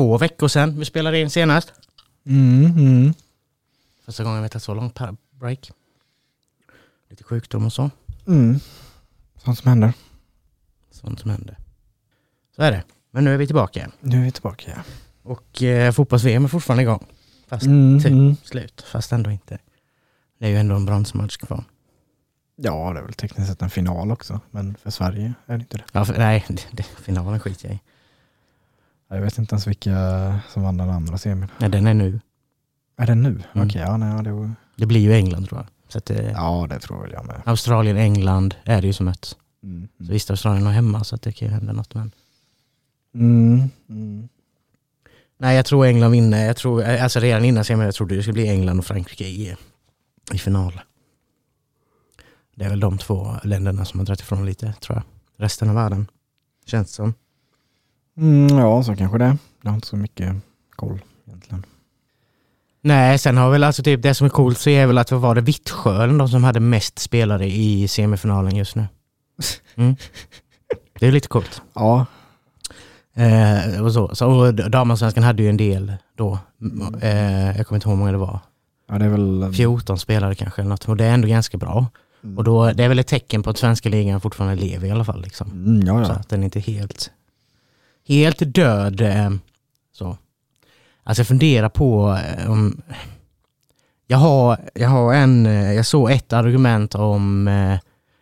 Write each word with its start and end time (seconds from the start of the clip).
Två 0.00 0.18
veckor 0.18 0.48
sedan 0.48 0.78
vi 0.78 0.84
spelade 0.84 1.20
in 1.20 1.30
senast. 1.30 1.72
Mm, 2.26 2.64
mm. 2.64 3.14
Första 4.04 4.24
gången 4.24 4.42
vi 4.42 4.48
tagit 4.48 4.62
så 4.62 4.74
lång 4.74 4.92
break. 5.30 5.70
Lite 7.10 7.24
sjukdom 7.24 7.66
och 7.66 7.72
så. 7.72 7.90
Mm. 8.26 8.60
Sånt 9.44 9.58
som 9.58 9.68
händer. 9.68 9.92
Sånt 10.90 11.20
som 11.20 11.30
händer. 11.30 11.58
Så 12.56 12.62
är 12.62 12.72
det. 12.72 12.82
Men 13.10 13.24
nu 13.24 13.34
är 13.34 13.38
vi 13.38 13.46
tillbaka 13.46 13.78
igen. 13.78 13.92
Nu 14.00 14.20
är 14.20 14.24
vi 14.24 14.30
tillbaka. 14.30 14.70
Ja. 14.76 14.82
Och 15.22 15.62
eh, 15.62 15.92
fotbolls-VM 15.92 16.44
är 16.44 16.48
fortfarande 16.48 16.82
igång. 16.82 17.06
Fast 17.48 17.66
Mm, 17.66 17.98
typ 17.98 18.12
mm. 18.12 18.36
slut. 18.44 18.84
Fast 18.86 19.12
ändå 19.12 19.30
inte. 19.30 19.58
Det 20.38 20.46
är 20.46 20.50
ju 20.50 20.56
ändå 20.56 20.74
en 20.74 20.86
bronsmatch 20.86 21.36
kvar. 21.36 21.64
Ja, 22.56 22.92
det 22.92 23.00
är 23.00 23.04
väl 23.04 23.12
tekniskt 23.12 23.50
sett 23.50 23.62
en 23.62 23.70
final 23.70 24.12
också. 24.12 24.40
Men 24.50 24.74
för 24.74 24.90
Sverige 24.90 25.34
är 25.46 25.56
det 25.56 25.60
inte 25.60 25.76
det. 25.76 25.84
Ja, 25.92 26.04
för, 26.04 26.18
nej, 26.18 26.44
det, 26.48 26.66
det, 26.70 26.82
finalen 26.82 27.40
skiter 27.40 27.68
jag 27.68 27.74
i. 27.74 27.80
Jag 29.10 29.20
vet 29.20 29.38
inte 29.38 29.54
ens 29.54 29.66
vilka 29.66 29.94
som 30.48 30.62
vann 30.62 30.76
den 30.76 30.90
andra 30.90 31.18
semin. 31.18 31.48
Nej, 31.58 31.70
den 31.70 31.86
är 31.86 31.94
nu. 31.94 32.20
Är 32.96 33.06
det 33.06 33.14
nu? 33.14 33.28
Mm. 33.28 33.66
Okej, 33.66 33.80
ja, 33.80 33.96
nej, 33.96 34.24
det 34.24 34.32
var... 34.32 34.54
Det 34.76 34.86
blir 34.86 35.00
ju 35.00 35.12
England 35.12 35.48
tror 35.48 35.60
jag. 35.60 35.66
Så 35.92 35.98
att, 35.98 36.10
eh, 36.10 36.30
ja 36.30 36.66
det 36.70 36.80
tror 36.80 37.02
väl 37.02 37.12
jag 37.12 37.26
med. 37.26 37.42
Australien, 37.44 37.96
England 37.96 38.54
är 38.64 38.80
det 38.80 38.86
ju 38.86 38.92
som 38.92 39.06
möts. 39.06 39.36
Mm. 39.62 39.88
Så 39.98 40.12
visst, 40.12 40.30
Australien 40.30 40.66
har 40.66 40.72
hemma 40.72 41.04
så 41.04 41.14
att 41.14 41.22
det 41.22 41.32
kan 41.32 41.48
ju 41.48 41.54
hända 41.54 41.72
något. 41.72 41.94
Men... 41.94 42.12
Mm. 43.14 43.68
Mm. 43.88 44.28
Nej, 45.38 45.56
jag 45.56 45.66
tror 45.66 45.86
England 45.86 46.10
vinner. 46.10 46.46
Jag 46.46 46.56
tror, 46.56 46.82
alltså 46.82 47.20
redan 47.20 47.44
innan 47.44 47.64
semin, 47.64 47.84
jag 47.84 47.94
trodde 47.94 48.16
det 48.16 48.22
skulle 48.22 48.32
bli 48.32 48.48
England 48.48 48.78
och 48.78 48.84
Frankrike 48.84 49.24
i, 49.24 49.56
i 50.32 50.38
final. 50.38 50.80
Det 52.56 52.64
är 52.64 52.68
väl 52.68 52.80
de 52.80 52.98
två 52.98 53.36
länderna 53.44 53.84
som 53.84 54.00
har 54.00 54.06
dragit 54.06 54.20
ifrån 54.20 54.46
lite, 54.46 54.74
tror 54.80 54.96
jag. 54.96 55.04
Resten 55.44 55.68
av 55.68 55.74
världen, 55.74 56.06
känns 56.66 56.88
det 56.88 56.94
som. 56.94 57.14
Mm, 58.20 58.58
ja, 58.58 58.82
så 58.82 58.96
kanske 58.96 59.18
det. 59.18 59.36
Jag 59.62 59.70
har 59.70 59.74
inte 59.74 59.86
så 59.86 59.96
mycket 59.96 60.36
koll 60.76 61.00
egentligen. 61.26 61.64
Nej, 62.82 63.18
sen 63.18 63.36
har 63.36 63.50
väl 63.50 63.64
alltså 63.64 63.82
typ 63.82 64.02
det 64.02 64.14
som 64.14 64.24
är 64.24 64.28
coolt 64.30 64.58
så 64.58 64.70
är 64.70 64.86
väl 64.86 64.98
att 64.98 65.10
vad 65.12 65.20
var 65.20 65.34
det 65.34 65.40
Vittsjö 65.40 66.06
de 66.06 66.28
som 66.28 66.44
hade 66.44 66.60
mest 66.60 66.98
spelare 66.98 67.46
i 67.46 67.88
semifinalen 67.88 68.56
just 68.56 68.76
nu. 68.76 68.86
Mm. 69.74 69.96
Det 71.00 71.06
är 71.06 71.12
lite 71.12 71.28
coolt. 71.28 71.62
Ja. 71.74 72.06
Eh, 73.14 73.82
och 73.84 73.92
så. 73.92 74.14
så 74.14 74.50
damallsvenskan 74.50 75.24
hade 75.24 75.42
ju 75.42 75.48
en 75.48 75.56
del 75.56 75.92
då. 76.16 76.38
Eh, 77.02 77.56
jag 77.56 77.66
kommer 77.66 77.76
inte 77.76 77.88
ihåg 77.88 77.94
hur 77.94 77.98
många 77.98 78.12
det 78.12 78.18
var. 78.18 78.40
ja, 78.88 78.98
det 78.98 79.04
är 79.04 79.08
väl... 79.08 79.52
14 79.54 79.98
spelare 79.98 80.34
kanske 80.34 80.62
eller 80.62 80.68
något. 80.68 80.88
Och 80.88 80.96
det 80.96 81.04
är 81.04 81.14
ändå 81.14 81.28
ganska 81.28 81.58
bra. 81.58 81.86
Mm. 82.24 82.38
Och 82.38 82.44
då, 82.44 82.72
det 82.72 82.84
är 82.84 82.88
väl 82.88 82.98
ett 82.98 83.06
tecken 83.06 83.42
på 83.42 83.50
att 83.50 83.58
svenska 83.58 83.88
ligan 83.88 84.20
fortfarande 84.20 84.64
lever 84.64 84.88
i 84.88 84.90
alla 84.90 85.04
fall. 85.04 85.22
Liksom. 85.22 85.50
Mm, 85.50 85.86
ja, 85.86 86.04
Så 86.04 86.12
ja. 86.12 86.16
att 86.16 86.28
den 86.28 86.40
är 86.40 86.44
inte 86.44 86.60
helt, 86.60 87.10
helt 88.14 88.54
död. 88.54 89.00
eh, 89.00 89.30
Så. 89.92 90.18
Alltså 91.02 91.20
jag 91.20 91.26
funderar 91.28 91.68
på 91.68 92.18
eh, 92.24 92.50
om... 92.50 92.82
Jag 94.06 94.18
har, 94.18 94.58
jag 94.74 94.88
har 94.88 95.14
en, 95.14 95.46
eh, 95.46 95.72
jag 95.72 95.86
såg 95.86 96.10
ett 96.10 96.32
argument 96.32 96.94
om, 96.94 97.48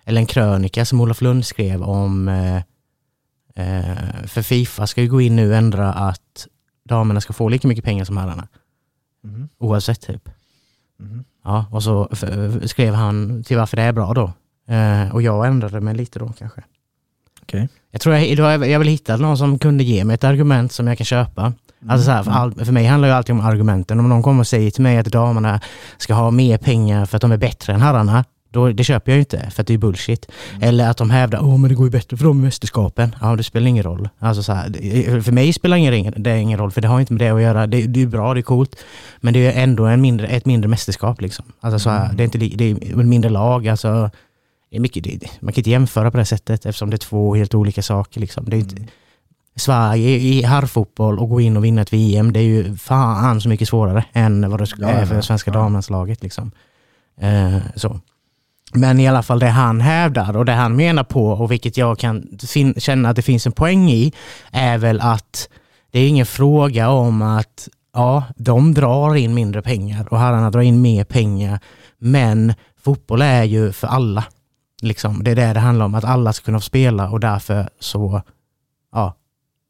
eller 0.04 0.20
en 0.20 0.26
krönika 0.26 0.84
som 0.84 1.00
Olof 1.00 1.20
Lund 1.20 1.46
skrev 1.46 1.82
om, 1.82 2.30
för 4.26 4.42
Fifa 4.42 4.86
ska 4.86 5.02
ju 5.02 5.08
gå 5.08 5.20
in 5.20 5.36
nu 5.36 5.50
och 5.50 5.56
ändra 5.56 5.92
att 5.92 6.46
damerna 6.84 7.20
ska 7.20 7.32
få 7.32 7.48
lika 7.48 7.68
mycket 7.68 7.84
pengar 7.84 8.04
som 8.04 8.16
herrarna. 8.16 8.48
Mhm. 9.22 9.48
Oavsett 9.58 10.00
typ. 10.00 10.28
Mhm. 10.98 11.24
Ja, 11.44 11.66
och 11.70 11.82
så 11.82 12.08
skrev 12.64 12.94
han 12.94 13.44
till 13.44 13.56
varför 13.56 13.76
det 13.76 13.82
är 13.82 13.92
bra 13.92 14.14
då. 14.14 14.32
Och 15.12 15.22
jag 15.22 15.46
ändrade 15.46 15.80
mig 15.80 15.94
lite 15.94 16.18
då 16.18 16.32
kanske. 16.38 16.64
Okej. 17.42 17.68
Jag 17.90 18.00
tror 18.00 18.14
jag, 18.14 18.26
jag, 18.26 18.68
jag 18.68 18.78
vill 18.78 18.88
hitta 18.88 19.16
någon 19.16 19.38
som 19.38 19.58
kunde 19.58 19.84
ge 19.84 20.04
mig 20.04 20.14
ett 20.14 20.24
argument 20.24 20.72
som 20.72 20.86
jag 20.86 20.98
kan 20.98 21.04
köpa. 21.04 21.52
Alltså 21.88 22.04
så 22.04 22.10
här, 22.10 22.22
för, 22.22 22.30
Mm. 22.30 22.42
all, 22.42 22.64
för 22.64 22.72
mig 22.72 22.86
handlar 22.86 23.08
ju 23.08 23.14
alltid 23.14 23.32
om 23.34 23.40
argumenten. 23.40 24.00
Om 24.00 24.08
någon 24.08 24.22
kommer 24.22 24.40
och 24.40 24.46
säger 24.46 24.70
till 24.70 24.82
mig 24.82 24.98
att 24.98 25.06
damerna 25.06 25.60
ska 25.98 26.14
ha 26.14 26.30
mer 26.30 26.58
pengar 26.58 27.06
för 27.06 27.16
att 27.16 27.22
de 27.22 27.32
är 27.32 27.36
bättre 27.36 27.72
än 27.72 27.80
herrarna, 27.80 28.24
då, 28.50 28.68
det 28.72 28.84
köper 28.84 29.12
jag 29.12 29.16
ju 29.16 29.20
inte 29.20 29.50
för 29.50 29.60
att 29.62 29.66
det 29.66 29.74
är 29.74 29.78
bullshit. 29.78 30.26
Mm. 30.50 30.68
Eller 30.68 30.90
att 30.90 30.96
de 30.96 31.10
hävdar 31.10 31.38
att 31.54 31.60
men 31.60 31.68
det 31.68 31.74
går 31.74 31.86
ju 31.86 31.90
bättre 31.90 32.16
för 32.16 32.24
dem 32.24 32.38
i 32.40 32.42
mästerskapen. 32.42 33.14
Ja, 33.20 33.36
det 33.36 33.42
spelar 33.42 33.66
ingen 33.66 33.84
roll. 33.84 34.08
Alltså 34.18 34.42
så 34.42 34.52
här, 34.52 35.20
för 35.20 35.32
mig 35.32 35.52
spelar 35.52 35.76
ingen, 35.76 36.14
det 36.22 36.38
ingen 36.38 36.58
roll, 36.58 36.70
för 36.70 36.80
det 36.80 36.88
har 36.88 37.00
inte 37.00 37.12
med 37.12 37.20
det 37.20 37.30
att 37.30 37.42
göra. 37.42 37.66
Det, 37.66 37.86
det 37.86 38.02
är 38.02 38.06
bra, 38.06 38.34
det 38.34 38.40
är 38.40 38.42
coolt, 38.42 38.76
men 39.20 39.34
det 39.34 39.46
är 39.46 39.62
ändå 39.62 39.84
en 39.84 40.00
mindre, 40.00 40.26
ett 40.26 40.46
mindre 40.46 40.68
mästerskap. 40.68 41.20
Liksom. 41.20 41.44
Alltså 41.60 41.78
så 41.78 41.90
här, 41.90 42.04
Mm. 42.04 42.16
det, 42.16 42.22
är 42.22 42.24
inte, 42.24 42.38
det 42.38 42.70
är 42.70 42.96
mindre 42.96 43.30
lag. 43.30 43.68
Alltså, 43.68 44.10
är 44.70 44.80
mycket, 44.80 45.04
det, 45.04 45.30
man 45.40 45.52
kan 45.52 45.60
inte 45.60 45.70
jämföra 45.70 46.10
på 46.10 46.16
det 46.16 46.24
sättet 46.24 46.66
eftersom 46.66 46.90
det 46.90 46.96
är 46.96 46.98
två 46.98 47.34
helt 47.34 47.54
olika 47.54 47.82
saker. 47.82 48.20
Liksom. 48.20 48.44
Det 48.50 48.56
är 48.56 48.60
inte, 48.60 48.76
Mm. 48.76 48.88
Sverige 49.56 50.08
i 50.18 50.42
herrfotboll 50.42 51.18
och 51.18 51.28
gå 51.28 51.40
in 51.40 51.56
och 51.56 51.64
vinna 51.64 51.82
ett 51.82 51.92
VM, 51.92 52.32
det 52.32 52.40
är 52.40 52.44
ju 52.44 52.76
fan 52.76 53.40
så 53.40 53.48
mycket 53.48 53.68
svårare 53.68 54.04
än 54.12 54.50
vad 54.50 54.60
det 54.60 54.66
Ja, 54.78 54.88
är 54.88 55.06
för 55.06 55.14
ja, 55.14 55.22
svenska 55.22 55.50
ja. 55.50 55.58
damlandslaget. 55.58 56.22
Liksom. 56.22 56.50
Eh, 57.20 57.56
så. 57.76 58.00
Men 58.72 59.00
i 59.00 59.08
alla 59.08 59.22
fall 59.22 59.38
det 59.38 59.48
han 59.48 59.80
hävdar 59.80 60.36
och 60.36 60.44
det 60.44 60.52
han 60.52 60.76
menar 60.76 61.04
på 61.04 61.28
och 61.28 61.52
vilket 61.52 61.76
jag 61.76 61.98
kan 61.98 62.38
känna 62.76 63.08
att 63.08 63.16
det 63.16 63.22
finns 63.22 63.46
en 63.46 63.52
poäng 63.52 63.90
i 63.90 64.12
är 64.50 64.78
väl 64.78 65.00
att 65.00 65.48
det 65.90 65.98
är 65.98 66.08
ingen 66.08 66.26
fråga 66.26 66.88
om 66.88 67.22
att 67.22 67.68
ja, 67.94 68.24
de 68.36 68.74
drar 68.74 69.14
in 69.14 69.34
mindre 69.34 69.62
pengar 69.62 70.08
och 70.10 70.18
herrarna 70.18 70.50
drar 70.50 70.60
in 70.60 70.80
mer 70.80 71.04
pengar. 71.04 71.60
Men 71.98 72.54
fotboll 72.84 73.22
är 73.22 73.44
ju 73.44 73.72
för 73.72 73.86
alla. 73.86 74.24
Liksom. 74.82 75.24
Det 75.24 75.30
är 75.30 75.36
det 75.36 75.52
det 75.52 75.60
handlar 75.60 75.84
om, 75.86 75.94
att 75.94 76.04
alla 76.04 76.32
ska 76.32 76.44
kunna 76.44 76.58
få 76.58 76.62
spela 76.64 77.10
och 77.10 77.20
därför 77.20 77.68
så, 77.80 78.22
ja, 78.92 79.14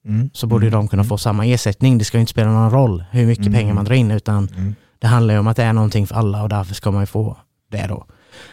Mm. 0.05 0.31
så 0.35 0.47
borde 0.47 0.65
ju 0.67 0.71
de 0.71 0.89
kunna 0.89 1.05
få 1.05 1.19
samma 1.19 1.47
ersättning. 1.47 1.99
Det 1.99 2.05
ska 2.05 2.17
ju 2.17 2.21
inte 2.21 2.31
spela 2.31 2.51
någon 2.53 2.71
roll 2.71 3.05
hur 3.11 3.27
mycket 3.27 3.47
Mm. 3.47 3.59
pengar 3.59 3.75
man 3.75 3.85
drar 3.85 3.95
in 3.95 4.11
utan 4.11 4.49
Mm. 4.57 4.75
det 4.99 5.07
handlar 5.07 5.35
ju 5.35 5.41
om 5.41 5.47
att 5.47 5.57
det 5.57 5.63
är 5.65 5.73
någonting 5.73 6.07
för 6.07 6.15
alla 6.15 6.43
och 6.43 6.49
därför 6.49 6.75
ska 6.75 6.91
man 6.91 7.03
ju 7.03 7.07
få 7.07 7.37
det 7.71 7.87
då. 7.89 8.07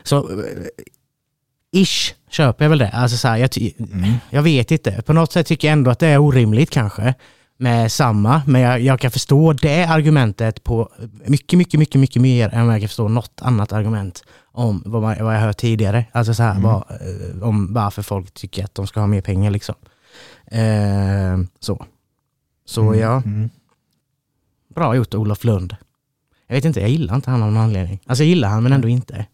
Så 0.03 0.17
eh, 0.17 1.81
ish 1.83 2.13
köper 2.29 2.65
jag 2.65 2.69
väl 2.69 2.79
det. 2.79 2.89
Alltså 2.89 3.17
så 3.17 3.27
här, 3.27 3.38
jag, 3.38 3.49
Mm. 3.79 4.13
jag 4.29 4.41
vet 4.41 4.71
inte. 4.71 5.01
På 5.01 5.13
något 5.13 5.31
sätt 5.31 5.47
tycker 5.47 5.67
jag 5.67 5.73
ändå 5.73 5.91
att 5.91 5.99
det 5.99 6.07
är 6.07 6.17
orimligt 6.17 6.69
kanske 6.69 7.13
med 7.57 7.91
samma. 7.91 8.41
Men 8.47 8.61
jag, 8.61 8.79
jag 8.81 8.99
kan 8.99 9.11
förstå 9.11 9.53
det 9.53 9.83
argumentet 9.83 10.63
på 10.63 10.89
mycket, 11.25 11.57
mycket, 11.57 11.79
mycket, 11.79 12.01
mycket 12.01 12.21
mer 12.21 12.49
än 12.53 12.66
vad 12.66 12.75
jag 12.75 12.81
kan 12.81 12.88
förstå 12.89 13.07
något 13.07 13.41
annat 13.41 13.73
argument 13.73 14.23
om 14.51 14.83
vad, 14.85 15.01
man, 15.01 15.16
vad 15.23 15.35
jag 15.35 15.41
hört 15.41 15.57
tidigare. 15.57 16.05
Alltså 16.11 16.33
så 16.33 16.44
här, 16.44 16.51
Mm. 16.51 16.63
vad, 16.63 16.83
eh, 16.91 17.44
om 17.44 17.73
varför 17.73 18.01
folk 18.01 18.31
tycker 18.33 18.63
att 18.63 18.75
de 18.75 18.88
ska 18.88 18.99
ha 18.99 19.07
mer 19.07 19.21
pengar 19.21 19.51
liksom. 19.51 19.75
Eh, 20.45 21.39
så. 21.59 21.85
Så 22.65 22.81
Mm. 22.81 22.99
ja, 22.99 23.21
Mm. 23.25 23.49
bra 24.75 24.95
gjort 24.95 25.13
Olof 25.13 25.44
Lund. 25.44 25.75
Jag 26.47 26.55
vet 26.55 26.65
inte, 26.65 26.79
jag 26.79 26.89
gillar 26.89 27.15
inte 27.15 27.31
han 27.31 27.44
av 27.44 27.51
någon 27.51 27.63
anledning. 27.63 27.99
Alltså 28.05 28.23
jag 28.23 28.29
gillar 28.29 28.49
han 28.49 28.63
men 28.63 28.73
ändå 28.73 28.88
inte. 28.88 29.25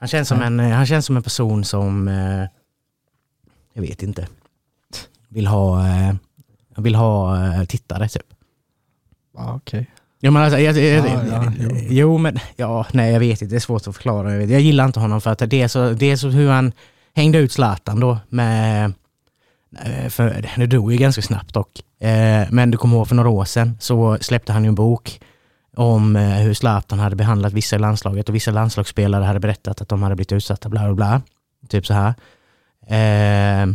Han 0.00 0.08
känns 0.08 0.28
som, 0.28 0.42
en, 0.42 0.60
eh, 0.60 0.70
han 0.70 0.86
känns 0.86 1.06
som 1.06 1.16
en 1.16 1.22
person 1.22 1.64
som, 1.64 2.08
eh, 2.08 2.44
jag 3.72 3.82
vet 3.82 4.02
inte, 4.02 4.28
vill 5.28 5.46
ha, 5.46 5.86
eh, 5.88 6.14
vill 6.82 6.94
ha 6.94 7.44
eh, 7.44 7.64
tittare 7.64 8.08
typ. 8.08 8.26
Ja, 9.36 9.54
okej. 9.54 9.90
Jo 10.20 10.30
men 10.30 10.42
alltså, 10.42 10.58
jag, 10.58 10.76
jag, 10.76 11.06
Ja, 11.06 11.20
ja, 11.30 11.52
jo. 11.60 11.70
jo. 11.88 12.18
men, 12.18 12.38
ja, 12.56 12.86
nej 12.92 13.12
jag 13.12 13.20
vet 13.20 13.42
inte, 13.42 13.54
det 13.54 13.58
är 13.58 13.60
svårt 13.60 13.86
att 13.86 13.94
förklara. 13.96 14.32
Jag, 14.32 14.38
vet. 14.38 14.50
jag 14.50 14.60
gillar 14.60 14.84
inte 14.84 15.00
honom 15.00 15.20
för 15.20 15.30
att 15.30 15.38
det 15.50 15.62
är 15.62 15.68
så, 15.68 15.90
det 15.90 16.10
är 16.10 16.16
så 16.16 16.28
hur 16.28 16.50
han 16.50 16.72
hängde 17.14 17.38
ut 17.38 17.52
Zlatan 17.52 18.00
då 18.00 18.18
med, 18.28 18.92
eh, 19.84 20.08
för 20.08 20.46
det 20.56 20.66
dog 20.66 20.92
ju 20.92 20.98
ganska 20.98 21.22
snabbt 21.22 21.54
dock. 21.54 21.80
Eh, 22.00 22.46
Men 22.50 22.70
du 22.70 22.78
kommer 22.78 22.96
ihåg 22.96 23.08
för 23.08 23.14
några 23.14 23.28
år 23.28 23.44
sedan 23.44 23.76
så 23.80 24.18
släppte 24.20 24.52
han 24.52 24.64
ju 24.64 24.68
en 24.68 24.74
bok 24.74 25.20
om 25.76 26.16
hur 26.16 26.54
Zlatan 26.54 26.98
hade 26.98 27.16
behandlat 27.16 27.52
vissa 27.52 27.76
i 27.76 27.78
landslaget 27.78 28.28
och 28.28 28.34
vissa 28.34 28.50
landslagsspelare 28.50 29.24
hade 29.24 29.40
berättat 29.40 29.80
att 29.80 29.88
de 29.88 30.02
hade 30.02 30.14
blivit 30.14 30.32
utsatta, 30.32 30.68
bla 30.68 30.80
bla 30.84 30.94
bla. 30.94 31.22
Typ 31.68 31.86
så 31.86 31.94
här. 31.94 32.14
Eh, 33.62 33.66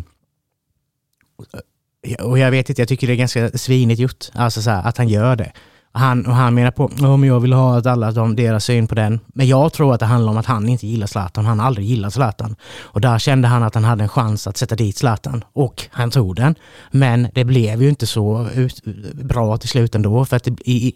och 2.20 2.40
jag 2.40 2.52
vet 2.52 2.70
inte, 2.70 2.82
jag 2.82 2.90
tycker 2.90 3.08
det 3.08 3.14
är 3.14 3.18
ganska 3.18 3.50
svinigt 3.50 4.00
gjort, 4.00 4.26
alltså 4.34 4.62
så 4.62 4.70
här, 4.70 4.88
att 4.88 4.98
han 4.98 5.08
gör 5.08 5.36
det. 5.36 5.52
Han, 5.96 6.26
och 6.26 6.36
han 6.36 6.56
menar 6.56 6.72
på 6.72 6.86
om 6.86 7.20
men 7.20 7.30
jag 7.30 7.40
vill 7.40 7.54
ha 7.54 7.78
att 7.78 7.86
alla 7.86 8.12
de, 8.12 8.36
deras 8.36 8.66
syn 8.66 8.88
på 8.88 8.96
den. 8.96 9.20
Men 9.28 9.48
jag 9.48 9.74
tror 9.74 9.94
att 9.94 10.00
det 10.00 10.06
handlar 10.06 10.32
om 10.32 10.38
att 10.38 10.46
han 10.46 10.70
inte 10.70 10.88
gillar 10.88 11.08
Zlatan. 11.08 11.46
Han 11.46 11.60
har 11.60 11.68
aldrig 11.68 11.88
gillat 11.88 12.14
Zlatan. 12.14 12.56
Och 12.82 13.02
där 13.02 13.20
kände 13.20 13.48
han 13.48 13.64
att 13.64 13.76
han 13.76 13.84
hade 13.84 14.04
en 14.04 14.10
chans 14.10 14.48
att 14.48 14.58
sätta 14.58 14.76
dit 14.76 14.98
Zlatan. 14.98 15.44
Och 15.54 15.84
han 15.92 16.12
tog 16.12 16.36
den. 16.36 16.56
Men 16.92 17.28
det 17.34 17.44
blev 17.44 17.82
ju 17.82 17.90
inte 17.90 18.08
så 18.08 18.48
ut, 18.56 18.84
bra 19.14 19.58
till 19.58 19.70
slut 19.70 19.96
ändå. 19.96 20.26
För 20.26 20.38
att 20.38 20.44
det, 20.44 20.70
i, 20.70 20.94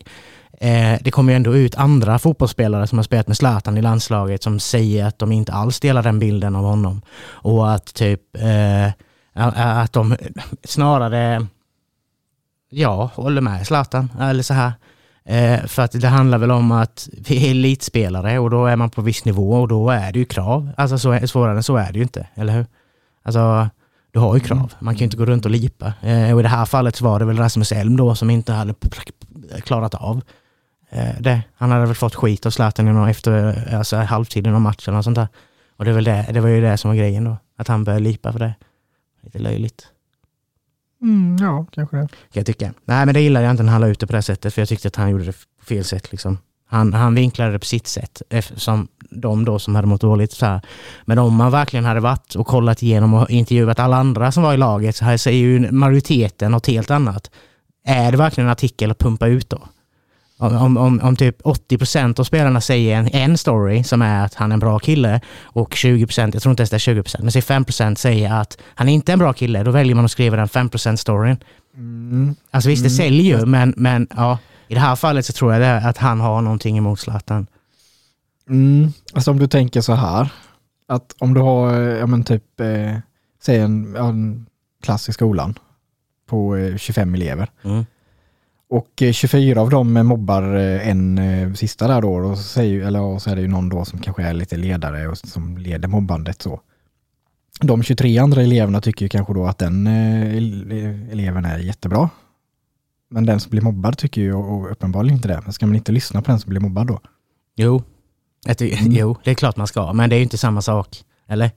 eh, 0.60 0.94
det 1.02 1.12
kommer 1.12 1.32
ju 1.32 1.36
ändå 1.36 1.56
ut 1.56 1.76
andra 1.76 2.20
fotbollsspelare 2.20 2.88
som 2.88 2.98
har 2.98 3.04
spelat 3.04 3.28
med 3.28 3.38
Zlatan 3.38 3.78
i 3.78 3.82
landslaget 3.82 4.44
som 4.44 4.60
säger 4.60 5.06
att 5.06 5.20
de 5.20 5.32
inte 5.32 5.54
alls 5.54 5.80
delar 5.80 6.04
den 6.04 6.20
bilden 6.20 6.56
av 6.56 6.64
honom. 6.64 7.02
Och 7.28 7.72
att 7.72 7.94
typ 7.94 8.22
eh, 8.36 8.92
att 9.38 9.94
de 9.94 10.16
snarare 10.64 11.48
ja, 12.70 13.12
håller 13.16 13.42
med 13.42 13.68
Zlatan. 13.68 14.12
Eller 14.20 14.44
så 14.44 14.54
här. 14.54 14.72
Eh, 15.26 15.66
för 15.66 15.82
att 15.82 15.92
det 15.92 16.08
handlar 16.08 16.38
väl 16.38 16.52
om 16.52 16.72
att 16.72 17.10
vi 17.28 17.48
är 17.48 17.52
elitspelare 17.52 18.40
och 18.40 18.50
då 18.50 18.66
är 18.66 18.76
man 18.76 18.90
på 18.90 19.02
viss 19.02 19.26
nivå 19.26 19.52
och 19.52 19.68
då 19.68 19.90
är 19.90 20.12
det 20.12 20.20
ju 20.20 20.26
krav. 20.26 20.70
Alltså 20.78 20.98
så, 20.98 21.28
svårare 21.28 21.56
än 21.56 21.64
så 21.64 21.78
är 21.78 21.92
det 21.92 21.98
ju 21.98 22.04
inte, 22.04 22.28
eller 22.36 22.54
hur? 22.54 22.66
Alltså, 23.24 23.70
du 24.12 24.20
har 24.20 24.36
ju 24.36 24.40
krav. 24.40 24.58
Mm. 24.58 24.70
Man 24.80 24.96
kan 24.96 25.00
ju 25.00 25.04
inte 25.04 25.18
gå 25.18 25.26
runt 25.26 25.46
och 25.46 25.52
lipa. 25.52 25.94
Eh, 26.02 26.34
och 26.34 26.40
i 26.40 26.44
det 26.44 26.50
här 26.50 26.66
fallet 26.66 26.96
så 26.96 27.06
var 27.06 27.20
det 27.20 27.26
väl 27.26 27.38
Rasmus 27.38 27.72
Elm 27.72 27.98
då 27.98 28.16
som 28.16 28.30
inte 28.30 28.54
hade 28.54 28.74
klarat 29.64 29.96
av 29.96 30.22
eh, 30.90 31.16
det. 31.20 31.42
Han 31.56 31.72
hade 31.72 31.86
väl 31.86 31.96
fått 31.96 32.16
skit 32.16 32.46
av 32.46 32.50
Zlatan 32.50 33.08
efter 33.08 33.74
alltså, 33.76 33.98
halvtiden 33.98 34.56
av 34.56 34.62
matchen 34.62 34.96
och 34.96 35.04
sånt 35.04 35.16
där. 35.16 35.28
Och 35.78 35.86
det, 35.86 35.92
är 35.92 35.96
väl 35.96 36.04
det, 36.04 36.26
det 36.32 36.40
var 36.40 36.50
ju 36.50 36.62
det 36.62 36.78
som 36.78 36.90
var 36.90 36.96
grejen 36.96 37.24
då. 37.24 37.38
Att 37.58 37.68
han 37.68 37.84
började 37.84 38.04
lipa 38.04 38.32
för 38.32 38.40
det. 38.40 38.54
Lite 39.28 39.40
löjligt. 39.40 39.88
Mm, 41.02 41.38
ja, 41.40 41.66
kanske 41.72 41.98
det. 41.98 42.08
Kan 42.08 42.18
jag 42.32 42.46
tycka. 42.46 42.74
Nej, 42.86 43.06
men 43.06 43.14
det 43.14 43.22
gillade 43.22 43.46
jag 43.46 43.54
inte 43.54 43.64
när 43.64 43.72
han 43.72 43.82
la 43.82 43.88
ut 43.88 44.00
det 44.00 44.08
på 44.08 44.14
det 44.14 44.22
sättet, 44.22 44.54
för 44.54 44.62
jag 44.62 44.70
tyckte 44.70 44.88
att 44.88 44.96
han 44.96 45.10
gjorde 45.10 45.24
det 45.24 45.32
på 45.32 45.66
fel 45.66 45.84
sätt. 45.84 46.12
Liksom. 46.12 46.38
Han, 46.70 46.94
han 46.94 47.16
vinklade 47.16 47.52
det 47.52 47.60
på 47.60 47.66
sitt 47.66 47.88
sätt, 47.88 48.22
eftersom 48.30 48.88
de 49.10 49.46
då 49.46 49.60
som 49.60 49.76
hade 49.76 49.88
mått 49.88 50.02
dåligt. 50.02 50.32
Så 50.32 50.46
här. 50.46 50.62
Men 51.06 51.20
om 51.20 51.36
man 51.36 51.52
verkligen 51.52 51.86
hade 51.86 52.00
varit 52.00 52.36
och 52.36 52.48
kollat 52.48 52.84
igenom 52.84 53.14
och 53.14 53.30
intervjuat 53.30 53.80
alla 53.80 53.98
andra 53.98 54.32
som 54.32 54.44
var 54.44 54.54
i 54.54 54.58
laget 54.58 54.96
så 54.96 55.06
här 55.06 55.18
säger 55.18 55.40
ju 55.40 55.72
majoriteten 55.72 56.52
något 56.52 56.68
helt 56.68 56.92
annat. 56.92 57.32
Är 57.86 58.12
det 58.12 58.18
verkligen 58.18 58.48
en 58.48 58.52
artikel 58.52 58.92
att 58.92 59.00
pumpa 59.00 59.28
ut 59.28 59.50
då? 59.50 59.62
Om, 60.40 60.78
om, 60.78 61.02
om 61.04 61.16
typ 61.16 61.42
80% 61.42 62.20
av 62.20 62.24
spelarna 62.24 62.62
säger 62.62 62.98
en, 62.98 63.08
en 63.08 63.38
story 63.38 63.84
som 63.84 64.02
är 64.02 64.26
att 64.26 64.34
han 64.34 64.52
är 64.52 64.54
en 64.54 64.60
bra 64.60 64.80
kille 64.80 65.22
och 65.44 65.74
20% 65.74 66.30
jag 66.34 66.42
tror 66.42 66.52
inte 66.52 66.62
ens 66.62 66.70
det 66.70 66.76
är 66.76 67.04
20% 67.04 67.22
men 67.22 67.32
säg 67.32 67.42
5 67.42 67.66
säger 67.96 68.34
att 68.34 68.58
han 68.76 68.90
inte 68.90 69.12
är 69.12 69.14
en 69.14 69.20
bra 69.20 69.34
kille, 69.34 69.64
då 69.64 69.72
väljer 69.72 69.96
man 69.96 70.06
att 70.06 70.12
skriva 70.12 70.38
den 70.38 70.48
5 70.48 70.70
storyn. 70.98 71.38
Mm. 71.76 72.36
Alltså 72.52 72.70
visst, 72.70 72.84
det 72.84 72.90
mm. 72.90 72.98
säljer 72.98 73.40
ju, 73.40 73.46
men, 73.46 73.74
men 73.78 74.08
ja, 74.16 74.38
i 74.68 74.74
det 74.74 74.80
här 74.80 74.96
fallet 74.96 75.26
så 75.26 75.34
tror 75.34 75.54
jag 75.54 75.62
det 75.62 75.78
att 75.78 75.98
han 75.98 76.20
har 76.20 76.42
någonting 76.42 76.78
emot 76.78 77.00
Zlatan. 77.00 77.48
Mm. 78.50 78.92
Alltså 79.14 79.32
om 79.32 79.40
du 79.40 79.48
tänker 79.48 79.82
så 79.82 79.94
här, 79.94 80.30
att 80.88 81.16
om 81.20 81.34
du 81.34 81.42
har, 81.42 81.74
ja 81.74 82.08
men 82.08 82.24
typ, 82.24 82.60
eh, 82.60 82.98
säg 83.44 83.60
en, 83.60 83.96
en 83.96 84.46
klass 84.84 85.10
i 85.10 85.14
skolan 85.14 85.60
på 86.30 86.56
eh, 86.56 86.78
25 86.78 87.16
elever. 87.16 87.50
Mm 87.64 87.86
och 88.70 89.04
24 89.12 89.52
eh, 89.52 89.62
av 89.62 89.70
dem 89.70 89.94
mobbar 89.94 90.56
eh, 90.56 90.90
en 90.90 91.18
eh, 91.18 91.54
sista 91.54 91.88
där 91.88 92.02
då, 92.02 92.14
och 92.14 92.38
så, 92.38 92.44
säger, 92.44 92.88
eller, 92.88 93.02
och 93.02 93.22
så 93.22 93.30
är 93.30 93.36
det 93.36 93.42
ju 93.42 93.48
någon 93.48 93.70
då 93.70 93.86
som 93.86 94.00
kanske 94.00 94.24
är 94.24 94.34
lite 94.34 94.58
ledare 94.58 95.08
och 95.08 95.18
som 95.18 95.58
leder 95.58 95.88
mobbandet 95.88 96.42
så. 96.42 96.62
De 97.62 97.84
23 97.84 98.18
andra 98.18 98.42
eleverna 98.42 98.82
tycker 98.82 99.06
ju 99.06 99.10
kanske 99.10 99.34
då 99.34 99.46
att 99.46 99.58
den 99.58 99.88
eleven 99.88 101.46
är 101.46 101.60
jättebra. 101.60 102.10
Men 103.10 103.26
den 103.26 103.40
som 103.40 103.50
blir 103.50 103.62
mobbad 103.62 103.98
tycker 103.98 104.22
ju 104.22 104.34
uppenbarligen 104.72 105.16
inte 105.16 105.28
det. 105.28 105.42
Men 105.44 105.54
ska 105.54 105.66
man 105.66 105.76
inte 105.76 105.92
lyssna 105.92 106.22
på 106.22 106.32
den 106.32 106.40
som 106.40 106.50
blir 106.50 106.60
mobbad 106.60 106.88
då? 106.88 107.00
Jo, 107.56 107.84
mm. 108.60 108.92
jo 108.92 109.18
det 109.24 109.32
är 109.32 109.36
klart 109.36 109.58
man 109.58 109.68
ska, 109.68 109.94
men 109.94 110.10
det 110.10 110.16
är 110.16 110.18
ju 110.18 110.24
inte 110.24 110.38
samma 110.38 110.62
sak. 110.62 111.04
Eller? 111.28 111.52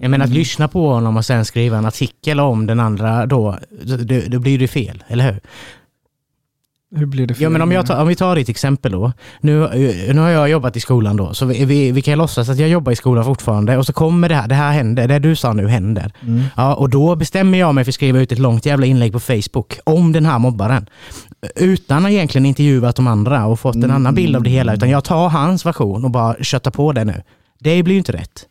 Jag 0.00 0.10
menar 0.10 0.24
att 0.24 0.30
mm. 0.30 0.38
lyssna 0.38 0.68
på 0.68 0.88
honom 0.88 1.16
och 1.16 1.24
sen 1.24 1.44
skriva 1.44 1.78
en 1.78 1.86
artikel 1.86 2.40
om 2.40 2.66
den 2.66 2.80
andra 2.80 3.26
då, 3.26 3.58
då, 3.84 4.20
då 4.28 4.38
blir 4.38 4.58
det 4.58 4.68
fel, 4.68 5.04
eller 5.08 5.32
hur? 5.32 5.40
Hur 6.96 7.06
blir 7.06 7.26
det 7.26 7.34
för 7.34 7.42
ja, 7.42 7.48
men 7.48 7.62
om, 7.62 7.72
jag 7.72 7.86
tar, 7.86 8.02
om 8.02 8.08
vi 8.08 8.14
tar 8.14 8.36
ditt 8.36 8.48
exempel 8.48 8.92
då. 8.92 9.12
Nu, 9.40 9.68
nu 10.14 10.20
har 10.20 10.28
jag 10.28 10.48
jobbat 10.48 10.76
i 10.76 10.80
skolan 10.80 11.16
då, 11.16 11.34
så 11.34 11.46
vi, 11.46 11.64
vi, 11.64 11.92
vi 11.92 12.02
kan 12.02 12.18
låtsas 12.18 12.48
att 12.48 12.58
jag 12.58 12.68
jobbar 12.68 12.92
i 12.92 12.96
skolan 12.96 13.24
fortfarande 13.24 13.76
och 13.76 13.86
så 13.86 13.92
kommer 13.92 14.28
det 14.28 14.34
här, 14.34 14.48
det 14.48 14.54
här 14.54 14.72
händer, 14.72 15.08
det 15.08 15.18
du 15.18 15.36
sa 15.36 15.52
nu 15.52 15.68
händer. 15.68 16.12
Mm. 16.22 16.42
Ja, 16.56 16.74
och 16.74 16.88
då 16.88 17.16
bestämmer 17.16 17.58
jag 17.58 17.74
mig 17.74 17.84
för 17.84 17.90
att 17.90 17.94
skriva 17.94 18.18
ut 18.18 18.32
ett 18.32 18.38
långt 18.38 18.66
jävla 18.66 18.86
inlägg 18.86 19.12
på 19.12 19.20
Facebook 19.20 19.78
om 19.84 20.12
den 20.12 20.26
här 20.26 20.38
mobbaren. 20.38 20.86
Utan 21.56 22.06
att 22.06 22.12
egentligen 22.12 22.46
intervjuat 22.46 22.96
de 22.96 23.06
andra 23.06 23.46
och 23.46 23.60
fått 23.60 23.74
en 23.74 23.84
mm. 23.84 23.96
annan 23.96 24.14
bild 24.14 24.36
av 24.36 24.42
det 24.42 24.50
hela, 24.50 24.74
utan 24.74 24.90
jag 24.90 25.04
tar 25.04 25.28
hans 25.28 25.66
version 25.66 26.04
och 26.04 26.10
bara 26.10 26.36
köttar 26.44 26.70
på 26.70 26.92
det 26.92 27.04
nu. 27.04 27.22
Det 27.60 27.82
blir 27.82 27.94
ju 27.94 27.98
inte 27.98 28.12
rätt. 28.12 28.46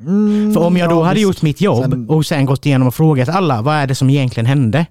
Mm, 0.00 0.54
för 0.54 0.60
om 0.60 0.76
jag 0.76 0.90
då 0.90 0.96
ja, 0.96 1.02
hade 1.02 1.14
visst. 1.14 1.22
gjort 1.22 1.42
mitt 1.42 1.60
jobb 1.60 1.90
sen... 1.90 2.08
och 2.08 2.26
sen 2.26 2.46
gått 2.46 2.66
igenom 2.66 2.88
och 2.88 2.94
frågat 2.94 3.28
alla, 3.28 3.62
vad 3.62 3.74
är 3.74 3.86
det 3.86 3.94
som 3.94 4.10
egentligen 4.10 4.46
hände? 4.46 4.86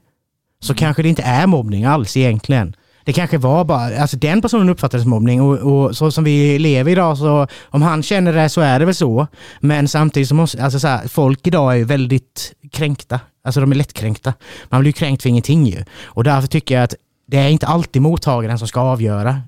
Så 0.63 0.73
kanske 0.73 1.01
det 1.03 1.09
inte 1.09 1.21
är 1.21 1.47
mobbning 1.47 1.85
alls 1.85 2.17
egentligen. 2.17 2.75
Det 3.03 3.13
kanske 3.13 3.37
var 3.37 3.65
bara, 3.65 4.01
alltså 4.01 4.17
den 4.17 4.41
personen 4.41 4.69
uppfattades 4.69 5.03
som 5.03 5.09
mobbning 5.09 5.41
och, 5.41 5.57
och, 5.57 5.97
så 5.97 6.11
som 6.11 6.23
vi 6.23 6.59
lever 6.59 6.91
idag 6.91 7.17
så 7.17 7.47
om 7.65 7.81
han 7.81 8.03
känner 8.03 8.33
det 8.33 8.49
så 8.49 8.61
är 8.61 8.79
det 8.79 8.85
väl 8.85 8.95
så. 8.95 9.27
Men 9.59 9.87
samtidigt 9.87 10.29
så 10.29 10.35
måste, 10.35 10.63
alltså 10.63 10.79
så 10.79 10.87
här, 10.87 11.07
folk 11.07 11.47
idag 11.47 11.71
är 11.71 11.75
ju 11.75 11.83
väldigt 11.83 12.53
kränkta. 12.71 13.19
Alltså 13.43 13.61
de 13.61 13.71
är 13.71 13.75
lättkränkta. 13.75 14.33
Man 14.69 14.81
blir 14.81 14.89
ju 14.89 14.93
kränkt 14.93 15.21
för 15.21 15.29
ingenting 15.29 15.65
ju. 15.65 15.83
Och 16.03 16.23
därför 16.23 16.47
tycker 16.47 16.75
jag 16.75 16.83
att 16.83 16.95
det 17.27 17.37
är 17.37 17.49
inte 17.49 17.67
alltid 17.67 18.01
mottagaren 18.01 18.59
som 18.59 18.67
ska 18.67 18.79
avgöra. 18.79 19.41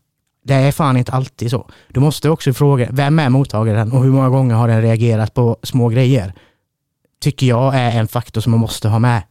Det 0.45 0.53
är 0.53 0.71
fan 0.71 0.97
inte 0.97 1.11
alltid 1.11 1.49
så. 1.49 1.69
Du 1.87 1.99
måste 1.99 2.29
också 2.29 2.53
fråga, 2.53 2.87
vem 2.91 3.19
är 3.19 3.29
mottagaren 3.29 3.91
och 3.91 4.03
hur 4.03 4.11
många 4.11 4.29
gånger 4.29 4.55
har 4.55 4.67
den 4.67 4.81
reagerat 4.81 5.33
på 5.33 5.57
små 5.63 5.89
grejer? 5.89 6.33
Tycker 7.21 7.47
jag 7.47 7.75
är 7.75 7.91
en 7.91 8.07
faktor 8.07 8.41
som 8.41 8.51
man 8.51 8.59
måste 8.59 8.89
ha 8.89 8.99
med. 8.99 9.21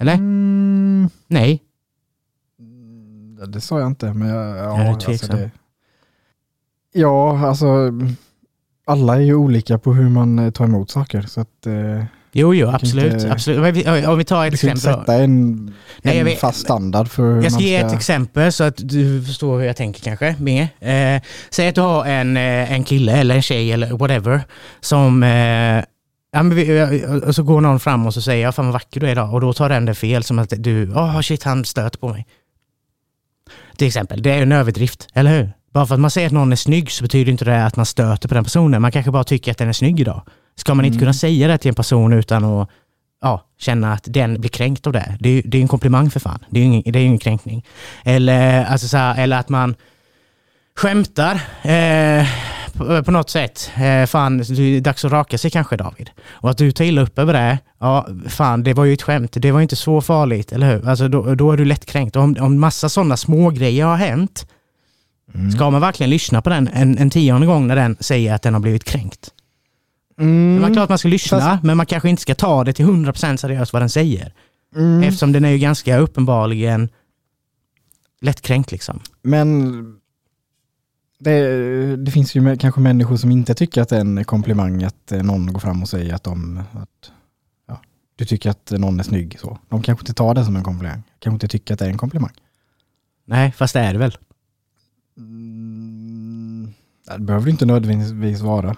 Eller? 0.00 0.14
Mm. 0.14 1.08
Nej. 1.26 1.62
Det 3.48 3.60
sa 3.60 3.80
jag 3.80 3.86
inte, 3.86 4.12
men 4.12 4.28
jag, 4.28 4.56
ja, 4.56 4.80
är 4.80 4.84
du 4.84 5.12
alltså 5.12 5.32
det, 5.32 5.50
Ja, 6.92 7.46
alltså 7.48 7.92
alla 8.86 9.16
är 9.16 9.20
ju 9.20 9.34
olika 9.34 9.78
på 9.78 9.94
hur 9.94 10.08
man 10.08 10.38
eh, 10.38 10.50
tar 10.50 10.64
emot 10.64 10.90
saker. 10.90 11.22
Så 11.22 11.40
att, 11.40 11.66
eh, 11.66 12.04
jo, 12.32 12.54
jo, 12.54 12.68
absolut. 12.68 13.12
Inte, 13.12 13.32
absolut. 13.32 13.86
Om 14.06 14.18
vi 14.18 14.24
tar 14.24 14.46
ett 14.46 14.54
exempel. 14.54 14.74
Du 14.74 14.80
sätta 14.80 15.14
en, 15.14 15.74
Nej, 16.02 16.18
en 16.18 16.24
vet, 16.24 16.38
fast 16.38 16.60
standard 16.60 17.08
för 17.08 17.34
Jag 17.34 17.44
ska, 17.44 17.50
ska 17.50 17.60
ge 17.60 17.76
ett 17.76 17.92
exempel 17.92 18.52
så 18.52 18.64
att 18.64 18.76
du 18.76 19.22
förstår 19.22 19.58
hur 19.58 19.66
jag 19.66 19.76
tänker 19.76 20.00
kanske 20.00 20.36
mer. 20.38 20.62
Eh, 20.80 21.22
säg 21.50 21.68
att 21.68 21.74
du 21.74 21.80
har 21.80 22.04
en, 22.04 22.36
eh, 22.36 22.72
en 22.72 22.84
kille 22.84 23.12
eller 23.12 23.34
en 23.34 23.42
tjej 23.42 23.72
eller 23.72 23.90
whatever 23.92 24.40
som 24.80 25.22
eh, 25.22 25.84
Ja, 26.30 26.42
men 26.42 26.56
vi, 26.56 27.04
och 27.26 27.34
så 27.34 27.42
går 27.42 27.60
någon 27.60 27.80
fram 27.80 28.06
och 28.06 28.14
så 28.14 28.22
säger 28.22 28.44
jag, 28.44 28.54
fan 28.54 28.64
vad 28.64 28.72
vacker 28.72 29.00
du 29.00 29.06
är 29.06 29.12
idag. 29.12 29.34
Och 29.34 29.40
då 29.40 29.52
tar 29.52 29.68
den 29.68 29.84
det 29.84 29.94
fel 29.94 30.24
som 30.24 30.38
att 30.38 30.52
du, 30.56 30.90
åh 30.90 31.16
oh, 31.16 31.20
shit 31.20 31.42
han 31.42 31.64
stöter 31.64 31.98
på 31.98 32.08
mig. 32.08 32.26
Till 33.76 33.86
exempel, 33.86 34.22
det 34.22 34.30
är 34.30 34.42
en 34.42 34.52
överdrift, 34.52 35.08
eller 35.14 35.38
hur? 35.38 35.52
Bara 35.72 35.86
för 35.86 35.94
att 35.94 36.00
man 36.00 36.10
säger 36.10 36.26
att 36.26 36.32
någon 36.32 36.52
är 36.52 36.56
snygg 36.56 36.90
så 36.90 37.02
betyder 37.02 37.32
inte 37.32 37.44
det 37.44 37.64
att 37.64 37.76
man 37.76 37.86
stöter 37.86 38.28
på 38.28 38.34
den 38.34 38.44
personen. 38.44 38.82
Man 38.82 38.92
kanske 38.92 39.10
bara 39.10 39.24
tycker 39.24 39.52
att 39.52 39.58
den 39.58 39.68
är 39.68 39.72
snygg 39.72 40.00
idag. 40.00 40.22
Ska 40.56 40.74
man 40.74 40.84
inte 40.84 40.94
mm. 40.94 41.00
kunna 41.00 41.12
säga 41.12 41.48
det 41.48 41.58
till 41.58 41.68
en 41.68 41.74
person 41.74 42.12
utan 42.12 42.44
att 42.44 42.68
ja, 43.22 43.44
känna 43.58 43.92
att 43.92 44.04
den 44.06 44.40
blir 44.40 44.50
kränkt 44.50 44.86
av 44.86 44.92
det? 44.92 45.16
Det 45.20 45.28
är, 45.28 45.42
det 45.44 45.58
är 45.58 45.62
en 45.62 45.68
komplimang 45.68 46.10
för 46.10 46.20
fan. 46.20 46.44
Det 46.50 46.60
är 46.60 46.64
ju 46.64 46.66
ingen, 46.66 46.92
det 46.92 46.98
är 46.98 47.04
ingen 47.04 47.18
kränkning. 47.18 47.64
Eller, 48.04 48.64
alltså 48.64 48.88
så 48.88 48.96
här, 48.96 49.22
eller 49.22 49.38
att 49.38 49.48
man 49.48 49.74
skämtar. 50.76 51.34
Eh, 51.62 52.26
på, 52.78 53.04
på 53.04 53.10
något 53.10 53.30
sätt. 53.30 53.70
Eh, 53.76 54.06
fan, 54.06 54.38
det 54.38 54.62
är 54.62 54.80
dags 54.80 55.04
att 55.04 55.12
raka 55.12 55.38
sig 55.38 55.50
kanske 55.50 55.76
David. 55.76 56.10
Och 56.30 56.50
att 56.50 56.58
du 56.58 56.72
tar 56.72 56.84
illa 56.84 57.02
upp 57.02 57.18
över 57.18 57.32
det, 57.32 57.58
ja 57.78 58.06
fan 58.26 58.62
det 58.62 58.74
var 58.74 58.84
ju 58.84 58.92
ett 58.92 59.02
skämt. 59.02 59.32
Det 59.32 59.52
var 59.52 59.58
ju 59.58 59.62
inte 59.62 59.76
så 59.76 60.00
farligt, 60.00 60.52
eller 60.52 60.74
hur? 60.74 60.88
Alltså 60.88 61.08
då, 61.08 61.34
då 61.34 61.52
är 61.52 61.56
du 61.56 61.64
lättkränkt. 61.64 62.16
Om, 62.16 62.36
om 62.40 62.60
massa 62.60 62.88
sådana 62.88 63.16
små 63.16 63.50
grejer 63.50 63.86
har 63.86 63.96
hänt, 63.96 64.46
mm. 65.34 65.50
ska 65.50 65.70
man 65.70 65.80
verkligen 65.80 66.10
lyssna 66.10 66.42
på 66.42 66.50
den 66.50 66.68
en, 66.68 66.98
en 66.98 67.10
tionde 67.10 67.46
gång 67.46 67.66
när 67.66 67.76
den 67.76 67.96
säger 68.00 68.34
att 68.34 68.42
den 68.42 68.54
har 68.54 68.60
blivit 68.60 68.84
kränkt? 68.84 69.30
Mm. 70.20 70.62
Det 70.62 70.68
är 70.68 70.74
klart 70.74 70.88
man 70.88 70.98
ska 70.98 71.08
lyssna, 71.08 71.40
Fast... 71.40 71.62
men 71.62 71.76
man 71.76 71.86
kanske 71.86 72.08
inte 72.08 72.22
ska 72.22 72.34
ta 72.34 72.64
det 72.64 72.72
till 72.72 72.86
100% 72.86 73.36
seriöst 73.36 73.72
vad 73.72 73.82
den 73.82 73.90
säger. 73.90 74.32
Mm. 74.76 75.02
Eftersom 75.02 75.32
den 75.32 75.44
är 75.44 75.50
ju 75.50 75.58
ganska 75.58 75.98
uppenbarligen 75.98 76.88
lättkränkt 78.20 78.72
liksom. 78.72 79.00
Men 79.22 79.97
det, 81.18 81.96
det, 81.96 82.10
finns 82.10 82.34
ju 82.34 82.56
kanske 82.56 82.80
människor 82.80 83.16
som 83.16 83.30
inte 83.30 83.54
tycker 83.54 83.82
att 83.82 83.88
det 83.88 83.96
är 83.96 84.00
en 84.00 84.24
komplimang 84.24 84.82
att 84.84 85.12
eh, 85.12 85.22
någon 85.22 85.52
går 85.52 85.60
fram 85.60 85.82
och 85.82 85.88
säger 85.88 86.14
att, 86.14 86.24
de, 86.24 86.62
att 86.72 87.12
ja, 87.66 87.80
du 88.16 88.24
tycker 88.24 88.50
att 88.50 88.70
någon 88.70 89.00
är 89.00 89.04
snygg. 89.04 89.38
Så. 89.40 89.58
De 89.68 89.82
kanske 89.82 90.02
inte 90.02 90.14
tar 90.14 90.34
det 90.34 90.44
som 90.44 90.56
en 90.56 90.62
komplimang. 90.62 91.02
Kanske 91.18 91.34
inte 91.34 91.48
tycker 91.48 91.74
att 91.74 91.78
det 91.78 91.86
är 91.86 91.90
en 91.90 91.98
komplimang. 91.98 92.32
Nej, 93.24 93.52
fast 93.52 93.74
det 93.74 93.80
är 93.80 93.92
det 93.92 93.98
väl? 93.98 94.18
Mm, 95.16 96.72
det 97.06 97.18
behöver 97.18 97.44
det 97.44 97.50
inte 97.50 97.66
nödvändigtvis 97.66 98.40
vara. 98.40 98.76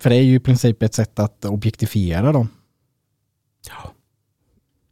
För 0.00 0.10
det 0.10 0.16
är 0.16 0.22
ju 0.22 0.34
i 0.34 0.40
princip 0.40 0.82
ett 0.82 0.94
sätt 0.94 1.18
att 1.18 1.44
objektifiera 1.44 2.32
dem. 2.32 2.48
Ja. 3.68 3.92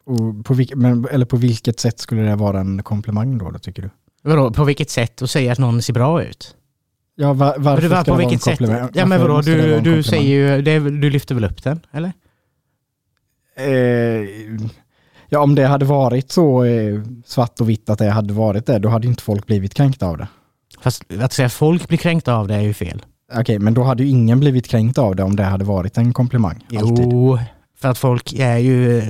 Och 0.04 0.44
på, 0.44 0.54
vilk, 0.54 0.74
men, 0.74 1.06
eller 1.10 1.26
på 1.26 1.36
vilket 1.36 1.80
sätt 1.80 1.98
skulle 1.98 2.22
det 2.22 2.36
vara 2.36 2.60
en 2.60 2.82
komplimang 2.82 3.38
då, 3.38 3.50
då 3.50 3.58
tycker 3.58 3.82
du? 3.82 3.90
Vadå, 4.22 4.50
på 4.50 4.64
vilket 4.64 4.90
sätt? 4.90 5.22
Att 5.22 5.30
säga 5.30 5.52
att 5.52 5.58
någon 5.58 5.82
ser 5.82 5.92
bra 5.92 6.22
ut? 6.22 6.56
Ja, 7.16 7.32
var, 7.32 7.54
varför 7.58 7.88
var, 7.88 8.02
ska 8.02 8.12
på 8.12 8.18
det 8.20 8.26
vilket 8.28 8.46
vara 8.60 8.78
en 8.78 8.86
sätt? 8.86 8.96
Ja 8.96 9.06
men 9.06 9.20
vadå, 9.20 9.40
du, 9.40 9.80
du 9.80 10.02
säger 10.02 10.56
ju, 10.56 10.62
det, 10.62 10.78
du 10.78 11.10
lyfter 11.10 11.34
väl 11.34 11.44
upp 11.44 11.62
den, 11.62 11.80
eller? 11.92 12.12
Eh, 13.56 14.28
ja, 15.28 15.40
om 15.40 15.54
det 15.54 15.66
hade 15.66 15.84
varit 15.84 16.30
så 16.32 16.64
eh, 16.64 17.00
svart 17.26 17.60
och 17.60 17.68
vitt 17.68 17.90
att 17.90 17.98
det 17.98 18.10
hade 18.10 18.34
varit 18.34 18.66
det, 18.66 18.78
då 18.78 18.88
hade 18.88 19.06
ju 19.06 19.10
inte 19.10 19.22
folk 19.22 19.46
blivit 19.46 19.74
kränkta 19.74 20.06
av 20.06 20.18
det. 20.18 20.28
Fast 20.80 21.04
att 21.20 21.32
säga 21.32 21.48
folk 21.48 21.88
blir 21.88 21.98
kränkta 21.98 22.34
av 22.34 22.48
det 22.48 22.54
är 22.54 22.60
ju 22.60 22.74
fel. 22.74 23.02
Okej, 23.34 23.58
men 23.58 23.74
då 23.74 23.82
hade 23.82 24.02
ju 24.02 24.08
ingen 24.08 24.40
blivit 24.40 24.68
kränkt 24.68 24.98
av 24.98 25.16
det 25.16 25.22
om 25.22 25.36
det 25.36 25.42
hade 25.44 25.64
varit 25.64 25.98
en 25.98 26.12
komplimang. 26.12 26.66
Alltid. 26.78 27.06
Jo, 27.12 27.38
för 27.80 27.88
att 27.88 27.98
folk 27.98 28.32
är 28.32 28.56
ju, 28.58 29.02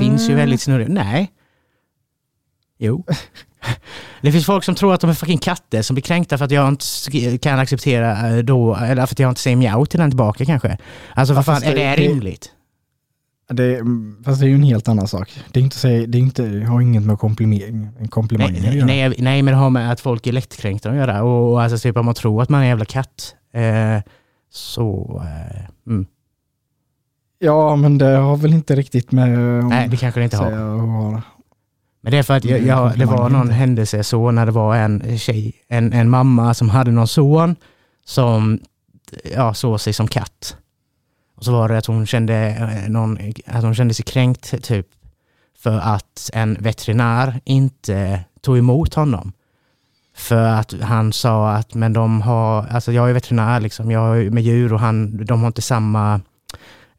finns 0.00 0.22
ju 0.22 0.26
Mm. 0.32 0.36
väldigt 0.36 0.60
snurriga. 0.60 0.88
Nej. 0.88 1.30
Jo. 2.80 3.04
Det 4.22 4.32
finns 4.32 4.46
folk 4.46 4.64
som 4.64 4.74
tror 4.74 4.94
att 4.94 5.00
de 5.00 5.10
är 5.10 5.14
fucking 5.14 5.38
katter 5.38 5.82
som 5.82 5.94
blir 5.94 6.02
kränkta 6.02 6.38
för 6.38 6.44
att 6.44 6.50
jag 6.50 6.68
inte 6.68 7.38
kan 7.38 7.58
acceptera 7.58 8.28
eh, 8.36 8.38
då, 8.38 8.76
eller 8.76 9.06
för 9.06 9.14
att 9.14 9.18
jag 9.18 9.30
inte 9.30 9.40
säger 9.40 9.56
mjau 9.56 9.86
till 9.86 10.00
den 10.00 10.10
tillbaka 10.10 10.44
kanske. 10.44 10.78
Alltså 11.14 11.34
vad 11.34 11.40
Ja, 11.40 11.44
fan, 11.44 11.62
är 11.62 11.74
det 11.74 11.82
det- 11.82 11.96
rimligt? 11.96 12.50
Det, 13.52 13.80
fast 14.24 14.40
det 14.40 14.46
är 14.46 14.48
ju 14.48 14.54
en 14.54 14.62
helt 14.62 14.88
annan 14.88 15.08
sak. 15.08 15.38
Det 15.52 15.60
är 15.60 15.64
inte, 15.64 15.88
det 16.06 16.18
är 16.18 16.20
inte, 16.20 16.42
har 16.68 16.80
inget 16.80 17.02
med 17.02 17.18
komplimang, 17.18 17.88
en 17.98 18.08
komplimang 18.08 18.52
Nej, 18.52 18.68
att 18.68 18.74
göra. 18.74 18.86
nej, 18.86 19.14
nej, 19.18 19.42
men 19.42 19.54
det 19.54 19.60
har 19.60 19.70
med 19.70 19.92
att 19.92 20.00
folk 20.00 20.26
är 20.26 20.32
lättkränkta 20.32 20.90
att 20.90 20.96
göra. 20.96 21.22
Och, 21.22 21.52
och 21.52 21.62
alltså 21.62 21.78
typ 21.78 21.96
om 21.96 22.04
man 22.06 22.14
tror 22.14 22.42
att 22.42 22.48
man 22.48 22.60
är 22.60 22.64
en 22.64 22.68
jävla 22.68 22.84
katt, 22.84 23.34
eh, 23.54 24.02
så... 24.50 25.22
Eh, 25.24 25.66
mm. 25.86 26.06
Ja, 27.38 27.76
men 27.76 27.98
det 27.98 28.06
har 28.16 28.36
väl 28.36 28.52
inte 28.52 28.76
riktigt 28.76 29.12
med... 29.12 29.38
om- 29.38 29.68
Nej, 29.68 29.88
det 29.88 29.96
kanske 29.96 30.20
det 30.20 30.24
inte 30.24 30.36
har. 30.36 31.22
Men 32.00 32.12
det 32.12 32.18
är 32.18 32.22
för 32.22 32.36
att 32.36 32.44
jag, 32.44 32.58
Mm, 32.58 32.68
jag, 32.68 32.98
det 32.98 33.04
var 33.04 33.30
någon 33.30 33.50
händelse 33.50 34.04
så 34.04 34.30
när 34.30 34.46
det 34.46 34.52
var 34.52 34.76
en 34.76 35.18
tjej, 35.18 35.52
en, 35.68 35.92
en 35.92 36.10
mamma 36.10 36.54
som 36.54 36.68
hade 36.68 36.90
någon 36.90 37.08
son 37.08 37.56
som 38.04 38.60
ja, 39.34 39.54
såg 39.54 39.80
sig 39.80 39.92
som 39.92 40.08
katt. 40.08 40.56
Och 41.36 41.44
så 41.44 41.52
var 41.52 41.68
det 41.68 41.78
att 41.78 41.86
hon 41.86 42.06
kände, 42.06 42.34
eh, 42.34 42.90
någon, 42.90 43.18
att 43.46 43.64
hon 43.64 43.74
kände 43.74 43.94
sig 43.94 44.04
kränkt 44.04 44.62
typ 44.62 44.86
för 45.58 45.78
att 45.78 46.30
en 46.32 46.54
veterinär 46.60 47.40
inte 47.44 48.24
tog 48.40 48.58
emot 48.58 48.94
honom. 48.94 49.32
För 50.16 50.44
att 50.44 50.74
han 50.82 51.12
sa 51.12 51.50
att 51.50 51.74
men 51.74 51.92
de 51.92 52.22
har, 52.22 52.66
alltså 52.66 52.92
jag 52.92 53.08
är 53.08 53.12
veterinär 53.12 53.60
liksom, 53.60 53.90
jag 53.90 54.20
är 54.20 54.30
med 54.30 54.42
djur 54.42 54.72
och 54.72 54.80
han, 54.80 55.24
de 55.24 55.40
har 55.40 55.46
inte 55.46 55.62
samma 55.62 56.20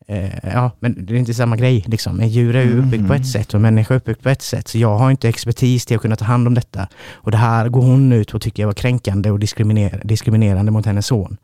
Eh, 0.07 0.29
ja, 0.53 0.71
men 0.79 1.05
det 1.05 1.13
är 1.13 1.17
inte 1.17 1.33
samma 1.33 1.55
grej. 1.57 1.83
Liksom. 1.87 2.19
En 2.19 2.29
djur 2.29 2.55
är 2.55 2.63
ju 2.63 2.79
uppbyggt 2.79 3.07
på 3.07 3.13
Mhm. 3.13 3.21
ett 3.21 3.27
sätt 3.27 3.47
och 3.47 3.55
en 3.55 3.61
människa 3.61 3.93
är 3.93 3.97
uppbyggt 3.97 4.23
på 4.23 4.29
ett 4.29 4.41
sätt. 4.41 4.67
Så 4.67 4.77
jag 4.77 4.97
har 4.97 5.11
inte 5.11 5.29
expertis 5.29 5.85
till 5.85 5.95
att 5.95 6.01
kunna 6.01 6.15
ta 6.15 6.25
hand 6.25 6.47
om 6.47 6.53
detta. 6.53 6.87
Och 7.11 7.31
det 7.31 7.37
här 7.37 7.69
går 7.69 7.81
hon 7.81 8.11
ut 8.13 8.33
och 8.33 8.41
tycker 8.41 8.63
jag 8.63 8.67
var 8.67 8.73
kränkande 8.73 9.31
och 9.31 9.39
diskriminer 9.39 10.01
diskriminerande 10.03 10.71
mot 10.71 10.85
hennes 10.85 11.05
son. 11.07 11.37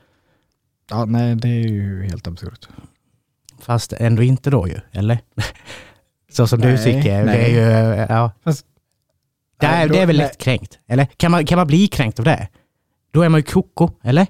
Ja, 0.89 1.05
nej, 1.05 1.35
det 1.35 1.47
är 1.47 1.67
ju 1.67 2.03
helt 2.03 2.27
absurt. 2.27 2.67
Fast 3.61 3.93
ändå 3.93 4.23
inte 4.23 4.49
då 4.49 4.67
ju, 4.67 4.75
eller? 4.91 5.19
Så 6.31 6.47
som 6.47 6.59
du 6.61 6.67
Nej, 6.67 6.83
tycker. 6.83 7.19
Det 7.19 7.25
nej. 7.25 7.55
är 7.55 7.95
ju, 7.95 8.05
ja. 8.09 8.31
Fast- 8.43 8.65
det, 9.59 9.65
är, 9.65 9.87
då- 9.87 9.93
det 9.93 9.99
är 10.01 10.05
väl 10.05 10.17
lätt 10.17 10.37
kränkt? 10.37 10.79
Eller? 10.87 11.05
Kan 11.05 11.31
man, 11.31 11.45
kan 11.45 11.57
man 11.57 11.67
bli 11.67 11.87
kränkt 11.87 12.19
av 12.19 12.25
det? 12.25 12.47
Då 13.11 13.21
är 13.21 13.29
man 13.29 13.39
ju 13.39 13.43
koko, 13.43 13.89
eller? 14.03 14.27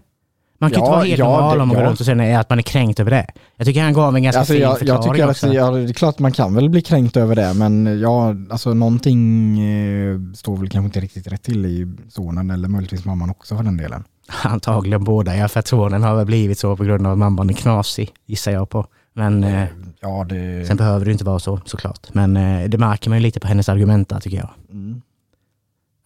Man 0.60 0.70
kan 0.72 0.80
Ja, 0.80 0.86
inte 0.86 0.92
vara 0.96 1.04
helt 1.06 1.20
ja, 1.20 1.26
normal 1.32 1.62
om 1.62 1.68
man 1.68 1.76
går 1.76 1.84
ja. 1.84 1.90
runt 1.90 2.00
och 2.00 2.06
säger 2.06 2.40
att 2.40 2.50
man 2.50 2.60
är 2.60 2.64
kränkt 2.64 3.00
över 3.00 3.12
det. 3.12 3.28
Jag 3.56 3.68
tycker 3.68 3.84
han 3.84 3.94
gav 3.94 4.16
en 4.16 4.24
ganska 4.24 4.40
Alltså, 4.40 4.54
fin 4.54 4.62
jag, 4.62 4.70
jag 4.72 4.78
förklaring 4.80 5.04
tycker 5.14 5.24
att 5.24 5.30
också. 5.30 5.54
ja, 5.54 5.72
det 5.72 5.80
är 5.90 5.94
klart 5.94 6.20
man 6.20 6.32
kan 6.32 6.56
väl 6.56 6.70
bli 6.70 6.82
kränkt 6.82 7.18
över 7.18 7.36
det, 7.36 7.54
men 7.54 8.00
ja, 8.02 8.36
alltså 8.50 8.74
någonting 8.74 9.60
eh, 9.60 10.18
står 10.36 10.58
väl 10.58 10.70
kanske 10.70 10.86
inte 10.86 11.00
riktigt 11.00 11.28
rätt 11.28 11.44
till 11.44 11.66
i 11.66 11.96
sonen 12.10 12.52
eller 12.52 12.68
möjligtvis 12.68 13.06
mamman 13.06 13.30
också 13.30 13.56
för 13.58 13.64
den 13.64 13.78
delen. 13.78 14.04
Antagligen 14.44 15.04
båda, 15.04 15.36
ja 15.36 15.48
för 15.48 15.60
att 15.60 15.68
sonen 15.68 16.04
har 16.04 16.16
väl 16.16 16.26
blivit 16.26 16.60
så 16.60 16.78
på 16.78 16.84
grund 16.84 17.06
av 17.08 17.12
att 17.14 17.18
mamman 17.20 17.50
är 17.50 17.54
knasig, 17.54 18.14
gissar 18.26 18.52
jag 18.52 18.70
på. 18.70 18.86
Men 19.14 19.44
eh, 19.44 19.68
Ja, 20.02 20.26
det... 20.30 20.68
sen 20.68 20.78
behöver 20.78 21.06
det 21.06 21.12
inte 21.12 21.24
vara 21.26 21.40
så 21.40 21.60
såklart. 21.66 22.08
Men 22.14 22.38
eh, 22.38 22.70
det 22.70 22.78
märker 22.78 23.10
man 23.10 23.18
ju 23.20 23.22
lite 23.24 23.40
på 23.40 23.48
hennes 23.48 23.70
argument 23.70 24.10
där, 24.10 24.20
tycker 24.20 24.38
jag. 24.38 24.50
Mm. 24.72 25.02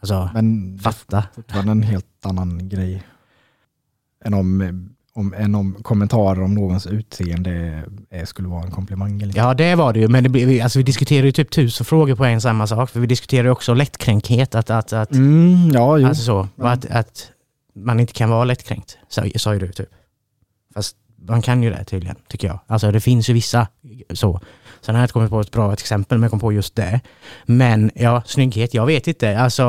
Alltså, 0.01 0.29
Men 0.34 0.79
fatta. 0.84 1.17
är 1.17 1.24
fortfarande 1.36 1.72
en 1.72 1.84
helt 1.84 2.05
annan 2.25 2.70
grej. 2.70 3.03
Än 4.25 4.33
om, 4.33 4.89
om, 5.13 5.33
än 5.33 5.55
om 5.55 5.75
kommentarer 5.81 6.41
om 6.43 6.53
någons 6.55 6.87
utseende 6.87 7.83
är, 8.09 8.25
skulle 8.25 8.47
vara 8.47 8.63
en 8.63 8.71
komplimang 8.71 9.21
eller. 9.21 9.37
Ja 9.37 9.53
det 9.53 9.75
var 9.75 9.93
det 9.93 9.99
ju, 9.99 10.07
men 10.07 10.31
det, 10.31 10.61
alltså, 10.61 10.79
vi 10.79 10.83
diskuterar 10.83 11.25
ju 11.25 11.31
typ 11.31 11.51
tusen 11.51 11.85
frågor 11.85 12.15
på 12.15 12.25
en 12.25 12.41
samma 12.41 12.67
sak. 12.67 12.89
För 12.89 12.99
vi 12.99 13.07
diskuterar 13.07 13.43
ju 13.43 13.49
också 13.51 13.73
lättkränkhet, 13.73 14.55
att, 14.55 14.69
att, 14.69 14.93
att, 14.93 15.11
Mm, 15.11 15.69
ja, 15.73 15.97
jo. 15.97 16.07
alltså 16.07 16.23
så, 16.23 16.47
Ja. 16.55 16.69
att, 16.69 16.85
att 16.85 17.31
man 17.75 17.99
inte 17.99 18.13
kan 18.13 18.29
vara 18.29 18.43
lättkränkt, 18.43 18.97
sa, 19.09 19.23
sa 19.35 19.53
ju 19.53 19.59
du 19.59 19.71
typ. 19.71 19.89
Fast 20.73 20.95
man 21.27 21.41
kan 21.41 21.63
ju 21.63 21.69
det 21.69 21.83
tydligen, 21.83 22.15
tycker 22.29 22.47
jag. 22.47 22.59
Alltså 22.67 22.91
det 22.91 22.99
finns 23.01 23.29
ju 23.29 23.33
vissa 23.33 23.67
så. 24.13 24.41
Sen 24.85 24.95
har 24.95 25.01
jag 25.01 25.05
inte 25.05 25.13
kommit 25.13 25.29
på 25.29 25.39
ett 25.39 25.51
bra 25.51 25.73
exempel, 25.73 26.17
men 26.17 26.23
jag 26.23 26.31
kom 26.31 26.39
på 26.39 26.53
just 26.53 26.75
det. 26.75 27.00
Men 27.45 27.91
ja, 27.95 28.21
snygghet, 28.25 28.73
jag 28.73 28.85
vet 28.85 29.07
inte. 29.07 29.39
Alltså, 29.39 29.63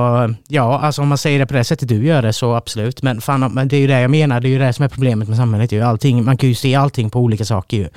ja, 0.48 0.78
alltså 0.80 1.02
om 1.02 1.08
man 1.08 1.18
säger 1.18 1.38
det 1.38 1.46
på 1.46 1.54
det 1.54 1.64
sättet 1.64 1.88
du 1.88 2.06
gör 2.06 2.22
det 2.22 2.32
så 2.32 2.54
absolut. 2.54 3.02
Men 3.02 3.20
fan, 3.20 3.52
men 3.54 3.68
det 3.68 3.76
är 3.76 3.80
ju 3.80 3.86
det 3.86 4.00
jag 4.00 4.10
menar, 4.10 4.40
det 4.40 4.48
är 4.48 4.50
ju 4.50 4.58
det 4.58 4.72
som 4.72 4.84
är 4.84 4.88
problemet 4.88 5.28
med 5.28 5.36
samhället. 5.36 5.72
Ju. 5.72 5.80
Allting, 5.82 6.24
man 6.24 6.36
kan 6.36 6.48
ju 6.48 6.54
se 6.54 6.74
allting 6.74 7.10
på 7.10 7.20
olika 7.20 7.44
saker 7.44 7.76
ju. 7.76 7.88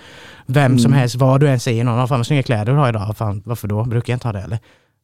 Vem 0.45 0.79
som 0.79 0.91
Mm. 0.91 0.99
helst, 0.99 1.15
vad 1.15 1.39
du 1.39 1.49
än 1.49 1.59
säger, 1.59 1.83
någon 1.83 1.99
har 1.99 2.07
fan 2.07 2.19
vad 2.19 2.27
snygga 2.27 2.43
kläder 2.43 2.71
du 2.73 2.77
har 2.77 2.89
idag. 2.89 3.17
Fan, 3.17 3.41
varför 3.45 3.67
då? 3.67 3.83
Brukar 3.83 4.13
jag 4.13 4.15
inte 4.15 4.27
ha 4.27 4.33
det 4.33 4.41
eller? 4.41 4.59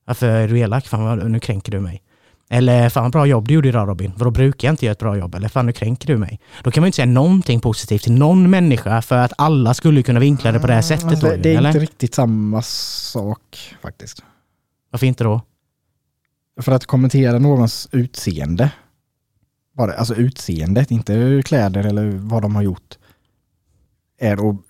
Varför 0.06 0.27
är 0.27 0.48
du 0.48 0.60
elak? 0.60 0.88
Fan, 0.88 1.18
nu 1.20 1.39
kränker 1.39 1.72
du 1.72 1.80
mig. 1.80 2.01
Eller 2.53 2.89
fan 2.89 3.03
vad 3.03 3.12
bra 3.12 3.25
jobb 3.25 3.48
du 3.48 3.53
gjorde 3.53 3.70
idag 3.70 3.88
Robin. 3.89 4.12
Vadå 4.15 4.31
brukar 4.31 4.67
jag 4.67 4.74
inte 4.74 4.86
göra 4.86 4.91
ett 4.91 5.00
bra 5.00 5.17
jobb? 5.17 5.36
Eller 5.36 5.48
fan 5.50 5.65
nu 5.65 5.72
kränker 5.72 6.08
du 6.08 6.17
mig. 6.17 6.39
Då 6.63 6.72
kan 6.72 6.81
man 6.81 6.86
ju 6.86 6.88
inte 6.88 6.96
säga 6.96 7.05
någonting 7.05 7.60
positivt 7.60 8.03
till 8.03 8.12
någon 8.13 8.50
människa 8.50 9.01
för 9.01 9.17
att 9.17 9.34
alla 9.38 9.74
skulle 9.74 10.03
kunna 10.03 10.20
vinkla 10.20 10.51
det 10.51 10.60
på 10.60 10.67
det 10.67 10.74
här 10.74 10.81
sättet 10.81 11.05
Alltså, 11.05 11.25
då 11.29 11.36
det 11.36 11.53
är 11.53 11.58
eller? 11.58 11.70
inte 11.70 11.79
riktigt 11.79 12.15
samma 12.15 12.62
sak 12.62 13.75
faktiskt. 13.81 14.24
Varför 14.91 15.05
inte 15.08 15.24
då? 15.24 15.41
För 16.62 16.72
att 16.72 16.86
kommentera 16.86 17.39
någons 17.39 17.89
utseende, 17.91 18.72
bara, 19.77 19.93
alltså 19.93 20.15
utseendet, 20.15 20.91
inte 20.91 21.41
kläder 21.46 21.84
eller 21.86 22.12
vad 22.12 22.41
de 22.41 22.55
har 22.55 22.62
gjort, 22.63 22.98
är, 24.20 24.38
ob- 24.38 24.63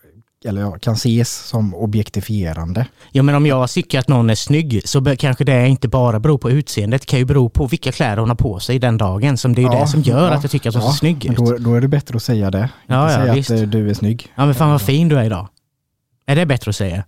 eller 0.45 0.62
ja, 0.62 0.71
kan 0.71 0.93
ses 0.93 1.33
som 1.48 1.75
objektifierande. 1.75 2.86
Ja 3.12 3.24
men 3.24 3.36
om 3.36 3.45
jag 3.45 3.69
tycker 3.69 4.00
att 4.00 4.07
någon 4.07 4.29
är 4.29 4.36
snygg 4.36 4.81
så 4.86 5.15
kanske 5.15 5.43
det 5.43 5.67
inte 5.67 5.88
bara 5.88 6.19
beror 6.19 6.38
på 6.38 6.50
utseendet. 6.51 7.01
Det 7.01 7.05
kan 7.05 7.19
ju 7.19 7.25
bero 7.25 7.50
på 7.50 7.67
vilka 7.67 7.91
kläder 7.91 8.17
hon 8.17 8.29
har 8.29 8.36
på 8.36 8.60
sig 8.60 8.79
den 8.79 8.98
dagen. 8.98 9.38
Som 9.38 9.55
det 9.55 9.62
är 9.62 9.63
Ja, 9.63 9.81
det 9.81 9.88
som 9.88 10.01
gör 10.01 10.27
ja, 10.27 10.33
att 10.33 10.43
jag 10.43 10.51
tycker 10.51 10.69
att 10.69 10.75
hon 10.75 10.83
ja, 10.83 10.91
ser 10.91 10.98
snygg 10.98 11.25
ut. 11.25 11.38
då, 11.38 11.57
då 11.57 11.75
är 11.75 11.81
det 11.81 11.88
bättre 11.88 12.15
att 12.15 12.24
säga 12.24 12.51
det. 12.51 12.69
Ja, 12.88 13.03
inte 13.03 13.13
ja, 13.13 13.19
säga 13.21 13.33
visst. 13.33 13.51
att 13.51 13.60
eh, 13.60 13.63
du 13.67 13.89
är 13.89 13.93
snygg. 13.93 14.27
Ja 14.36 14.45
men 14.45 14.55
fan 14.55 14.69
vad 14.71 14.81
fin 14.81 15.10
du 15.10 15.17
är 15.17 15.24
idag. 15.24 15.48
Är 16.25 16.36
det 16.36 16.45
bättre 16.45 16.69
att 16.69 16.75
säga? 16.75 17.03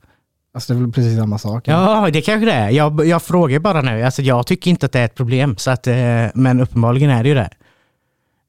Alltså 0.54 0.74
det 0.74 0.80
är 0.80 0.82
väl 0.82 0.92
precis 0.92 1.18
samma 1.20 1.38
sak. 1.38 1.68
Ja, 1.68 2.10
det 2.14 2.22
kanske 2.22 2.46
det 2.46 2.52
är. 2.52 2.70
Jag, 2.70 3.06
jag 3.06 3.22
frågar 3.22 3.60
bara 3.60 3.82
nu. 3.82 4.04
Alltså, 4.04 4.22
jag 4.22 4.48
tycker 4.48 4.72
inte 4.72 4.86
att 4.86 4.92
det 4.92 5.00
är 5.00 5.06
ett 5.06 5.16
problem, 5.16 5.58
så 5.58 5.72
att, 5.72 5.88
eh, 5.88 5.96
men 6.36 6.60
uppenbarligen 6.60 7.10
är 7.10 7.24
det 7.24 7.30
ju 7.30 7.36
det. 7.36 7.50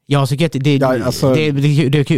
Jag 0.06 0.28
tycker 0.28 0.46
att 0.46 0.52
det, 0.52 0.76
Ja, 0.76 1.04
alltså- 1.04 1.34
det, 1.34 1.50
det, 1.50 1.88
det, 1.88 2.10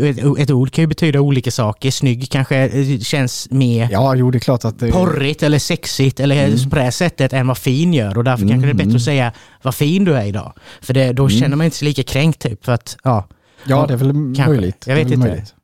ett, 0.43 0.51
ord 0.51 0.71
kan 0.73 0.83
ju 0.83 0.87
betyda 0.87 1.21
olika 1.21 1.51
saker. 1.51 1.91
Snygg 1.91 2.31
kanske 2.31 2.57
eh, 2.69 2.99
känns 2.99 3.51
mer 3.51 3.89
Ja, 3.93 4.15
jo 4.15 4.31
det 4.31 4.39
är 4.39 4.41
klart 4.41 4.65
att 4.65 4.79
det... 4.79 4.93
porrigt 4.93 5.43
eller 5.43 5.59
sexigt 5.59 6.21
eller 6.21 6.47
Mm. 6.47 6.71
på 6.71 6.77
det 6.77 6.93
sättet 6.93 7.33
än 7.33 7.47
vad 7.47 7.59
fin 7.59 7.95
gör. 7.95 8.19
Och 8.19 8.25
därför 8.25 8.49
kanske 8.49 8.67
det 8.67 8.71
är 8.73 8.75
bättre 8.75 8.85
Mm. 8.85 8.97
att 8.97 9.03
säga 9.03 9.33
vad 9.63 9.75
fin 9.75 10.05
du 10.05 10.15
är 10.15 10.25
idag. 10.25 10.53
För 10.81 10.95
det, 10.95 11.13
då 11.13 11.23
Mm. 11.27 11.41
känner 11.41 11.57
man 11.57 11.65
inte 11.65 11.77
sig 11.77 11.89
lika 11.89 12.03
kränkt 12.03 12.41
typ. 12.43 12.65
För 12.65 12.73
att, 12.73 12.97
ja. 13.05 13.29
Ja, 13.67 13.87
det 13.87 13.93
är 13.95 13.99
väl 13.99 14.13
Kanske. 14.13 14.47
möjligt. 14.49 14.85
Jag 14.87 14.95
vet 14.95 15.05
inte. 15.07 15.17
möjligt. 15.19 15.55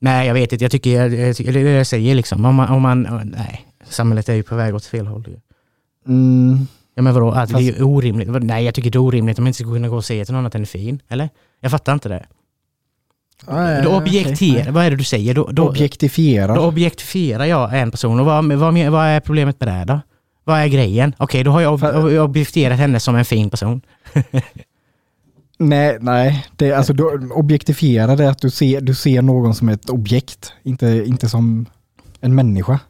Nej, 0.00 0.26
jag 0.26 0.34
vet 0.34 0.52
inte. 0.52 0.64
Jag 0.64 0.72
tycker, 0.72 0.90
jag, 0.90 1.14
jag 1.14 1.36
tycker 1.36 1.52
det 1.52 1.60
jag 1.60 1.86
säger 1.86 2.14
liksom. 2.14 2.44
Om 2.44 2.54
man, 2.54 2.68
om 2.68 2.82
man, 2.82 3.02
nej, 3.36 3.66
samhället 3.90 4.28
är 4.28 4.34
ju 4.34 4.42
på 4.42 4.54
väg 4.56 4.74
åt 4.74 4.84
fel 4.84 5.06
håll. 5.06 5.26
Mm, 6.08 6.66
Ja 6.98 7.02
men 7.02 7.14
vadå, 7.14 7.30
att 7.30 7.48
det 7.48 7.52
är 7.52 7.70
Fast- 7.70 7.78
ju 7.80 7.82
orimligt? 7.82 8.28
Vad- 8.28 8.42
Nej 8.42 8.64
jag 8.64 8.74
tycker 8.74 8.90
det 8.90 8.96
är 8.96 9.00
orimligt 9.00 9.38
om 9.38 9.44
man 9.44 9.48
inte 9.48 9.56
ska 9.56 9.64
kunna 9.72 9.88
gå 9.88 9.96
och 9.96 10.04
säga 10.04 10.24
till 10.24 10.34
någon 10.34 10.46
att 10.46 10.52
den 10.52 10.62
är 10.62 10.66
fin. 10.66 11.02
Eller? 11.08 11.28
Jag 11.60 11.70
fattar 11.70 11.92
inte 11.92 12.08
det. 12.08 12.26
Då 13.46 13.52
okej, 13.52 13.86
objekterar, 13.86 14.64
nej. 14.64 14.72
vad 14.72 14.84
är 14.84 14.90
det 14.90 14.96
du 14.96 15.04
säger? 15.04 15.34
Då, 15.34 15.48
då, 15.52 15.68
Objektifiera. 15.68 16.54
då 16.54 16.60
objektifierar 16.66 17.44
jag 17.44 17.78
en 17.78 17.90
person 17.90 18.20
och 18.20 18.26
vad, 18.26 18.52
vad, 18.52 18.74
vad 18.74 19.04
är 19.06 19.20
problemet 19.20 19.60
med 19.60 19.68
det 19.68 19.92
då? 19.92 20.00
Vad 20.44 20.58
är 20.60 20.66
grejen? 20.66 21.14
Okej, 21.18 21.44
då 21.44 21.50
har 21.50 21.60
jag 21.60 21.74
ob 21.74 21.80
För- 21.80 22.20
objektifierat 22.20 22.78
henne 22.78 23.00
som 23.00 23.16
en 23.16 23.24
fin 23.24 23.50
person. 23.50 23.80
Nej, 25.58 25.98
nej. 26.00 26.46
Det, 26.56 26.68
är 26.70 26.76
alltså, 26.76 26.92
du 26.92 27.30
objektifiera 27.32 28.16
det 28.16 28.30
att 28.30 28.38
du 28.38 28.50
ser, 28.50 28.80
du 28.80 28.94
ser 28.94 29.22
någon 29.22 29.54
som 29.54 29.68
ett 29.68 29.90
objekt, 29.90 30.52
inte, 30.62 30.86
inte 31.06 31.28
som 31.28 31.66
en 32.20 32.34
människa. 32.34 32.80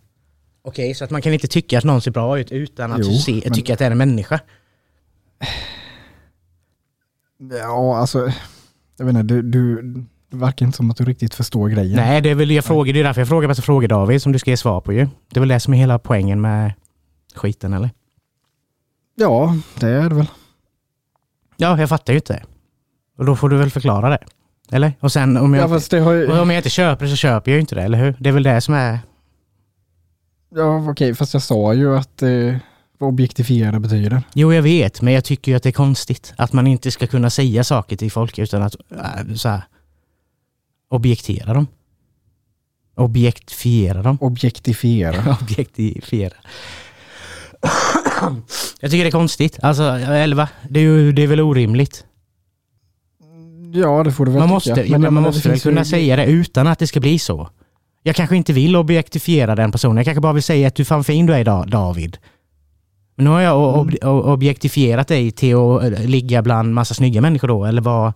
Okej, 0.62 0.94
så 0.94 1.04
att 1.04 1.10
man 1.10 1.22
kan 1.22 1.32
inte 1.32 1.48
tycka 1.48 1.78
att 1.78 1.84
någon 1.84 2.00
ser 2.00 2.10
bra 2.10 2.38
ut 2.38 2.52
utan 2.52 2.92
att 2.92 2.98
Jo, 3.02 3.12
se, 3.12 3.40
men- 3.44 3.54
tycka 3.54 3.72
att 3.72 3.78
det 3.78 3.86
är 3.86 3.90
en 3.90 3.98
människa. 3.98 4.40
Ja, 7.50 7.96
alltså, 7.96 8.32
jag 8.98 9.06
vet 9.06 9.16
inte, 9.16 9.34
du, 9.34 9.42
du, 9.42 9.82
Det 10.30 10.36
verkar 10.36 10.66
inte 10.66 10.76
som 10.76 10.90
att 10.90 10.96
du 10.96 11.04
riktigt 11.04 11.34
förstår 11.34 11.68
grejen. 11.68 11.96
Nej, 11.96 12.20
det 12.20 12.30
är 12.30 12.34
väl 12.34 12.50
jag 12.50 12.64
frågar, 12.64 12.92
det 12.92 13.00
är 13.00 13.04
därför 13.04 13.20
jag 13.20 13.28
frågar 13.28 13.48
massa 13.48 13.62
frågor 13.62 13.88
David 13.88 14.22
som 14.22 14.32
du 14.32 14.38
ska 14.38 14.50
ge 14.50 14.56
svar 14.56 14.80
på 14.80 14.92
ju. 14.92 15.08
Det 15.30 15.38
är 15.38 15.40
väl 15.40 15.48
det 15.48 15.60
som 15.60 15.74
är 15.74 15.78
hela 15.78 15.98
poängen 15.98 16.40
med 16.40 16.72
skiten 17.34 17.72
eller? 17.72 17.90
Ja, 19.14 19.56
det 19.80 19.88
är 19.88 20.08
det 20.08 20.14
väl. 20.14 20.26
Ja, 21.56 21.80
jag 21.80 21.88
fattar 21.88 22.12
ju 22.12 22.16
inte 22.18 22.32
det. 22.32 22.42
Och 23.18 23.24
då 23.24 23.36
får 23.36 23.48
du 23.48 23.56
väl 23.56 23.70
förklara 23.70 24.10
det. 24.10 24.18
Eller? 24.70 24.92
Och 25.00 25.12
sen 25.12 25.36
om 25.36 25.54
jag, 25.54 25.64
Ja, 25.64 25.68
fast 25.68 25.90
det 25.90 26.00
har 26.00 26.12
ju... 26.12 26.26
och 26.32 26.38
om 26.42 26.50
jag 26.50 26.58
inte 26.58 26.70
köper 26.70 27.04
det 27.04 27.10
så 27.10 27.16
köper 27.16 27.50
jag 27.50 27.56
ju 27.56 27.60
inte 27.60 27.74
det, 27.74 27.82
eller 27.82 27.98
hur? 27.98 28.16
Det 28.20 28.28
är 28.28 28.32
väl 28.32 28.42
det 28.42 28.60
som 28.60 28.74
är... 28.74 28.98
Ja, 30.54 30.90
okej, 30.90 31.14
fast 31.14 31.34
jag 31.34 31.42
sa 31.42 31.74
ju 31.74 31.96
att 31.96 32.22
eh, 32.22 32.54
vad 32.98 33.08
objektifiera 33.08 33.80
betyder. 33.80 34.22
Jo, 34.34 34.52
jag 34.52 34.62
vet, 34.62 35.02
men 35.02 35.14
jag 35.14 35.24
tycker 35.24 35.52
ju 35.52 35.56
att 35.56 35.62
det 35.62 35.68
är 35.68 35.72
konstigt 35.72 36.34
att 36.36 36.52
man 36.52 36.66
inte 36.66 36.90
ska 36.90 37.06
kunna 37.06 37.30
säga 37.30 37.64
saker 37.64 37.96
till 37.96 38.10
folk 38.12 38.38
utan 38.38 38.62
att 38.62 38.76
äh, 38.90 39.34
så 39.34 39.48
här, 39.48 39.62
objektera 40.90 41.54
dem. 41.54 41.66
Objektifiera 42.94 44.02
dem. 44.02 44.18
Objektifiera. 44.20 45.36
Objektifiera. 45.42 46.34
Jag 48.80 48.90
tycker 48.90 49.04
det 49.04 49.08
är 49.08 49.10
konstigt. 49.10 49.58
Alltså, 49.62 49.82
eller 49.82 50.36
va? 50.36 50.48
Det 50.68 50.80
är, 50.80 50.84
ju, 50.84 51.12
det 51.12 51.22
är 51.22 51.26
väl 51.26 51.40
orimligt? 51.40 52.04
Ja, 53.72 54.02
det 54.04 54.12
får 54.12 54.26
du 54.26 54.32
väl 54.32 54.38
Man 54.48 54.60
tycka. 54.60 54.70
måste, 54.74 54.90
ja, 54.90 54.98
men 54.98 55.14
man 55.14 55.22
måste 55.22 55.48
väl 55.48 55.52
finns 55.52 55.66
ju- 55.66 55.70
kunna 55.70 55.84
säga 55.84 56.16
det 56.16 56.24
utan 56.26 56.66
att 56.66 56.78
det 56.78 56.86
ska 56.86 57.00
bli 57.00 57.18
så. 57.18 57.50
Jag 58.08 58.16
kanske 58.16 58.36
inte 58.36 58.52
vill 58.52 58.76
objektifiera 58.76 59.54
den 59.54 59.72
personen. 59.72 59.96
Jag 59.96 60.04
kanske 60.04 60.20
bara 60.20 60.32
vill 60.32 60.42
säga 60.42 60.68
att 60.68 60.74
du 60.74 60.84
fan 60.84 61.04
fin 61.04 61.26
du 61.26 61.34
är 61.34 61.44
Da- 61.44 61.64
David. 61.64 62.18
Men 63.14 63.24
nu 63.24 63.30
har 63.30 63.40
jag 63.40 63.78
ob 63.78 63.94
o- 64.02 64.32
objektifierat 64.32 65.08
dig 65.08 65.30
till 65.30 65.56
att 65.56 65.82
eh, 65.82 65.90
ligga 66.06 66.42
bland 66.42 66.74
massa 66.74 66.94
snygga 66.94 67.20
människor 67.20 67.48
då, 67.48 67.64
eller 67.64 67.82
vad? 67.82 68.12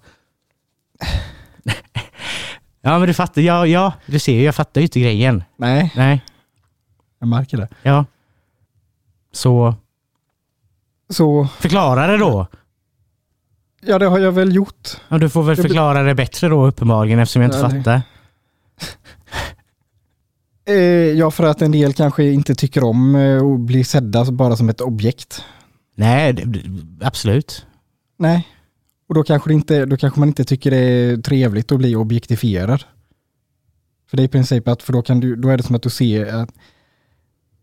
ja 2.83 2.99
men 2.99 3.09
du 3.09 3.15
fattar, 3.15 3.43
ja, 3.43 3.67
ja 3.67 3.93
du 4.07 4.19
ser 4.19 4.33
ju, 4.33 4.43
jag 4.43 4.55
fattar 4.55 4.81
ju 4.81 4.85
inte 4.85 5.01
grejen. 5.01 5.45
Nej, 5.57 5.93
Nej, 5.97 6.25
jag 7.21 7.29
märker 7.29 7.57
det. 7.57 7.69
ja. 7.83 8.05
Så 9.33 9.75
Så, 11.11 11.49
förklara 11.59 12.07
det 12.07 12.17
då. 12.17 12.47
ja 13.81 13.99
det 13.99 14.07
har 14.07 14.19
jag 14.19 14.33
väl 14.33 14.55
gjort. 14.55 14.89
Ja, 15.09 15.19
du 15.19 15.31
får 15.31 15.43
väl 15.43 15.57
förklara 15.57 16.03
det 16.03 16.15
bättre 16.15 16.49
då 16.49 16.67
uppenbarligen 16.67 17.19
eftersom 17.19 17.43
jag 17.43 17.49
inte 17.49 17.63
det- 17.69 17.71
fattar. 17.83 18.03
Eh, 20.65 20.75
ja, 21.19 21.31
för 21.31 21.45
att 21.45 21.63
en 21.63 21.73
del 21.73 21.93
kanske 21.93 22.25
inte 22.25 22.55
tycker 22.55 22.85
om 22.85 23.15
eh, 23.15 23.43
att 23.43 23.61
bli 23.61 23.85
sedda 23.85 24.25
bara 24.25 24.57
som 24.57 24.69
ett 24.69 24.81
objekt. 24.81 25.45
Nej, 25.97 26.33
det- 26.33 26.63
absolut. 27.01 27.67
Nej, 28.19 28.49
och 29.09 29.15
då 29.15 29.23
kanske, 29.23 29.53
inte, 29.53 29.87
då 29.87 29.97
kanske 29.97 30.21
man 30.21 30.29
inte 30.29 30.45
tycker 30.45 30.71
det 30.71 30.77
är 30.79 31.17
trevligt 31.17 31.73
att 31.73 31.79
bli 31.79 31.97
objektifierad. 31.97 32.85
För 34.11 34.17
det 34.17 34.23
är 34.23 34.25
i 34.25 34.29
princip 34.29 34.69
att, 34.69 34.83
för 34.83 34.93
då, 34.93 35.03
kan 35.03 35.21
du, 35.21 35.37
då 35.37 35.49
är 35.49 35.57
det 35.57 35.63
som 35.63 35.77
att 35.77 35.83
du 35.83 35.91
ser 35.91 36.27
att 36.35 36.51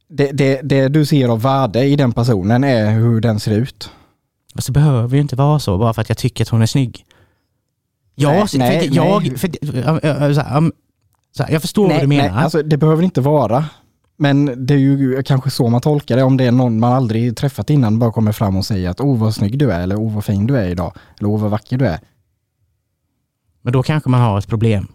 det, 0.10 0.32
det, 0.32 0.62
det 0.63 0.88
du 0.88 1.06
ser 1.06 1.29
av 1.29 1.41
värde 1.41 1.84
i 1.86 1.96
den 1.96 2.12
personen 2.12 2.63
är 2.63 2.91
hur 2.91 3.22
den 3.22 3.39
ser 3.39 3.58
ut. 3.58 3.91
Fast 4.56 4.68
det 4.68 4.72
behöver 4.74 5.15
ju 5.15 5.22
inte 5.22 5.36
vara 5.36 5.60
så 5.60 5.77
bara 5.77 5.94
för 5.94 6.01
att 6.01 6.10
jag 6.10 6.18
tycker 6.18 6.44
att 6.44 6.50
hon 6.50 6.62
är 6.62 6.65
snygg. 6.65 7.06
Jag, 8.15 8.32
Nej, 8.34 8.48
för 8.48 8.58
nej, 8.58 8.89
jag, 8.94 9.24
nej. 9.27 9.38
För, 9.38 10.72
här, 11.39 11.51
jag 11.51 11.62
förstår 11.62 11.89
vad 11.89 12.01
du 12.01 12.07
menar. 12.07 12.29
Nej, 12.36 12.43
alltså, 12.43 12.63
det 12.63 12.77
behöver 12.77 13.03
inte 13.03 13.21
vara. 13.21 13.65
Men 14.17 14.65
det 14.65 14.74
är 14.74 14.77
ju 14.77 15.24
kanske 15.24 15.50
så 15.50 15.67
man 15.69 15.81
tolkar 15.81 16.15
det. 16.17 16.24
Om 16.24 16.38
det 16.38 16.45
är 16.45 16.51
någon 16.51 16.79
man 16.79 16.93
aldrig 16.93 17.38
träffat 17.38 17.69
innan 17.69 18.00
bara 18.00 18.12
kommer 18.12 18.31
fram 18.31 18.55
och 18.57 18.65
säger 18.65 18.89
att 18.89 19.00
åh 19.01 19.17
vad 19.17 19.36
snygg 19.36 19.59
du 19.59 19.71
är 19.71 19.79
eller 19.79 19.95
åh 20.00 20.13
vad 20.15 20.25
fin 20.25 20.48
du 20.48 20.57
är 20.57 20.67
idag. 20.67 20.93
Eller 21.19 21.29
åh 21.29 21.39
vad 21.41 21.51
vacker 21.51 21.77
du 21.77 21.86
är. 21.88 22.00
Men 23.62 23.74
då 23.74 23.83
kanske 23.83 24.09
man 24.09 24.21
har 24.21 24.38
ett 24.39 24.48
problem. 24.48 24.88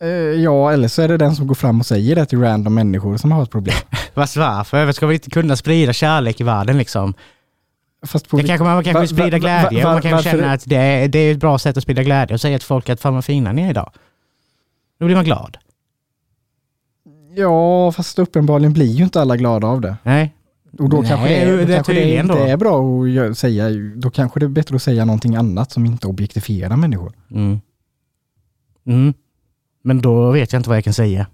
Eh, 0.00 0.08
ja, 0.08 0.72
eller 0.72 0.88
så 0.88 1.02
är 1.02 1.08
det 1.08 1.16
den 1.16 1.36
som 1.36 1.46
går 1.46 1.54
fram 1.54 1.80
och 1.80 1.86
säger 1.86 2.16
det 2.16 2.26
till 2.26 2.40
random 2.40 2.74
människor 2.74 3.16
som 3.16 3.32
har 3.32 3.42
ett 3.42 3.50
problem. 3.50 3.76
Fast 4.14 4.36
varför? 4.36 4.92
Ska 4.92 5.06
vi 5.06 5.14
inte 5.14 5.30
kunna 5.30 5.56
sprida 5.56 5.92
kärlek 5.92 6.40
i 6.40 6.44
världen 6.44 6.78
liksom? 6.78 7.14
Fast 8.06 8.28
på 8.28 8.36
Det 8.36 8.42
kanske 8.46 8.64
man, 8.64 8.84
kanske 8.84 8.92
va- 8.94 9.00
vill 9.00 9.08
sprida 9.08 9.24
va- 9.24 9.30
va- 9.32 9.38
glädje 9.38 9.84
va- 9.84 9.88
och 9.90 9.94
man 9.94 10.02
kan 10.02 10.22
känna 10.22 10.52
att 10.52 10.62
det 10.66 10.76
är, 10.76 11.08
det 11.08 11.18
är 11.18 11.32
ett 11.32 11.38
bra 11.40 11.58
sätt 11.58 11.76
att 11.76 11.82
sprida 11.82 12.02
glädje 12.02 12.34
och 12.34 12.40
säga 12.40 12.58
till 12.58 12.66
folk 12.66 12.88
att 12.88 13.00
fan 13.00 13.14
vad 13.14 13.24
fina 13.24 13.52
ni 13.52 13.62
är 13.62 13.70
idag. 13.70 13.92
Då 14.98 15.04
blir 15.06 15.16
man 15.16 15.24
glad. 15.24 15.56
Ja, 17.36 17.92
fast 17.92 18.18
uppenbarligen 18.18 18.72
blir 18.72 18.86
ju 18.92 19.04
inte 19.04 19.20
alla 19.20 19.36
glada 19.36 19.66
av 19.66 19.80
det. 19.80 19.96
Nej, 20.02 20.34
Och 20.78 20.88
då 20.88 21.00
Nej, 21.00 21.08
kanske 21.10 21.28
det, 21.56 21.74
kanske 21.74 21.92
det 21.92 22.14
inte 22.14 22.32
då. 22.34 22.38
är 22.44 22.56
bra 22.56 23.04
att 23.30 23.38
säga, 23.38 23.68
då 23.96 24.10
kanske 24.10 24.40
det 24.40 24.46
är 24.46 24.48
bättre 24.48 24.76
att 24.76 24.82
säga 24.82 25.04
någonting 25.04 25.36
annat 25.36 25.72
som 25.72 25.86
inte 25.86 26.06
objektifierar 26.06 26.76
människor. 26.76 27.12
Mm. 27.30 27.60
Mm. 28.86 29.14
Men 29.82 30.00
då 30.00 30.30
vet 30.30 30.52
jag 30.52 30.60
inte 30.60 30.68
vad 30.68 30.76
jag 30.76 30.84
kan 30.84 30.94
säga. 30.94 31.26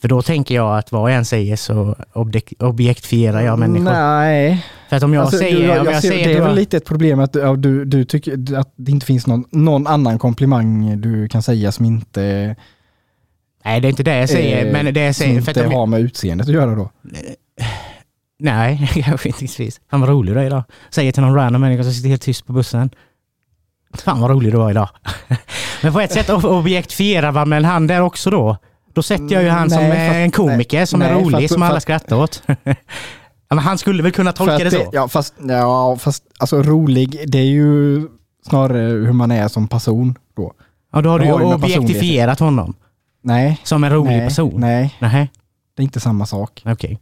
För 0.00 0.08
då 0.08 0.22
tänker 0.22 0.54
jag 0.54 0.78
att 0.78 0.92
vad 0.92 1.10
jag 1.10 1.16
än 1.18 1.24
säger 1.24 1.56
så 1.56 1.96
objek- 2.12 2.62
objektifierar 2.64 3.40
jag 3.40 3.58
människor. 3.58 3.84
Nej, 3.92 4.66
För 4.88 4.96
att 4.96 5.02
om 5.02 5.14
jag 5.14 5.22
Alltså, 5.22 5.38
säger... 5.38 5.68
jag, 5.68 5.80
om 5.80 5.84
jag 5.86 5.94
jag 5.94 6.02
säger 6.02 6.28
det 6.28 6.34
är 6.34 6.42
väl 6.42 6.54
lite 6.54 6.76
ett 6.76 6.84
problem 6.84 7.20
att 7.20 7.34
ja, 7.34 7.56
du, 7.56 7.84
du 7.84 8.04
tycker 8.04 8.56
att 8.58 8.72
det 8.76 8.90
inte 8.92 9.06
finns 9.06 9.26
någon, 9.26 9.44
någon 9.50 9.86
annan 9.86 10.18
komplimang 10.18 11.00
du 11.00 11.28
kan 11.28 11.42
säga 11.42 11.72
som 11.72 11.84
inte, 11.84 12.56
Nej, 13.64 13.80
det 13.80 13.88
är 13.88 13.90
inte 13.90 14.02
det 14.02 14.16
jag 14.16 14.28
säger. 14.28 14.66
eh, 14.66 14.72
men 14.72 14.94
det 14.94 15.00
jag 15.00 15.14
som 15.14 15.22
säger... 15.24 15.40
För 15.40 15.50
inte 15.50 15.66
att 15.66 15.72
har 15.72 15.86
med 15.86 16.00
utseendet 16.00 16.48
att 16.48 16.54
göra 16.54 16.74
då. 16.74 16.90
Nej, 18.38 18.90
kanske 19.04 19.28
inte. 19.28 19.70
Fan 19.90 20.00
vad 20.00 20.08
rolig 20.10 20.34
du 20.34 20.40
är 20.40 20.44
idag. 20.46 20.62
Säger 20.90 21.12
till 21.12 21.22
någon 21.22 21.34
random 21.34 21.60
människa 21.60 21.82
som 21.82 21.92
sitter 21.92 22.08
helt 22.08 22.22
tyst 22.22 22.46
på 22.46 22.52
bussen. 22.52 22.90
Fan 23.94 24.20
vad 24.20 24.30
rolig 24.30 24.52
du 24.52 24.58
var 24.58 24.70
idag. 24.70 24.88
men 25.82 25.92
på 25.92 26.00
ett 26.00 26.12
sätt 26.12 26.28
ob- 26.28 26.46
objektifierar 26.58 27.32
man 27.32 27.52
en 27.52 27.64
hand 27.64 27.88
där 27.88 28.00
också 28.00 28.30
då. 28.30 28.56
Då 28.92 29.02
sätter 29.02 29.34
jag 29.34 29.42
ju 29.42 29.48
han 29.48 29.70
som 29.70 29.82
Nej, 29.82 29.90
är 29.90 30.08
för 30.10 30.18
att- 30.18 30.24
en 30.24 30.30
komiker 30.30 30.84
som 30.84 31.02
är 31.02 31.06
nej, 31.06 31.14
för 31.24 31.30
rolig, 31.30 31.44
att- 31.44 31.50
som 31.52 31.62
alla 31.62 31.76
att- 31.76 31.82
skrattar 31.82 32.16
åt. 32.16 32.42
men 33.54 33.58
han 33.58 33.78
skulle 33.78 34.02
väl 34.02 34.12
kunna 34.12 34.32
tolka 34.32 34.58
det 34.64 34.70
så? 34.70 34.90
Ja, 34.92 35.08
fast, 35.08 35.34
ja, 35.48 35.96
fast 35.96 36.24
alltså 36.38 36.62
rolig, 36.62 37.24
det 37.26 37.38
är 37.38 37.44
ju 37.44 38.02
snarare 38.48 38.78
hur 38.78 39.12
man 39.12 39.30
är 39.30 39.48
som 39.48 39.68
person 39.68 40.18
då. 40.36 40.52
Ja, 40.92 41.02
då 41.02 41.10
har 41.10 41.18
du 41.18 41.26
har 41.26 41.54
objektifierat 41.54 42.40
honom 42.40 42.74
Nej, 43.22 43.60
som 43.64 43.84
en 43.84 43.92
rolig 43.92 44.16
nej, 44.16 44.28
person. 44.28 44.60
nej, 44.60 44.94
Nej, 45.00 45.30
det 45.76 45.82
är 45.82 45.84
inte 45.84 46.00
samma 46.00 46.26
sak. 46.26 46.62
okej. 46.66 46.98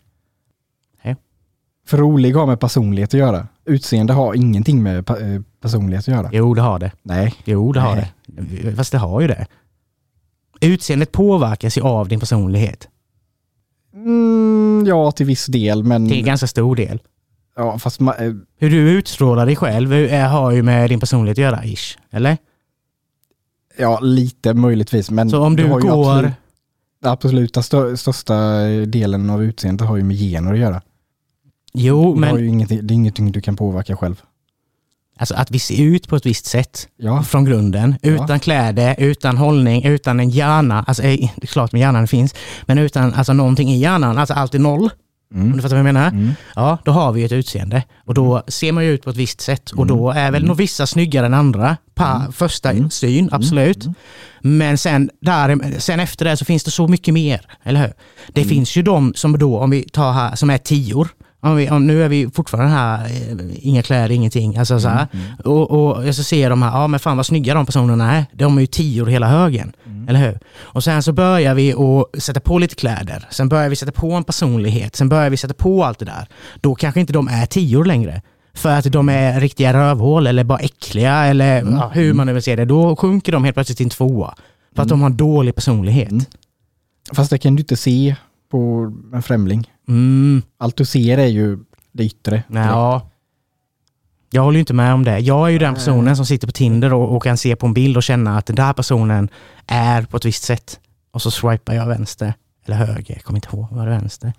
För 1.86 1.98
rolig 1.98 2.32
har 2.34 2.46
med 2.46 2.60
personlighet 2.60 3.08
att 3.14 3.20
göra. 3.20 3.46
Utseende 3.64 4.12
har 4.12 4.34
ingenting 4.34 4.82
med 4.82 5.10
eh, 5.10 5.42
personlighet 5.60 6.08
att 6.08 6.14
göra. 6.14 6.28
Jo, 6.32 6.54
det 6.54 6.62
har 6.62 6.78
det. 6.78 6.92
Nej. 7.02 7.34
Jo, 7.44 7.72
det 7.72 7.80
har 7.80 7.96
Nej. 7.96 8.12
det. 8.26 8.76
Fast 8.76 8.92
det 8.92 8.98
har 8.98 9.20
ju 9.20 9.26
det. 9.26 9.46
Utseendet 10.60 11.12
påverkas 11.12 11.78
ju 11.78 11.82
av 11.82 12.08
din 12.08 12.20
personlighet. 12.20 12.88
Mm, 13.94 14.84
ja, 14.86 15.10
till 15.12 15.26
viss 15.26 15.46
del, 15.46 15.84
men 15.84 16.08
Till 16.08 16.24
ganska 16.24 16.46
stor 16.46 16.76
del. 16.76 17.02
ja, 17.56 17.78
fast 17.78 18.00
ma- 18.00 18.26
eh, 18.26 18.32
Hur 18.58 18.70
du 18.70 18.90
utstrålar 18.90 19.46
dig 19.46 19.56
själv 19.56 19.92
eh, 19.92 20.28
har 20.28 20.50
ju 20.50 20.62
med 20.62 20.90
din 20.90 21.00
personlighet 21.00 21.34
att 21.38 21.42
göra, 21.42 21.64
ish. 21.64 21.98
Eller? 22.10 22.36
ja, 23.78 24.00
lite 24.00 24.54
möjligtvis. 24.54 25.10
Men 25.10 25.30
Så 25.30 25.40
om 25.42 25.56
det 25.56 25.62
du 25.62 25.68
har 25.68 25.80
ju 25.80 25.88
går... 25.88 26.10
Absolut, 26.14 26.32
det 27.02 27.10
absoluta 27.10 27.60
stö- 27.60 27.96
största 27.96 28.34
delen 28.86 29.30
av 29.30 29.42
utseendet 29.44 29.88
har 29.88 29.96
ju 29.96 30.02
med 30.02 30.16
gener 30.16 30.52
att 30.52 30.58
göra. 30.58 30.82
Jo, 31.72 32.02
det, 32.20 32.26
har 32.26 32.32
men 32.34 32.42
ju 32.44 32.48
ingenting, 32.48 32.86
det 32.86 32.92
är 32.92 32.96
ingenting 32.96 33.32
du 33.32 33.40
kan 33.40 33.56
påverka 33.56 33.96
själv. 33.96 34.22
Alltså 35.18 35.34
att 35.34 35.50
vi 35.50 35.58
ser 35.58 35.82
ut 35.82 36.08
på 36.08 36.16
ett 36.16 36.26
visst 36.26 36.46
sätt 36.46 36.88
Ja, 36.96 37.22
från 37.22 37.44
grunden. 37.44 37.94
Ja. 38.02 38.10
Utan 38.10 38.40
kläder, 38.40 38.94
utan 38.98 39.36
hållning, 39.36 39.84
utan 39.84 40.20
en 40.20 40.30
hjärna. 40.30 40.84
Alltså 40.86 41.02
eh, 41.02 41.30
det 41.36 41.44
är 41.44 41.46
klart 41.46 41.72
med 41.72 41.80
hjärnan 41.80 42.08
finns. 42.08 42.34
Men 42.62 42.78
utan 42.78 43.14
alltså, 43.14 43.32
någonting 43.32 43.68
i 43.70 43.78
hjärnan, 43.78 44.18
alltså 44.18 44.34
allt 44.34 44.54
är 44.54 44.58
noll. 44.58 44.90
Om 45.34 45.40
mm. 45.40 45.56
du 45.56 45.62
fattar 45.62 45.76
vad 45.76 45.86
jag 45.86 45.94
menar? 45.94 46.08
Mm. 46.08 46.30
Ja, 46.54 46.78
då 46.84 46.92
har 46.92 47.12
vi 47.12 47.24
ett 47.24 47.32
utseende. 47.32 47.82
Och 48.04 48.14
då 48.14 48.42
ser 48.48 48.72
man 48.72 48.84
ju 48.84 48.90
ut 48.90 49.04
på 49.04 49.10
ett 49.10 49.16
visst 49.16 49.40
sätt. 49.40 49.70
Och 49.70 49.86
då 49.86 50.10
är 50.10 50.30
väl 50.30 50.44
nog 50.44 50.56
vissa 50.56 50.86
snyggare 50.86 51.26
än 51.26 51.34
andra. 51.34 51.76
På 51.94 52.32
första 52.32 52.90
syn, 52.90 53.28
absolut. 53.32 53.86
Men 54.40 54.78
sen, 54.78 55.10
där, 55.20 55.80
sen 55.80 56.00
efter 56.00 56.24
det 56.24 56.36
så 56.36 56.44
finns 56.44 56.64
det 56.64 56.70
så 56.70 56.88
mycket 56.88 57.14
mer, 57.14 57.40
eller 57.62 57.80
hur? 57.80 57.92
Det 58.32 58.44
finns 58.44 58.76
ju 58.76 58.82
de 58.82 59.14
som 59.14 59.38
då, 59.38 59.58
om 59.58 59.70
vi 59.70 59.82
tar 59.82 60.12
här, 60.12 60.36
som 60.36 60.50
är 60.50 60.58
tior. 60.58 61.08
Om 61.44 61.56
vi, 61.56 61.70
om, 61.70 61.86
nu 61.86 62.02
är 62.02 62.08
vi 62.08 62.30
fortfarande 62.30 62.70
här, 62.70 63.04
eh, 63.04 63.68
inga 63.68 63.82
kläder, 63.82 64.10
ingenting. 64.10 64.56
Alltså 64.56 64.80
så 64.80 64.88
här. 64.88 65.06
Och, 65.44 65.70
och 65.70 66.06
jag 66.06 66.14
så 66.14 66.22
ser 66.22 66.50
de 66.50 66.62
här, 66.62 66.70
ja 66.70 66.86
men 66.86 67.00
fan 67.00 67.16
vad 67.16 67.26
snygga 67.26 67.54
de 67.54 67.66
personerna 67.66 68.16
är. 68.16 68.26
De 68.32 68.56
är 68.56 68.60
ju 68.60 68.66
tior 68.66 69.06
hela 69.06 69.28
högen. 69.28 69.72
Eller 70.08 70.20
hur? 70.20 70.38
Och 70.58 70.84
sen 70.84 71.02
så 71.02 71.12
börjar 71.12 71.54
vi 71.54 71.72
att 71.72 72.22
sätta 72.22 72.40
på 72.40 72.58
lite 72.58 72.74
kläder. 72.74 73.26
Sen 73.30 73.48
börjar 73.48 73.68
vi 73.68 73.76
sätta 73.76 73.92
på 73.92 74.12
en 74.12 74.24
personlighet. 74.24 74.96
Sen 74.96 75.08
börjar 75.08 75.30
vi 75.30 75.36
sätta 75.36 75.54
på 75.54 75.84
allt 75.84 75.98
det 75.98 76.04
där. 76.04 76.26
Då 76.60 76.74
kanske 76.74 77.00
inte 77.00 77.12
de 77.12 77.28
är 77.28 77.46
tior 77.46 77.84
längre. 77.84 78.22
För 78.54 78.70
att 78.70 78.92
de 78.92 79.08
är 79.08 79.40
riktiga 79.40 79.72
rövhål 79.72 80.26
eller 80.26 80.44
bara 80.44 80.58
äckliga 80.58 81.24
eller 81.24 81.62
ja, 81.62 81.90
hur 81.94 82.12
man 82.14 82.26
nu 82.26 82.32
vill 82.32 82.42
se 82.42 82.56
det. 82.56 82.64
Då 82.64 82.96
sjunker 82.96 83.32
de 83.32 83.44
helt 83.44 83.56
plötsligt 83.56 83.76
till 83.76 83.86
en 83.86 83.90
tvåa. 83.90 84.34
För 84.74 84.82
att 84.82 84.88
de 84.88 85.00
har 85.00 85.10
en 85.10 85.16
dålig 85.16 85.54
personlighet. 85.54 86.10
Mm. 86.10 86.24
Fast 87.12 87.30
det 87.30 87.38
kan 87.38 87.54
du 87.56 87.60
inte 87.60 87.76
se 87.76 88.16
på 88.50 88.92
en 89.12 89.22
främling. 89.22 89.70
Mm. 89.88 90.42
Allt 90.58 90.76
du 90.76 90.84
ser 90.84 91.18
är 91.18 91.26
ju 91.26 91.58
det 91.92 92.04
yttre. 92.04 92.42
Ja. 92.48 93.10
Jag 94.30 94.42
håller 94.42 94.56
ju 94.56 94.60
inte 94.60 94.74
med 94.74 94.94
om 94.94 95.04
det. 95.04 95.18
Jag 95.18 95.46
är 95.46 95.50
ju 95.50 95.58
den 95.58 95.74
personen 95.74 96.16
som 96.16 96.26
sitter 96.26 96.46
på 96.46 96.52
Tinder 96.52 96.92
och, 96.92 97.16
och 97.16 97.22
kan 97.22 97.36
se 97.36 97.56
på 97.56 97.66
en 97.66 97.74
bild 97.74 97.96
och 97.96 98.02
känna 98.02 98.38
att 98.38 98.46
den 98.46 98.56
där 98.56 98.72
personen 98.72 99.28
är 99.66 100.02
på 100.02 100.16
ett 100.16 100.24
visst 100.24 100.44
sätt. 100.44 100.80
Och 101.10 101.22
så 101.22 101.30
swipar 101.30 101.74
jag 101.74 101.86
vänster, 101.86 102.34
eller 102.64 102.76
höger, 102.76 103.14
jag 103.14 103.22
kommer 103.24 103.36
inte 103.36 103.56
ihåg, 103.56 103.66
var 103.70 103.86
det 103.86 103.90
vänster? 103.90 104.32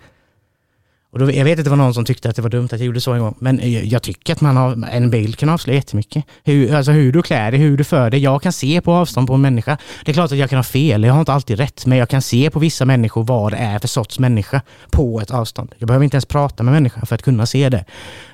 Och 1.15 1.21
då, 1.21 1.31
jag 1.31 1.45
vet 1.45 1.59
att 1.59 1.65
det 1.65 1.69
var 1.69 1.77
någon 1.77 1.93
som 1.93 2.05
tyckte 2.05 2.29
att 2.29 2.35
det 2.35 2.41
var 2.41 2.49
dumt 2.49 2.65
att 2.65 2.71
jag 2.71 2.85
gjorde 2.85 3.01
så 3.01 3.13
en 3.13 3.19
gång, 3.19 3.35
men 3.39 3.71
jag, 3.71 3.85
jag 3.85 4.01
tycker 4.03 4.33
att 4.33 4.41
man 4.41 4.57
har, 4.57 4.87
en 4.91 5.09
bild 5.09 5.37
kan 5.37 5.49
avslöja 5.49 5.75
jättemycket. 5.75 6.25
Hur, 6.43 6.75
alltså 6.75 6.91
hur 6.91 7.11
du 7.11 7.21
klär 7.21 7.51
dig, 7.51 7.59
hur 7.59 7.77
du 7.77 7.83
för 7.83 8.09
dig. 8.09 8.19
Jag 8.19 8.41
kan 8.41 8.53
se 8.53 8.81
på 8.81 8.93
avstånd 8.93 9.27
på 9.27 9.33
en 9.33 9.41
människa. 9.41 9.77
Det 10.05 10.11
är 10.11 10.13
klart 10.13 10.31
att 10.31 10.37
jag 10.37 10.49
kan 10.49 10.57
ha 10.57 10.63
fel, 10.63 11.03
jag 11.03 11.13
har 11.13 11.19
inte 11.19 11.33
alltid 11.33 11.57
rätt, 11.57 11.85
men 11.85 11.97
jag 11.97 12.09
kan 12.09 12.21
se 12.21 12.49
på 12.49 12.59
vissa 12.59 12.85
människor 12.85 13.23
vad 13.23 13.51
det 13.51 13.57
är 13.57 13.79
för 13.79 13.87
sorts 13.87 14.19
människa 14.19 14.61
på 14.91 15.21
ett 15.21 15.31
avstånd. 15.31 15.73
Jag 15.77 15.87
behöver 15.87 16.03
inte 16.03 16.15
ens 16.15 16.25
prata 16.25 16.63
med 16.63 16.73
människan 16.73 17.05
för 17.05 17.15
att 17.15 17.21
kunna 17.21 17.45
se 17.45 17.69
det. 17.69 17.85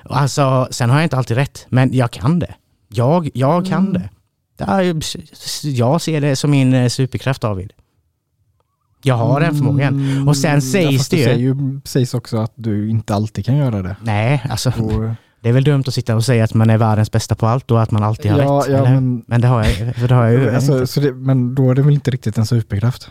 Alltså, 0.04 0.68
sen 0.70 0.90
har 0.90 0.96
jag 0.96 1.04
inte 1.04 1.16
alltid 1.16 1.36
rätt, 1.36 1.66
men 1.68 1.94
jag 1.94 2.10
kan 2.10 2.38
det. 2.38 2.54
Jag, 2.88 3.30
jag 3.34 3.66
kan 3.66 3.86
Mm. 3.86 3.92
det. 3.92 4.08
Jag 5.62 6.00
ser 6.00 6.20
det 6.20 6.36
som 6.36 6.50
min 6.50 6.74
eh, 6.74 6.88
superkraft, 6.88 7.42
David. 7.42 7.72
Jag 9.02 9.14
har 9.14 9.40
den 9.40 9.54
förmågan. 9.54 9.94
Mm, 10.12 10.28
Och 10.28 10.36
sen 10.36 10.62
sägs 10.62 11.08
det 11.08 11.16
ju- 11.16 11.24
säger 11.24 11.38
ju 11.38 11.80
sägs 11.84 12.14
också 12.14 12.36
att 12.36 12.52
du 12.54 12.90
inte 12.90 13.14
alltid 13.14 13.44
kan 13.46 13.56
göra 13.56 13.82
det. 13.82 13.96
Nej, 14.02 14.42
alltså 14.50 14.70
Och, 14.70 15.10
det 15.40 15.48
är 15.48 15.52
väl 15.52 15.64
dumt 15.64 15.84
att 15.86 15.94
sitta 15.94 16.16
och 16.16 16.24
säga 16.24 16.44
att 16.44 16.54
man 16.54 16.70
är 16.70 16.78
världens 16.78 17.10
bästa 17.10 17.34
på 17.34 17.46
allt 17.46 17.70
och 17.70 17.82
att 17.82 17.90
man 17.90 18.02
alltid 18.02 18.30
har 18.32 18.38
ja, 18.38 18.62
rätt. 18.66 18.72
ja, 18.72 18.82
men, 18.84 19.24
Men 19.26 19.40
det 19.40 19.48
har 19.48 19.64
jag, 19.64 19.96
för 19.96 20.08
det 20.08 20.14
har 20.14 20.24
jag 20.24 20.32
ju 20.32 20.50
alltså, 20.54 20.86
så 20.86 21.00
det, 21.00 21.12
men 21.12 21.54
då 21.54 21.70
är 21.70 21.74
det 21.74 21.82
väl 21.82 21.94
inte 21.94 22.10
riktigt 22.10 22.38
en 22.38 22.46
superkraft? 22.46 23.10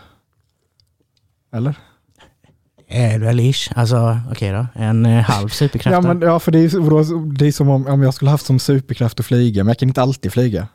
Eller? 1.54 1.74
Är 2.88 3.18
du 3.18 3.42
ish? 3.42 3.72
Alltså, 3.76 4.18
okej 4.30 4.52
då. 4.52 4.66
En 4.74 5.06
eh, 5.06 5.22
halv 5.22 5.48
superkraft. 5.62 5.92
Ja, 5.92 6.00
men, 6.14 6.20
ja 6.28 6.38
för 6.40 6.52
det 6.52 6.58
är, 6.58 7.32
det 7.38 7.46
är 7.46 7.52
som 7.52 7.68
om, 7.68 7.86
om 7.86 8.02
jag 8.02 8.14
skulle 8.14 8.30
haft 8.30 8.46
som 8.46 8.58
superkraft 8.58 9.20
att 9.20 9.26
flyga, 9.26 9.64
men 9.64 9.68
jag 9.68 9.78
kan 9.78 9.88
inte 9.88 10.02
alltid 10.02 10.32
flyga. 10.32 10.68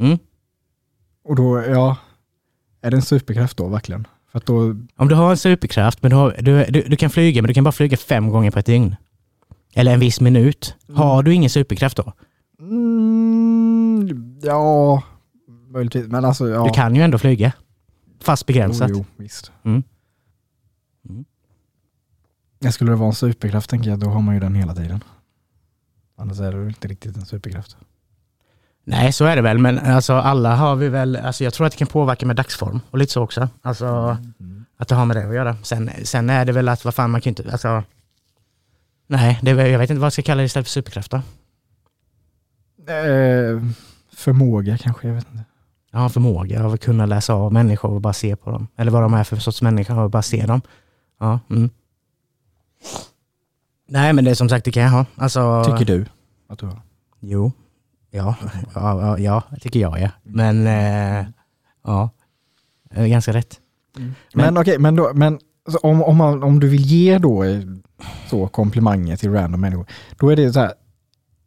mm. 0.00 0.18
Och 1.24 1.36
då, 1.36 1.64
ja, 1.68 1.96
är 2.82 2.90
det 2.90 2.96
en 2.96 3.02
superkraft 3.02 3.56
då 3.56 3.68
verkligen? 3.68 4.06
För 4.32 4.38
att 4.38 4.46
då, 4.46 4.76
Om 4.96 5.08
du 5.08 5.14
har 5.14 5.30
en 5.30 5.36
superkraft, 5.36 6.02
men 6.02 6.10
du, 6.10 6.16
har, 6.16 6.36
du, 6.40 6.64
du, 6.64 6.82
du 6.82 6.96
kan 6.96 7.10
flyga, 7.10 7.42
men 7.42 7.48
du 7.48 7.54
kan 7.54 7.64
bara 7.64 7.72
flyga 7.72 7.96
fem 7.96 8.30
gånger 8.30 8.50
på 8.50 8.58
ett 8.58 8.66
dygn. 8.66 8.96
Eller 9.74 9.92
en 9.94 10.00
viss 10.00 10.20
minut. 10.20 10.74
Har 10.94 11.22
du 11.22 11.34
ingen 11.34 11.50
superkraft 11.50 11.96
då? 11.96 12.12
mm, 12.60 14.38
ja, 14.42 15.02
möjligtvis, 15.68 16.06
men 16.08 16.24
alltså 16.24 16.48
ja. 16.48 16.64
Du 16.64 16.70
kan 16.70 16.94
ju 16.94 17.02
ändå 17.02 17.18
flyga. 17.18 17.52
Fast 18.20 18.46
begränsat. 18.46 18.90
Jo, 18.90 18.96
jo, 18.96 19.04
visst. 19.16 19.52
Mm. 19.62 19.82
Mm. 21.08 21.24
Jag 22.58 22.74
skulle 22.74 22.90
det 22.90 22.96
vara 22.96 23.08
en 23.08 23.14
superkraft 23.14 23.70
tänker 23.70 23.90
jag, 23.90 23.98
då 23.98 24.06
har 24.06 24.20
man 24.20 24.34
ju 24.34 24.40
den 24.40 24.54
hela 24.54 24.74
tiden. 24.74 25.04
Annars 26.16 26.40
är 26.40 26.52
det 26.52 26.66
inte 26.66 26.88
riktigt 26.88 27.16
en 27.16 27.26
superkraft. 27.26 27.76
Nej, 28.84 29.12
så 29.12 29.24
är 29.24 29.36
det 29.36 29.42
väl. 29.42 29.58
Men 29.58 29.78
alltså, 29.78 30.12
alla 30.12 30.56
har 30.56 30.76
vi 30.76 30.88
väl... 30.88 31.16
Alltså, 31.16 31.44
jag 31.44 31.54
tror 31.54 31.66
att 31.66 31.72
det 31.72 31.78
kan 31.78 31.86
påverka 31.88 32.26
med 32.26 32.36
dagsform 32.36 32.80
och 32.90 32.98
lite 32.98 33.12
så 33.12 33.22
också. 33.22 33.48
Alltså, 33.62 34.16
att 34.76 34.88
det 34.88 34.94
har 34.94 35.04
med 35.04 35.16
det 35.16 35.28
att 35.28 35.34
göra. 35.34 35.56
Sen, 35.62 35.90
sen 36.04 36.30
är 36.30 36.44
det 36.44 36.52
väl 36.52 36.68
att, 36.68 36.84
vad 36.84 36.94
fan, 36.94 37.10
man 37.10 37.20
kan 37.20 37.30
inte... 37.30 37.52
Alltså, 37.52 37.82
nej, 39.06 39.38
det 39.42 39.50
jag 39.50 39.78
vet 39.78 39.90
inte 39.90 40.00
vad 40.00 40.06
jag 40.06 40.12
ska 40.12 40.22
kalla 40.22 40.40
det 40.40 40.46
istället 40.46 40.66
för 40.66 40.72
superkraft 40.72 41.10
då. 41.10 41.16
Eh, 42.92 43.62
förmåga 44.12 44.78
kanske, 44.78 45.08
jag 45.08 45.14
vet 45.14 45.26
inte. 45.32 45.44
En 45.92 46.10
förmåga 46.10 46.64
av 46.64 46.72
att 46.72 46.80
kunna 46.80 47.06
läsa 47.06 47.34
av 47.34 47.52
människor 47.52 47.90
och 47.90 48.00
bara 48.00 48.12
se 48.12 48.36
på 48.36 48.50
dem. 48.50 48.68
Eller 48.76 48.90
vad 48.90 49.02
de 49.02 49.14
är 49.14 49.24
för 49.24 49.36
sorts 49.36 49.62
människor 49.62 49.98
och 49.98 50.10
bara 50.10 50.22
se 50.22 50.46
dem. 50.46 50.60
Ja, 51.20 51.40
mm. 51.50 51.70
Nej, 53.88 54.12
men 54.12 54.24
det 54.24 54.30
är 54.30 54.34
som 54.34 54.48
sagt, 54.48 54.64
det 54.64 54.70
kan 54.70 54.82
jag 54.82 54.90
ha. 54.90 55.06
Alltså, 55.16 55.64
Tycker 55.64 55.84
du 55.84 56.06
att 56.48 56.58
du 56.58 56.66
har? 56.66 56.80
Jo. 57.20 57.52
Ja, 58.10 58.34
ja, 58.74 59.00
ja, 59.00 59.18
ja 59.18 59.42
tycker 59.60 59.80
jag 59.80 60.00
ja. 60.00 60.10
Men 60.22 60.66
eh, 60.66 61.26
ja, 61.84 62.10
eh, 62.90 63.06
ganska 63.06 63.32
rätt. 63.32 63.60
Mm. 63.96 64.14
Men, 64.34 64.44
Men- 64.44 64.56
okej, 64.62 64.72
okay, 64.72 64.78
men, 64.82 64.96
då, 64.96 65.10
men 65.14 65.38
alltså, 65.66 65.78
om, 65.86 66.02
om, 66.02 66.16
man, 66.16 66.42
om 66.42 66.60
du 66.60 66.68
vill 66.68 66.80
ge 66.86 67.18
då 67.18 67.44
eh, 67.44 67.60
så 68.30 68.48
komplimanger 68.48 69.16
till 69.16 69.32
random 69.32 69.60
människor, 69.60 69.86
då 70.18 70.28
är 70.30 70.36
det 70.36 70.52
så 70.52 70.60
här, 70.60 70.72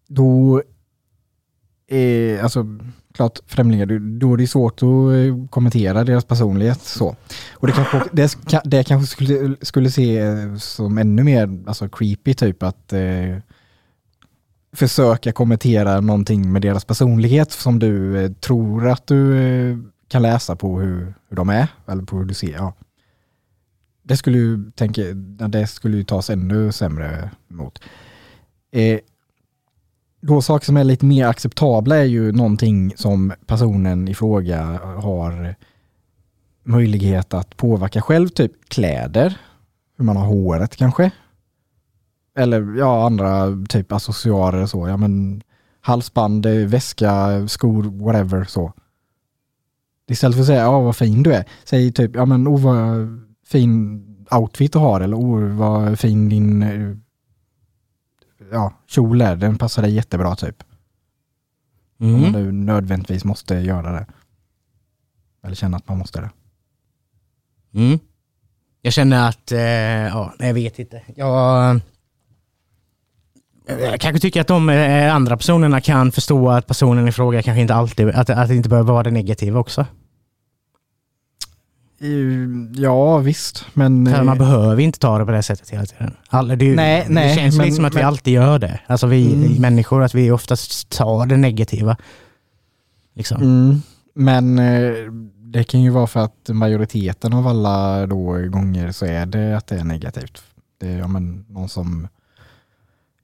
då 0.08 0.62
är, 1.88 2.40
alltså 2.44 2.66
klart 3.14 3.40
främlingar, 3.48 3.86
då- 4.20 4.34
är 4.34 4.38
det 4.38 4.48
svårt 4.48 4.74
att 4.74 4.82
eh, 4.84 5.48
kommentera 5.50 6.04
deras 6.04 6.26
personlighet 6.26 6.82
så. 6.82 7.16
Och 7.54 7.68
det 7.68 7.74
kanske, 7.74 8.02
det, 8.12 8.38
det 8.66 8.84
kanske 8.84 9.08
skulle, 9.12 9.56
skulle 9.62 9.92
se 9.92 10.22
som 10.60 10.98
ännu 10.98 11.24
mer 11.24 11.64
alltså, 11.68 11.90
creepy 11.90 12.34
typ 12.34 12.64
att 12.64 12.94
eh, 12.94 13.38
försöka 14.74 15.32
kommentera 15.32 16.02
någonting 16.02 16.52
med 16.52 16.62
deras 16.62 16.86
personlighet 16.86 17.52
som 17.52 17.80
du 17.80 18.24
eh, 18.24 18.32
tror 18.32 18.90
att 18.90 19.08
du 19.08 19.38
eh, 19.38 19.78
kan 20.08 20.22
läsa 20.22 20.56
på 20.56 20.80
hur, 20.80 21.14
hur 21.30 21.38
de 21.38 21.50
är, 21.50 21.68
eller 21.88 22.04
på 22.04 22.18
hur 22.18 22.26
du 22.26 22.34
ser. 22.34 22.54
Ja. 22.54 22.74
Det 24.04 24.18
skulle 24.18 24.38
ju, 24.38 24.72
tänka, 24.72 25.02
det 25.48 25.68
skulle 25.68 25.98
ju 25.98 26.04
tas 26.04 26.30
ännu 26.30 26.72
sämre 26.72 27.30
emot. 27.50 27.80
Eh, 28.72 29.00
då 30.22 30.42
saker 30.42 30.66
som 30.66 30.78
är 30.78 30.84
lite 30.84 31.06
mer 31.06 31.28
acceptabla 31.28 31.98
är 31.98 32.04
ju 32.04 32.32
någonting 32.32 32.94
som 32.96 33.34
personen 33.46 34.08
i 34.08 34.14
fråga 34.14 34.64
har 35.02 35.56
möjlighet 36.64 37.34
att 37.34 37.58
påverka 37.58 38.02
själv, 38.02 38.28
typ 38.28 38.52
kläder, 38.70 39.38
hur 39.98 40.06
man 40.06 40.18
har 40.18 40.26
håret 40.26 40.76
kanske. 40.76 41.12
Eller 42.38 42.78
ja, 42.78 43.06
andra 43.06 43.48
typ 43.70 43.92
accessoarer 43.92 44.62
och 44.62 44.70
så. 44.70 44.88
Ja, 44.88 44.98
men 44.98 45.44
halsband, 45.82 46.46
väska, 46.46 47.48
skor, 47.48 47.84
whatever 47.84 48.44
så. 48.44 48.74
Istället 50.08 50.36
för 50.36 50.42
att 50.42 50.48
säga, 50.48 50.62
ja 50.62 50.80
vad 50.82 50.96
fin 50.96 51.24
du 51.24 51.34
är. 51.34 51.46
Säg 51.64 51.92
typ, 51.92 52.16
ja 52.16 52.26
men 52.26 52.48
oh 52.48 52.62
vad 52.62 53.08
fin 53.46 54.00
outfit 54.32 54.74
du 54.74 54.80
har 54.80 55.02
eller 55.02 55.18
oh 55.18 55.56
vad 55.58 56.00
fin 56.00 56.30
din 56.30 56.66
ja, 58.52 58.74
kjol 58.88 59.22
är. 59.22 59.36
Den 59.36 59.58
passar 59.58 59.82
dig 59.82 59.94
jättebra 59.94 60.36
typ. 60.36 60.64
Om 62.00 62.12
man 62.12 62.26
Mm. 62.26 62.32
nu 62.32 62.52
nödvändigtvis 62.52 63.24
måste 63.26 63.56
göra 63.56 63.92
det. 63.92 64.06
Eller 65.44 65.56
känna 65.56 65.78
att 65.78 65.88
man 65.88 65.98
måste 65.98 66.22
det. 66.22 66.30
Mm. 67.80 68.00
Jag 68.82 68.94
känner 68.94 69.30
att, 69.30 69.52
eh, 69.52 69.60
ja, 69.60 70.34
jag 70.40 70.54
vet 70.54 70.80
inte. 70.80 71.02
Jag, 71.16 71.80
jag 73.68 74.00
kanske 74.00 74.20
tycker 74.20 74.42
att 74.42 74.48
de 74.48 74.70
eh, 74.70 75.16
andra 75.16 75.38
personerna 75.38 75.82
kan 75.82 76.12
förstå 76.12 76.50
att 76.50 76.68
personen 76.68 77.08
i 77.08 77.12
fråga 77.12 77.42
kanske 77.42 77.62
inte 77.62 77.76
alltid, 77.76 78.10
att, 78.10 78.30
att 78.30 78.48
det 78.48 78.56
inte 78.56 78.70
behöver 78.70 78.94
vara 78.94 79.04
det 79.04 79.12
negativa 79.12 79.60
också. 79.60 79.86
Eh, 82.00 82.82
Ja 82.82 83.18
visst, 83.18 83.66
men... 83.74 84.06
För 84.06 84.18
eh, 84.18 84.24
man 84.24 84.38
behöver 84.38 84.80
inte 84.82 85.00
ta 85.00 85.18
det 85.20 85.26
på 85.26 85.32
det 85.32 85.44
sättet 85.44 85.70
hela 85.70 85.86
tiden. 85.86 86.14
Alla, 86.30 86.56
det, 86.56 86.76
Nej, 86.76 87.04
det 87.08 87.14
nej, 87.14 87.36
känns 87.36 87.58
men- 87.58 87.66
lite 87.66 87.76
som 87.76 87.86
att 87.86 87.94
vi 87.94 87.98
men- 87.98 88.06
alltid 88.08 88.34
gör 88.34 88.60
det. 88.60 88.80
Alltså 88.88 89.08
vi 89.08 89.34
Mm. 89.34 89.62
människor, 89.62 90.04
att 90.04 90.16
vi 90.16 90.32
oftast 90.32 90.90
tar 90.90 91.26
det 91.26 91.38
negativa. 91.38 91.98
Liksom. 93.16 93.42
Mm, 93.42 93.82
men 94.16 94.60
eh, 94.60 94.94
det 95.54 95.64
kan 95.64 95.82
ju 95.82 95.90
vara 95.90 96.08
för 96.08 96.20
att 96.20 96.50
majoriteten 96.50 97.34
av 97.34 97.48
alla 97.48 98.08
då 98.08 98.32
gånger 98.50 98.92
så 98.92 99.06
är 99.06 99.26
det 99.26 99.58
att 99.58 99.68
det 99.68 99.76
är 99.80 99.84
negativt. 99.84 100.44
Det 100.80 100.88
är 100.90 100.98
ja, 100.98 101.08
men, 101.08 101.46
någon 101.50 101.70
som 101.70 102.08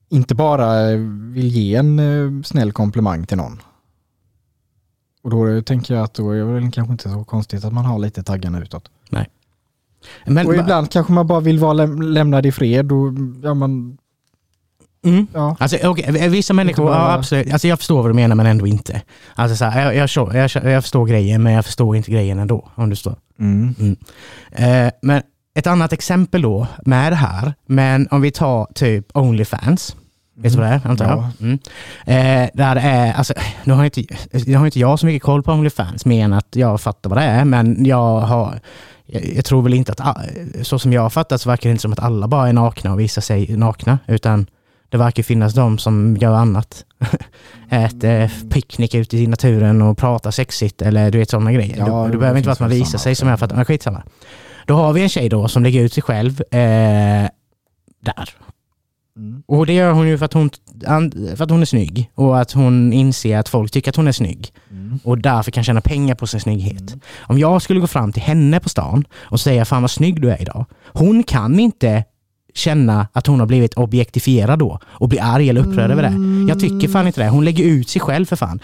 inte 0.10 0.36
bara 0.36 0.96
vill 1.34 1.48
ge 1.48 1.76
en 1.76 2.00
eh, 2.00 2.44
snäll 2.44 2.72
komplimang 2.72 3.26
till 3.26 3.38
någon. 3.38 3.62
Och 5.22 5.30
då 5.30 5.62
tänker 5.62 5.94
jag 5.94 6.04
att 6.04 6.14
då 6.14 6.32
är 6.32 6.62
det 6.62 6.72
kanske 6.72 6.92
inte 6.92 7.10
så 7.10 7.24
konstigt 7.24 7.66
att 7.66 7.74
man 7.74 7.86
har 7.86 8.00
lite 8.00 8.24
taggarna 8.24 8.62
utåt. 8.62 8.92
Men, 10.26 10.48
och 10.48 10.56
ibland 10.56 10.92
kanske 10.92 11.14
man 11.14 11.28
bara 11.28 11.40
vill 11.40 11.60
vara 11.60 11.74
läm- 11.74 12.02
lämnad 12.02 12.46
i 12.46 12.52
fred 12.52 12.92
och 12.92 13.14
ja, 13.44 13.54
man, 13.54 13.98
mm. 15.06 15.28
ja. 15.34 15.56
Alltså, 15.60 15.88
okay, 15.90 16.30
vissa 16.30 16.54
människor, 16.54 16.84
bara- 16.86 16.96
ja, 16.96 17.14
absolut. 17.14 17.54
Alltså, 17.54 17.68
jag 17.68 17.78
förstår 17.80 18.02
vad 18.02 18.10
du 18.10 18.14
menar 18.14 18.36
men 18.36 18.46
ändå 18.46 18.68
inte. 18.68 19.02
Alltså, 19.36 19.56
så 19.56 19.66
här, 19.66 19.92
jag, 19.92 20.10
jag, 20.16 20.36
jag, 20.36 20.72
jag, 20.72 20.84
förstår 20.84 21.06
grejen 21.06 21.44
men 21.44 21.54
jag 21.54 21.66
förstår 21.66 21.96
inte 21.96 22.12
grejen 22.12 22.40
ändå. 22.40 22.70
Om 22.76 22.90
du 22.90 22.96
förstår. 22.96 23.16
Mm. 23.40 23.76
Eh, 24.52 24.92
men 25.02 25.22
ett 25.56 25.68
annat 25.68 25.94
exempel 25.94 26.42
då 26.42 26.68
med 26.86 27.12
det 27.12 27.16
här, 27.16 27.54
men 27.66 28.08
om 28.12 28.22
vi 28.22 28.32
tar 28.32 28.68
typ 28.76 29.18
Onlyfans. 29.18 29.96
Vet 30.42 30.52
du 30.52 30.60
vad 30.60 30.68
det 30.68 30.74
är? 30.74 30.82
Antar 30.88 31.06
jag. 31.06 31.18
Ja. 31.18 31.32
Mm. 31.40 31.60
Eh, 32.06 32.50
där 32.54 32.76
det 32.76 32.82
är, 32.82 33.14
alltså, 33.14 33.34
nu 33.64 33.74
har 33.74 33.86
inte, 33.86 34.04
nu 34.46 34.56
har 34.56 34.66
inte 34.66 34.80
jag 34.80 35.00
så 35.00 35.06
mycket 35.06 35.24
koll 35.24 35.44
på 35.44 35.52
Onlyfans, 35.52 36.06
mer 36.06 36.26
än 36.26 36.34
att 36.34 36.56
jag 36.56 36.82
fattar 36.82 37.10
vad 37.10 37.20
det 37.20 37.24
är, 37.24 37.46
men 37.46 37.86
jag 37.86 38.20
har 38.20 38.60
jag, 39.12 39.46
tror 39.46 39.62
väl 39.62 39.74
inte 39.74 39.94
att, 39.98 40.18
så 40.62 40.80
som 40.80 40.94
jag 40.94 41.02
har 41.02 41.10
fattat 41.10 41.42
så 41.42 41.50
verkar 41.50 41.70
det 41.70 41.72
inte 41.72 41.82
som 41.82 41.94
att 41.94 42.00
alla 42.00 42.28
bara 42.28 42.50
är 42.50 42.54
nakna 42.54 42.94
och 42.94 43.00
visar 43.00 43.22
sig 43.22 43.58
nakna, 43.58 44.00
utan 44.08 44.48
det 44.90 44.98
verkar 44.98 45.24
finnas 45.24 45.54
de 45.54 45.78
som 45.78 46.18
gör 46.18 46.34
annat. 46.34 46.86
Äter 47.70 48.50
picknick 48.50 48.96
ute 48.96 49.18
i 49.18 49.28
naturen 49.28 49.82
och 49.82 49.98
pratar 49.98 50.32
sexigt 50.32 50.82
eller 50.82 51.12
du 51.12 51.18
vet 51.18 51.30
sådana 51.30 51.52
grejer. 51.52 51.78
Ja, 51.78 51.86
du, 51.86 51.92
det 51.92 52.12
du 52.12 52.18
behöver 52.18 52.38
inte 52.38 52.48
vara 52.48 52.54
att 52.54 52.60
man 52.60 52.70
visar 52.70 52.98
sig 52.98 53.12
också. 53.12 53.20
som 53.20 53.30
jag 53.30 53.40
fattar, 53.40 53.56
men 53.56 53.66
skitsamma. 53.66 54.04
Då 54.66 54.76
har 54.76 54.94
vi 54.94 55.02
en 55.02 55.10
tjej 55.10 55.30
då 55.30 55.48
som 55.48 55.64
lägger 55.64 55.82
ut 55.82 55.94
sig 55.94 56.04
själv 56.04 56.42
eh, 56.42 57.30
där. 58.02 58.30
Mm. 59.20 59.44
Och 59.48 59.66
det 59.66 59.74
gör 59.74 59.92
hon 59.92 60.08
ju 60.08 60.18
för 60.18 60.26
att 60.26 60.34
hon, 60.34 60.50
för 61.36 61.44
att 61.44 61.50
hon 61.50 61.62
är 61.62 61.66
snygg 61.66 62.12
och 62.16 62.40
att 62.40 62.52
hon 62.52 62.94
inser 62.94 63.38
att 63.38 63.50
folk 63.50 63.72
tycker 63.72 63.90
att 63.92 63.96
hon 63.96 64.08
är 64.08 64.12
snygg 64.12 64.54
Mm. 64.72 65.00
och 65.04 65.18
därför 65.18 65.52
kan 65.52 65.64
tjäna 65.64 65.82
pengar 65.82 66.16
på 66.16 66.28
sin 66.28 66.40
snygghet. 66.40 66.96
Om 67.20 67.40
jag 67.40 67.62
skulle 67.62 67.80
gå 67.80 67.88
fram 67.88 68.14
till 68.14 68.22
henne 68.22 68.60
på 68.60 68.70
stan 68.70 69.04
och 69.20 69.40
säga 69.40 69.66
fan 69.66 69.82
vad 69.82 69.92
snygg 69.92 70.22
du 70.22 70.30
är 70.32 70.42
idag. 70.42 70.66
Hon 70.86 71.24
kan 71.24 71.60
inte 71.60 72.04
känna 72.54 73.08
att 73.14 73.28
hon 73.28 73.40
har 73.40 73.48
blivit 73.48 73.74
objektifierad 73.74 74.60
då 74.60 74.80
och 74.86 75.10
bli 75.10 75.20
arg 75.20 75.50
eller 75.50 75.62
upprörd 75.62 75.92
över 75.92 76.04
det. 76.04 76.14
Jag 76.52 76.60
tycker 76.60 76.88
fan 76.88 77.08
inte 77.08 77.22
det. 77.24 77.30
Hon 77.30 77.46
lägger 77.46 77.64
ut 77.64 77.90
sig 77.90 78.02
själv 78.02 78.26
för 78.26 78.36
fan. 78.36 78.60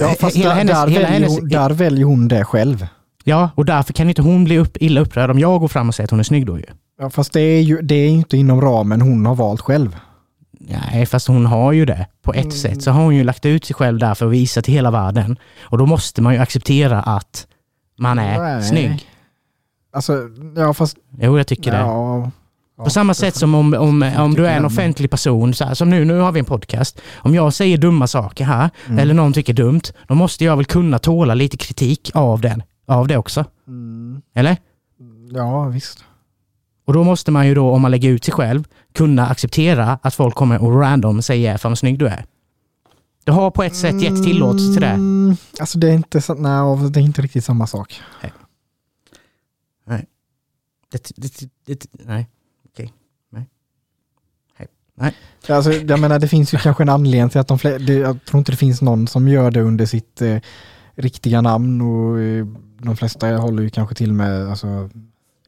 Ja, 0.00 0.14
fast 0.20 0.36
Hela 0.36 0.48
där, 0.48 0.56
hennes- 0.56 0.72
där, 0.72 0.86
hela 0.88 1.00
väljer 1.08 1.20
hennes- 1.20 1.38
hon, 1.40 1.48
där 1.48 1.70
väljer 1.70 2.04
hon 2.04 2.28
det 2.28 2.44
själv. 2.44 2.86
Ja, 3.24 3.50
och 3.54 3.64
därför 3.64 3.92
kan 3.92 4.08
inte 4.08 4.22
hon 4.22 4.44
bli 4.44 4.58
upp, 4.58 4.76
illa 4.80 5.00
upprörd 5.00 5.30
om 5.30 5.38
jag 5.38 5.60
går 5.60 5.68
fram 5.68 5.88
och 5.88 5.94
säger 5.94 6.04
att 6.06 6.10
hon 6.10 6.20
är 6.20 6.24
snygg 6.24 6.46
då 6.46 6.58
ju. 6.58 6.64
Ja, 6.98 7.10
fast 7.10 7.32
det 7.32 7.40
är 7.40 7.60
ju 7.62 7.82
det 7.82 7.94
är 7.94 8.08
inte 8.08 8.36
inom 8.36 8.60
ramen 8.60 9.00
hon 9.00 9.26
har 9.26 9.34
valt 9.34 9.60
själv. 9.60 9.96
Nej, 10.60 11.06
fast 11.06 11.28
hon 11.28 11.46
har 11.46 11.72
ju 11.72 11.84
det. 11.86 12.06
På 12.22 12.32
ett 12.32 12.38
Mm. 12.40 12.50
sätt 12.50 12.82
så 12.82 12.90
har 12.90 13.02
hon 13.02 13.16
ju 13.16 13.24
lagt 13.24 13.46
ut 13.46 13.64
sig 13.64 13.74
själv 13.74 13.98
där 13.98 14.14
för 14.14 14.26
att 14.26 14.32
visa 14.32 14.62
till 14.62 14.74
hela 14.74 14.90
världen. 14.90 15.38
Och 15.60 15.78
då 15.78 15.86
måste 15.86 16.22
man 16.22 16.34
ju 16.34 16.40
acceptera 16.40 17.02
att 17.02 17.46
man 17.98 18.18
är 18.18 18.38
Nej. 18.38 18.62
snygg. 18.62 19.06
Alltså, 19.92 20.12
ja 20.56 20.74
fast... 20.74 20.96
Jo, 21.20 21.36
jag 21.38 21.46
tycker 21.46 21.70
det. 21.72 21.78
Ja, 21.78 22.30
På 22.84 22.90
samma 22.90 23.14
sätt 23.14 23.36
som 23.36 23.54
om, 23.54 23.74
om, 23.74 24.12
om 24.18 24.34
du 24.34 24.46
är 24.46 24.56
en 24.56 24.64
offentlig 24.64 25.10
person, 25.10 25.54
så 25.54 25.64
här, 25.64 25.74
som 25.74 25.90
nu, 25.90 26.04
nu 26.04 26.18
har 26.18 26.32
vi 26.32 26.38
en 26.38 26.44
podcast. 26.44 27.00
Om 27.16 27.34
jag 27.34 27.52
säger 27.54 27.78
dumma 27.78 28.06
saker 28.06 28.44
här, 28.44 28.70
Mm. 28.86 28.98
eller 28.98 29.14
någon 29.14 29.32
tycker 29.32 29.52
dumt, 29.52 29.80
då 30.08 30.14
måste 30.14 30.44
jag 30.44 30.56
väl 30.56 30.64
kunna 30.64 30.98
tåla 30.98 31.34
lite 31.34 31.56
kritik 31.56 32.10
av, 32.14 32.40
den, 32.40 32.62
av 32.86 33.06
det 33.08 33.16
också. 33.16 33.44
Mm, 33.66 34.22
Eller? 34.34 34.56
ja 35.30 35.64
visst. 35.64 36.04
Och 36.88 36.94
då 36.94 37.04
måste 37.04 37.30
man 37.30 37.46
ju 37.46 37.54
då, 37.54 37.70
om 37.70 37.82
man 37.82 37.90
lägger 37.90 38.10
ut 38.10 38.24
sig 38.24 38.34
själv, 38.34 38.64
kunna 38.92 39.26
acceptera 39.26 39.98
att 40.02 40.14
folk 40.14 40.34
kommer 40.34 40.62
och 40.62 40.80
random 40.80 41.22
säger 41.22 41.56
fan 41.58 41.70
vad 41.70 41.78
snygg 41.78 41.98
du 41.98 42.06
är. 42.06 42.24
Du 43.24 43.32
har 43.32 43.50
på 43.50 43.62
ett 43.62 43.76
sätt 43.76 44.02
gett 44.02 44.24
tillåtelse 44.24 44.72
till 44.72 44.80
det. 44.80 44.88
Mm, 44.88 45.36
alltså 45.60 45.78
det 45.78 45.88
är 45.88 45.92
inte, 45.92 46.20
så, 46.20 46.34
nej, 46.34 46.90
det 46.90 47.00
är 47.00 47.04
inte 47.04 47.22
riktigt 47.22 47.44
samma 47.44 47.66
sak. 47.66 48.00
det, 50.90 51.10
det, 51.16 51.50
det 51.66 51.86
nej, 51.92 52.28
okej. 52.68 52.92
Nej. 54.94 55.14
Alltså, 55.48 55.72
jag 55.72 56.00
menar 56.00 56.18
det 56.18 56.28
finns 56.28 56.54
ju 56.54 56.58
kanske 56.58 56.82
en 56.82 56.88
anledning 56.88 57.30
till 57.30 57.40
att 57.40 57.48
de 57.48 57.58
flesta, 57.58 57.92
jag 57.92 58.24
tror 58.24 58.38
inte 58.38 58.52
det 58.52 58.56
finns 58.56 58.82
någon 58.82 59.08
som 59.08 59.28
gör 59.28 59.50
det 59.50 59.60
under 59.60 59.86
sitt 59.86 60.22
eh, 60.22 60.38
riktiga 60.94 61.40
namn 61.40 61.80
och 61.80 62.20
eh, 62.20 62.46
de 62.78 62.96
flesta 62.96 63.36
håller 63.36 63.62
ju 63.62 63.70
kanske 63.70 63.94
till 63.94 64.12
med 64.12 64.48
alltså, 64.48 64.90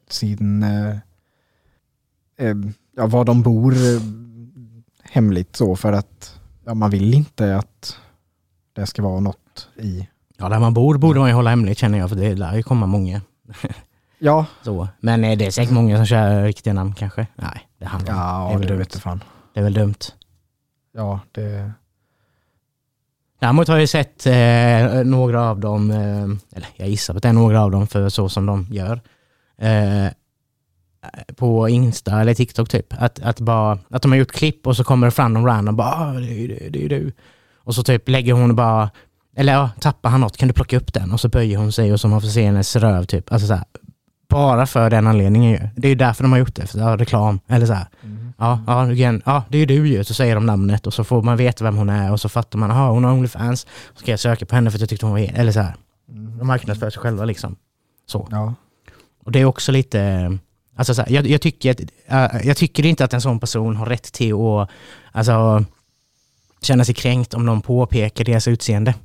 sin, 0.09 0.63
eh, 0.63 0.95
eh, 2.41 2.55
ja 2.95 3.07
var 3.07 3.25
de 3.25 3.41
bor 3.41 3.73
eh, 3.73 4.01
hemligt 5.03 5.55
så 5.55 5.75
för 5.75 5.93
att 5.93 6.39
ja, 6.65 6.73
man 6.73 6.89
vill 6.89 7.13
inte 7.13 7.55
att 7.57 7.97
det 8.73 8.85
ska 8.85 9.01
vara 9.01 9.19
något 9.19 9.69
i. 9.75 10.07
Ja, 10.37 10.49
där 10.49 10.59
man 10.59 10.73
bor 10.73 10.97
borde 10.97 11.19
man 11.19 11.29
ju 11.29 11.35
hålla 11.35 11.49
hemligt 11.49 11.77
känner 11.77 11.97
jag, 11.97 12.09
för 12.09 12.15
det 12.15 12.35
lär 12.35 12.55
ju 12.55 12.63
komma 12.63 12.85
många. 12.85 13.21
Ja, 14.19 14.45
Så. 14.63 14.87
Men 14.99 15.23
eh, 15.23 15.37
det 15.37 15.45
är 15.45 15.51
säkert 15.51 15.73
många 15.73 15.97
som 15.97 16.05
kör 16.05 16.43
riktiga 16.43 16.73
namn 16.73 16.93
kanske. 16.93 17.27
Nej, 17.35 17.67
det 17.79 17.85
handlar 17.85 18.13
det 18.13 18.19
ja 18.19 18.49
är 18.49 18.57
väl 18.57 18.61
det 18.61 18.67
dumt. 18.67 18.79
vet 18.79 18.95
fan. 18.95 19.23
Det 19.53 19.59
är 19.59 19.63
väl 19.63 19.73
dumt. 19.73 19.95
Ja, 20.93 21.19
det, 21.31 21.71
Däremot 23.41 23.67
har 23.67 23.77
jag 23.77 23.89
sett 23.89 24.25
eh, 24.25 25.03
några 25.03 25.49
av 25.49 25.59
dem, 25.59 25.91
eh, 25.91 26.57
eller 26.57 26.67
jag 26.75 26.89
gissar 26.89 27.15
att 27.15 27.23
det 27.23 27.29
är 27.29 27.33
några 27.33 27.61
av 27.61 27.71
dem 27.71 27.87
för 27.87 28.09
så 28.09 28.29
som 28.29 28.45
de 28.45 28.67
gör. 28.69 29.01
Eh, 29.57 30.11
på 31.35 31.69
Insta 31.69 32.21
eller 32.21 32.33
TikTok 32.33 32.69
typ. 32.69 32.93
Att, 32.99 33.19
att, 33.19 33.39
bara, 33.39 33.79
att 33.89 34.01
de 34.01 34.11
har 34.11 34.19
gjort 34.19 34.31
klipp 34.31 34.67
och 34.67 34.77
så 34.77 34.83
kommer 34.83 35.07
det 35.07 35.11
fram 35.11 35.33
någon 35.33 35.45
random 35.45 35.75
bara 35.75 35.95
ah, 35.95 36.13
det 36.13 36.27
är 36.27 36.39
ju 36.39 36.47
du, 36.47 36.69
det 36.69 36.79
är 36.79 36.83
ju 36.83 36.87
du. 36.87 37.11
Och 37.57 37.75
så 37.75 37.83
typ 37.83 38.09
lägger 38.09 38.33
hon 38.33 38.55
bara, 38.55 38.89
eller 39.35 39.53
ja, 39.53 39.69
tappar 39.79 40.09
han 40.09 40.21
något 40.21 40.37
kan 40.37 40.47
du 40.47 40.53
plocka 40.53 40.77
upp 40.77 40.93
den? 40.93 41.11
Och 41.11 41.19
så 41.19 41.29
böjer 41.29 41.57
hon 41.57 41.71
sig 41.71 41.93
och 41.93 41.99
så 41.99 42.07
man 42.07 42.21
får 42.21 42.27
se 42.27 42.45
hennes 42.45 42.75
röv 42.75 43.03
typ. 43.03 43.31
Alltså 43.31 43.47
så 43.47 43.53
här, 43.53 43.63
bara 44.29 44.65
för 44.65 44.89
den 44.89 45.07
anledningen 45.07 45.51
ju. 45.51 45.59
Det 45.75 45.87
är 45.87 45.89
ju 45.89 45.95
därför 45.95 46.23
de 46.23 46.31
har 46.31 46.39
gjort 46.39 46.55
det, 46.55 46.67
för 46.67 46.79
ja, 46.79 46.97
reklam. 46.97 47.39
Eller 47.47 47.65
så 47.65 47.73
här. 47.73 47.87
Ja, 48.37 48.59
ja, 48.67 48.91
igen, 48.91 49.21
ja, 49.25 49.43
det 49.49 49.57
är 49.57 49.59
ju 49.59 49.65
du 49.65 49.87
ju. 49.87 50.03
Så 50.03 50.13
säger 50.13 50.35
de 50.35 50.45
namnet 50.45 50.87
och 50.87 50.93
så 50.93 51.03
får 51.03 51.21
man 51.21 51.37
veta 51.37 51.63
vem 51.63 51.77
hon 51.77 51.89
är 51.89 52.11
och 52.11 52.19
så 52.19 52.29
fattar 52.29 52.59
man, 52.59 52.69
jaha 52.69 52.91
hon 52.91 53.03
har 53.03 53.11
Onlyfans. 53.11 53.67
Så 53.93 53.99
ska 53.99 54.11
jag 54.11 54.19
söka 54.19 54.45
på 54.45 54.55
henne 54.55 54.71
för 54.71 54.77
att 54.77 54.81
jag 54.81 54.89
tyckte 54.89 55.05
hon 55.05 55.13
var. 55.13 55.31
Eller 55.33 55.51
så 55.51 55.59
här. 55.59 55.75
De 56.37 56.47
marknadsför 56.47 56.89
sig 56.89 57.01
själva 57.01 57.25
liksom. 57.25 57.55
Så. 58.05 58.27
ja. 58.31 58.53
Och 59.25 59.31
det 59.31 59.39
är 59.39 59.45
också 59.45 59.71
lite, 59.71 60.31
alltså 60.75 60.93
så 60.95 61.01
här, 61.01 61.11
jag, 61.11 61.27
jag, 61.27 61.41
tycker 61.41 61.71
att, 61.71 61.79
äh, 62.33 62.47
jag 62.47 62.57
tycker 62.57 62.85
inte 62.85 63.05
att 63.05 63.13
en 63.13 63.21
sån 63.21 63.39
person 63.39 63.75
har 63.75 63.85
rätt 63.85 64.03
till 64.13 64.33
att 64.33 64.69
alltså, 65.11 65.65
känna 66.61 66.85
sig 66.85 66.95
kränkt 66.95 67.33
om 67.33 67.45
någon 67.45 67.61
påpekar 67.61 68.23
deras 68.25 68.47
utseende. 68.47 68.95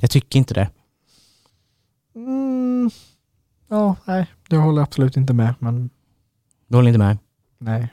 Jag 0.00 0.10
tycker 0.10 0.38
inte 0.38 0.54
det. 0.54 0.70
Mm, 2.14 2.90
ja, 3.68 3.96
nej, 4.04 4.26
det 4.48 4.56
håller 4.56 4.78
jag 4.78 4.86
absolut 4.86 5.16
inte 5.16 5.32
med, 5.32 5.54
men 5.58 5.90
Du 6.68 6.76
håller 6.76 6.88
inte 6.88 6.98
med? 6.98 7.18
nej, 7.58 7.88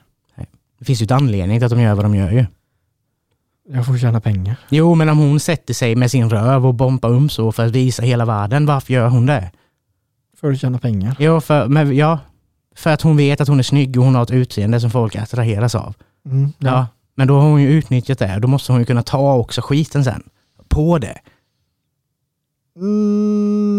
Det 0.79 0.85
finns 0.85 1.01
ju 1.01 1.03
ett 1.03 1.11
anledning 1.11 1.59
till 1.59 1.65
att 1.65 1.71
de 1.71 1.81
gör 1.81 1.95
vad 1.95 2.05
de 2.05 2.15
gör 2.15 2.31
ju. 2.31 2.45
jag 3.69 3.85
får 3.85 3.97
tjäna 3.97 4.21
pengar. 4.21 4.55
Jo, 4.69 4.95
men 4.95 5.09
om 5.09 5.17
hon 5.17 5.39
sätter 5.39 5.73
sig 5.73 5.95
med 5.95 6.11
sin 6.11 6.29
röv 6.29 6.65
och 6.65 6.73
bompar 6.73 7.09
um 7.09 7.29
så 7.29 7.51
för 7.51 7.65
att 7.65 7.71
visa 7.71 8.03
hela 8.03 8.25
världen, 8.25 8.65
varför 8.65 8.93
gör 8.93 9.09
hon 9.09 9.25
det? 9.25 9.51
För 10.37 10.51
att 10.51 10.59
tjäna 10.59 10.79
pengar. 10.79 11.15
Jo, 11.19 11.41
för, 11.41 11.67
men, 11.67 11.95
ja, 11.95 12.19
för 12.75 12.89
att 12.89 13.01
hon 13.01 13.17
vet 13.17 13.41
att 13.41 13.47
hon 13.47 13.59
är 13.59 13.63
snygg 13.63 13.97
och 13.97 14.05
hon 14.05 14.15
har 14.15 14.23
ett 14.23 14.31
utseende 14.31 14.79
som 14.79 14.91
folk 14.91 15.15
attraheras 15.15 15.75
av. 15.75 15.95
Mm, 16.25 16.53
Ja. 16.59 16.87
Men 17.15 17.27
då 17.27 17.39
har 17.39 17.49
hon 17.49 17.61
ju 17.61 17.69
utnyttjat 17.69 18.19
det. 18.19 18.39
Då 18.39 18.47
måste 18.47 18.71
hon 18.71 18.81
ju 18.81 18.85
kunna 18.85 19.03
ta 19.03 19.35
också 19.35 19.61
skiten 19.61 20.03
sen. 20.03 20.23
På 20.69 20.97
det. 20.97 21.17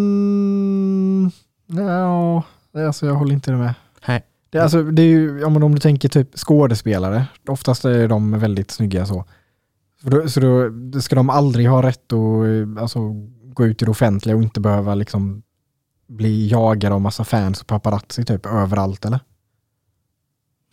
Mm, 0.03 1.31
ja, 1.67 2.43
alltså 2.75 3.07
jag 3.07 3.15
håller 3.15 3.33
inte 3.33 3.53
med. 3.53 3.75
Nej. 4.09 4.23
Det, 4.51 4.59
är 4.59 4.63
alltså, 4.63 4.83
det 4.83 5.03
är 5.03 5.07
ju, 5.07 5.39
ja, 5.41 5.49
men 5.49 5.63
om 5.63 5.75
du 5.75 5.81
tänker 5.81 6.09
typ 6.09 6.35
skådespelare, 6.39 7.25
oftast 7.49 7.85
är 7.85 8.09
de 8.09 8.39
väldigt 8.39 8.71
snygga 8.71 9.07
så. 9.07 9.25
Så 10.03 10.09
då, 10.09 10.29
så 10.29 10.69
då 10.69 11.01
ska 11.01 11.17
de 11.17 11.31
aldrig 11.31 11.69
ha 11.69 11.83
rätt 11.83 12.13
att 12.13 12.45
eh, 12.47 12.83
alltså, 12.83 12.99
gå 13.53 13.67
ut 13.67 13.83
i 13.83 13.85
det 13.85 13.91
offentliga 13.91 14.37
och 14.37 14.43
inte 14.43 14.61
behöva 14.61 14.95
liksom 14.95 15.43
bli 16.13 16.49
jagade 16.49 16.95
av 16.95 17.01
massa 17.01 17.25
fans 17.25 17.61
och 17.61 17.67
paparazzi 17.67 18.25
typ 18.25 18.47
överallt 18.47 19.05
eller? 19.05 19.21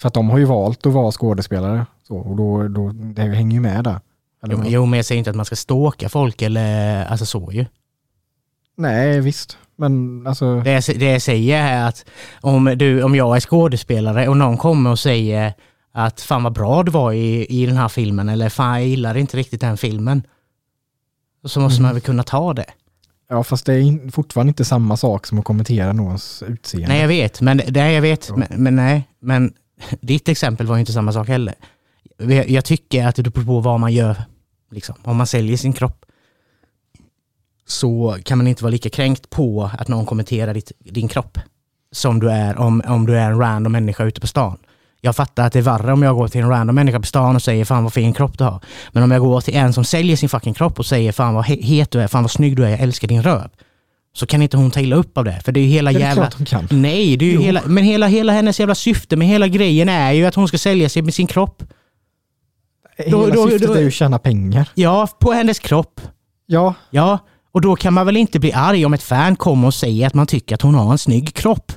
För 0.01 0.07
att 0.07 0.13
de 0.13 0.29
har 0.29 0.37
ju 0.37 0.45
valt 0.45 0.85
att 0.85 0.93
vara 0.93 1.11
skådespelare 1.11 1.85
så, 2.07 2.17
och 2.17 2.35
då, 2.35 2.67
då, 2.67 2.91
det 2.91 3.21
hänger 3.21 3.53
ju 3.55 3.61
med 3.61 3.83
där. 3.83 3.99
Jo, 4.47 4.63
jo, 4.65 4.85
men 4.85 4.97
jag 4.97 5.05
säger 5.05 5.19
inte 5.19 5.29
att 5.29 5.35
man 5.35 5.45
ska 5.45 5.55
stalka 5.55 6.09
folk 6.09 6.41
eller 6.41 7.05
alltså 7.05 7.25
så 7.25 7.51
ju. 7.51 7.65
Nej, 8.77 9.19
visst. 9.21 9.57
Men 9.75 10.27
alltså, 10.27 10.61
Det 10.61 10.71
jag, 10.71 10.83
det 10.99 11.11
jag 11.11 11.21
säger 11.21 11.63
är 11.63 11.87
att 11.87 12.05
om, 12.41 12.65
du, 12.77 13.03
om 13.03 13.15
jag 13.15 13.35
är 13.35 13.39
skådespelare 13.39 14.27
och 14.27 14.37
någon 14.37 14.57
kommer 14.57 14.89
och 14.91 14.99
säger 14.99 15.53
att 15.91 16.21
fan 16.21 16.43
vad 16.43 16.53
bra 16.53 16.83
du 16.83 16.91
var 16.91 17.11
i, 17.13 17.45
i 17.45 17.65
den 17.65 17.77
här 17.77 17.87
filmen 17.87 18.29
eller 18.29 18.49
fan 18.49 18.79
jag 18.79 18.87
gillar 18.87 19.17
inte 19.17 19.37
riktigt 19.37 19.61
den 19.61 19.77
filmen. 19.77 20.23
Så 21.45 21.59
måste 21.59 21.79
Mm. 21.79 21.83
man 21.87 21.93
väl 21.93 22.01
kunna 22.01 22.23
ta 22.23 22.53
det. 22.53 22.65
Ja 23.29 23.43
fast 23.43 23.65
det 23.65 23.73
är 23.73 24.11
fortfarande 24.11 24.49
inte 24.49 24.65
samma 24.65 24.97
sak 24.97 25.27
som 25.27 25.39
att 25.39 25.45
kommentera 25.45 25.93
någons 25.93 26.43
utseende. 26.47 26.87
Nej 26.87 27.01
jag 27.01 27.07
vet, 27.07 27.41
men, 27.41 27.61
det 27.67 27.91
jag 27.91 28.01
vet, 28.01 28.35
men, 28.37 28.47
men 28.49 28.75
nej. 28.75 29.09
Men 29.19 29.53
ditt 30.01 30.29
exempel 30.29 30.67
var 30.67 30.75
ju 30.75 30.79
inte 30.79 30.93
samma 30.93 31.13
sak 31.13 31.27
heller. 31.27 31.55
Jag, 32.17 32.49
jag 32.49 32.65
tycker 32.65 33.07
att 33.07 33.15
det 33.15 33.23
beror 33.23 33.45
på 33.45 33.59
vad 33.59 33.79
man 33.79 33.93
gör. 33.93 34.23
Liksom. 34.71 34.95
Om 35.03 35.17
man 35.17 35.27
säljer 35.27 35.57
sin 35.57 35.73
kropp 35.73 36.05
så 37.67 38.17
kan 38.23 38.37
man 38.37 38.47
inte 38.47 38.63
vara 38.63 38.71
lika 38.71 38.89
kränkt 38.89 39.29
på 39.29 39.71
att 39.77 39.87
någon 39.87 40.05
kommenterar 40.05 40.53
ditt, 40.53 40.71
din 40.79 41.07
kropp 41.07 41.37
som 41.91 42.19
du 42.19 42.31
är 42.31 42.57
om, 42.57 42.81
om 42.87 43.05
du 43.05 43.17
är 43.17 43.31
en 43.31 43.39
random 43.39 43.71
människa 43.71 44.03
ute 44.03 44.21
på 44.21 44.27
stan. 44.27 44.57
Jag 45.01 45.15
fattar 45.15 45.45
att 45.47 45.53
det 45.53 45.59
är 45.59 45.63
värre 45.63 45.93
om 45.93 46.03
jag 46.03 46.15
går 46.15 46.27
till 46.27 46.41
en 46.41 46.49
random 46.49 46.75
människa 46.75 46.99
på 46.99 47.05
stan 47.05 47.35
och 47.35 47.41
säger 47.41 47.65
fan 47.65 47.83
vad 47.83 47.93
fin 47.93 48.13
kropp 48.13 48.37
du 48.37 48.43
har. 48.43 48.59
Men 48.91 49.03
om 49.03 49.11
jag 49.11 49.21
går 49.21 49.41
till 49.41 49.55
en 49.55 49.73
som 49.73 49.83
säljer 49.83 50.15
sin 50.15 50.29
fucking 50.29 50.53
kropp 50.53 50.79
och 50.79 50.85
säger 50.85 51.11
fan 51.11 51.33
vad 51.33 51.45
he- 51.45 51.61
het 51.63 51.91
du 51.91 52.01
är, 52.01 52.07
fan 52.07 52.23
vad 52.23 52.31
snygg 52.31 52.55
du 52.55 52.65
är, 52.65 52.69
jag 52.69 52.79
älskar 52.79 53.07
din 53.07 53.23
röv. 53.23 53.49
Så 54.13 54.25
kan 54.25 54.41
inte 54.41 54.57
hon 54.57 54.71
ta 54.71 54.79
illa 54.79 54.95
upp 54.95 55.17
av 55.17 55.25
det. 55.25 55.41
För 55.45 55.51
det 55.51 55.59
är 55.59 55.61
ju 55.61 55.67
hela 55.69 55.91
det 55.91 55.97
är 55.97 55.99
jävla... 55.99 56.21
klart 56.27 56.37
de 56.37 56.45
kan. 56.45 56.67
Nej, 56.71 57.17
det 57.17 57.25
är 57.25 57.29
ju 57.29 57.33
Jo. 57.35 57.41
hela, 57.41 57.61
men 57.65 57.83
hela, 57.83 58.07
hela 58.07 58.33
hennes 58.33 58.59
jävla 58.59 58.75
syfte 58.75 59.15
med 59.15 59.27
hela 59.27 59.47
grejen 59.47 59.89
är 59.89 60.11
ju 60.11 60.25
att 60.25 60.35
hon 60.35 60.47
ska 60.47 60.57
sälja 60.57 60.89
sig 60.89 61.01
med 61.01 61.13
sin 61.13 61.27
kropp. 61.27 61.63
Hela 62.97 63.11
Då- 63.17 63.27
då- 63.27 63.49
syftet 63.49 63.67
då- 63.67 63.73
är 63.73 63.81
ju 63.81 63.87
att 63.87 63.93
tjäna 63.93 64.19
pengar. 64.19 64.69
Ja, 64.75 65.07
på 65.19 65.31
hennes 65.31 65.59
kropp. 65.59 66.01
Ja, 66.45 66.73
Ja, 66.89 67.19
och 67.51 67.61
då 67.61 67.75
kan 67.75 67.93
man 67.93 68.05
väl 68.05 68.17
inte 68.17 68.39
bli 68.39 68.53
arg 68.53 68.85
om 68.85 68.93
ett 68.93 69.03
fan 69.03 69.35
kommer 69.35 69.67
och 69.67 69.73
säger 69.73 70.07
att 70.07 70.13
man 70.13 70.27
tycker 70.27 70.55
att 70.55 70.61
hon 70.61 70.75
har 70.75 70.91
en 70.91 70.97
snygg 70.97 71.33
kropp. 71.33 71.71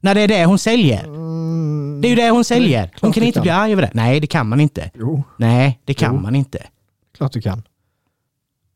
När 0.00 0.14
det 0.14 0.20
är 0.20 0.28
det 0.28 0.44
hon 0.44 0.58
säljer. 0.58 1.04
mm, 1.04 2.00
Det 2.00 2.08
är 2.08 2.10
ju 2.10 2.16
det 2.16 2.30
hon 2.30 2.44
säljer. 2.44 2.90
Hon 3.00 3.12
kan 3.12 3.22
inte 3.22 3.34
kan. 3.36 3.42
bli 3.42 3.50
arg 3.50 3.72
över 3.72 3.82
det. 3.82 3.90
Nej, 3.94 4.20
det 4.20 4.26
kan 4.26 4.48
man 4.48 4.60
inte. 4.60 4.90
jo, 4.94 5.22
Nej, 5.36 5.80
det 5.84 5.94
kan 5.94 6.14
Jo. 6.14 6.20
man 6.20 6.34
inte. 6.34 6.66
klart 7.16 7.32
du 7.32 7.40
kan. 7.40 7.62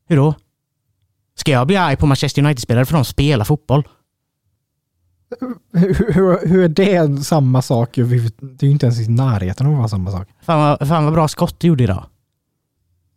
Hur 0.09 0.17
då? 0.17 0.35
Ska 1.35 1.53
jag 1.53 1.67
bli 1.67 1.77
arg 1.77 1.97
på 1.97 2.07
Manchester 2.07 2.43
United-spelare 2.43 2.85
för 2.85 2.95
de 2.95 3.05
spelar 3.05 3.45
fotboll? 3.45 3.89
Hur, 5.73 6.13
hur, 6.13 6.49
hur 6.49 6.65
är 6.65 6.69
det 6.69 7.25
samma 7.25 7.63
sak? 7.63 7.91
Det 7.95 8.01
är 8.03 8.65
ju 8.65 8.71
inte 8.71 8.87
ens 8.87 9.01
i 9.01 9.09
närheten 9.09 9.67
av 9.67 9.73
att 9.73 9.79
vara 9.79 9.89
samma 9.89 10.11
sak. 10.11 10.29
Fan 10.43 10.77
vad, 10.79 10.89
fan 10.89 11.05
vad 11.05 11.13
bra 11.13 11.29
skott 11.29 11.61
du 11.61 11.67
gjorde 11.69 11.85
idag. 11.85 12.05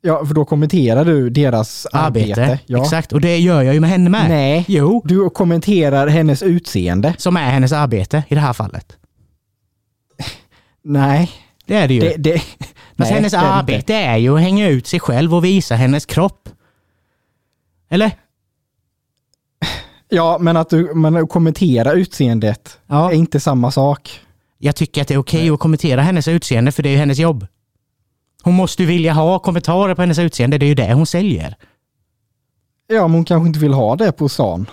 Ja, 0.06 0.26
för 0.26 0.34
då 0.34 0.46
kommenterar 0.46 1.06
du 1.06 1.30
deras 1.30 1.86
arbete. 1.92 2.42
Arbete. 2.44 2.60
Ja. 2.66 2.82
Exakt, 2.84 3.14
och 3.14 3.22
det 3.22 3.38
gör 3.40 3.62
jag 3.62 3.74
ju 3.74 3.80
med 3.80 3.90
henne 3.90 4.10
med. 4.10 4.30
Nej, 4.30 4.66
Jo, 4.68 5.02
du 5.06 5.30
kommenterar 5.30 6.08
hennes 6.08 6.44
utseende. 6.44 7.14
som 7.18 7.38
är 7.38 7.52
hennes 7.52 7.72
arbete 7.72 8.24
i 8.28 8.36
det 8.36 8.42
här 8.42 8.54
fallet. 8.54 8.98
Nej, 10.84 11.32
Det 11.66 11.76
är 11.76 11.88
det 11.88 11.94
ju. 11.94 12.00
det, 12.00 12.16
det, 12.18 12.42
Fast 12.98 13.12
hennes 13.12 13.32
det 13.32 13.38
är 13.38 13.42
det 13.42 13.48
inte. 13.48 13.58
arbete 13.60 13.94
är 13.94 14.18
ju 14.18 14.36
att 14.36 14.42
hänga 14.42 14.68
ut 14.70 14.88
sig 14.88 15.00
själv 15.00 15.36
och 15.36 15.46
visa 15.46 15.76
hennes 15.76 16.06
kropp. 16.06 16.50
Eller? 17.90 18.12
Ja, 20.10 20.38
men 20.42 20.58
att 20.58 20.70
du 20.70 20.94
men 20.96 21.16
att 21.16 21.30
kommentera 21.30 21.92
utseendet 21.94 22.80
Ja. 22.88 23.12
är 23.12 23.16
inte 23.16 23.40
samma 23.40 23.72
sak. 23.72 24.20
Jag 24.58 24.76
tycker 24.76 25.02
att 25.02 25.08
det 25.08 25.14
är 25.14 25.18
okej 25.18 25.50
att 25.50 25.60
kommentera 25.60 26.02
hennes 26.02 26.28
utseende 26.28 26.72
för 26.72 26.84
det 26.84 26.90
är 26.90 26.92
ju 26.92 26.98
hennes 26.98 27.20
jobb. 27.20 27.48
Hon 28.46 28.54
måste 28.54 28.84
ju 28.84 28.88
vilja 28.88 29.14
ha 29.14 29.40
kommentarer 29.40 29.96
på 29.96 30.02
hennes 30.02 30.20
utseende, 30.20 30.58
det 30.58 30.66
är 30.66 30.68
ju 30.68 30.76
det 30.76 30.94
hon 30.94 31.06
säljer. 31.06 31.56
Ja, 32.88 33.08
men 33.08 33.12
hon 33.12 33.26
kanske 33.26 33.48
inte 33.48 33.60
vill 33.60 33.74
ha 33.74 33.96
det 33.96 34.12
på 34.12 34.30
stan. 34.30 34.66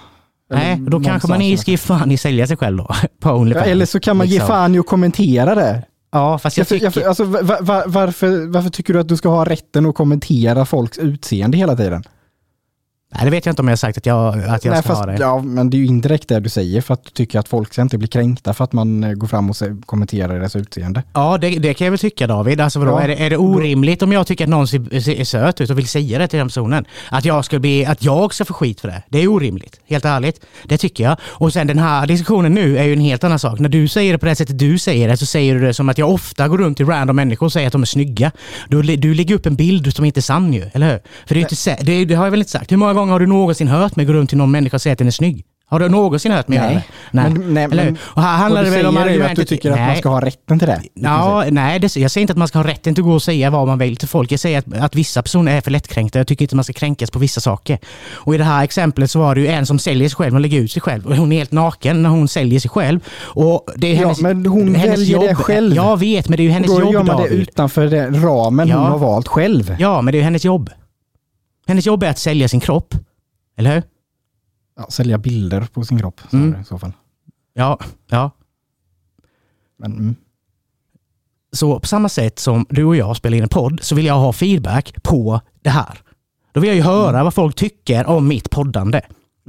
Nej, 0.50 0.76
då 0.80 1.00
kanske 1.00 1.28
man 1.28 1.58
ska 1.58 1.70
ge 1.70 1.76
fan 1.76 2.11
i 2.11 2.18
sälja 2.18 2.46
sig 2.46 2.56
själv 2.56 2.76
då. 2.76 2.87
På 3.20 3.48
Ja, 3.54 3.61
eller 3.61 3.87
så 3.87 4.00
kan 4.00 4.16
man 4.16 4.26
ge 4.26 4.32
liksom. 4.32 4.48
fan 4.48 4.74
i 4.74 4.78
att 4.78 4.87
kommentera 4.87 5.54
det. 5.54 5.82
Ja, 6.12 6.38
fast 6.38 6.56
jag 6.56 6.62
Jag, 6.62 6.68
tycker... 6.68 7.00
jag, 7.00 7.08
alltså, 7.08 7.24
va, 7.24 7.58
va, 7.61 7.85
varför, 7.87 8.46
varför 8.46 8.70
tycker 8.70 8.94
du 8.94 9.00
att 9.00 9.08
du 9.08 9.16
ska 9.16 9.28
ha 9.28 9.44
rätten 9.44 9.87
att 9.87 9.94
kommentera 9.94 10.64
folks 10.64 10.98
utseende 10.98 11.58
hela 11.58 11.76
tiden? 11.76 12.04
Nej, 13.14 13.25
det 13.25 13.31
vet 13.31 13.46
jag 13.46 13.53
inte 13.53 13.62
om 13.62 13.68
jag 13.68 13.72
har 13.72 13.77
sagt 13.77 13.98
att 13.98 14.07
jag, 14.07 14.38
att 14.38 14.64
jag 14.64 14.72
Nej, 14.72 14.83
ska 14.83 14.88
fast, 14.88 15.01
ha 15.05 15.07
det. 15.07 15.16
Ja, 15.20 15.42
men 15.42 15.70
det 15.70 15.77
är 15.77 15.79
ju 15.79 15.87
indirekt 15.87 16.29
det 16.29 16.40
du 16.40 16.48
säger 16.48 16.81
för 16.81 16.94
att 16.94 17.05
du 17.05 17.11
tycker 17.11 17.38
att 17.38 17.48
folk 17.48 17.72
ska 17.72 17.83
inte 17.83 17.98
bli 17.98 18.09
kränkta 18.09 18.55
för 18.55 18.64
att 18.64 18.72
man 18.72 19.05
eh, 19.05 19.12
går 19.12 19.27
fram 19.27 19.51
och 19.51 19.57
kommenterar 19.87 20.35
deras 20.38 20.57
utseende. 20.57 21.03
Ja, 21.12 21.38
det, 21.38 21.51
det 21.59 21.75
kan 21.75 21.85
jag 21.85 21.90
väl 21.92 21.98
tycka 21.98 22.27
David. 22.27 22.61
Alltså, 22.61 22.79
vadå, 22.79 22.92
Ja. 22.92 23.01
är, 23.01 23.09
det, 23.09 23.14
är 23.14 23.31
det 23.31 23.37
orimligt 23.37 24.03
om 24.03 24.12
jag 24.12 24.27
tycker 24.27 24.44
att 24.44 24.51
någon 24.51 24.68
ser, 24.68 25.01
ser 25.01 25.25
söt 25.25 25.61
ut 25.61 25.70
och 25.70 25.79
vill 25.79 25.88
säga 25.88 26.18
det 26.18 26.29
till 26.29 26.38
den 26.38 26.48
personen? 26.48 26.85
Att 27.11 27.25
jag, 27.25 27.44
ska 27.44 27.59
bli, 27.59 27.87
att 27.87 28.05
jag 28.05 28.35
ska 28.35 28.44
få 28.44 28.55
skit 28.55 28.81
för 28.81 28.88
det? 28.88 29.03
Det 29.09 29.18
är 29.18 29.29
orimligt, 29.29 29.81
helt 29.88 30.05
ärligt. 30.05 30.40
Det 30.64 30.79
tycker 30.79 31.05
jag. 31.05 31.16
Och 31.25 31.53
sen 31.53 31.66
den 31.66 31.79
här 31.79 32.07
diskussionen 32.07 32.55
nu 32.55 32.79
är 32.79 32.85
ju 32.85 32.92
en 32.92 33.01
helt 33.01 33.25
annan 33.25 33.38
sak. 33.38 33.59
När 33.59 33.68
du 33.68 33.88
säger 33.88 34.12
det 34.12 34.18
på 34.18 34.27
det 34.27 34.35
sättet 34.35 34.59
du 34.59 34.79
säger 34.79 35.09
det 35.09 35.16
så 35.16 35.27
säger 35.27 35.55
du 35.55 35.61
det 35.61 35.75
som 35.75 35.88
att 35.88 35.98
jag 35.98 36.11
ofta 36.11 36.48
går 36.48 36.59
runt 36.59 36.77
till 36.77 36.87
random 36.87 37.16
människor 37.16 37.46
och 37.46 37.53
säger 37.53 37.66
att 37.66 37.72
de 37.72 37.83
är 37.83 37.87
snygga. 37.87 38.31
Du, 38.68 38.83
du 38.83 39.14
lägger 39.14 39.35
upp 39.35 39.46
en 39.46 39.57
bild 39.57 39.94
som 39.94 40.05
inte 40.05 40.20
är 40.20 40.22
sann 40.22 40.53
ju, 40.53 40.70
eller 40.72 40.90
hur? 40.90 41.01
För 41.27 41.35
det, 41.35 41.40
är 41.40 41.70
inte, 41.70 41.85
det, 41.85 42.05
det 42.05 42.14
har 42.14 42.25
jag 42.25 42.31
väl 42.31 42.40
inte 42.40 42.51
sagt. 42.53 42.72
Hur 42.72 42.77
många 42.77 42.94
gånger 42.94 43.01
har 43.08 43.20
du 43.20 43.26
någonsin 43.26 43.68
hört 43.68 43.96
mig 43.96 44.06
gå 44.06 44.12
runt 44.12 44.28
till 44.28 44.38
någon 44.38 44.50
människa 44.50 44.76
och 44.76 44.82
säga 44.82 44.92
att 44.92 44.98
den 44.98 45.06
är 45.06 45.12
snygg? 45.12 45.44
Har 45.66 45.80
du 45.80 45.88
någonsin 45.88 46.32
hört 46.32 46.48
mig 46.48 46.58
Nej. 46.58 46.68
göra 46.68 46.74
det? 46.78 46.84
Nej. 47.10 47.30
Men, 47.30 47.54
nej, 47.54 47.64
eller 47.64 47.84
men, 47.84 47.98
Och 48.02 48.22
här 48.22 48.36
handlar 48.36 48.64
det 48.64 48.70
väl 48.70 48.86
om 48.86 48.94
ju 48.94 49.00
att 49.00 49.06
du 49.06 49.12
argumentet... 49.12 49.48
tycker 49.48 49.70
att 49.70 49.78
man 49.78 49.88
Nej. 49.88 49.98
ska 49.98 50.08
ha 50.08 50.20
rätten 50.20 50.58
till 50.58 50.68
det. 50.68 50.82
Ja, 50.94 51.44
nej, 51.50 51.78
det, 51.78 51.96
jag 51.96 52.10
säger 52.10 52.22
inte 52.22 52.32
att 52.32 52.36
man 52.38 52.48
ska 52.48 52.58
ha 52.58 52.66
rätten 52.66 52.94
till 52.94 53.02
att 53.02 53.08
gå 53.08 53.14
och 53.14 53.22
säga 53.22 53.50
vad 53.50 53.66
man 53.66 53.78
vill 53.78 53.96
till 53.96 54.08
folk. 54.08 54.32
Jag 54.32 54.40
säger 54.40 54.58
att, 54.58 54.74
att 54.78 54.94
vissa 54.94 55.22
personer 55.22 55.56
är 55.56 55.60
för 55.60 55.70
lättkränkta. 55.70 56.18
Jag 56.18 56.26
tycker 56.26 56.44
inte 56.44 56.56
man 56.56 56.64
ska 56.64 56.72
kränkas 56.72 57.10
på 57.10 57.18
vissa 57.18 57.40
saker. 57.40 57.78
Och 58.12 58.34
i 58.34 58.38
det 58.38 58.44
här 58.44 58.64
exemplet 58.64 59.10
så 59.10 59.18
var 59.18 59.34
det 59.34 59.40
ju 59.40 59.46
en 59.48 59.66
som 59.66 59.78
säljer 59.78 60.08
sig 60.08 60.16
själv 60.16 60.34
och 60.34 60.40
lägger 60.40 60.58
ut 60.60 60.72
sig 60.72 60.82
själv. 60.82 61.06
Och 61.06 61.16
hon 61.16 61.32
är 61.32 61.36
helt 61.38 61.52
naken 61.52 62.02
när 62.02 62.10
hon 62.10 62.28
säljer 62.28 62.60
sig 62.60 62.70
själv. 62.70 63.00
Och 63.20 63.66
det 63.76 63.86
är 63.86 63.94
Ja, 63.94 64.00
hennes, 64.00 64.20
men 64.20 64.46
hon 64.46 64.74
hennes 64.74 64.98
väljer 65.00 65.18
det 65.18 65.26
jobb. 65.26 65.36
själv. 65.36 65.74
Jag 65.76 65.98
vet, 66.00 66.28
men 66.28 66.36
det 66.36 66.42
är 66.42 66.44
ju 66.44 66.50
hennes 66.50 66.70
då 66.70 66.80
jobb 66.80 66.92
gör 66.92 67.02
man 67.02 67.16
det 67.16 67.22
David. 67.22 67.32
utanför 67.38 67.86
den 67.86 68.22
ramen 68.22 68.68
Ja. 68.68 68.76
hon 68.76 68.90
har 68.90 68.98
valt 68.98 69.28
själv. 69.28 69.76
Ja, 69.78 70.02
men 70.02 70.12
det 70.12 70.16
är 70.16 70.20
ju 70.20 70.24
hennes 70.24 70.44
jobb. 70.44 70.70
Hennes 71.72 71.87
jobb 71.87 72.02
är 72.02 72.11
att 72.11 72.18
sälja 72.18 72.48
sin 72.48 72.61
kropp. 72.61 72.94
Eller 73.56 73.74
hur? 73.74 73.82
Ja, 74.76 74.87
sälja 74.90 75.18
bilder 75.18 75.68
på 75.72 75.85
sin 75.85 75.98
kropp 75.98 76.20
Mm. 76.32 76.61
i 76.61 76.64
så 76.64 76.78
fall. 76.78 76.92
Ja, 77.54 77.78
ja. 78.08 78.30
Men, 79.78 79.92
mm. 79.92 80.14
Så 81.52 81.80
på 81.80 81.87
samma 81.87 82.08
sätt 82.08 82.38
som 82.38 82.66
du 82.68 82.85
och 82.85 82.96
jag 82.96 83.16
spelar 83.16 83.37
in 83.37 83.42
en 83.42 83.48
podd 83.48 83.78
så 83.82 83.94
vill 83.94 84.06
jag 84.06 84.14
ha 84.14 84.32
feedback 84.32 85.02
på 85.02 85.40
det 85.62 85.70
här. 85.70 85.98
Då 86.52 86.61
vill 86.61 86.68
jag 86.68 86.76
ju 86.76 86.82
höra 86.82 87.24
vad 87.24 87.35
folk 87.35 87.56
tycker 87.56 88.06
om 88.06 88.28
mitt 88.28 88.50
poddande. 88.50 89.00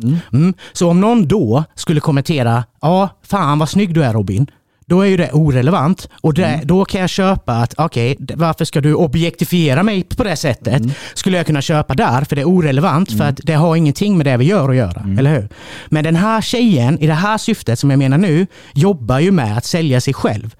Mm. 0.03 0.17
Mm. 0.33 0.53
Så 0.73 0.89
om 0.89 1.01
någon 1.01 1.27
då 1.27 1.63
skulle 1.75 1.99
kommentera, 1.99 2.63
ja, 2.81 3.09
fan 3.21 3.59
vad 3.59 3.69
snygg 3.69 3.93
du 3.93 4.03
är 4.03 4.13
Robin. 4.13 4.51
Då 4.85 5.01
är 5.01 5.05
ju 5.05 5.17
det 5.17 5.31
orelevant 5.31 6.09
och 6.21 6.33
det, 6.33 6.61
då 6.63 6.85
kan 6.85 7.01
jag 7.01 7.09
köpa 7.09 7.53
att, 7.53 7.73
okej, 7.77 8.15
d- 8.19 8.33
varför 8.37 8.65
ska 8.65 8.81
du 8.81 8.93
objektifiera 8.93 9.83
mig 9.83 10.03
på 10.03 10.23
det 10.23 10.35
sättet? 10.35 10.81
Skulle 11.13 11.37
jag 11.37 11.45
kunna 11.45 11.61
köpa 11.61 11.93
där, 11.93 12.21
för 12.23 12.35
det 12.35 12.41
är 12.41 12.45
orelevant, 12.49 13.11
för 13.11 13.23
att 13.23 13.39
det 13.43 13.53
har 13.53 13.75
ingenting 13.75 14.17
med 14.17 14.25
det 14.25 14.37
vi 14.37 14.45
gör 14.45 14.69
att 14.69 14.75
göra, 14.75 15.05
eller 15.19 15.35
hur? 15.35 15.49
Men 15.87 16.03
den 16.03 16.15
här 16.15 16.41
tjejen, 16.41 16.99
i 16.99 17.07
det 17.07 17.13
här 17.13 17.37
syftet 17.37 17.79
som 17.79 17.89
jag 17.89 17.99
menar 17.99 18.17
nu, 18.17 18.47
jobbar 18.73 19.19
ju 19.19 19.31
med 19.31 19.57
att 19.57 19.65
sälja 19.65 20.01
sig 20.01 20.13
själv. 20.13 20.55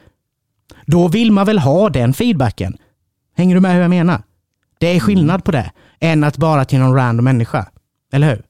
Då 0.86 1.08
vill 1.08 1.32
man 1.32 1.46
väl 1.46 1.60
ha 1.60 1.90
den 1.90 2.14
feedbacken? 2.14 2.78
Hänger 3.38 3.56
du 3.56 3.62
med 3.62 3.74
hur 3.74 3.82
jag 3.82 3.90
menar? 3.90 4.24
Det 4.78 4.88
är 4.96 5.00
skillnad 5.00 5.44
på 5.44 5.52
det, 5.52 5.72
än 6.00 6.24
att 6.24 6.38
bara 6.38 6.66
till 6.66 6.80
någon 6.80 6.96
random 6.96 7.24
människa. 7.24 7.66
Eller 8.14 8.30
hur? 8.30 8.44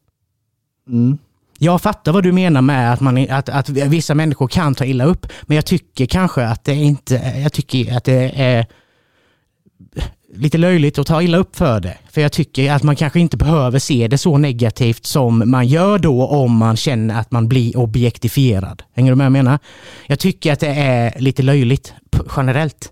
Mm. 0.89 1.17
Jag 1.63 1.81
fattar 1.81 2.11
vad 2.11 2.23
du 2.23 2.31
menar 2.31 2.61
med 2.61 2.93
att, 2.93 2.99
man, 2.99 3.29
att, 3.29 3.49
att 3.49 3.69
vissa 3.69 4.15
människor 4.15 4.47
kan 4.47 4.75
ta 4.75 4.85
illa 4.85 5.05
upp, 5.05 5.27
men 5.41 5.55
jag 5.55 5.65
tycker 5.65 6.05
kanske 6.05 6.45
att 6.45 6.63
det 6.63 6.75
inte, 6.75 7.15
jag 7.43 7.53
tycker 7.53 7.97
att 7.97 8.03
det 8.03 8.31
är 8.35 8.65
lite 10.33 10.57
löjligt 10.57 10.99
att 10.99 11.07
ta 11.07 11.21
illa 11.21 11.37
upp 11.37 11.55
för 11.55 11.79
det. 11.79 11.97
För 12.11 12.21
jag 12.21 12.31
tycker 12.31 12.71
att 12.71 12.83
man 12.83 12.95
kanske 12.95 13.19
inte 13.19 13.37
behöver 13.37 13.79
se 13.79 14.07
det 14.07 14.17
så 14.17 14.37
negativt 14.37 15.05
som 15.05 15.51
man 15.51 15.67
gör 15.67 15.99
då 15.99 16.27
om 16.27 16.57
man 16.57 16.75
känner 16.75 17.19
att 17.19 17.31
man 17.31 17.47
blir 17.47 17.77
objektifierad. 17.77 18.83
Hänger 18.95 19.11
du 19.11 19.15
med 19.15 19.31
vad 19.31 19.39
jag 19.39 19.45
menar? 19.45 19.59
Jag 20.07 20.19
tycker 20.19 20.53
att 20.53 20.59
det 20.59 20.67
är 20.73 21.19
lite 21.19 21.43
löjligt 21.43 21.93
generellt. 22.35 22.91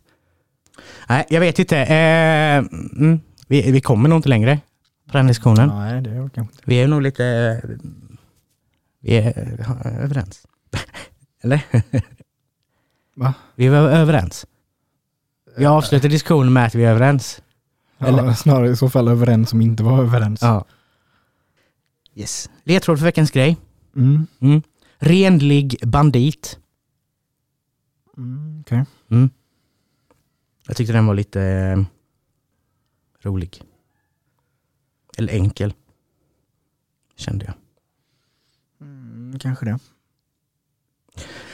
Nej, 1.10 1.25
jag 1.29 1.39
vet 1.39 1.60
inte. 1.60 1.77
Eh, 1.77 2.57
mm, 2.57 3.19
vi, 3.47 3.71
vi 3.71 3.81
kommer 3.81 4.10
nog 4.10 4.17
inte 4.17 4.29
längre 4.29 4.60
på 5.12 5.17
den 5.17 5.27
diskussionen. 5.27 5.69
Nej, 5.69 6.01
det 6.01 6.10
är 6.10 6.29
kanske 6.29 6.41
inte. 6.41 6.63
Vi 6.65 6.81
är 6.81 6.88
nog 6.88 7.01
lite... 7.01 7.62
Vi 9.01 9.17
är 9.17 9.57
eh, 9.59 10.03
överens. 10.03 10.47
Eller? 11.41 11.65
Va? 13.15 13.33
Vi 13.55 13.67
är 13.67 13.73
överens. 13.73 14.45
Vi 15.57 15.65
avslutar 15.65 16.09
diskussionen 16.09 16.53
med 16.53 16.65
att 16.65 16.75
vi 16.75 16.83
är 16.83 16.91
överens. 16.91 17.41
Ja, 17.97 18.35
snarare 18.35 18.69
i 18.69 18.75
så 18.75 18.89
fall 18.89 19.07
överens 19.07 19.49
som 19.49 19.61
inte 19.61 19.83
var 19.83 20.03
överens. 20.03 20.41
Ja. 20.41 20.65
Yes. 22.15 22.49
Ledtråd 22.63 22.97
för 22.97 23.05
veckans 23.05 23.31
grej. 23.31 23.57
Mm. 23.95 24.27
Mm. 24.39 24.61
Renlig 24.97 25.79
bandit. 25.87 26.59
Mm, 28.17 28.61
okej. 28.61 28.85
Mm. 29.09 29.29
Jag 30.67 30.77
tyckte 30.77 30.93
den 30.93 31.05
var 31.05 31.13
lite 31.13 31.41
eh, 31.41 31.83
rolig. 33.21 33.61
Eller 35.17 35.33
enkel. 35.33 35.73
Kände 37.15 37.45
jag. 37.45 37.53
Mm, 39.32 39.39
kanske 39.39 39.65
det. 39.65 39.80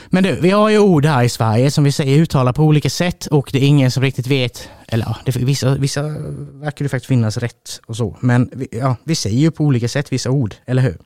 Men 0.06 0.22
du, 0.22 0.40
vi 0.40 0.50
har 0.50 0.68
ju 0.68 0.78
ord 0.78 1.04
här 1.04 1.22
i 1.22 1.28
Sverige 1.28 1.70
som 1.70 1.84
vi 1.84 1.92
säger 1.92 2.18
uttalar 2.18 2.52
på 2.52 2.62
olika 2.62 2.90
sätt 2.90 3.26
och 3.26 3.50
det 3.52 3.58
är 3.58 3.66
ingen 3.66 3.90
som 3.90 4.02
riktigt 4.02 4.26
vet, 4.26 4.68
eller 4.88 5.04
ja, 5.04 5.16
det, 5.24 5.36
vissa, 5.36 5.74
vissa 5.74 6.02
verkar 6.02 6.84
det 6.84 6.88
faktiskt 6.88 7.08
finnas 7.08 7.36
rätt 7.36 7.80
och 7.86 7.96
så, 7.96 8.16
men 8.20 8.50
vi, 8.52 8.68
ja, 8.72 8.96
vi 9.04 9.14
säger 9.14 9.38
ju 9.38 9.50
på 9.50 9.64
olika 9.64 9.88
sätt 9.88 10.12
vissa 10.12 10.30
ord, 10.30 10.54
eller 10.66 10.82
hur? 10.82 10.98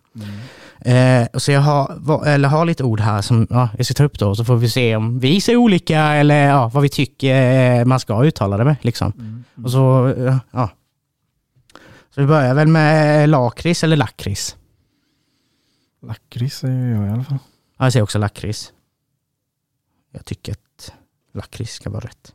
Eh, 0.85 1.27
och 1.33 1.43
så 1.43 1.53
jag 1.53 1.61
har, 1.61 2.27
eller 2.27 2.49
har 2.49 2.65
lite 2.65 2.85
ord 2.85 3.01
här 3.01 3.23
som 3.23 3.47
ja, 3.51 3.69
jag 3.77 3.87
ska 3.87 3.95
ta 3.95 4.05
upp 4.05 4.19
då, 4.19 4.35
så 4.35 4.45
får 4.45 4.57
vi 4.57 4.71
se 4.71 4.97
om 4.97 5.19
vi 5.19 5.41
säger 5.41 5.57
olika 5.57 6.01
eller 6.01 6.49
ja, 6.49 6.69
vad 6.69 6.83
vi 6.83 6.89
tycker 6.89 7.81
eh, 7.81 7.85
man 7.85 8.01
ska 8.01 8.25
uttala 8.25 8.57
det 8.57 8.65
med. 8.65 8.77
Liksom. 8.81 9.13
Mm. 9.19 9.45
Och 9.65 9.71
så, 9.71 10.09
eh, 10.09 10.37
ja. 10.51 10.71
Så 12.15 12.21
vi 12.21 12.27
börjar 12.27 12.55
väl 12.55 12.69
med 12.69 13.29
lakrits 13.29 13.85
eller 13.85 13.97
lakrits. 13.97 14.57
Lakrits 16.03 16.59
säger 16.59 16.95
jag 16.95 17.07
i 17.07 17.11
alla 17.11 17.25
fall. 17.25 17.39
Ja, 17.79 17.85
jag 17.87 17.93
säger 17.93 18.03
också 18.03 18.19
lakrits. 18.19 18.73
Jag 20.11 20.25
tycker 20.25 20.53
att 20.53 20.93
lakrits 21.33 21.73
ska 21.73 21.91
vara 21.91 22.05
rätt. 22.05 22.35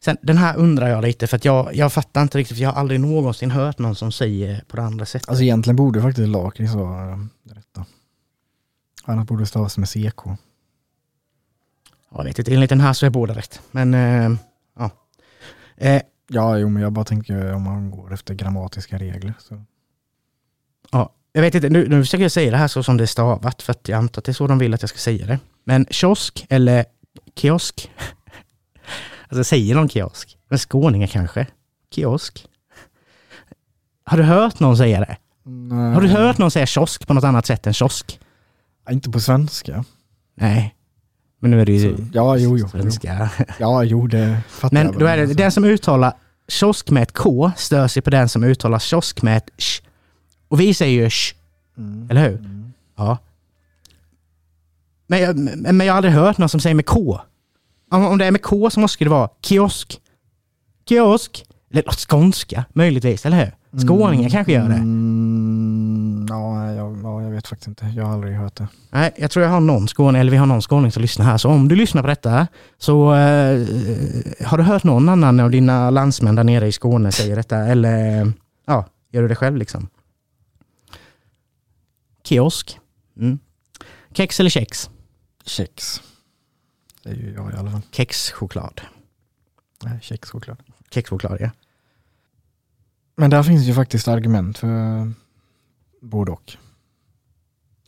Sen 0.00 0.16
den 0.22 0.36
här 0.36 0.56
undrar 0.56 0.88
jag 0.88 1.02
lite 1.02 1.26
för 1.26 1.36
att 1.36 1.44
jag, 1.44 1.74
jag 1.74 1.92
fattar 1.92 2.22
inte 2.22 2.38
riktigt 2.38 2.56
för 2.56 2.62
jag 2.62 2.70
har 2.70 2.80
aldrig 2.80 3.00
någonsin 3.00 3.50
hört 3.50 3.78
någon 3.78 3.94
som 3.94 4.12
säger 4.12 4.64
på 4.68 4.76
det 4.76 4.82
andra 4.82 5.06
sättet. 5.06 5.28
Alltså 5.28 5.42
egentligen 5.42 5.76
borde 5.76 6.02
faktiskt 6.02 6.28
lakrits 6.28 6.74
vara 6.74 7.28
det 7.42 7.54
rätta. 7.54 7.86
Annars 9.04 9.26
borde 9.26 9.42
det 9.42 9.46
stavas 9.46 9.78
med 9.78 9.88
CK. 9.88 10.20
Jag 12.10 12.24
vet 12.24 12.38
inte, 12.38 12.54
enligt 12.54 12.70
den 12.70 12.80
här 12.80 12.92
så 12.92 13.06
är 13.06 13.10
båda 13.10 13.34
rätt. 13.34 13.60
Men 13.70 13.94
eh, 13.94 14.38
ja. 14.76 14.90
Eh, 15.76 16.02
Ja, 16.30 16.58
jo, 16.58 16.68
men 16.68 16.82
jag 16.82 16.92
bara 16.92 17.04
tänker 17.04 17.52
om 17.52 17.62
man 17.62 17.90
går 17.90 18.12
efter 18.12 18.34
grammatiska 18.34 18.98
regler. 18.98 19.34
Så. 19.38 19.62
ja. 20.90 21.14
Jag 21.38 21.42
vet 21.42 21.54
inte, 21.54 21.68
nu, 21.68 21.88
nu 21.88 22.02
försöker 22.04 22.24
jag 22.24 22.32
säga 22.32 22.50
det 22.50 22.56
här 22.56 22.68
så 22.68 22.82
som 22.82 22.96
det 22.96 23.04
är 23.04 23.06
stavat 23.06 23.62
för 23.62 23.70
att 23.70 23.88
jag 23.88 23.98
antar 23.98 24.20
att 24.20 24.24
det 24.24 24.30
är 24.30 24.34
så 24.34 24.46
de 24.46 24.58
vill 24.58 24.74
att 24.74 24.82
jag 24.82 24.88
ska 24.88 24.98
säga 24.98 25.26
det. 25.26 25.38
Men 25.64 25.86
kiosk 25.90 26.46
eller 26.48 26.84
kiosk? 27.36 27.90
Alltså 29.28 29.44
säger 29.44 29.74
de 29.74 29.88
kiosk? 29.88 30.36
Men 30.50 30.58
skåningar 30.58 31.06
kanske? 31.06 31.46
Kiosk? 31.94 32.46
Har 34.04 34.18
du 34.18 34.24
hört 34.24 34.60
någon 34.60 34.76
säga 34.76 35.00
det? 35.00 35.16
Nej. 35.44 35.94
Har 35.94 36.00
du 36.00 36.08
hört 36.08 36.38
någon 36.38 36.50
säga 36.50 36.66
kiosk 36.66 37.06
på 37.06 37.14
något 37.14 37.24
annat 37.24 37.46
sätt 37.46 37.66
än 37.66 37.74
kiosk? 37.74 38.20
Inte 38.90 39.10
på 39.10 39.20
svenska. 39.20 39.84
Nej, 40.36 40.74
men 41.40 41.50
nu 41.50 41.60
är 41.60 41.66
det 41.66 41.72
ju 41.72 41.96
Så, 41.96 42.02
ja, 42.12 42.36
jo, 42.36 42.58
jo. 42.58 42.68
jo. 42.74 42.80
svenska. 42.80 43.30
Ja, 43.58 43.84
jo, 43.84 44.06
det 44.06 44.40
fattar 44.48 44.74
Men 44.74 44.86
jag. 44.86 44.92
väl. 44.92 45.00
då 45.00 45.06
är 45.06 45.16
det 45.16 45.34
den 45.34 45.52
som 45.52 45.64
uttalar 45.64 46.12
kiosk 46.48 46.90
med 46.90 47.02
ett 47.02 47.12
K 47.12 47.50
stör 47.56 47.88
sig 47.88 48.02
på 48.02 48.10
den 48.10 48.28
som 48.28 48.44
uttalar 48.44 48.78
kiosk 48.78 49.22
med 49.22 49.36
ett 49.36 49.50
sh. 49.58 49.87
Och 50.48 50.60
vi 50.60 50.74
säger 50.74 51.02
ju 51.02 51.10
sh, 51.10 51.34
Mm. 51.78 52.06
eller 52.10 52.28
hur? 52.28 52.38
Mm. 52.38 52.72
Ja. 52.96 53.18
Men 55.06 55.20
jag, 55.20 55.38
men 55.74 55.80
jag 55.86 55.92
har 55.92 55.96
aldrig 55.96 56.14
hört 56.14 56.38
någon 56.38 56.48
som 56.48 56.60
säger 56.60 56.74
med 56.74 56.86
K. 56.86 57.20
Om, 57.90 58.06
om 58.06 58.18
det 58.18 58.24
är 58.26 58.30
med 58.30 58.42
K 58.42 58.70
så 58.70 58.80
måste 58.80 59.04
det 59.04 59.10
vara 59.10 59.28
kiosk. 59.42 60.00
Kiosk. 60.88 61.44
Eller 61.70 61.82
skånska 62.08 62.64
möjligtvis, 62.72 63.26
eller 63.26 63.36
hur? 63.44 63.80
Skåningar 63.86 64.28
kanske 64.30 64.52
gör 64.52 64.68
det. 64.68 64.74
Mm, 64.74 66.26
ja, 66.28 66.72
jag, 66.72 66.98
ja, 67.02 67.22
jag 67.22 67.30
vet 67.30 67.46
faktiskt 67.48 67.68
inte. 67.68 67.86
Jag 67.96 68.04
har 68.04 68.12
aldrig 68.12 68.34
hört 68.36 68.54
det. 68.56 68.68
Nej, 68.90 69.12
jag 69.16 69.30
tror 69.30 69.44
jag 69.44 69.52
har 69.52 69.60
någon 69.60 69.88
skåning, 69.88 70.20
eller 70.20 70.30
vi 70.30 70.36
har 70.36 70.46
någon 70.46 70.62
skåning 70.62 70.92
som 70.92 71.02
lyssnar 71.02 71.26
här. 71.26 71.38
Så 71.38 71.48
om 71.48 71.68
du 71.68 71.74
lyssnar 71.76 72.02
på 72.02 72.08
detta 72.08 72.46
så 72.78 73.14
eh, 73.14 73.66
har 74.46 74.56
du 74.58 74.62
hört 74.64 74.84
någon 74.84 75.08
annan 75.08 75.40
av 75.40 75.50
dina 75.50 75.90
landsmän 75.90 76.34
där 76.34 76.44
nere 76.44 76.66
i 76.66 76.72
Skåne 76.72 77.12
säga 77.12 77.36
detta? 77.36 77.56
Eller 77.56 78.32
ja, 78.66 78.84
gör 79.12 79.22
du 79.22 79.28
det 79.28 79.34
själv 79.36 79.56
liksom? 79.56 79.88
Kiosk. 82.28 82.78
Mm. 83.16 83.38
Kex 84.12 84.40
eller 84.40 84.50
kex? 84.50 84.90
Kex. 85.44 86.02
Det 87.02 87.10
är 87.10 87.14
ju 87.14 87.32
jag 87.32 87.52
i 87.52 87.56
alla 87.56 87.70
fall. 87.70 87.82
Kexchoklad. 87.90 88.80
Nej, 89.84 89.98
kex 90.02 90.28
såklart. 90.28 90.58
Kexchoklad, 90.90 91.36
ja. 91.40 91.50
Men 93.16 93.30
där 93.30 93.42
finns 93.42 93.66
ju 93.66 93.74
faktiskt 93.74 94.08
argument 94.08 94.58
för 94.58 95.12
både 96.00 96.32
och. 96.32 96.56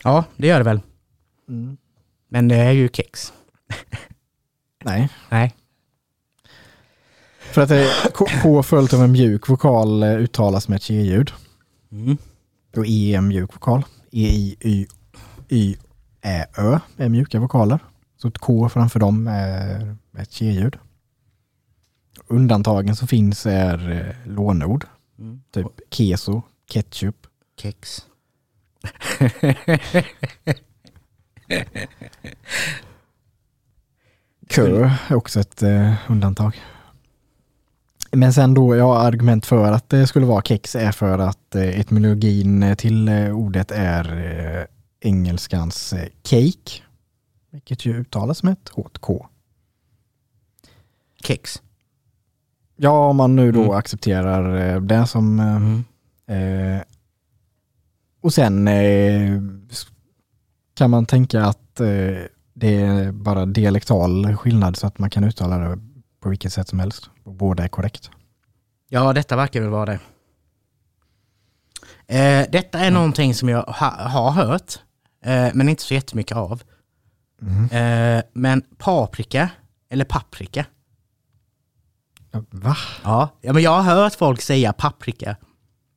Ja, 0.02 0.24
det 0.36 0.46
gör 0.46 0.58
det 0.58 0.64
väl. 0.64 0.80
Men 2.28 2.48
det 2.48 2.56
är 2.56 2.72
ju 2.72 2.88
kex. 2.88 3.32
Nej, 4.84 5.08
Nej. 5.28 5.54
för 7.38 7.62
att 7.62 7.68
det 7.68 7.76
är 7.76 8.10
K, 8.10 8.26
K 8.42 8.62
följt 8.62 8.92
av 8.92 9.02
en 9.02 9.12
mjuk 9.12 9.48
vokal 9.48 10.02
eh, 10.02 10.14
uttalas 10.14 10.68
med 10.68 10.76
ett 10.76 10.86
K-ljud. 10.86 11.32
Mm. 11.92 12.18
Och 12.76 12.86
E 12.86 13.14
är 13.14 13.18
en 13.18 13.28
mjuk 13.28 13.54
vokal. 13.54 13.84
E, 14.10 14.28
I, 14.28 14.56
Y, 14.60 14.86
Y, 15.48 15.76
Ä, 16.22 16.46
Ö 16.56 16.78
är 16.96 17.08
mjuka 17.08 17.40
vokaler. 17.40 17.78
Så 18.16 18.28
ett 18.28 18.38
K 18.38 18.68
framför 18.68 19.00
dem 19.00 19.26
är 19.26 19.96
ett 20.18 20.38
K-ljud. 20.38 20.78
Undantagen 22.26 22.96
som 22.96 23.08
finns 23.08 23.46
är 23.46 23.90
eh, 23.90 24.32
lånord. 24.32 24.86
Mm. 25.18 25.42
Typ 25.50 25.66
keso, 25.90 26.42
ketchup. 26.66 27.26
Kex. 27.56 28.06
Kö 34.48 34.90
är 35.08 35.14
också 35.14 35.40
ett 35.40 35.62
eh, 35.62 35.94
undantag. 36.08 36.60
Men 38.12 38.32
sen 38.32 38.54
då, 38.54 38.76
ja, 38.76 38.98
argument 38.98 39.46
för 39.46 39.72
att 39.72 39.88
det 39.88 40.06
skulle 40.06 40.26
vara 40.26 40.42
kex 40.42 40.76
är 40.76 40.92
för 40.92 41.18
att 41.18 41.54
eh, 41.54 41.80
etymologin 41.80 42.74
till 42.78 43.08
eh, 43.08 43.30
ordet 43.36 43.70
är 43.70 44.16
eh, 44.58 44.64
engelskans 45.08 45.92
eh, 45.92 46.08
cake, 46.22 46.82
vilket 47.50 47.86
ju 47.86 47.96
uttalas 47.96 48.42
med 48.42 48.52
ett 48.52 48.68
hårt 48.68 48.98
K. 48.98 49.26
Kex. 51.24 51.62
Ja, 52.76 53.08
om 53.08 53.16
man 53.16 53.36
nu 53.36 53.52
då 53.52 53.60
Mm. 53.62 53.76
accepterar 53.76 54.74
eh, 54.74 54.80
det 54.80 55.06
som... 55.06 55.40
eh, 55.40 55.56
Mm. 55.56 55.84
Eh, 56.26 56.82
och 58.22 58.32
sen 58.34 58.68
eh, 58.68 59.40
kan 60.74 60.90
man 60.90 61.06
tänka 61.06 61.44
att 61.44 61.80
eh, 61.80 61.86
det 62.54 62.76
är 62.76 63.12
bara 63.12 63.46
dialektal 63.46 64.36
skillnad 64.36 64.76
så 64.76 64.86
att 64.86 64.98
man 64.98 65.10
kan 65.10 65.24
uttala 65.24 65.58
det 65.58 65.78
på 66.20 66.28
vilket 66.28 66.52
sätt 66.52 66.68
som 66.68 66.78
helst. 66.78 67.10
Båda 67.24 67.64
är 67.64 67.68
korrekt. 67.68 68.10
Ja, 68.88 69.12
detta 69.12 69.36
verkar 69.36 69.60
väl 69.60 69.70
vara 69.70 69.86
det. 69.86 69.98
Eh, 72.06 72.46
detta 72.52 72.78
är 72.78 72.90
någonting 72.90 73.34
som 73.34 73.48
jag 73.48 73.62
ha, 73.62 73.90
har 74.08 74.30
hört, 74.30 74.72
eh, 75.24 75.48
men 75.54 75.68
inte 75.68 75.82
så 75.82 75.94
jättemycket 75.94 76.36
av. 76.36 76.62
Mhm. 77.40 77.64
Eh, 77.64 78.22
men 78.32 78.62
paprika, 78.78 79.50
eller 79.90 80.04
paprika. 80.04 80.66
Ja, 82.30 82.44
Va? 82.50 82.76
Ja. 83.04 83.28
ja, 83.40 83.52
men 83.52 83.62
jag 83.62 83.70
har 83.82 83.94
hört 83.94 84.14
folk 84.14 84.40
säga 84.40 84.72
paprika. 84.72 85.36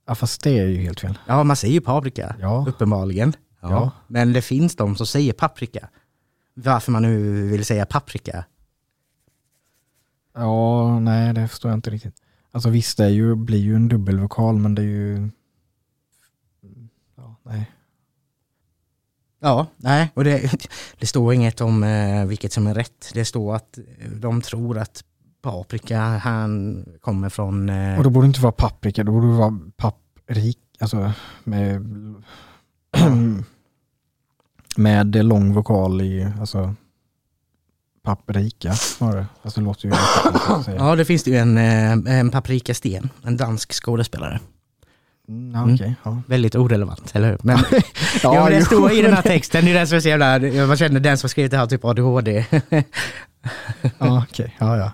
Ja, 0.07 0.15
fast 0.15 0.43
det 0.43 0.59
är 0.59 0.65
ju 0.65 0.81
helt 0.81 0.99
fel. 0.99 1.17
Ja, 1.27 1.43
man 1.43 1.55
säger 1.55 1.73
ju 1.73 1.81
paprika, 1.81 2.35
Ja. 2.39 2.65
uppenbarligen. 2.67 3.33
Ja. 3.61 3.91
Men 4.07 4.33
det 4.33 4.41
finns 4.41 4.75
de 4.75 4.95
som 4.95 5.07
säger 5.07 5.33
paprika. 5.33 5.89
Varför 6.55 6.91
man 6.91 7.01
nu 7.01 7.47
vill 7.47 7.65
säga 7.65 7.85
paprika. 7.85 8.45
Ja, 10.33 10.99
nej 10.99 11.33
det 11.33 11.47
förstår 11.47 11.71
jag 11.71 11.77
inte 11.77 11.89
riktigt. 11.89 12.15
Alltså 12.51 12.69
visst, 12.69 12.97
det 12.97 13.05
är 13.05 13.09
ju, 13.09 13.35
blir 13.35 13.59
ju 13.59 13.75
en 13.75 13.87
dubbelvokal 13.87 14.55
men 14.59 14.75
det 14.75 14.81
är 14.81 14.85
ju... 14.85 15.29
Ja, 17.15 17.35
nej. 17.43 17.71
Ja, 19.39 19.67
nej, 19.77 20.11
och 20.13 20.23
det, 20.23 20.51
det 20.99 21.05
står 21.05 21.33
inget 21.33 21.61
om 21.61 21.83
eh, 21.83 22.25
vilket 22.25 22.53
som 22.53 22.67
är 22.67 22.73
rätt. 22.73 23.11
Det 23.13 23.25
står 23.25 23.55
att 23.55 23.77
eh, 23.77 24.09
de 24.11 24.41
tror 24.41 24.77
att 24.77 25.03
paprika, 25.41 25.99
han 25.99 26.85
kommer 27.01 27.29
från... 27.29 27.69
Eh, 27.69 27.97
Och 27.97 28.03
då 28.03 28.09
borde 28.09 28.25
det 28.25 28.29
inte 28.29 28.41
vara 28.41 28.51
paprika, 28.51 29.03
då 29.03 29.11
borde 29.11 29.27
det 29.27 29.33
vara 29.33 29.59
papprik, 29.77 30.59
alltså 30.79 31.11
med, 31.43 31.85
med 34.77 35.25
lång 35.25 35.53
vokal 35.53 36.01
i, 36.01 36.27
alltså 36.39 36.75
paprika 38.03 38.73
snarare. 38.73 39.25
Alltså 39.43 39.59
det 39.59 39.65
låter 39.65 39.85
ju. 39.87 39.93
Ja, 40.77 40.95
det 40.95 41.05
finns 41.05 41.23
det 41.23 41.31
ju 41.31 41.37
en, 41.37 41.57
eh, 41.57 41.91
en 42.19 42.29
Paprika 42.31 42.73
Sten, 42.73 43.09
en 43.23 43.37
dansk 43.37 43.73
skådespelare. 43.73 44.39
Mm, 45.29 45.73
okej, 45.73 45.95
ja. 46.03 46.21
Väldigt 46.27 46.55
orelevant, 46.55 47.11
eller 47.15 47.29
hur? 47.29 47.37
Men, 47.43 47.57
ja, 48.23 48.35
Ja, 48.35 48.49
det 48.49 48.65
står 48.65 48.91
i 48.91 49.01
den 49.01 49.13
här 49.13 49.21
texten, 49.21 49.65
det 49.65 49.71
är 49.71 49.75
den 49.75 49.87
som 49.87 49.95
är 49.95 49.99
så 49.99 50.07
jävla, 50.09 50.39
man 50.67 50.77
känner 50.77 50.99
den 50.99 51.17
som 51.17 51.29
skrivit 51.29 51.51
det 51.51 51.57
här 51.57 51.65
typ 51.65 51.85
ADHD. 51.85 52.45
Ja, 53.97 54.23
okej, 54.29 54.55
ja, 54.59 54.77
ja. 54.77 54.91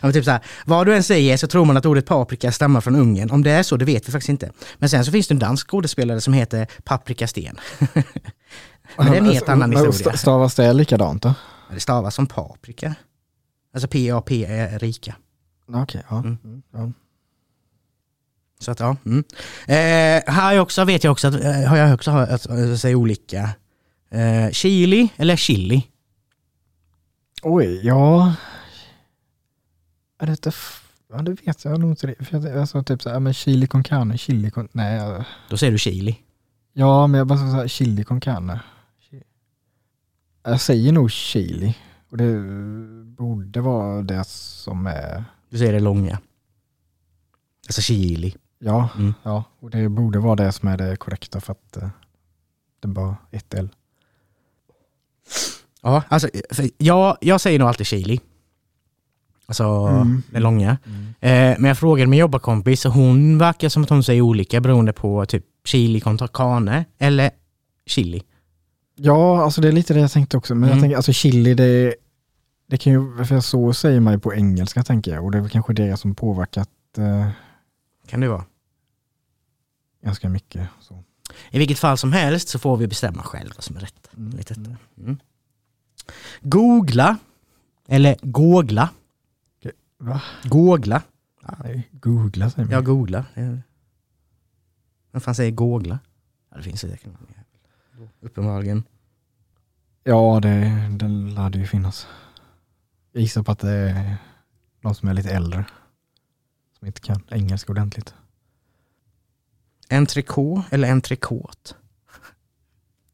Ja, 0.00 0.12
typ 0.12 0.24
så 0.24 0.30
här, 0.30 0.40
vad 0.64 0.86
du 0.86 0.94
än 0.96 1.02
säger 1.02 1.36
så 1.36 1.46
tror 1.46 1.64
man 1.64 1.76
att 1.76 1.86
ordet 1.86 2.06
paprika 2.06 2.52
stammar 2.52 2.80
från 2.80 2.96
Ungern. 2.96 3.30
Om 3.30 3.42
det 3.42 3.50
är 3.50 3.62
så, 3.62 3.76
det 3.76 3.84
vet 3.84 4.08
vi 4.08 4.12
faktiskt 4.12 4.28
inte. 4.28 4.50
Men 4.78 4.88
sen 4.88 5.04
så 5.04 5.12
finns 5.12 5.28
det 5.28 5.34
en 5.34 5.38
dansk 5.38 5.68
skådespelare 5.70 6.20
som 6.20 6.32
heter 6.32 6.66
Paprika 6.84 7.26
Sten. 7.28 7.56
Men 7.78 8.02
det 8.96 9.02
är 9.02 9.16
en 9.16 9.24
helt 9.24 9.36
Alltså, 9.36 9.52
annan 9.52 9.70
men 9.70 9.78
historia. 9.86 9.92
st- 10.10 10.18
Stavas 10.18 10.54
det 10.54 10.72
likadant 10.72 11.22
då? 11.22 11.34
Det 11.74 11.80
stavas 11.80 12.14
som 12.14 12.26
paprika. 12.26 12.94
Alltså 13.74 13.88
P-A-P 13.88 14.44
är 14.44 14.78
rika. 14.78 15.16
Ja, 15.66 15.82
Okej, 15.82 16.02
ja. 16.10 16.18
Mm. 16.18 16.38
Mm, 16.44 16.62
ja. 16.72 16.92
Så 18.58 18.70
att 18.70 18.80
ja. 18.80 18.96
Mm. 19.06 19.24
Eh, 19.66 20.32
här 20.34 20.58
också 20.58 20.84
vet 20.84 21.04
jag 21.04 21.12
också 21.12 21.28
att, 21.28 21.34
eh, 21.34 21.64
har 21.64 21.76
jag 21.76 21.94
också 21.94 22.10
hört 22.10 22.28
att 22.28 22.46
eh, 22.46 22.74
säga 22.74 22.96
olika. 22.96 23.50
Eh, 24.10 24.50
chili 24.50 25.08
eller 25.16 25.36
chili? 25.36 25.86
Oj, 27.42 27.80
ja. 27.86 28.34
Är 30.18 30.26
det 30.26 30.54
Ja, 31.12 31.22
det 31.22 31.46
vet 31.46 31.64
jag 31.64 31.80
nog 31.80 31.90
inte. 31.90 32.14
För 32.20 32.46
jag, 32.46 32.58
alltså, 32.58 32.82
typ 32.82 33.02
så 33.02 33.10
här, 33.10 33.20
men 33.20 33.34
chili 33.34 33.66
con 33.66 33.82
carne, 33.82 34.18
chili 34.18 34.50
con... 34.50 34.68
Nej. 34.72 35.24
Då 35.50 35.56
säger 35.56 35.72
du 35.72 35.78
chili. 35.78 36.18
ja, 36.72 37.06
men 37.06 37.18
jag 37.18 37.26
bara 37.26 37.38
så 37.38 37.44
här, 37.44 37.68
chili 37.68 38.04
con 38.04 38.20
carne. 38.20 38.60
Jag 40.42 40.60
säger 40.60 40.92
nog 40.92 41.10
chili. 41.10 41.76
Och 42.10 42.16
det 42.16 42.34
borde 43.04 43.60
vara 43.60 44.02
det 44.02 44.24
som 44.28 44.86
är... 44.86 45.24
Du 45.50 45.58
säger 45.58 45.72
det 45.72 45.80
långa. 45.80 46.18
Alltså 47.66 47.80
chili. 47.80 48.34
Ja, 48.58 48.88
Mm. 48.98 49.14
ja. 49.22 49.44
Och 49.60 49.70
det 49.70 49.88
borde 49.88 50.18
vara 50.18 50.36
det 50.36 50.52
som 50.52 50.68
är 50.68 50.76
det 50.76 50.96
korrekta 50.96 51.40
för 51.40 51.52
att 51.52 51.76
eh, 51.76 51.88
det 52.80 52.88
är 52.88 52.92
bara 52.92 53.16
ett 53.30 53.54
L. 53.54 53.68
Ja, 55.82 56.02
alltså, 56.08 56.28
jag, 56.78 57.16
jag 57.20 57.40
säger 57.40 57.58
nog 57.58 57.68
alltid 57.68 57.86
chili. 57.86 58.20
Alltså 59.46 59.64
Mm. 59.64 60.22
den 60.30 60.42
långa. 60.42 60.70
Eh, 61.20 61.56
men 61.58 61.64
jag 61.64 61.78
frågade 61.78 62.06
min 62.06 62.18
jobbarkompis 62.20 62.84
och 62.86 62.92
hon 62.92 63.38
verkar 63.38 63.68
som 63.68 63.82
att 63.82 63.90
hon 63.90 64.02
säger 64.04 64.20
olika 64.22 64.60
beroende 64.60 64.92
på 64.92 65.26
typ 65.26 65.44
chili 65.64 66.00
kontra 66.00 66.28
carne 66.28 66.84
eller 66.98 67.30
chili. 67.86 68.22
Ja, 69.00 69.42
alltså 69.44 69.60
det 69.60 69.68
är 69.68 69.72
lite 69.72 69.94
det 69.94 70.00
jag 70.00 70.10
tänkte 70.10 70.36
också. 70.36 70.54
Men 70.54 70.64
Mm. 70.64 70.76
jag 70.76 70.82
tänker, 70.82 70.96
alltså 70.96 71.12
chili, 71.12 71.54
det, 71.54 71.94
det 72.66 72.76
kan 72.76 72.92
ju, 72.92 73.24
för 73.24 73.40
så 73.40 73.72
säger 73.72 74.00
man 74.00 74.12
ju 74.12 74.18
på 74.18 74.34
engelska 74.34 74.82
tänker 74.84 75.14
jag. 75.14 75.24
Och 75.24 75.30
det 75.30 75.38
är 75.38 75.42
väl 75.42 75.50
kanske 75.50 75.72
det 75.72 75.96
som 75.96 76.14
påverkat 76.14 76.70
eh, 76.98 77.28
Kan 78.06 78.20
det 78.20 78.28
vara. 78.28 78.44
ganska 80.04 80.28
mycket. 80.28 80.68
Så. 80.80 81.02
I 81.50 81.58
vilket 81.58 81.78
fall 81.78 81.98
som 81.98 82.12
helst 82.12 82.48
så 82.48 82.58
får 82.58 82.76
vi 82.76 82.86
bestämma 82.86 83.22
själv 83.22 83.50
vad 83.56 83.64
som 83.64 83.76
är 83.76 83.80
rätt. 83.80 84.10
Mm. 84.16 84.36
Lite. 84.36 84.54
Mm. 84.98 85.18
Googla 86.40 87.16
eller 87.88 88.16
gågla. 88.22 88.90
Va? 90.00 90.20
Nej, 91.64 91.88
googla 91.92 92.50
säger 92.50 92.66
man. 92.66 92.72
Jag 92.72 92.84
googlar. 92.84 93.24
Det- 93.34 93.62
Vem 95.12 95.20
fan 95.20 95.34
säger 95.34 95.50
gågla? 95.50 95.98
Ja, 96.50 96.56
det 96.56 96.62
finns 96.62 96.80
säkert 96.80 97.06
någon. 97.06 97.26
Uppenbarligen. 98.20 98.82
Ja, 100.04 100.38
det, 100.42 100.88
den 100.90 101.34
lär 101.34 101.56
ju 101.56 101.66
finnas. 101.66 102.06
Jag 103.12 103.22
gissar 103.22 103.42
på 103.42 103.52
att 103.52 103.58
det 103.58 103.70
är 103.70 104.16
de 104.82 104.94
som 104.94 105.08
är 105.08 105.14
lite 105.14 105.30
äldre. 105.30 105.64
Som 106.78 106.86
inte 106.86 107.00
kan 107.00 107.22
engelska 107.30 107.72
ordentligt. 107.72 108.14
Entrecote 109.90 110.62
eller 110.70 110.90
entrecote? 110.92 111.74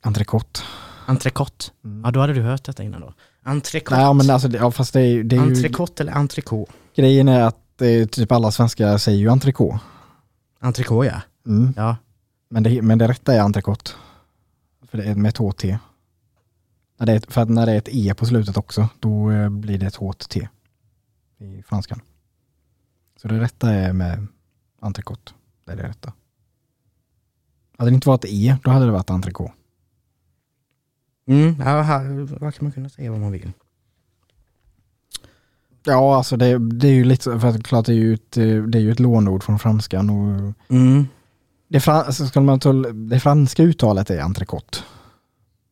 Entrecote. 0.01 0.61
Entrecote. 1.07 1.65
Mm. 1.85 2.03
Ja, 2.05 2.11
då 2.11 2.21
hade 2.21 2.33
du 2.33 2.43
hört 2.43 2.65
detta 2.65 2.83
innan 2.83 3.01
då. 3.01 3.15
Entrecote. 3.43 3.97
Nej, 4.01 4.15
men 4.15 4.31
alltså, 4.31 4.49
det- 4.49 4.59
ja, 4.59 4.71
fast 4.71 4.93
det 4.93 5.01
är, 5.01 5.25
det 5.25 5.37
är 5.37 5.41
ju, 5.41 5.47
entrecote 5.47 6.03
eller 6.03 6.13
entrecote? 6.13 6.73
grejen 6.97 7.29
är 7.29 7.41
att 7.43 7.83
eh, 7.83 8.07
typ 8.07 8.33
alla 8.33 8.51
svenskar 8.51 8.99
säger 8.99 9.19
ju 9.19 9.29
entrecote. 9.31 9.79
Entrecote 10.61 11.07
ja. 11.09 11.21
Mm. 11.51 11.75
Ja. 11.77 11.97
Men, 12.49 12.63
det, 12.63 12.83
men 12.83 12.99
det 12.99 13.09
rätta 13.09 13.35
är 13.35 13.41
entrecote. 13.41 13.91
För 14.95 15.03
det 15.03 15.11
är 15.11 15.15
med 15.15 15.29
ett 15.29 15.39
HT. 15.39 15.79
När 16.99 17.07
det 17.07 17.13
är, 17.13 17.31
för 17.31 17.41
att 17.41 17.49
när 17.49 17.67
det 17.67 17.73
är 17.73 17.79
ett 17.79 17.89
E 17.89 18.15
på 18.15 18.27
slutet 18.27 18.57
också, 18.57 18.89
då 19.01 19.31
eh, 19.31 19.49
blir 19.49 19.79
det 19.79 19.87
ett 19.87 19.97
HT 19.97 20.49
i 21.39 21.63
franskan. 21.63 22.01
Så 23.17 23.29
det 23.29 23.41
rätta 23.41 23.71
är 23.71 23.93
med 23.93 24.27
entrecote. 24.81 25.33
Det 25.65 25.73
är 25.73 25.77
det 25.77 25.89
rätta. 25.89 26.13
Hade 27.79 27.91
det 27.91 27.95
inte 27.95 28.09
varit 28.09 28.25
E, 28.25 28.57
då 28.65 28.71
hade 28.71 28.87
det 28.87 28.93
varit 28.93 29.11
entrecote. 29.11 29.53
Mm, 31.27 31.57
ja, 31.59 31.83
här, 31.83 32.39
vad 32.41 32.55
kan 32.55 32.65
man 32.65 32.73
kunna 32.73 32.89
säga 32.89 33.11
vad 33.11 33.21
man 33.21 33.33
vill? 33.33 33.53
Ja, 35.85 36.17
alltså 36.17 36.37
det, 36.37 36.59
det 36.59 36.89
är 36.89 36.95
ju 36.95 37.05
lite, 37.05 37.41
för 37.41 37.49
att 37.49 37.65
klart 37.65 37.87
det 37.87 37.93
är 37.93 37.97
ju 37.97 38.15
ett, 38.15 38.37
eh, 38.37 38.63
det 38.63 38.79
är 38.79 38.83
ju 38.83 38.93
ett 38.93 39.01
lånord 39.01 39.43
från 39.43 39.59
franskan 39.59 40.11
och 40.11 40.55
Mm. 40.69 41.07
Det, 41.69 41.81
fran, 41.81 41.97
alltså 41.97 42.27
ska 42.27 42.41
man 42.41 42.61
ta, 42.61 42.73
det 42.93 43.21
franska 43.21 43.63
uttalet 43.63 44.11
är 44.11 44.21
entrecote. 44.21 44.79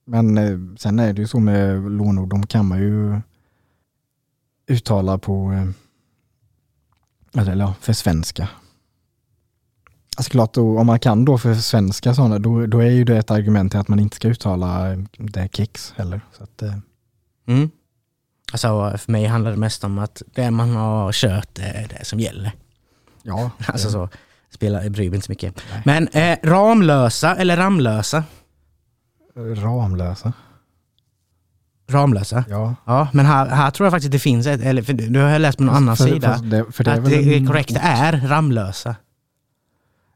Men 0.04 0.38
eh, 0.38 0.58
sen 0.78 0.98
är 0.98 1.12
det 1.12 1.20
ju 1.20 1.28
så 1.28 1.40
med 1.40 1.90
lånord, 1.90 2.28
de 2.28 2.46
kan 2.46 2.66
man 2.66 2.78
ju 2.78 3.20
uttala 4.66 5.18
på, 5.18 5.52
eh, 5.52 7.40
eller 7.42 7.56
ja, 7.56 7.74
för 7.80 7.92
svenska. 7.92 8.48
Alltså 10.16 10.30
klart, 10.30 10.54
då, 10.54 10.78
om 10.78 10.86
man 10.86 11.00
kan 11.00 11.24
då 11.24 11.38
för 11.38 11.54
svenska 11.54 12.14
sådana, 12.14 12.38
då, 12.38 12.66
då 12.66 12.78
är 12.78 12.90
ju 12.90 13.04
det 13.04 13.18
ett 13.18 13.30
argument 13.30 13.70
till 13.70 13.80
att 13.80 13.88
man 13.88 14.00
inte 14.00 14.16
ska 14.16 14.28
uttala 14.28 14.92
eh, 14.92 14.98
det 15.18 15.48
kex 15.52 15.92
heller. 15.96 16.20
Så 16.32 16.42
att, 16.42 16.62
Mm. 17.46 17.70
Alltså, 18.52 18.98
för 18.98 19.12
mig 19.12 19.26
handlar 19.26 19.50
det 19.50 19.56
mest 19.56 19.84
om 19.84 19.98
att 19.98 20.22
det 20.34 20.50
man 20.50 20.70
har 20.70 21.12
kört 21.12 21.48
det 21.52 21.62
är 21.62 21.88
det 21.88 22.04
som 22.04 22.20
gäller. 22.20 22.52
ja, 23.22 23.50
Alltså 23.66 23.90
så, 23.90 24.08
spelar, 24.52 24.88
bryr 24.88 25.10
mig 25.10 25.16
inte 25.16 25.26
så 25.26 25.32
mycket. 25.32 25.62
Nej. 25.70 25.82
Men 25.84 26.08
eh, 26.08 26.38
Ramlösa 26.42 27.36
eller 27.36 27.56
Ramlösa? 27.56 28.24
Ramlösa. 29.36 30.32
Ramlösa? 31.90 32.44
Ja. 32.48 32.74
Ja, 32.84 33.08
men 33.12 33.26
här, 33.26 33.46
här 33.46 33.70
tror 33.70 33.84
jag 33.86 33.92
faktiskt 33.92 34.12
det 34.12 34.18
finns 34.18 34.46
ett, 34.46 34.60
eller 34.60 34.82
för 34.82 34.92
du 34.92 35.20
har 35.20 35.38
läst 35.38 35.58
på 35.58 35.64
någon 35.64 35.74
annan 35.74 35.96
För- 35.96 36.04
sida, 36.04 36.28
fast 36.32 36.50
det, 36.50 36.72
för 36.72 36.84
det 36.84 36.92
att 36.92 37.04
det 37.04 37.46
korrekta 37.46 37.80
är 37.80 38.12
Ramlösa. 38.28 38.96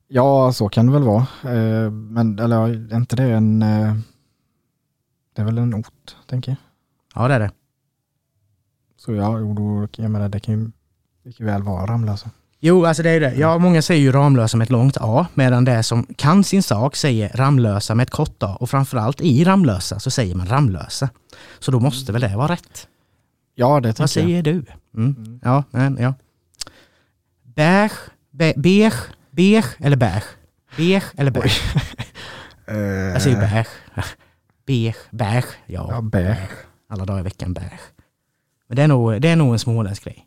Ja, 0.09 0.53
så 0.53 0.69
kan 0.69 0.87
det 0.87 0.93
väl 0.93 1.03
vara. 1.03 1.27
Eh, 1.43 1.91
Men 1.91 2.39
eller 2.39 2.57
är 2.69 2.97
inte 2.97 3.17
det 3.17 3.25
en... 3.33 3.63
eh, 3.63 3.95
Det 5.35 5.43
är 5.43 5.47
väl 5.47 5.59
en 5.59 5.75
ort, 5.75 6.17
tänker 6.27 6.51
jag. 6.53 6.59
Ja, 7.23 7.29
det 7.29 7.35
är 7.35 7.41
det. 7.41 7.51
Så 8.97 9.15
ja, 9.15 9.39
jo, 9.39 9.55
då, 9.55 9.89
jag 10.03 10.11
menar 10.11 10.29
det 10.29 10.41
kan 10.41 10.55
ju 10.61 10.71
mycket 11.23 11.47
väl 11.47 11.63
vara 11.63 11.87
Ramlösa. 11.87 12.31
Jo, 12.67 12.85
alltså 12.87 13.03
det 13.03 13.11
är 13.11 13.21
det. 13.21 13.35
Ja, 13.35 13.59
många 13.59 13.83
säger 13.83 14.01
ju 14.03 14.13
Ramlösa 14.13 14.57
med 14.57 14.65
ett 14.65 14.71
långt 14.71 14.97
A, 15.01 15.27
medan 15.35 15.65
det 15.65 15.83
som 15.83 16.07
kan 16.17 16.45
sin 16.45 16.63
sak 16.63 16.97
säger 16.97 17.29
Ramlösa 17.35 17.95
med 17.95 18.05
ett 18.05 18.11
kort 18.11 18.43
A. 18.43 18.57
Och 18.61 18.71
framförallt 18.71 19.21
i 19.21 19.45
Ramlösa 19.45 19.99
så 20.01 20.11
säger 20.11 20.35
man 20.35 20.47
Ramlösa. 20.49 21.09
Så 21.59 21.71
då 21.71 21.81
måste 21.81 22.13
väl 22.13 22.21
det 22.21 22.37
vara 22.37 22.53
rätt. 22.53 22.89
Ja, 23.55 23.81
det 23.81 23.89
Vad 23.89 23.97
tänker 23.97 24.03
jag. 24.03 24.11
säger 24.11 24.43
du? 24.43 24.53
Mm. 24.97 25.15
Mm. 25.19 25.41
Ja, 25.45 25.65
men 25.71 25.99
ja. 26.01 26.15
Beige, 27.43 27.93
be, 28.31 28.53
beige, 28.57 28.95
beige 29.31 29.77
eller 29.79 29.97
beige? 29.97 30.25
Beige 30.77 31.05
eller 31.17 31.31
beige? 31.31 31.61
Eh, 32.69 32.77
Jag 33.13 33.23
säger 33.23 33.37
beige. 33.41 33.69
Beige, 34.67 34.97
beige. 35.11 35.47
Ja, 35.67 35.89
Ja, 35.91 36.01
beige. 36.01 36.49
alla 36.91 37.05
dagar 37.05 37.21
i 37.21 37.23
veckan 37.23 37.53
beige. 37.55 37.81
Men 38.69 38.77
det 38.77 38.83
är 38.83 38.89
nog, 38.89 39.21
det 39.23 39.29
är 39.29 39.37
nog 39.37 39.53
en 39.53 39.59
småländsk 39.59 40.05
grej. 40.05 40.27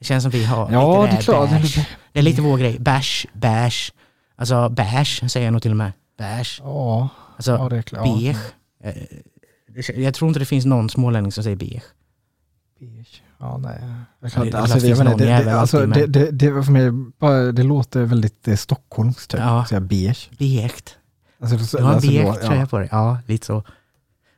Det 0.00 0.04
känns 0.06 0.22
som 0.22 0.30
vi 0.30 0.44
har 0.44 0.72
Ja, 0.72 1.02
lite 1.04 1.16
det 1.16 1.20
är 1.20 1.22
klart. 1.22 1.50
beige. 1.50 1.86
Det 2.12 2.18
är 2.18 2.22
lite 2.22 2.42
vår 2.42 2.58
grej. 2.58 2.78
Bash, 2.78 3.26
bash. 3.34 3.90
Alltså 4.36 4.68
bash 4.68 5.26
säger 5.28 5.46
jag 5.46 5.52
nog 5.52 5.62
till 5.62 5.70
och 5.70 5.76
med. 5.76 5.92
Bash. 6.18 6.60
Ja, 6.62 7.08
Alltså 7.36 7.50
ja, 7.52 7.68
det 7.68 7.76
är 7.76 7.82
klart. 7.82 8.04
beige. 8.04 8.36
Eh, 8.84 10.00
Jag 10.02 10.14
tror 10.14 10.28
inte 10.28 10.38
det 10.40 10.46
finns 10.46 10.64
någon 10.64 10.90
smålänning 10.90 11.32
som 11.32 11.44
säger 11.44 11.56
beige. 11.56 11.82
Beige. 12.80 13.22
Ja, 13.38 13.58
nej. 13.58 13.80
Jag 14.20 14.30
det- 14.30 14.50
kan, 14.50 14.60
alltså, 14.62 14.78
det, 14.78 14.98
menar, 14.98 15.18
det, 15.18 15.24
det, 15.24 15.60
alltså, 15.60 15.86
det, 15.86 16.06
det, 16.06 16.30
det, 16.30 16.62
för 16.64 16.72
mig, 16.72 16.90
bara, 17.20 17.52
det 17.52 17.62
låter 17.62 18.02
väldigt 18.04 18.48
eh, 18.48 18.56
stockholmskt 18.56 19.30
typ. 19.30 19.40
Ja. 19.40 19.64
Säga 19.68 19.80
beige. 19.80 20.30
Beige. 20.38 20.72
Alltså, 21.42 21.76
Du 21.76 21.82
har 21.82 21.90
en 21.90 21.94
alltså, 21.96 22.10
beige 22.10 22.40
tröja 22.46 22.66
på 22.66 22.78
dig. 22.78 22.88
Ja, 22.90 23.18
lite 23.26 23.46
så. 23.46 23.64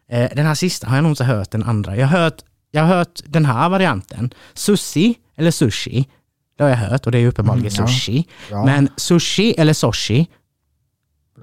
Eh, 0.09 0.31
Den 0.37 0.47
här 0.47 0.55
sista 0.55 0.87
har 0.89 0.97
jag 0.97 1.03
nog 1.03 1.13
inte 1.13 1.25
hört 1.25 1.51
den 1.51 1.63
andra. 1.63 1.97
Jag 1.97 2.07
har 2.07 2.19
hört, 2.19 2.41
jag 2.71 2.83
har 2.83 2.89
hört 2.97 3.21
den 3.27 3.45
här 3.45 3.69
varianten. 3.69 4.35
Sushi 4.55 5.15
eller 5.43 5.51
sushi. 5.51 6.09
Det 6.57 6.62
har 6.62 6.70
jag 6.70 6.76
hört 6.76 7.07
och 7.07 7.12
det 7.12 7.18
är 7.18 7.26
uppenbarligen 7.26 7.72
Mm, 7.72 7.80
ja. 7.80 7.86
sushi. 7.86 8.28
ja. 8.51 8.64
Men 8.64 8.88
sushi 8.97 9.55
eller 9.59 9.72
sushi? 9.72 10.26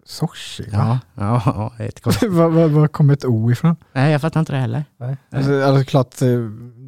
Sushi? 0.06 0.70
Ja, 0.72 1.00
ja, 1.16 1.42
ja 1.46 1.74
är 1.78 1.88
ett. 1.88 2.06
Var, 2.06 2.50
var, 2.50 2.68
var 2.68 2.88
kommer 2.88 3.14
ett 3.14 3.26
O 3.26 3.52
ifrån? 3.52 3.76
Nej, 3.94 4.12
jag 4.12 4.22
fattar 4.22 4.40
inte 4.40 4.52
det 4.54 4.60
heller. 4.60 4.86
Nej. 4.98 5.18
Alltså, 5.32 5.64
alltså, 5.64 5.86
klart, 5.90 6.22
eh, 6.22 6.40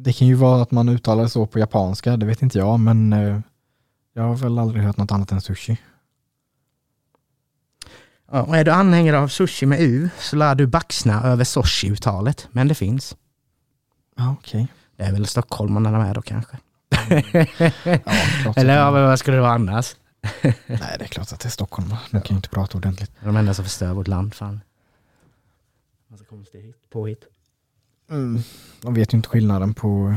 det 0.04 0.12
kan 0.12 0.28
ju 0.28 0.34
vara 0.34 0.62
att 0.62 0.70
man 0.70 0.88
uttalar 0.88 1.26
så 1.26 1.46
på 1.46 1.58
japanska, 1.58 2.16
det 2.16 2.26
vet 2.26 2.42
inte 2.42 2.58
jag, 2.58 2.80
men 2.80 3.12
eh, 3.12 3.40
jag 4.14 4.22
har 4.22 4.34
väl 4.36 4.58
aldrig 4.58 4.82
hört 4.84 4.96
något 4.96 5.12
annat 5.12 5.32
än 5.32 5.40
sushi. 5.40 5.78
Ja, 8.32 8.42
och 8.42 8.56
är 8.56 8.64
du 8.64 8.70
anhängare 8.70 9.18
av 9.18 9.28
sushi 9.28 9.66
med 9.66 9.80
U 9.80 10.08
så 10.18 10.36
lär 10.36 10.54
du 10.54 10.66
baxna 10.66 11.22
över 11.22 11.44
sushi-uttalet. 11.44 12.48
Men 12.52 12.68
det 12.68 12.74
finns. 12.74 13.16
Ja, 14.16 14.34
okej. 14.40 14.66
Det 14.96 15.02
är 15.04 15.12
väl 15.12 15.26
stockholmarna 15.26 15.90
med 15.90 16.14
då 16.14 16.22
kanske. 16.22 16.56
Ja, 18.44 18.52
Eller 18.56 18.76
ja, 18.76 18.90
vad 18.90 19.18
skulle 19.18 19.36
det 19.36 19.40
vara 19.40 19.52
annars? 19.52 19.96
nej, 20.42 20.56
det 20.66 21.04
är 21.04 21.08
klart 21.08 21.32
att 21.32 21.40
det 21.40 21.48
är 21.48 21.50
Stockholm. 21.50 21.88
De 22.10 22.20
kan 22.20 22.34
ju 22.34 22.36
inte 22.36 22.48
prata 22.48 22.78
ordentligt. 22.78 23.10
De 23.20 23.36
enda 23.36 23.54
som 23.54 23.64
förstör 23.64 23.92
vårt 23.94 24.08
land. 24.08 24.34
Fan. 24.34 24.60
Massa 26.08 26.24
konstigt 26.24 26.64
hit- 26.64 26.90
påhitt. 26.90 27.24
Mm. 28.10 28.42
De 28.80 28.94
vet 28.94 29.12
ju 29.14 29.16
inte 29.16 29.28
skillnaden 29.28 29.74
på, 29.74 30.14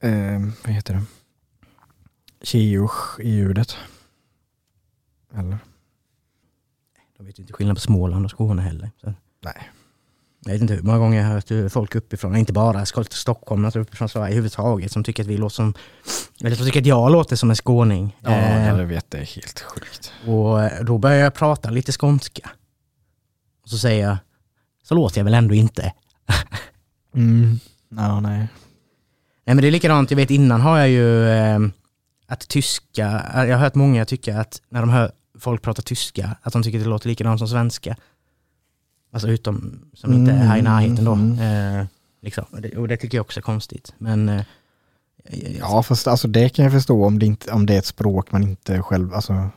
eh, 0.00 0.40
vad 0.64 0.72
heter 0.72 0.94
det, 0.94 1.02
Chiush 2.46 3.20
i 3.20 3.30
ljudet. 3.30 3.76
Eller? 5.34 5.58
De 7.16 7.26
vet 7.26 7.38
ju 7.38 7.42
inte 7.42 7.52
skillnad 7.52 7.76
på 7.76 7.80
Småland 7.80 8.24
och 8.24 8.30
Skåne 8.30 8.62
heller. 8.62 8.90
Så. 9.00 9.14
Nej. 9.40 9.70
Jag 10.44 10.52
vet 10.52 10.62
inte 10.62 10.74
hur 10.74 10.82
många 10.82 10.98
gånger 10.98 11.18
jag 11.18 11.26
har 11.26 11.34
hört 11.34 11.72
folk 11.72 11.94
uppifrån, 11.94 12.36
inte 12.36 12.52
bara 12.52 12.86
Stockholm, 12.86 13.64
utan 13.64 13.82
uppifrån 13.82 14.08
Sverige 14.08 14.26
överhuvudtaget, 14.26 14.92
som 14.92 15.04
tycker 15.04 15.22
att 15.22 15.28
vi 15.28 15.36
låter 15.36 15.54
som, 15.54 15.74
eller 16.40 16.56
som 16.56 16.66
tycker 16.66 16.80
att 16.80 16.86
jag 16.86 17.12
låter 17.12 17.36
som 17.36 17.50
en 17.50 17.56
skåning. 17.56 18.16
Ja, 18.20 18.30
Eh, 18.30 18.68
jag 18.68 18.86
vet, 18.86 19.10
det 19.10 19.18
är 19.18 19.24
helt 19.24 19.60
sjukt. 19.60 20.12
och 20.26 20.62
eh, 20.62 20.84
då 20.84 20.98
börjar 20.98 21.16
jag 21.18 21.34
prata 21.34 21.70
lite 21.70 21.92
skånska. 21.92 22.50
Och 23.62 23.68
så 23.70 23.78
säger 23.78 24.06
jag, 24.08 24.16
så 24.82 24.94
låter 24.94 25.18
jag 25.18 25.24
väl 25.24 25.34
ändå 25.34 25.54
inte. 25.54 25.92
Mm. 27.14 27.58
Ja, 27.88 28.20
nej. 28.20 28.38
Nej 28.38 29.54
men 29.54 29.56
det 29.56 29.66
är 29.66 29.70
likadant, 29.70 30.10
jag 30.10 30.16
vet 30.16 30.30
innan 30.30 30.60
har 30.60 30.78
jag 30.78 30.88
ju 30.88 31.28
eh, 31.28 31.58
att 32.28 32.48
tyska, 32.48 33.24
jag 33.34 33.56
har 33.56 33.64
hört 33.64 33.74
många 33.74 34.04
tycka 34.04 34.40
att 34.40 34.62
när 34.68 34.80
de 34.80 34.90
hör 34.90 35.12
folk 35.38 35.62
prata 35.62 35.82
tyska, 35.82 36.36
att 36.42 36.52
de 36.52 36.62
tycker 36.62 36.78
att 36.78 36.84
det 36.84 36.90
låter 36.90 37.08
likadant 37.08 37.38
som 37.38 37.48
svenska. 37.48 37.96
Alltså 39.14 39.28
utom, 39.28 39.80
som 39.94 40.12
inte 40.12 40.32
är 40.32 40.36
här 40.36 40.58
i 40.58 40.62
närheten 40.62 41.04
då. 41.04 41.12
Mm. 41.12 41.78
Eh, 41.80 41.86
liksom. 42.22 42.44
och, 42.50 42.60
det, 42.62 42.76
och 42.76 42.88
det 42.88 42.96
tycker 42.96 43.18
jag 43.18 43.22
också 43.24 43.40
är 43.40 43.42
konstigt. 43.42 43.94
Men 43.98 44.28
eh, 44.28 44.42
Ja, 45.60 45.82
fast 45.82 46.06
alltså 46.08 46.28
det 46.28 46.48
kan 46.48 46.64
jag 46.64 46.72
förstå 46.72 47.04
om 47.04 47.18
det, 47.18 47.26
inte, 47.26 47.52
om 47.52 47.66
det 47.66 47.74
är 47.74 47.78
ett 47.78 47.86
språk 47.86 48.32
man 48.32 48.42
inte 48.42 48.82
själv, 48.82 49.14
alltså, 49.14 49.48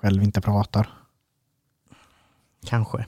själv 0.00 0.22
inte 0.22 0.40
pratar. 0.40 0.88
kanske. 2.66 3.04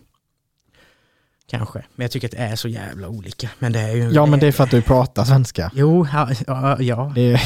Kanske. 1.51 1.79
Men 1.95 2.05
jag 2.05 2.11
tycker 2.11 2.29
att 2.29 2.33
det 2.33 2.39
är 2.39 2.57
så 2.57 2.69
jävla 2.69 3.09
olika. 3.09 3.51
Men 3.59 3.73
det 3.73 3.81
är 3.81 3.93
ju... 3.97 4.11
Ja, 4.11 4.27
men 4.27 4.41
det 4.41 4.47
är 4.47 4.53
för 4.53 4.65
att 4.65 4.71
du 4.71 4.83
pratar 4.83 5.25
svenska. 5.25 5.71
Jo, 5.75 6.07
ja, 6.13 6.29
ja, 6.47 6.83
ja. 6.83 7.13
Det, 7.15 7.41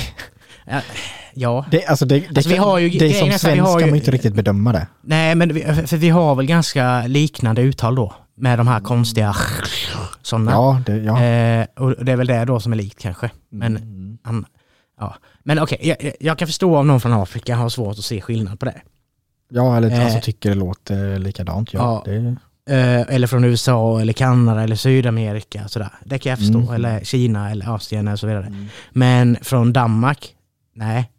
ja. 1.35 1.65
det, 1.71 1.87
alltså 1.87 2.07
det, 2.07 2.19
det, 2.21 2.29
Alltså, 2.37 2.49
vi 2.51 2.57
har 2.57 2.79
ju- 2.79 2.89
det 2.99 3.15
som 3.15 3.29
är 3.29 3.39
så 3.39 3.47
här, 3.47 3.55
vi 3.55 3.59
svensk 3.61 3.69
har 3.73 3.79
kan 3.79 3.87
ju- 3.89 3.93
man 3.93 3.99
inte 3.99 4.11
riktigt 4.11 4.35
bedöma 4.35 4.73
det. 4.73 4.87
Nej, 5.01 5.35
men 5.35 5.55
vi, 5.55 5.61
för 5.87 5.97
vi 5.97 6.09
har 6.09 6.35
väl 6.35 6.47
ganska 6.47 7.07
liknande 7.07 7.63
uttal 7.63 7.95
då. 7.95 8.15
Med 8.41 8.59
de 8.59 8.69
här 8.69 8.81
konstiga 8.81 9.35
sådana. 10.23 10.51
Ja, 10.51 10.81
det, 10.87 10.97
ja. 10.97 11.23
Eh, 11.23 11.67
och 11.77 12.05
det 12.05 12.13
är 12.13 12.17
väl 12.17 12.27
det 12.27 12.45
då 12.45 12.61
som 12.61 12.73
är 12.73 12.77
likt 12.77 12.99
kanske. 13.03 13.31
Men, 13.51 13.77
Mm. 13.77 14.19
han, 14.23 14.47
ja. 15.01 15.15
men 15.45 15.59
okej, 15.59 15.79
jag, 15.83 16.13
jag 16.21 16.39
kan 16.39 16.49
förstå 16.49 16.77
om 16.77 16.87
någon 16.87 17.01
från 17.01 17.13
Afrika 17.13 17.57
har 17.57 17.69
svårt 17.69 17.99
att 17.99 18.05
se 18.05 18.21
skillnad 18.21 18.61
på 18.61 18.67
det. 18.67 18.81
Ja, 19.51 19.77
eller 19.77 19.91
Eh. 19.91 20.05
alltså 20.05 20.21
tycker 20.23 20.49
det 20.49 20.55
låter 20.55 21.19
likadant. 21.19 21.73
Ja, 21.73 22.03
Ja. 22.07 22.13
Det, 22.13 22.37
Eh, 22.71 23.01
eller 23.15 23.27
från 23.27 23.45
USA 23.45 24.01
eller 24.01 24.13
Kanada 24.13 24.63
eller 24.63 24.77
Sydamerika. 24.77 25.69
Sådär. 25.69 25.89
Det 26.05 26.19
kan 26.19 26.31
jag 26.31 26.39
förstå. 26.39 26.59
Mm. 26.59 26.75
Eller 26.75 27.05
Kina 27.05 27.51
eller 27.51 27.75
Asien 27.75 28.09
och 28.09 28.19
så 28.19 28.27
vidare. 28.27 28.47
Mm. 28.47 28.67
Men 28.91 29.37
från 29.43 29.73
Danmark? 29.73 30.35
Nej, 30.75 31.11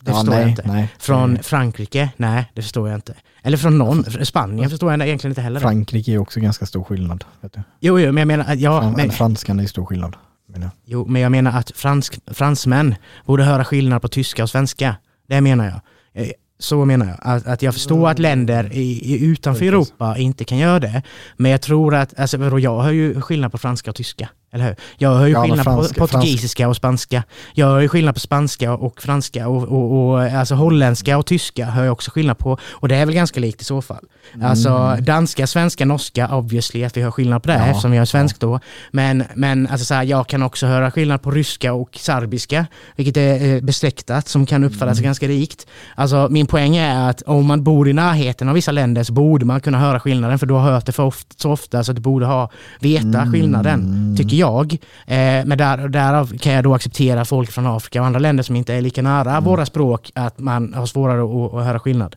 det 0.00 0.10
Ja, 0.10 0.14
förstår 0.14 0.32
nej, 0.32 0.40
jag 0.40 0.50
inte. 0.50 0.62
Nej. 0.66 0.88
Från 0.98 1.38
Frankrike? 1.42 2.10
Nej, 2.16 2.44
det 2.54 2.62
förstår 2.62 2.88
jag 2.88 2.96
inte. 2.96 3.14
Eller 3.42 3.56
från 3.56 3.78
någon. 3.78 4.04
Spanien 4.24 4.70
förstår 4.70 4.92
jag 4.92 5.02
egentligen 5.06 5.30
inte 5.30 5.40
heller. 5.40 5.60
Frankrike 5.60 6.12
är 6.12 6.18
också 6.18 6.40
ganska 6.40 6.66
stor 6.66 6.84
skillnad. 6.84 7.24
Vet 7.40 7.52
du. 7.52 7.62
Jo, 7.80 7.98
jo, 8.00 8.12
men 8.12 8.16
jag 8.20 8.28
menar... 8.28 8.54
Ja, 8.54 8.80
Fran- 8.82 8.94
men, 8.96 9.10
franskan 9.10 9.60
är 9.60 9.66
stor 9.66 9.86
skillnad. 9.86 10.16
menar 10.48 10.70
jo, 10.84 11.06
men 11.06 11.22
jag 11.22 11.32
menar 11.32 11.58
att 11.58 11.70
fransk, 11.74 12.18
fransmän 12.26 12.94
borde 13.26 13.44
höra 13.44 13.64
skillnad 13.64 14.02
på 14.02 14.08
tyska 14.08 14.42
och 14.42 14.50
svenska. 14.50 14.96
Det 15.28 15.40
menar 15.40 15.64
jag. 15.64 15.80
Eh, 16.24 16.30
Så 16.58 16.84
menar 16.84 17.06
jag. 17.06 17.16
Att, 17.22 17.46
att 17.46 17.62
jag 17.62 17.74
förstår 17.74 18.08
att 18.10 18.18
länder 18.18 18.72
i, 18.72 19.24
utanför. 19.24 19.64
Europa 19.64 20.18
inte 20.18 20.44
kan 20.44 20.58
göra 20.58 20.78
det. 20.80 21.02
Men 21.36 21.50
jag 21.50 21.62
tror 21.62 21.94
att, 21.94 22.18
alltså 22.20 22.58
jag 22.58 22.82
hör 22.82 22.90
ju 22.92 23.20
skillnad 23.20 23.52
på 23.52 23.58
franska 23.58 23.90
och 23.90 23.96
tyska. 23.96 24.28
Eller 24.52 24.64
hur? 24.64 24.76
Jag 24.98 25.14
hör 25.14 25.26
ju 25.26 25.32
Ja, 25.32 25.42
skillnad 25.42 25.64
franska- 25.64 25.94
på 26.00 26.06
portugisiska 26.06 26.68
och 26.68 26.76
spanska. 26.76 27.22
Jag 27.54 27.66
hör 27.66 27.80
ju 27.80 27.88
skillnad 27.88 28.14
på 28.14 28.20
spanska 28.20 28.72
och 28.74 29.02
franska 29.02 29.48
och, 29.48 29.62
och, 29.68 30.10
och 30.12 30.22
alltså 30.22 30.54
holländska 30.54 31.18
och 31.18 31.26
tyska 31.26 31.64
hör 31.66 31.84
jag 31.84 31.92
också 31.92 32.10
skillnad 32.10 32.38
på. 32.38 32.58
Och 32.70 32.88
det 32.88 32.96
är 32.96 33.06
väl 33.06 33.14
ganska 33.14 33.40
likt 33.40 33.60
i 33.62 33.64
så 33.64 33.82
fall. 33.82 34.04
Alltså 34.42 34.96
danska, 35.00 35.46
svenska, 35.46 35.84
norska, 35.84 36.28
obviously 36.36 36.84
att 36.84 36.96
vi 36.96 37.02
hör 37.02 37.10
skillnad 37.10 37.42
på 37.42 37.48
det 37.48 37.54
Ja, 37.54 37.64
eftersom 37.66 37.94
jag 37.94 38.02
är 38.02 38.06
svensk 38.06 38.40
då. 38.40 38.60
Men, 38.90 39.24
men 39.34 39.66
alltså 39.66 39.84
så 39.86 39.94
här, 39.94 40.02
jag 40.02 40.26
kan 40.26 40.42
också 40.42 40.66
höra 40.66 40.90
skillnad 40.90 41.22
på 41.22 41.30
ryska 41.30 41.72
och 41.72 41.96
serbiska, 41.96 42.66
vilket 42.96 43.16
är 43.16 43.54
eh, 43.54 43.60
besläktat 43.60 44.28
som 44.28 44.46
kan 44.46 44.64
uppfattas 44.64 44.98
Mm. 44.98 45.04
ganska 45.04 45.28
rikt. 45.28 45.66
Alltså 45.94 46.28
min 46.30 46.46
poäng 46.46 46.76
är 46.76 47.10
att 47.10 47.22
om 47.22 47.46
man 47.46 47.64
bor 47.64 47.88
i 47.88 47.92
närheten 47.92 48.48
av 48.48 48.54
vissa 48.54 48.72
länder 48.72 49.02
så 49.02 49.12
borde 49.12 49.44
man 49.44 49.60
kunna 49.60 49.78
höra 49.78 50.00
skillnaden 50.00 50.38
för 50.38 50.46
du 50.46 50.54
har 50.54 50.72
hört 50.72 50.86
det 50.86 50.92
för 50.92 51.02
ofta, 51.02 51.34
så 51.38 51.50
ofta 51.52 51.84
så 51.84 51.92
att 51.92 51.96
du 51.96 52.02
borde 52.02 52.26
ha, 52.26 52.50
veta 52.80 53.06
Mm. 53.20 53.32
skillnaden, 53.32 54.14
tycker 54.18 54.36
jag. 54.40 54.72
Eh, 55.06 55.44
men 55.46 55.58
där, 55.58 55.88
därav 55.88 56.38
kan 56.38 56.52
jag 56.52 56.64
då 56.64 56.74
acceptera 56.74 57.24
folk 57.24 57.50
från 57.50 57.66
Afrika 57.66 58.00
och 58.00 58.06
andra 58.06 58.18
länder 58.20 58.42
som 58.42 58.56
inte 58.56 58.74
är 58.74 58.80
lika 58.80 59.02
nära 59.02 59.30
Mm. 59.30 59.44
våra 59.44 59.66
språk, 59.66 60.10
att 60.14 60.38
man 60.38 60.74
har 60.74 60.86
svårare 60.86 61.22
att, 61.46 61.54
att 61.54 61.64
höra 61.64 61.78
skillnad. 61.78 62.16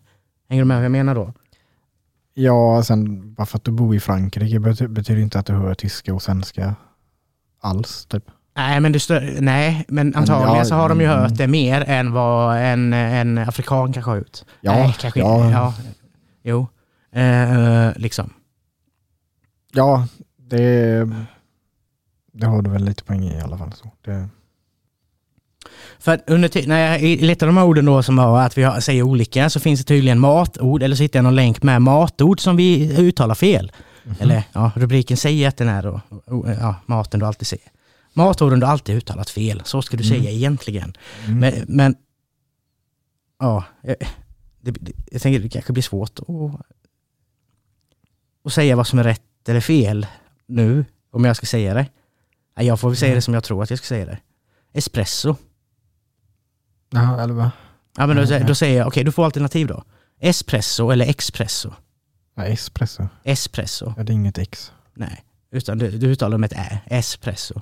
Hänger 0.50 0.62
du 0.62 0.66
med 0.66 0.78
vad 0.78 0.86
jag 0.86 0.92
menar 0.92 1.16
då? 1.16 1.34
Ja, 2.34 2.84
sen 2.84 3.34
bara 3.34 3.46
för 3.46 3.58
att 3.58 3.64
du 3.64 3.72
bor 3.72 3.96
i 3.96 4.00
Frankrike 4.00 4.60
bety- 4.60 4.88
betyder 4.88 5.22
inte 5.22 5.40
att 5.40 5.46
du 5.46 5.54
hör 5.54 5.74
tyska 5.74 6.14
och 6.14 6.22
svenska 6.22 6.76
alls. 7.62 8.06
Typ. 8.06 8.24
Nej, 8.56 8.80
men, 8.80 8.94
stö- 8.94 9.38
nej, 9.42 9.86
men 9.88 10.16
antagligen 10.16 10.58
ja, 10.58 10.66
så 10.66 10.76
har 10.76 10.90
de 10.90 11.00
ju 11.02 11.06
mm. 11.08 11.20
hört 11.20 11.38
det 11.38 11.48
mer 11.48 11.82
än 11.88 12.12
vad 12.12 12.58
en, 12.58 12.94
en 12.94 13.38
afrikan 13.38 13.94
kanske 13.94 14.12
har 14.12 14.18
gjort. 14.18 14.38
Ja, 14.62 14.72
nej, 14.74 14.96
kanske 15.00 15.20
ja. 15.20 15.36
inte. 15.46 15.52
Ja, 15.58 15.74
jo, 16.44 16.68
eh, 17.12 17.90
liksom. 17.96 18.34
Ja, 19.74 20.08
det, 20.38 21.10
det 22.34 22.46
har 22.46 22.62
du 22.62 22.70
väl 22.70 22.84
lite 22.84 23.04
poäng 23.04 23.24
i 23.24 23.34
i 23.38 23.40
alla 23.42 23.58
fall. 23.58 23.74
Så. 23.74 23.92
Det, 24.02 24.30
För 26.00 26.22
under 26.28 26.50
ti- 26.50 26.68
när 26.68 26.92
jag 26.92 27.02
i 27.02 27.18
lite 27.18 27.46
av 27.46 27.48
de 27.48 27.58
här 27.58 27.66
orden 27.66 27.86
då 27.86 28.04
som 28.04 28.16
var 28.16 28.42
att 28.42 28.58
vi 28.58 28.64
har, 28.64 28.80
säger 28.80 29.04
olika 29.04 29.50
så 29.50 29.60
finns 29.60 29.80
det 29.80 29.84
tydligen 29.86 30.20
matord 30.20 30.84
eller 30.84 30.96
så 30.96 31.04
hittar 31.04 31.20
jag 31.20 31.24
någon 31.24 31.36
länk 31.36 31.64
med 31.64 31.82
matord 31.82 32.40
som 32.40 32.56
vi 32.56 32.98
uttalar 32.98 33.36
fel. 33.36 33.72
Mhm. 34.04 34.16
Eller 34.20 34.44
ja, 34.54 34.72
rubriken 34.76 35.18
säger 35.18 35.48
att 35.48 35.58
den 35.58 35.68
är 35.70 35.84
då, 35.84 36.02
ja, 36.60 36.76
maten 36.86 37.20
du 37.20 37.26
alltid 37.26 37.48
säger. 37.48 37.68
Matorden 38.14 38.60
du 38.60 38.66
alltid 38.66 38.96
uttalat 38.96 39.30
fel, 39.30 39.62
så 39.66 39.82
ska 39.82 39.98
du 39.98 40.04
säga 40.04 40.30
egentligen. 40.32 40.94
Mm. 41.26 41.40
Men, 41.40 41.54
men 41.68 41.96
ja, 43.40 43.64
eh, 43.84 43.96
det, 44.62 44.72
det, 44.72 44.92
jag 45.12 45.22
tänker 45.22 45.40
det 45.40 45.50
kanske 45.50 45.74
blir 45.74 45.84
svårt 45.84 46.20
att, 46.20 46.62
att 48.46 48.54
säga 48.54 48.76
vad 48.76 48.88
som 48.88 49.00
är 49.00 49.04
rätt 49.04 49.50
eller 49.50 49.62
fel 49.62 50.08
nu, 50.48 50.86
om 51.12 51.26
jag 51.26 51.36
ska 51.36 51.46
säga 51.46 51.74
det. 51.74 51.86
Jag 52.56 52.80
får 52.80 52.90
väl 52.90 52.98
säga 52.98 53.16
det 53.16 53.22
som 53.22 53.34
jag 53.34 53.44
tror 53.44 53.64
att 53.64 53.70
jag 53.70 53.80
ska 53.80 53.86
säga 53.88 54.06
det. 54.06 54.20
Espresso. 54.74 55.36
ja, 56.90 57.22
eller 57.22 57.34
vad? 57.34 57.50
Ja, 57.98 58.08
men 58.08 58.16
då, 58.18 58.40
då 58.48 58.56
säger 58.56 58.78
jag, 58.78 58.88
okej 58.88 59.04
du 59.04 59.12
får 59.12 59.26
alternativ 59.26 59.68
då. 59.68 59.84
Espresso 60.20 60.90
eller 60.92 61.06
expresso? 61.06 61.74
Ja, 62.36 62.44
espresso. 62.46 63.08
Espresso. 63.24 63.94
Ja, 63.98 64.04
det 64.04 64.12
är 64.12 64.16
inget 64.16 64.38
X. 64.38 64.72
Nej, 64.94 65.24
utan 65.52 65.78
du, 65.78 65.92
du 65.92 66.08
uttalar 66.08 66.38
med 66.38 66.52
ett 66.54 66.60
ä. 66.60 66.80
Espresso. 66.86 67.62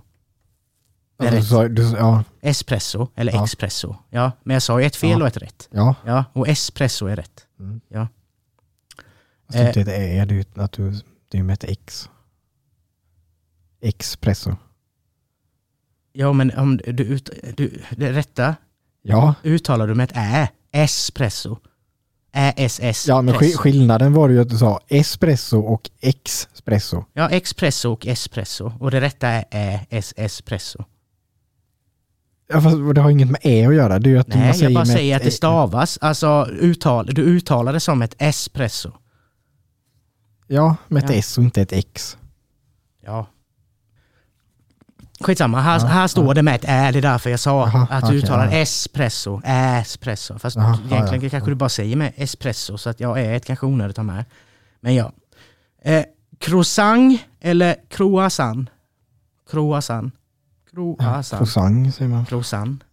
Alltså, 1.18 1.68
du, 1.68 1.84
ja, 1.92 2.24
Espresso 2.42 3.08
eller 3.16 3.34
Ja. 3.34 3.44
expresso. 3.44 3.96
Ja, 4.10 4.32
men 4.44 4.54
jag 4.54 4.64
sa 4.64 4.80
ju 4.80 4.86
ett 4.86 4.96
fel 4.96 5.10
Ja. 5.10 5.18
och 5.22 5.28
ett 5.28 5.38
rätt. 5.38 5.68
ja. 5.72 5.96
Ja, 6.06 6.26
och 6.34 6.48
espresso 6.48 7.06
är 7.06 7.16
rätt. 7.16 7.48
Mm. 7.60 7.82
Ja. 7.88 8.08
Alltså, 9.48 9.62
Eh. 9.62 9.68
inte 9.68 9.82
ett 9.82 9.88
Ä, 9.88 10.26
det 10.26 11.38
är 11.38 11.38
ju 11.38 11.44
med 11.44 11.54
ett 11.54 11.64
X. 11.64 12.10
Expresso. 13.82 14.56
Ja, 16.14 16.34
men 16.34 16.52
om 16.58 16.78
du, 16.78 17.04
ut, 17.04 17.30
du, 17.58 17.82
det 17.98 18.12
rätta 18.14 18.56
Ja, 19.02 19.34
uttalar 19.44 19.88
du 19.88 19.96
med 19.96 20.04
ett 20.04 20.18
ä. 20.18 20.48
Espresso. 20.72 21.58
Ä-S-S. 22.34 23.08
ja 23.08 23.22
men 23.22 23.36
sk- 23.36 23.58
skillnaden 23.58 24.14
var 24.14 24.30
ju 24.30 24.42
att 24.42 24.50
du 24.50 24.58
sa 24.58 24.80
espresso 24.88 25.60
och 25.60 25.90
expresso. 26.02 27.06
Ja, 27.14 27.30
expresso 27.30 27.92
och 27.94 28.08
espresso. 28.08 28.72
Och 28.80 28.92
det 28.92 29.02
rätta 29.02 29.28
är 29.28 29.46
ä-s-espresso. 29.52 30.84
Ja, 32.54 32.62
fast 32.62 32.78
det 32.96 33.02
har 33.02 33.10
inget 33.10 33.30
med 33.30 33.42
Ä 33.44 33.68
att 33.68 33.76
göra. 33.76 34.00
Det 34.00 34.10
är 34.10 34.12
ju 34.12 34.20
att 34.20 34.28
man 34.28 34.38
Nej, 34.40 34.54
säger 34.54 34.64
jag 34.64 34.74
bara 34.74 34.86
säger 34.86 35.16
att 35.16 35.22
det 35.22 35.28
Ä. 35.28 35.32
stavas. 35.32 35.98
Alltså, 36.02 36.48
uttal, 36.52 37.06
du 37.06 37.22
uttalar 37.22 37.74
det 37.74 37.80
som 37.80 38.02
ett 38.02 38.16
espresso. 38.18 38.92
Ja, 40.48 40.76
med 40.88 41.04
ett 41.04 41.10
Ja. 41.10 41.16
S 41.16 41.38
och 41.38 41.44
inte 41.44 41.62
ett 41.62 41.74
X. 41.74 42.18
Ja. 43.06 43.28
Skitsamma, 45.22 45.62
här, 45.62 45.80
Ja, 45.80 45.86
här 45.86 46.08
står 46.08 46.34
det 46.34 46.44
med 46.44 46.56
ett 46.56 46.66
ä, 46.66 46.92
det 46.92 47.00
är 47.00 47.02
därför 47.02 47.30
jag 47.30 47.40
sa 47.40 47.68
Jaha, 47.68 47.88
att 47.90 48.02
du 48.02 48.08
okej, 48.08 48.18
uttalar 48.18 48.46
ja. 48.46 48.52
espresso, 48.52 49.42
espresso. 49.46 50.40
Fast 50.40 50.56
Jaha, 50.56 50.80
ja, 50.90 50.96
egentligen 50.96 51.24
ja. 51.24 51.30
kanske 51.30 51.52
du 51.52 51.56
bara 51.56 51.70
säger 51.70 51.96
med 51.96 52.14
espresso, 52.16 52.78
så 52.78 52.90
att 52.90 53.00
jag 53.00 53.22
är 53.22 53.34
ett 53.34 53.46
kanske 53.46 53.66
onödigt 53.66 54.00
att 54.00 54.06
ha 54.06 54.14
med. 54.14 54.26
Men 54.80 54.96
ja. 54.96 55.12
Eh, 55.82 56.04
croissant 56.40 57.22
eller 57.40 57.76
croissant? 57.90 58.70
Croissant. 59.50 60.14
Croissant. 60.72 61.40
Croissant 61.40 61.96
säger 61.96 62.10
man. 62.10 62.26
Croissant. 62.26 62.84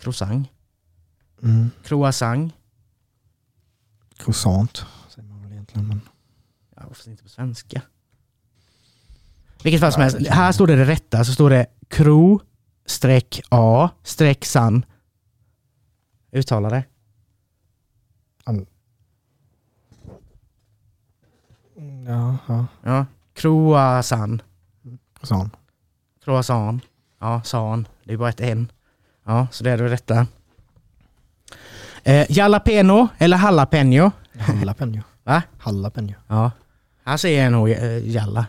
Croissant. 0.00 0.48
Mm. 1.42 1.70
Croissant. 1.84 2.52
Croissant 4.18 4.84
säger 5.08 5.28
man 5.28 5.42
väl 5.42 5.52
egentligen. 5.52 5.88
Men... 5.88 6.00
Ja, 6.76 6.82
varför 6.86 7.10
inte 7.10 7.22
på 7.22 7.28
svenska? 7.28 7.82
Vilket 9.62 9.80
fall 9.80 9.92
som 9.92 10.02
helst, 10.02 10.26
här 10.28 10.52
står 10.52 10.66
det 10.66 10.76
det 10.76 10.84
rätta, 10.84 11.24
så 11.24 11.32
står 11.32 11.50
det 11.50 11.66
kro 11.88 12.40
streck 12.86 13.40
a 13.48 13.90
streck 14.02 14.44
san. 14.44 14.84
Uttala 16.32 16.68
det. 16.68 16.84
Ja, 22.06 22.36
ja. 22.48 22.66
Ja. 22.82 23.06
Croissant. 23.34 24.42
Croissant. 25.20 25.52
Croissant. 26.24 26.82
Ja, 27.20 27.42
san. 27.44 27.88
Det 28.04 28.12
är 28.12 28.16
bara 28.16 28.28
ett 28.28 28.40
n. 28.40 28.72
Ja, 29.24 29.46
så 29.50 29.64
det 29.64 29.70
är 29.70 29.78
det 29.78 29.88
rätta. 29.88 30.26
Eh, 32.02 32.26
jalapeno 32.28 33.08
eller 33.18 33.38
jalapeno? 33.38 34.10
Jalapeno. 34.58 35.02
Va? 35.24 35.42
Jalapeno. 35.66 36.14
Ja. 36.28 36.50
Här 37.04 37.16
säger 37.16 37.42
jag 37.42 37.52
nog 37.52 37.70
eh, 37.70 38.08
jalla. 38.08 38.46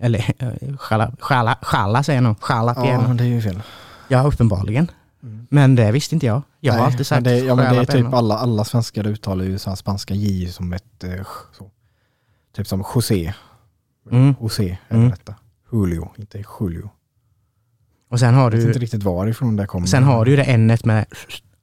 Eller 0.00 0.18
eh, 0.38 0.52
jalla, 0.90 1.12
jalla, 1.30 1.58
jalla 1.72 2.02
säger 2.02 2.16
jag 2.16 2.24
nog. 2.24 2.36
Ja, 2.48 2.54
Jalapeno. 2.56 3.08
men 3.08 3.16
det 3.16 3.24
är 3.24 3.28
ju 3.28 3.42
fel. 3.42 3.62
Ja, 4.08 4.22
uppenbarligen. 4.22 4.90
Mm. 5.22 5.46
Men 5.50 5.74
det 5.74 5.92
visste 5.92 6.14
inte 6.14 6.26
jag. 6.26 6.42
Jag 6.60 6.72
har 6.72 6.78
Nej, 6.78 6.86
alltid 6.86 7.06
sagt 7.06 7.24
men 7.24 7.32
det, 7.34 7.38
ja, 7.38 7.54
men 7.54 7.74
det 7.74 7.80
är 7.80 7.84
typ 7.84 8.12
alla, 8.14 8.38
alla 8.38 8.64
svenskar 8.64 9.06
uttalar 9.06 9.44
ju 9.44 9.58
så 9.58 9.70
här 9.70 9.76
spanska 9.76 10.14
J 10.14 10.48
som 10.52 10.72
ett 10.72 11.04
eh, 11.04 11.26
så. 11.58 11.70
Typ 12.56 12.66
som 12.66 12.84
José. 12.94 13.32
Mm. 14.10 14.34
José 14.40 14.78
är 14.88 14.94
Mm. 14.96 15.08
det 15.08 15.16
detta. 15.16 15.34
Julio, 15.72 16.10
inte 16.16 16.44
Julio. 16.60 16.90
Och 18.10 18.20
sen 18.20 18.34
har 18.34 18.42
Jag 18.42 18.50
vet 18.50 18.60
du, 18.60 18.66
inte 18.66 18.78
riktigt 18.78 19.02
varifrån 19.02 19.56
det 19.56 19.66
kommer. 19.66 19.86
sen 19.86 20.02
har 20.04 20.24
du 20.24 20.30
ju 20.30 20.36
det 20.36 20.42
n 20.44 20.76
med, 20.84 21.06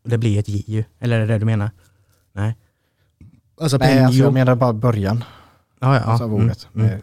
det 0.06 0.18
blir 0.18 0.40
ett 0.40 0.48
j 0.50 0.64
ju. 0.68 0.84
Eller 1.00 1.16
är 1.16 1.28
det 1.28 1.34
det 1.34 1.40
du 1.40 1.46
menar? 1.46 1.72
Nej. 2.34 2.56
Alltså 3.62 3.78
Nej, 3.78 4.04
alltså 4.04 4.20
jag 4.24 4.34
menar 4.34 4.56
bara 4.56 4.74
början 4.74 5.24
ja, 5.80 5.96
ja, 5.96 6.00
alltså, 6.02 6.24
ja. 6.24 6.30
av 6.30 6.34
Mm, 6.34 6.46
ordet. 6.46 6.68
mm. 6.76 7.02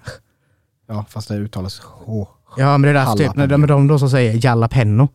Ja, 0.87 1.05
fast 1.09 1.29
det 1.29 1.35
uttalas 1.35 1.81
H. 1.81 2.29
Ja, 2.57 2.79
men 2.79 2.83
det 2.83 2.89
är 2.89 2.95
därför 2.95 3.17
typ, 3.17 3.35
när 3.37 3.47
de, 3.47 3.67
de 3.67 3.89
då 3.89 3.99
som 3.99 4.11
säger 4.11 4.45
jalapeno. 4.45 5.09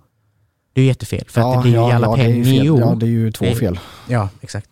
Det 0.74 0.82
är 0.82 0.84
ju 0.84 0.88
jättefel. 0.88 1.26
För 1.28 1.42
att 1.42 1.58
det 1.58 1.62
blir 1.62 1.76
ja, 1.76 1.82
ja, 1.82 2.16
fel. 2.16 2.48
jalapeno. 2.48 2.80
Ja, 2.80 2.96
det 2.96 3.06
är 3.06 3.10
ju 3.10 3.32
två 3.32 3.46
Det 3.46 3.56
fel. 3.56 3.80
Ja, 4.08 4.30
exakt. 4.42 4.70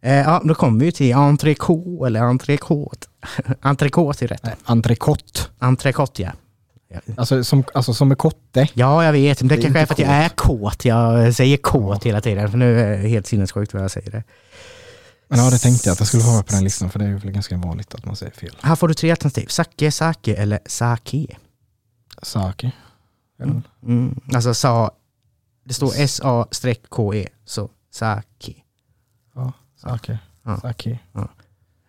Eh, 0.00 0.14
ja, 0.14 0.42
då 0.44 0.54
kommer 0.54 0.84
vi 0.84 0.92
till 0.92 1.14
entrecote 1.14 2.06
eller 2.06 2.20
entrecote. 2.20 3.06
entrecote 3.60 4.24
är 4.24 4.28
rätt. 4.28 4.42
Nej, 4.42 4.54
Entrecote. 4.64 5.40
Entrecote, 5.58 6.22
ja. 6.22 6.30
Ja. 6.88 7.00
Alltså 7.16 7.44
som, 7.44 7.64
alltså 7.74 7.94
som 7.94 8.10
är 8.10 8.14
kotte. 8.14 8.68
Ja, 8.74 9.04
jag 9.04 9.12
vet. 9.12 9.40
Men 9.42 9.48
det, 9.48 9.56
Det 9.56 9.62
kanske 9.62 9.80
är 9.80 9.86
för 9.86 9.94
att 9.94 9.98
jag 9.98 10.08
är 10.10 10.28
kåt. 10.28 10.84
Jag 10.84 11.34
säger 11.34 11.56
kåt 11.56 12.04
hela 12.06 12.20
tiden. 12.20 12.50
För 12.50 12.58
nu 12.58 12.80
är 12.80 13.02
det 13.02 13.08
helt 13.08 13.26
sinnessjukt 13.26 13.74
vad 13.74 13.82
jag 13.82 13.90
säger 13.90 14.10
det. 14.10 14.22
Men 15.32 15.44
ja, 15.44 15.50
det 15.50 15.58
tänkte 15.58 15.88
jag 15.88 15.92
att 15.92 15.98
jag 15.98 16.08
skulle 16.08 16.22
vara 16.22 16.42
på 16.42 16.52
den 16.52 16.64
listan 16.64 16.90
för 16.90 16.98
det 16.98 17.04
är 17.04 17.14
väl 17.14 17.30
ganska 17.30 17.56
vanligt 17.56 17.94
att 17.94 18.04
man 18.04 18.16
säger 18.16 18.32
fel. 18.32 18.56
Här 18.62 18.76
får 18.76 18.88
du 18.88 18.94
tre 18.94 19.10
alternativ. 19.10 19.46
Sake, 19.46 19.92
sake 19.92 20.34
eller 20.34 20.58
sake. 20.66 21.26
Sake. 22.22 22.72
Mm. 23.42 23.62
Mm. 23.82 24.20
Alltså 24.34 24.54
sa, 24.54 24.90
det 25.64 25.74
står 25.74 25.92
S-A-K-E, 25.96 27.28
så 27.44 27.70
sake. 27.90 28.54
Ja, 29.34 29.52
sake. 29.76 30.18
Ja. 30.42 30.60
Sake. 30.60 30.98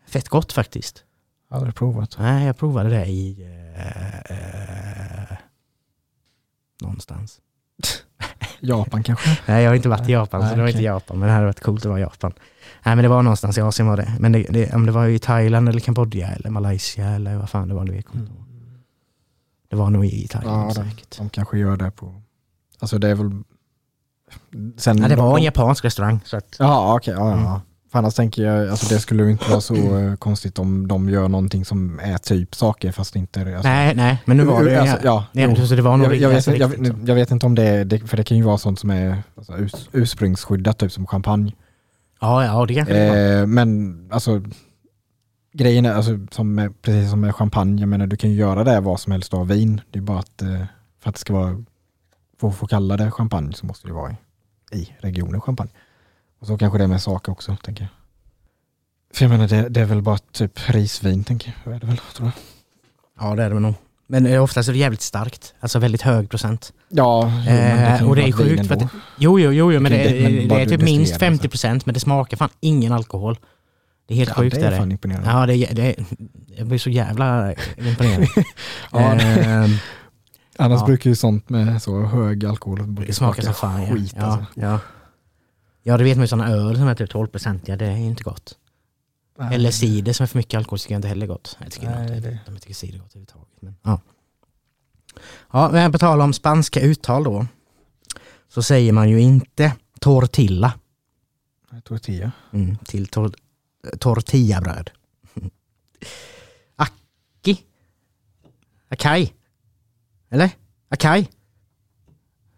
Fett 0.08 0.30
gott 0.30 0.54
faktiskt. 0.54 1.04
Aldrig 1.50 1.76
provat. 1.76 2.16
Nej, 2.20 2.46
jag 2.46 2.58
provade 2.58 2.90
det 2.90 3.06
i... 3.06 3.44
Eh, 3.76 4.18
eh, 4.32 5.38
någonstans. 6.82 7.42
Japan 8.60 9.04
kanske? 9.04 9.38
Nej, 9.46 9.64
jag 9.64 9.70
har 9.70 9.76
inte 9.76 9.90
varit 9.90 10.10
i 10.10 10.12
Japan, 10.12 10.42
Nej, 10.42 10.50
så 10.50 10.56
det 10.56 10.62
var 10.62 10.70
okej. 10.70 10.74
inte 10.74 10.84
Japan. 10.84 11.20
Men 11.20 11.28
det 11.28 11.34
hade 11.34 11.46
varit 11.46 11.60
coolt 11.60 11.86
att 11.86 11.90
vara 11.90 12.00
i 12.00 12.02
Japan. 12.02 12.34
Nej, 12.86 12.96
men 12.96 13.04
det 13.04 13.10
var 13.10 13.22
någonstans 13.24 13.58
i 13.58 13.62
Asien 13.62 13.88
var 13.88 13.98
det. 13.98 14.14
Men 14.20 14.32
det, 14.32 14.44
det, 14.50 14.74
om 14.74 14.86
det 14.86 14.92
var 14.92 15.08
i 15.08 15.20
Thailand 15.20 15.70
eller 15.70 15.80
Kambodja 15.80 16.28
eller 16.28 16.50
Malaysia 16.50 17.08
eller 17.08 17.38
vad 17.38 17.50
fan 17.50 17.68
det 17.68 17.76
var. 17.76 17.86
Det, 17.86 17.96
inte. 17.96 18.18
det 19.70 19.76
var 19.76 19.90
nog 19.90 20.06
i 20.06 20.28
Thailand 20.28 20.62
Ja, 20.62 20.68
de, 20.68 20.90
säkert. 20.90 21.18
de 21.18 21.30
kanske 21.30 21.58
gör 21.58 21.78
det 21.78 21.92
på... 21.92 22.22
Alltså 22.80 22.98
det 22.98 23.10
är 23.10 23.16
väl... 23.16 23.32
Sen 24.78 24.98
Ja, 24.98 25.08
det 25.08 25.16
var 25.16 25.30
de, 25.30 25.38
en 25.38 25.44
japansk 25.44 25.86
restaurang. 25.86 26.20
Så 26.26 26.38
att, 26.38 26.56
Ja, 26.60 26.96
okej. 26.96 27.14
ja, 27.14 27.30
ja. 27.30 27.48
Mm. 27.48 27.60
För 27.92 28.00
annars 28.00 28.16
tänker 28.16 28.44
jag, 28.44 28.70
alltså 28.70 28.94
det 28.94 29.00
skulle 29.00 29.24
ju 29.24 29.32
inte 29.32 29.50
vara 29.50 29.62
så 29.62 29.98
eh, 29.98 30.16
konstigt 30.16 30.60
om 30.60 30.88
de 30.88 31.10
gör 31.10 31.28
någonting 31.28 31.66
som 31.66 32.00
är 32.00 32.18
typ 32.18 32.56
saker 32.56 32.92
fast 32.92 33.16
inte... 33.16 33.40
Alltså, 33.42 33.70
nej, 33.70 33.96
nej, 33.96 34.22
men 34.26 34.38
nu 34.38 34.44
var 34.44 34.64
det... 34.64 34.82
alltså, 34.82 34.98
ja, 35.04 35.26
ja, 35.32 35.54
jo. 35.58 35.68
så 35.68 35.76
det 35.76 35.82
var 35.82 35.98
nog 35.98 36.08
jag, 36.08 36.16
jag, 36.16 36.30
vet, 36.30 36.48
jag, 37.08 37.20
jag 37.20 37.32
inte 37.32 37.46
om 37.46 37.56
det 37.56 37.84
det, 37.84 38.00
för 38.00 38.18
det 38.18 38.24
kan 38.24 38.38
ju 38.38 38.44
vara 38.44 38.58
sånt 38.58 38.80
som 38.80 38.90
är 38.90 39.24
alltså, 39.38 39.54
urs, 39.54 39.90
ursprungsskyddat, 39.92 40.78
typ 40.78 40.92
som 40.92 41.08
champagne. 41.08 41.54
Ja, 42.24 42.46
ja, 42.46 42.66
det 42.66 42.74
kanske 42.74 42.94
det. 42.94 43.40
Eh, 43.40 43.46
men 43.46 44.10
alltså, 44.12 44.42
grejen 45.54 45.86
är, 45.86 45.94
alltså, 45.94 46.20
som 46.32 46.56
med, 46.56 46.82
precis 46.82 47.10
som 47.10 47.22
med 47.22 47.36
champagne, 47.36 47.82
jag 47.82 47.90
menar 47.90 48.08
du 48.08 48.18
kan 48.18 48.30
ju 48.30 48.36
göra 48.36 48.64
det 48.64 48.80
vad 48.80 49.00
som 49.00 49.12
helst 49.12 49.34
av 49.34 49.48
vin. 49.48 49.82
Det 49.92 50.00
är 50.00 50.04
bara 50.04 50.20
att 50.20 50.42
eh, 50.42 50.66
för 51.00 51.10
att 51.10 51.16
det 51.16 51.20
ska 51.20 51.34
vara, 51.34 51.64
för 52.40 52.48
att 52.48 52.56
få 52.56 52.68
kalla 52.68 52.98
det 52.98 53.12
champagne 53.12 53.54
så 53.54 53.66
måste 53.66 53.88
det 53.88 53.94
vara 53.94 54.12
i, 54.72 54.78
i 54.78 54.96
regionen 55.00 55.42
champagne. 55.42 55.72
Och 56.40 56.48
så 56.48 56.58
kanske 56.58 56.78
det 56.78 56.84
är 56.84 56.88
med 56.88 57.02
saker 57.02 57.32
också, 57.32 57.56
tänker 57.64 57.84
jag. 57.84 57.90
För 59.18 59.26
jag 59.26 59.30
menar 59.30 59.48
det, 59.48 59.70
det 59.70 59.82
är 59.82 59.86
väl 59.86 60.02
bara 60.02 60.18
typ 60.18 60.70
risvin, 60.70 61.24
tänker 61.24 61.56
jag. 61.66 61.76
Är 61.76 61.80
det 61.80 61.88
väl, 61.88 61.98
tror 61.98 62.28
jag. 62.28 62.34
Ja, 63.30 63.36
det 63.36 63.44
är 63.44 63.50
det 63.50 63.60
nog. 63.60 63.76
Men 64.08 64.26
eh, 64.26 64.44
oftast 64.44 64.70
är 64.70 64.74
det 64.74 64.80
jävligt 64.80 65.02
starkt. 65.02 65.54
Alltså 65.60 65.80
väldigt 65.80 66.02
hög 66.02 66.30
procent. 66.30 66.74
Ja, 66.90 67.32
jo, 67.46 67.52
Eh, 67.52 67.88
kan 67.88 68.00
ju 68.00 68.10
och 68.10 68.16
det 68.16 68.24
är 68.28 68.32
sjukt 68.32 68.68
för 68.68 68.76
att. 68.76 68.82
Jo, 69.18 69.40
jo, 69.40 69.52
jo, 69.52 69.72
jo 69.74 69.80
men 69.80 69.92
Det 69.92 69.98
det, 70.04 70.24
men 70.24 70.48
det 70.48 70.62
är 70.62 70.66
typ 70.66 70.82
minst 70.82 71.12
destillerar 71.12 71.32
det, 71.32 71.38
50 71.38 71.50
procent 71.50 71.86
men 71.86 71.94
det 71.94 72.00
smakar 72.00 72.38
fan 72.38 72.50
ingen 72.60 72.92
alkohol. 72.94 73.38
Det 74.08 74.14
är 74.14 74.18
helt 74.18 74.30
Ja, 74.30 74.36
sjukt. 74.36 74.56
det 74.56 74.68
är 74.68 74.78
fan 74.78 74.90
det. 74.90 74.94
imponerande. 74.94 75.30
Ja, 75.30 75.46
det, 75.46 75.66
det, 75.76 75.96
jag 76.58 76.68
blir 76.68 76.78
så 76.78 76.90
jävla 76.90 77.54
imponerad. 77.78 78.28
Ja, 78.92 79.00
Ehm, 79.20 79.72
Annars 80.58 80.80
ja. 80.80 80.86
brukar 80.86 81.10
ju 81.10 81.16
sånt 81.16 81.50
med 81.50 81.82
så 81.82 82.02
hög 82.06 82.46
alkohol 82.46 82.96
det 83.08 83.14
smakar 83.14 83.44
som 83.44 83.54
fan. 83.54 83.82
Ja. 83.84 83.96
skit. 83.96 84.14
Ja, 84.18 84.24
Alltså. 84.24 84.46
ja. 84.56 84.80
ja, 85.84 85.98
det 85.98 86.04
vet 86.04 86.18
man 86.18 86.24
ju 86.24 86.28
sådana 86.28 86.50
öl 86.52 86.76
som 86.76 86.88
är 86.88 86.96
typ 86.96 87.10
12 87.10 87.28
procentiga, 87.28 87.76
det 87.76 87.86
är 87.86 87.98
inte 87.98 88.24
gott. 88.24 88.54
Eller 89.40 89.72
cider 89.72 90.14
som 90.14 90.24
är 90.24 90.28
för 90.28 90.38
mycket 90.40 90.58
alkohol 90.58 90.80
tycker 90.80 90.94
jag 90.94 90.98
inte 90.98 91.08
heller 91.08 91.28
gott. 91.28 91.58
Jag 91.64 91.72
tycker, 91.72 91.90
Nej, 91.90 92.18
inte, 92.18 92.30
det- 92.30 92.40
jag 92.46 92.62
tycker 92.62 92.74
cider 92.74 93.00
gott 93.00 93.08
överhuvudtaget. 93.10 93.62
Men, 93.62 93.76
ja. 93.84 94.02
ja, 95.52 95.70
men 95.72 95.92
på 95.92 95.98
tal 95.98 96.22
om 96.22 96.34
spanska 96.34 96.82
uttal 96.82 97.24
då. 97.24 97.48
Så 98.48 98.64
säger 98.64 98.92
man 98.94 99.10
ju 99.10 99.22
inte 99.22 99.74
tortilla 100.00 100.74
Tortilla. 101.84 102.32
mm, 102.52 102.78
till 102.78 103.08
tor 103.08 103.34
tortillabröd. 104.00 104.90
Aki. 106.76 107.64
Akai. 108.90 109.34
Eller? 110.30 110.52
Akai. 110.90 111.28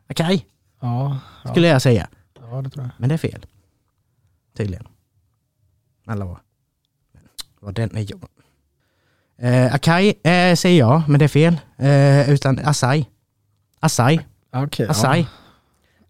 Akai 0.09 0.45
Ja, 0.80 1.19
ja. 1.43 1.49
skulle 1.51 1.67
jag 1.67 1.82
säga. 1.82 2.09
ja, 2.41 2.61
det 2.61 2.69
tror 2.69 2.86
jag. 2.86 2.91
Men 2.97 3.09
det 3.09 3.15
är 3.15 3.17
fel. 3.17 3.45
Tydligen. 4.57 4.88
Eller 6.07 6.26
vad? 6.26 6.38
Vad 7.66 7.74
den 7.74 7.97
är 7.97 8.05
jag. 8.09 8.24
Eh, 9.38 9.74
Akai 9.76 10.09
eh, 10.24 10.55
säger 10.55 10.80
jag, 10.80 11.01
men 11.07 11.20
det 11.20 11.26
är 11.26 11.30
fel. 11.30 11.57
Eh, 11.78 12.30
utan 12.30 12.59
Asai. 12.66 13.05
Asai. 13.80 14.20
Okej. 14.53 14.88
Asai. 14.88 15.20
Ja. 15.20 15.26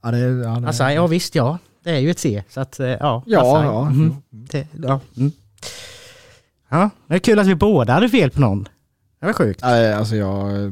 Ja, 0.04 0.12
det, 0.12 0.20
ja, 0.20 0.60
det, 0.60 0.70
Asai, 0.70 0.96
ja 0.96 1.08
visst 1.08 1.36
ja. 1.36 1.58
Det 1.84 1.90
är 1.92 2.00
ju 2.00 2.10
ett 2.12 2.20
C. 2.20 2.44
Så 2.50 2.62
att, 2.62 2.80
eh, 2.80 2.88
ja. 2.88 3.24
Ja, 3.26 3.40
Asai. 3.42 3.66
ja. 3.66 3.84
Mhm. 3.90 4.16
Det, 4.30 4.68
ja. 4.84 5.00
Mm. 5.18 5.32
ja. 6.70 6.90
Det 7.08 7.16
är 7.16 7.20
kul 7.20 7.40
att 7.40 7.48
vi 7.48 7.56
båda 7.56 7.94
hade 7.94 8.10
fel 8.10 8.30
på 8.32 8.40
någon. 8.42 8.64
Det 9.20 9.26
var 9.26 9.34
sjukt. 9.34 9.62
Nej, 9.64 9.94
alltså 9.94 10.16
jag 10.16 10.64
eh, 10.64 10.72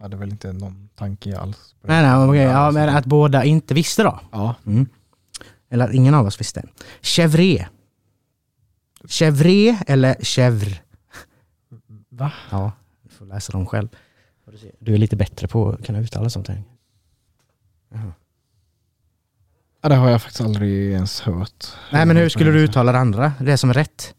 hade 0.00 0.16
väl 0.16 0.28
inte 0.30 0.52
någon 0.52 0.88
tanke 0.94 1.38
alls. 1.38 1.74
det. 1.82 1.88
Nej, 1.88 2.02
nej, 2.02 2.28
okej. 2.28 2.40
ja, 2.42 2.56
Alltså, 2.58 2.78
men 2.80 2.88
att 2.96 3.04
båda 3.06 3.44
inte 3.44 3.74
visste 3.74 4.02
då. 4.02 4.20
Ja, 4.32 4.54
Mm. 4.66 4.86
Eller 5.72 5.84
att 5.88 5.94
ingen 5.94 6.14
av 6.14 6.26
oss 6.26 6.40
visste. 6.40 6.62
Chevre. 7.02 7.68
Chevre 9.08 9.78
eller 9.86 10.14
chèvre? 10.14 10.80
va? 12.08 12.32
Ja, 12.50 12.72
du 13.02 13.08
får 13.08 13.26
läsa 13.26 13.52
dem 13.52 13.66
själv. 13.66 13.88
Du 14.78 14.94
är 14.94 14.98
lite 14.98 15.16
bättre 15.16 15.48
på 15.48 15.68
att 15.68 15.86
kunna 15.86 15.98
uttala 15.98 16.30
sånt 16.30 16.48
här. 16.48 16.62
Jaha. 17.88 18.12
Ja, 19.82 19.88
det 19.88 19.94
har 19.94 20.10
jag 20.10 20.22
faktiskt 20.22 20.40
aldrig 20.40 20.92
ens 20.92 21.20
hört. 21.20 21.66
Nej 21.92 22.06
men 22.06 22.16
hur 22.16 22.28
skulle 22.28 22.50
du 22.50 22.60
uttala 22.60 22.92
det 22.92 22.98
andra? 22.98 23.32
Det 23.40 23.56
som 23.56 23.70
är 23.70 23.74
rätt? 23.74 24.14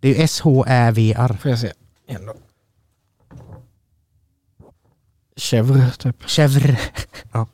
Det 0.00 0.08
är 0.08 0.14
ju 0.14 0.22
S-H-Ä-V-R. 0.22 1.36
Får 1.40 1.50
jag 1.50 1.58
se 1.58 1.72
igen 2.06 2.26
då? 2.26 2.34
Chèvre, 5.36 5.90
typ. 5.90 6.22
Chèvre. 6.22 6.78
Ja. 7.32 7.46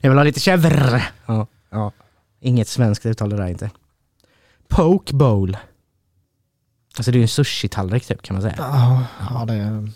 Jag 0.00 0.10
vill 0.10 0.18
ha 0.18 0.24
lite 0.24 0.40
chèvre. 0.40 1.02
Ja. 1.26 1.46
ja. 1.70 1.92
Inget 2.40 2.68
svenskt 2.68 3.06
uttal 3.06 3.30
det 3.30 3.36
där 3.36 3.46
inte. 3.46 3.70
Poke 4.68 5.14
bowl. 5.14 5.56
Alltså 6.96 7.10
det 7.10 7.16
är 7.16 7.18
ju 7.18 7.22
en 7.22 7.28
sushi-tallrik 7.28 8.06
typ 8.06 8.22
kan 8.22 8.34
man 8.34 8.42
säga. 8.42 8.54
Ja, 8.58 9.06
ja 9.30 9.44
det 9.44 9.54
är... 9.54 9.90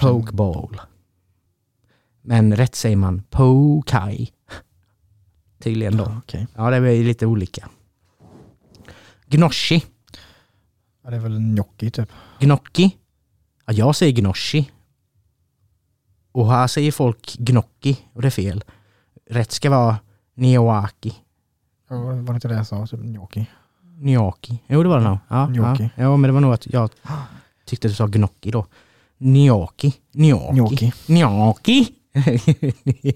Poke 0.00 0.32
bowl. 0.32 0.80
Men 2.22 2.56
rätt 2.56 2.74
säger 2.74 2.96
man 2.96 3.22
pokai. 3.30 4.30
Tydligen 5.58 5.96
då. 5.96 6.04
Ja, 6.04 6.18
okej. 6.18 6.46
Ja, 6.56 6.70
det 6.70 6.76
är 6.76 6.90
ju 6.90 7.04
lite 7.04 7.26
olika. 7.26 7.68
Gnoschi. 9.26 9.84
Ja, 11.04 11.10
det 11.10 11.16
är 11.16 11.20
väl 11.20 11.38
gnocchi 11.38 11.90
typ. 11.90 12.12
Gnocchi. 12.38 12.96
Ja, 13.66 13.72
jag 13.72 13.96
säger 13.96 14.12
gnoschi. 14.12 14.70
Och 16.32 16.50
här 16.50 16.66
säger 16.66 16.92
folk 16.92 17.36
gnocchi 17.38 17.98
och 18.12 18.22
det 18.22 18.28
är 18.28 18.30
fel. 18.30 18.64
Rätt 19.30 19.52
ska 19.52 19.70
vara 19.70 19.96
neoaki. 20.34 21.14
Ja, 21.88 21.96
Var 21.96 22.22
det 22.22 22.34
inte 22.34 22.48
det 22.48 22.54
jag 22.54 22.66
sa? 22.66 22.86
Typ 22.86 23.00
gnocchi. 23.00 23.46
Gnocchi. 24.00 24.58
Jo, 24.66 24.82
det 24.82 24.88
var 24.88 24.98
det 24.98 25.04
nog. 25.04 25.18
Ja, 25.28 25.46
Gnocchi. 25.46 25.90
ja. 25.96 26.02
ja, 26.02 26.16
men 26.16 26.28
det 26.28 26.32
var 26.32 26.40
nog 26.40 26.52
att 26.52 26.72
jag 26.72 26.90
tyckte 27.64 27.88
du 27.88 27.94
sa 27.94 28.06
gnocchi 28.06 28.50
då. 28.50 28.66
Gnocchi. 29.18 29.94
Gnocchi. 30.12 30.92
Gnocchi. 31.06 31.94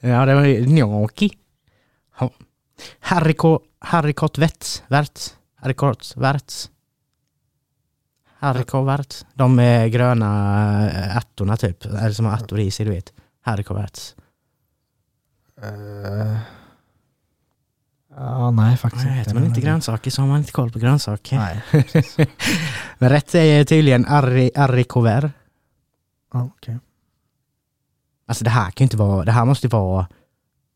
Ja, 0.00 0.26
det 0.26 0.34
var 0.34 0.64
gnocchi. 0.66 1.30
Ja. 2.20 2.30
Harriko, 3.00 3.60
harrikot 3.78 4.38
vets, 4.38 4.82
värts, 4.88 5.36
harrikot 5.54 6.16
värts. 6.16 6.70
Harriko 8.38 8.82
värts. 8.82 9.26
De 9.34 9.58
eh, 9.58 9.86
gröna 9.86 10.28
eh, 10.88 11.16
ärtorna 11.16 11.56
typ, 11.56 11.84
eller 11.84 12.12
som 12.12 12.26
har 12.26 12.32
ärtor 12.32 12.60
i 12.60 12.70
sig 12.70 12.86
du 12.86 12.92
vet. 12.92 13.12
Harriko 13.40 13.74
värts. 13.74 14.14
Uh, 15.64 16.38
ja, 18.16 18.50
nej 18.50 18.76
faktiskt 18.76 19.04
Nej, 19.04 19.20
äter 19.20 19.34
man 19.34 19.44
inte 19.44 19.60
grönsaker 19.60 20.10
så 20.10 20.22
har 20.22 20.28
man 20.28 20.38
inte 20.38 20.52
koll 20.52 20.70
på 20.70 20.78
grönsaker. 20.78 21.36
Nej. 21.36 21.86
Men 22.98 23.08
rätt 23.08 23.34
är 23.34 23.64
tydligen 23.64 24.06
arri, 24.06 24.50
arrikover. 24.54 25.32
Ja, 26.32 26.50
okej. 26.56 26.78
Alltså 28.26 28.44
det 28.44 28.50
här 28.50 28.70
kan 28.70 28.84
ju 28.84 28.86
inte 28.86 28.96
vara, 28.96 29.24
det 29.24 29.32
här 29.32 29.44
måste 29.44 29.66
ju 29.66 29.70
vara 29.70 30.06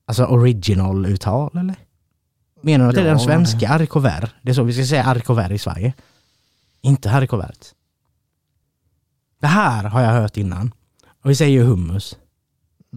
alltså 0.06 0.24
original-uttal 0.24 1.58
eller? 1.58 1.74
Menar 2.62 2.84
du 2.84 2.88
att 2.88 2.94
det 2.94 3.00
är 3.00 3.04
Ja, 3.04 3.10
den 3.10 3.20
svenska 3.20 3.68
arrikover? 3.68 4.30
Det 4.42 4.50
är 4.50 4.54
så 4.54 4.62
vi 4.62 4.72
ska 4.72 4.84
säga 4.84 5.04
arrikover 5.04 5.52
i 5.52 5.58
Sverige. 5.58 5.94
Inte 6.80 7.08
harrikovert. 7.08 7.66
Det 9.40 9.46
här 9.46 9.84
har 9.84 10.00
jag 10.00 10.12
hört 10.12 10.36
innan. 10.36 10.72
Och 11.22 11.30
vi 11.30 11.34
säger 11.34 11.52
ju 11.52 11.64
hummus. 11.64 12.16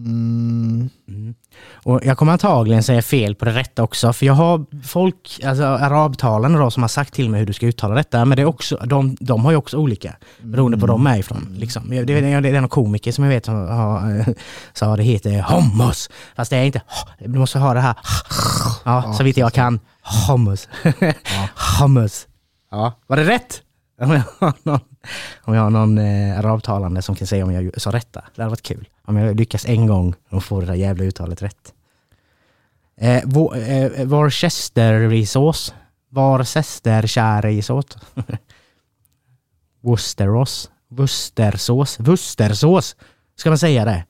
Mm, 0.06 0.90
Mm. 1.08 1.34
Och 1.72 2.00
jag 2.04 2.18
kommer 2.18 2.32
antagligen 2.32 2.82
säga 2.82 3.02
fel 3.02 3.34
på 3.34 3.44
det 3.44 3.50
rätta 3.50 3.82
också, 3.82 4.12
för 4.12 4.26
jag 4.26 4.34
har 4.34 4.66
folk, 4.86 5.40
alltså 5.44 5.64
arabtalande 5.64 6.58
då, 6.58 6.70
som 6.70 6.82
har 6.82 6.88
sagt 6.88 7.14
till 7.14 7.30
mig 7.30 7.40
hur 7.40 7.46
du 7.46 7.52
ska 7.52 7.66
uttala 7.66 7.94
detta, 7.94 8.24
men 8.24 8.36
det 8.36 8.42
är 8.42 8.46
också, 8.46 8.76
de, 8.76 9.16
de 9.20 9.44
har 9.44 9.50
ju 9.50 9.56
också 9.56 9.76
olika, 9.76 10.16
beroende 10.42 10.78
på 10.78 10.86
var 10.86 10.94
de 10.94 11.06
är 11.06 11.18
ifrån. 11.18 11.54
Liksom. 11.58 11.90
Det, 11.90 12.04
det, 12.04 12.20
det 12.40 12.48
är 12.48 12.54
en 12.54 12.68
komiker 12.68 13.12
som 13.12 13.24
jag 13.24 13.30
vet 13.30 13.44
som 13.44 13.54
har, 13.54 14.24
sa 14.72 14.96
det 14.96 15.02
heter 15.02 15.42
hummus, 15.42 16.10
fast 16.36 16.50
det 16.50 16.56
är 16.56 16.64
inte, 16.64 16.82
du 17.18 17.38
måste 17.38 17.58
ha 17.58 17.74
det 17.74 17.80
här, 17.80 17.94
ja, 18.84 19.12
så 19.12 19.24
vitt 19.24 19.36
jag 19.36 19.52
kan, 19.52 19.80
hummus. 20.28 20.68
Hummus. 21.80 22.26
Ja, 22.70 22.92
var 23.06 23.16
det 23.16 23.24
rätt? 23.24 23.62
Om 24.02 24.10
jag 24.10 24.22
har 24.40 24.52
någon, 24.62 24.80
om 25.42 25.54
jag 25.54 25.62
har 25.62 25.70
någon 25.70 25.98
eh, 25.98 26.38
arabtalande 26.38 27.02
som 27.02 27.14
kan 27.14 27.26
säga 27.26 27.44
om 27.44 27.52
jag 27.52 27.80
sa 27.80 27.90
rätta. 27.90 28.24
Det 28.34 28.42
hade 28.42 28.50
varit 28.50 28.62
kul. 28.62 28.88
Om 29.10 29.16
jag 29.16 29.36
lyckas 29.36 29.64
en 29.64 29.86
gång 29.86 30.14
och 30.28 30.44
får 30.44 30.60
det 30.60 30.66
där 30.66 30.74
jävla 30.74 31.04
uttalet 31.04 31.42
rätt. 31.42 31.74
Eh, 32.96 33.22
vår, 33.24 33.56
eh, 33.56 34.04
Worcesterisås. 34.04 35.74
Worcesterkärisås. 36.10 37.84
Worcesterosås. 39.80 40.70
Worcestersås. 40.88 42.00
Worcestersås. 42.00 42.96
Ska 43.36 43.50
man 43.50 43.58
säga 43.58 43.84
det? 43.84 44.04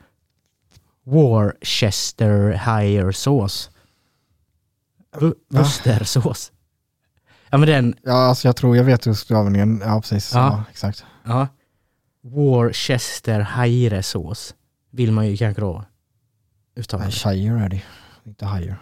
Worcestershire 1.05 3.13
sås. 3.13 3.71
Va? 5.13 5.33
Worcestersås. 5.49 6.53
Ja 7.51 7.59
men 7.59 7.69
den, 7.69 7.95
Ja, 8.03 8.13
alltså 8.13 8.49
jag 8.49 8.57
tror 8.57 8.77
jag 8.77 8.85
vet 8.85 9.07
hur 9.07 9.15
stavningen, 9.15 9.83
ja 9.85 10.01
precis. 10.01 10.35
Ja. 10.35 10.41
Ja. 10.41 10.65
exakt. 10.71 11.05
ja. 11.25 11.49
Worcestershire 12.23 14.03
sås. 14.03 14.55
Vill 14.91 15.13
man 15.13 15.27
ju 15.29 15.37
kanske 15.37 15.61
då 15.61 15.85
uttala. 16.75 17.03
Nej, 17.03 17.11
det. 17.13 17.17
Shire 17.19 17.65
är 17.65 17.69
det 17.69 17.83
inte 18.25 18.47
higher. 18.47 18.77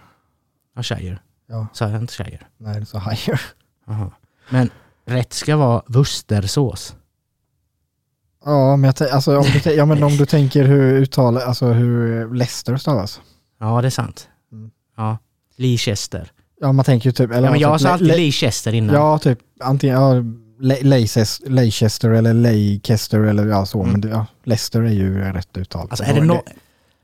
Ja, 0.76 0.82
shire. 0.82 1.18
Ja, 1.46 1.66
Sa 1.72 1.88
jag 1.88 2.00
inte 2.00 2.12
shire? 2.12 2.40
nej 2.58 2.76
är 2.76 2.84
så 2.84 2.98
higher. 2.98 3.40
Aha. 3.86 4.10
Men 4.50 4.70
rätt 5.04 5.32
ska 5.32 5.56
vara 5.56 5.82
Worcestersås. 5.86 6.96
Ja, 8.44 8.76
men, 8.76 8.92
jag 8.98 9.08
alltså, 9.10 9.38
om 9.38 9.44
du, 9.64 9.70
ja, 9.74 9.84
men 9.86 10.02
om 10.02 10.16
du 10.16 10.26
tänker 10.26 10.64
hur 10.64 10.94
uttalet, 10.96 11.42
alltså 11.44 11.66
hur 11.66 12.34
Leicester 12.34 12.76
stavas. 12.76 13.20
Ja, 13.60 13.80
det 13.82 13.88
är 13.88 13.90
sant. 13.90 14.28
Mm. 14.52 14.70
Ja. 14.96 15.18
Leicester. 15.56 16.32
Ja, 16.60 16.72
man 16.72 16.84
tänker 16.84 17.08
ju 17.08 17.12
typ, 17.12 17.30
eller 17.30 17.44
Ja, 17.46 17.50
men 17.50 17.60
jag 17.60 17.80
sa 17.80 17.88
alltid 17.88 18.06
Le- 18.08 18.16
Leicester 18.16 18.72
innan. 18.74 18.94
Ja, 18.96 19.18
typ 19.18 19.38
antingen 19.60 19.96
ja, 19.96 20.14
Leicester, 20.60 22.10
eller 22.10 22.34
Leicester 22.34 23.20
eller 23.20 23.46
ja 23.46 23.66
så, 23.66 23.78
Mm. 23.80 23.92
men 23.92 24.00
det, 24.00 24.08
ja, 24.08 24.26
Leicester 24.44 24.82
är 24.82 24.90
ju 24.92 25.20
rätt 25.20 25.56
uttal. 25.56 25.86
Alltså, 25.90 26.04
är 26.04 26.14
det 26.14 26.20
no- 26.20 26.40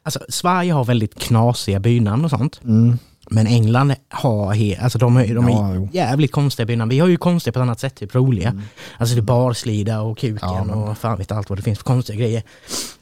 alltså, 0.02 0.20
Sverige 0.28 0.72
har 0.72 0.84
väldigt 0.84 1.14
knasiga 1.14 1.80
bynamn 1.80 2.24
och 2.24 2.30
sånt. 2.30 2.60
Mm. 2.64 2.98
Men 3.30 3.46
England 3.46 3.94
har 4.08 4.54
he- 4.54 4.82
alltså 4.82 4.98
de 4.98 5.16
är, 5.16 5.34
de 5.34 5.46
är 5.46 5.50
Ja, 5.50 5.74
jo. 5.74 5.88
jävligt 5.92 6.32
konstiga 6.32 6.66
bynamn. 6.66 6.88
Vi 6.88 6.98
har 6.98 7.08
ju 7.08 7.16
konstiga 7.16 7.52
på 7.52 7.58
ett 7.58 7.62
annat 7.62 7.80
sätt, 7.80 7.94
typ 7.94 8.14
roliga. 8.14 8.48
Mm. 8.48 8.62
Alltså 8.98 9.14
det 9.14 9.20
är 9.20 9.22
barslida 9.22 10.00
och 10.00 10.18
kuken 10.18 10.38
Ja, 10.42 10.64
men- 10.64 10.74
och 10.74 10.98
fan 10.98 11.18
vet 11.18 11.32
allt 11.32 11.48
vad 11.50 11.58
det 11.58 11.62
finns 11.62 11.78
för 11.78 11.84
konstiga 11.84 12.18
grejer. 12.18 12.42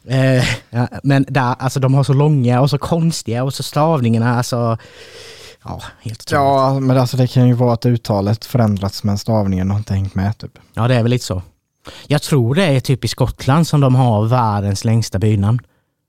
Eh, 0.06 0.44
ja, 0.70 0.88
men 1.02 1.24
där, 1.28 1.54
alltså 1.58 1.80
de 1.80 1.94
har 1.94 2.04
så 2.04 2.12
långa 2.12 2.60
och 2.60 2.70
så 2.70 2.78
konstiga 2.78 3.44
och 3.44 3.54
så 3.54 3.62
stavningarna, 3.62 4.36
alltså... 4.36 4.78
Ja, 5.64 5.80
helt 6.00 6.20
otroligt. 6.20 6.30
Ja, 6.30 6.80
men 6.80 6.98
alltså 6.98 7.16
det 7.16 7.26
kan 7.26 7.48
ju 7.48 7.54
vara 7.54 7.72
att 7.72 7.86
uttalet 7.86 8.44
förändrats 8.44 9.04
men 9.04 9.18
stavningen 9.18 9.70
har 9.70 9.78
inte 9.78 9.94
hängt 9.94 10.14
med 10.14 10.38
typ. 10.38 10.58
Ja, 10.74 10.88
det 10.88 10.94
är 10.94 11.02
väl 11.02 11.10
lite 11.10 11.24
så. 11.24 11.42
Jag 12.06 12.22
tror 12.22 12.54
det 12.54 12.64
är 12.64 12.80
typ 12.80 13.04
i 13.04 13.08
Skottland 13.08 13.66
som 13.66 13.80
de 13.80 13.94
har 13.94 14.26
världens 14.26 14.84
längsta 14.84 15.18
bynamn. 15.18 15.60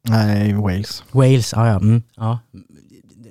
Nej, 0.08 0.54
Wales. 0.54 1.04
Wales, 1.12 1.54
ja, 1.54 1.68
ja, 1.68 1.76
mm, 1.76 2.02
ja. 2.16 2.40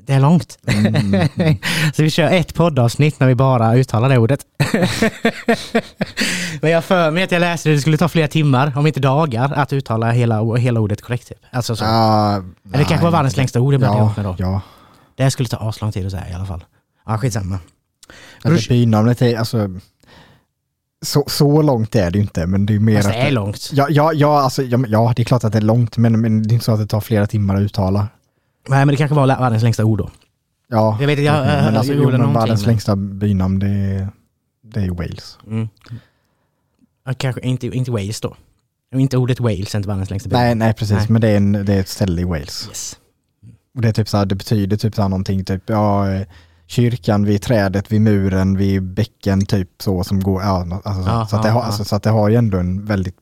Det 0.07 0.13
är 0.13 0.21
långt. 0.21 0.59
Mm. 0.67 1.29
Så 1.95 2.03
vi 2.03 2.11
kör 2.11 2.31
ett 2.31 2.55
poddavsnitt 2.55 3.21
när 3.21 3.27
vi 3.27 3.35
bara 3.35 3.77
uttalar 3.77 4.09
det 4.09 4.19
ordet. 4.19 4.41
Men 6.61 6.71
jag 6.71 6.85
för 6.85 7.11
mig 7.11 7.23
att 7.23 7.33
jag 7.33 7.41
läste 7.41 7.69
det, 7.69 7.75
det 7.75 7.81
skulle 7.81 7.97
ta 7.97 8.09
flera 8.09 8.29
timmar, 8.29 8.73
om 8.77 8.87
inte 8.87 9.01
dagar, 9.01 9.53
att 9.57 9.73
uttala 9.73 10.11
hela, 10.11 10.55
hela 10.55 10.81
ordet 10.81 11.03
korrekt. 11.03 11.29
Typ. 11.29 11.39
Alltså 11.51 11.77
så. 11.77 11.85
Ja, 11.85 12.37
Eller 12.37 12.79
det 12.79 12.85
kanske 12.85 13.05
var 13.05 13.11
världens 13.11 13.37
längsta 13.37 13.61
ord 13.61 13.79
blandade 13.79 14.13
ja, 14.17 14.23
då. 14.23 14.37
ja. 14.39 14.61
Det 15.15 15.31
skulle 15.31 15.49
ta 15.49 15.57
aslång 15.57 15.93
tid 15.93 16.07
att 16.07 16.13
säga 16.13 16.29
i 16.31 16.33
alla 16.33 16.47
fall. 16.47 16.65
Ja, 17.07 17.19
skitsamma. 17.19 17.59
Alltså, 18.45 18.69
bynamnet 18.69 19.23
är 19.23 19.39
alltså... 19.39 19.69
Så, 21.05 21.25
så 21.27 21.63
långt 21.63 21.95
är 21.95 22.11
det 22.11 22.19
ju 22.19 22.23
inte, 22.23 22.47
men 22.47 22.67
det 22.67 22.75
är 22.75 22.79
mer 22.79 22.97
Fast 22.97 23.09
att... 23.09 23.15
det 23.15 23.21
är 23.21 23.31
långt. 23.31 23.71
Ja, 23.73 23.87
ja, 23.91 24.13
ja, 24.13 24.41
alltså, 24.41 24.63
ja, 24.63 24.77
men- 24.79 24.91
ja, 24.91 25.13
det 25.17 25.23
är 25.23 25.25
klart 25.25 25.45
att 25.45 25.53
det 25.53 25.59
är 25.59 25.63
långt, 25.63 25.97
men, 25.97 26.21
men 26.21 26.43
det 26.43 26.51
är 26.51 26.55
inte 26.55 26.65
så 26.65 26.73
att 26.73 26.79
det 26.79 26.87
tar 26.87 27.01
flera 27.01 27.27
timmar 27.27 27.57
att 27.57 27.63
uttala. 27.63 28.09
Nej, 28.69 28.79
men 28.79 28.89
det 28.89 28.97
kanske 28.97 29.15
var 29.15 29.27
världens 29.27 29.63
längsta 29.63 29.85
ord 29.85 29.99
då. 29.99 30.11
Ja, 30.69 30.97
Jag 31.01 31.07
vet 31.07 31.19
inte, 31.19 31.23
jag, 31.27 31.47
men 31.47 31.65
jag 31.65 31.75
alltså, 31.77 31.93
jo, 31.93 32.11
men 32.11 32.33
världens 32.33 32.61
men- 32.61 32.69
längsta 32.69 32.97
bynamn, 32.97 33.59
det 33.59 33.67
är, 33.69 34.09
det 34.65 34.81
är 34.81 34.91
Wales. 34.91 35.39
Mm. 35.47 35.69
Kanske 37.17 37.41
inte, 37.41 37.67
inte 37.67 37.91
Wales 37.91 38.21
då. 38.21 38.37
Inte 38.95 39.17
ordet 39.17 39.41
Wales 39.41 39.75
är 39.75 39.79
inte 39.79 39.89
världens 39.89 40.11
längsta 40.11 40.29
bynamn. 40.29 40.45
Nej, 40.47 40.55
nej 40.55 40.75
precis, 40.75 40.97
Nej. 40.97 41.07
men 41.09 41.21
det 41.21 41.29
är, 41.29 41.37
en, 41.37 41.53
det 41.53 41.75
är 41.75 41.81
ett 41.81 41.89
ställe 41.89 42.21
i 42.21 42.25
Wales. 42.25 42.67
Yes. 42.69 42.99
Och 43.75 43.81
det 43.83 43.89
är 43.89 43.93
typ 43.93 44.09
så 44.09 44.17
här, 44.17 44.27
det 44.27 44.35
betyder 44.35 44.77
typ 44.77 44.95
så 44.95 45.03
här 45.03 45.09
någonting, 45.09 45.45
typ 45.45 45.63
ja, 45.71 46.11
eh, 46.11 46.27
kyrkan 46.67 47.25
vid 47.25 47.43
trädet, 47.43 47.93
vid 47.93 48.01
muren, 48.01 48.57
vid 48.57 48.83
bäcken, 48.83 49.47
typ 49.47 49.83
så 49.83 50.05
som 50.05 50.21
går, 50.21 50.43
ja, 50.43 50.81
alltså, 50.85 51.11
Ja, 51.11 51.25
så, 51.25 51.31
så, 51.31 51.37
att 51.37 51.43
det 51.43 51.49
ja, 51.49 51.53
har, 51.55 51.61
ja. 51.61 51.67
alltså, 51.67 51.85
så 51.85 51.97
att 51.97 52.03
det 52.03 52.11
har 52.11 52.29
ju 52.29 52.37
ändå 52.37 52.59
en 52.59 52.85
väldigt, 52.85 53.17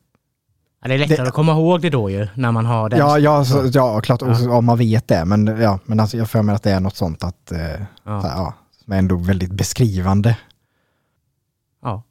Ja, 0.81 0.87
det 0.87 0.93
är 0.93 0.97
lättare 0.97 1.17
Det- 1.17 1.27
att 1.27 1.33
komma 1.33 1.51
ihåg 1.51 1.81
det 1.81 1.89
då 1.89 2.09
ju, 2.09 2.27
när 2.35 2.51
man 2.51 2.65
har 2.65 2.89
den. 2.89 2.99
ja, 2.99 3.19
ja, 3.19 3.45
så, 3.45 3.69
ja 3.73 4.01
klart, 4.01 4.21
Ja. 4.21 4.29
och 4.29 4.37
så, 4.37 4.51
om 4.51 4.65
man 4.65 4.77
vet 4.77 5.07
det, 5.07 5.25
men 5.25 5.47
ja, 5.47 5.79
men 5.85 5.99
alltså 5.99 6.17
jag 6.17 6.29
får 6.29 6.43
mig 6.43 6.55
att 6.55 6.63
det 6.63 6.71
är 6.71 6.79
något 6.79 6.95
sånt 6.95 7.23
att, 7.23 7.51
eh, 7.51 7.59
Ja. 8.03 8.21
så 8.21 8.27
här, 8.27 8.35
ja, 8.37 8.53
som 8.83 8.93
är 8.93 8.97
ändå 8.97 9.15
väldigt 9.17 9.51
beskrivande. 9.51 10.37
ja. 11.81 12.03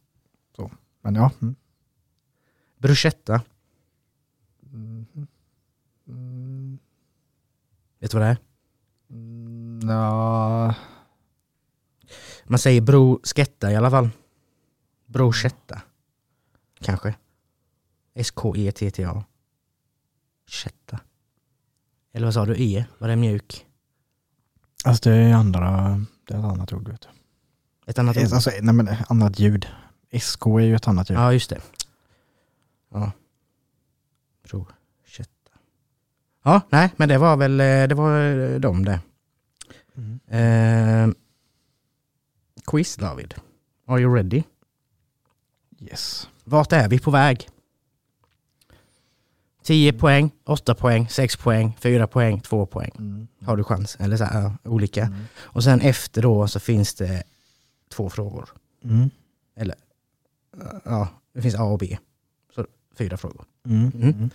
Men 1.03 1.14
ja. 1.14 1.30
Mm. 1.43 1.55
Bruschetta, 2.78 3.41
Mm. 4.72 5.07
Mm. 6.09 6.78
Vet 8.01 8.11
du 8.11 8.18
vad 8.18 8.26
det 8.26 8.30
är? 8.30 8.36
Mm, 9.11 9.80
Ja, 9.88 10.74
Man 12.44 12.59
säger 12.59 12.80
bruschetta 12.80 13.72
i 13.72 13.76
alla 13.76 13.90
fall. 13.90 14.11
Bruschetta. 15.07 15.82
Kanske. 16.80 17.14
S-K-E-T-T-A. 18.14 19.24
Chetta. 20.46 21.01
Eller 22.12 22.26
vad 22.26 22.34
sa 22.34 22.46
du? 22.46 22.55
E? 22.62 22.86
Var 22.98 23.09
det 23.09 23.16
mjuk? 23.16 23.66
alltså 24.84 25.11
det 25.11 25.16
är 25.16 25.34
andra, 25.34 26.01
det 26.26 26.34
är 26.34 26.38
ett 26.38 26.44
annat 26.44 26.72
ord. 26.72 26.88
Vet 26.88 27.01
du. 27.01 27.09
Ett 27.90 27.98
annat 27.98 28.16
ord? 28.16 28.22
Alltså, 28.32 28.51
nej 28.62 28.74
men 28.74 28.88
annat 29.09 29.38
ljud. 29.38 29.66
SK 30.20 30.46
är 30.46 30.61
ju 30.61 30.74
ett 30.76 30.88
annat 30.88 31.11
ljud. 31.11 31.18
Ja, 31.18 31.32
just 31.32 31.51
det. 31.51 31.61
Ja. 32.90 33.12
Bruschetta. 34.51 34.66
Ja, 36.43 36.61
nej, 36.70 36.91
men 36.97 37.09
det 37.09 37.18
var 37.18 37.36
väl 37.36 37.61
eh, 37.61 37.88
det 37.88 37.95
var 37.95 38.20
eh, 38.20 38.61
de 38.61 38.84
det. 38.84 39.01
Mm. 39.97 40.20
Eh, 40.28 41.14
quiz 42.66 42.97
David. 42.97 43.34
Are 43.86 44.01
you 44.01 44.14
ready? 44.14 44.43
Yes. 45.80 46.28
Vart 46.45 46.72
är 46.72 46.88
vi 46.88 46.99
på 46.99 47.11
väg? 47.11 47.49
10 49.62 49.93
poäng, 49.93 50.30
8 50.45 50.74
poäng, 50.74 51.09
6 51.09 51.36
poäng, 51.36 51.76
4 51.80 52.07
poäng, 52.07 52.41
2 52.41 52.66
poäng. 52.66 52.91
Mm. 52.99 53.28
Har 53.45 53.57
du 53.57 53.64
chans? 53.64 53.97
Eller 54.01 54.16
så 54.16 54.24
här, 54.24 54.43
ja, 54.43 54.70
olika. 54.70 55.05
Mm. 55.05 55.18
Och 55.36 55.64
sen 55.64 55.80
efter 55.80 56.22
då 56.22 56.49
så 56.49 56.61
finns 56.61 56.95
det 56.95 57.22
två 57.88 58.11
frågor. 58.11 58.49
Mm. 58.84 59.11
Ja, 60.84 61.09
det 61.32 61.43
finns 61.43 61.55
A 61.55 61.62
och 61.62 61.78
B. 61.78 61.99
Så 62.55 62.66
fyra 62.95 63.16
frågor. 63.16 63.45
Mm. 63.64 63.93
Mm. 63.95 64.30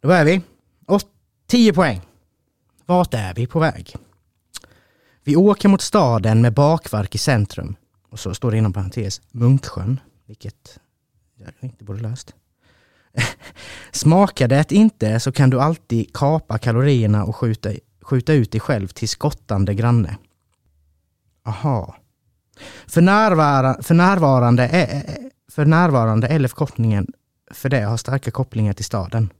Då 0.00 0.10
är 0.10 0.24
vi. 0.24 0.42
10 1.46 1.72
poäng. 1.72 2.00
Vart 2.86 3.14
är 3.14 3.34
vi 3.34 3.46
på 3.46 3.58
väg? 3.58 3.94
Vi 5.24 5.36
åker 5.36 5.68
mot 5.68 5.80
staden 5.80 6.40
med 6.40 6.54
bakverk 6.54 7.14
i 7.14 7.18
centrum. 7.18 7.76
Och 8.10 8.18
så 8.18 8.34
står 8.34 8.50
det 8.50 8.58
inom 8.58 8.72
parentes 8.72 9.20
Munksjön, 9.30 10.00
vilket 10.26 10.80
jag 11.36 11.52
inte 11.60 11.84
borde 11.84 12.02
löst. 12.02 12.34
Smakar 13.92 14.48
det 14.48 14.72
inte 14.72 15.20
så 15.20 15.32
kan 15.32 15.50
du 15.50 15.60
alltid 15.60 16.14
kapa 16.14 16.58
kalorierna 16.58 17.24
och 17.24 17.36
skjuta, 17.36 17.70
skjuta 18.02 18.32
ut 18.32 18.52
dig 18.52 18.60
själv 18.60 18.88
till 18.88 19.08
skottande 19.08 19.74
granne. 19.74 20.16
Aha. 21.44 21.96
För, 22.86 23.00
närvara, 23.00 23.82
för, 23.82 23.94
närvarande, 23.94 24.68
är, 24.68 25.18
för 25.50 25.64
närvarande 25.64 26.28
eller 26.28 26.48
förkortningen 26.48 27.06
för 27.50 27.68
det 27.68 27.80
har 27.80 27.96
starka 27.96 28.30
kopplingar 28.30 28.72
till 28.72 28.84
staden. 28.84 29.30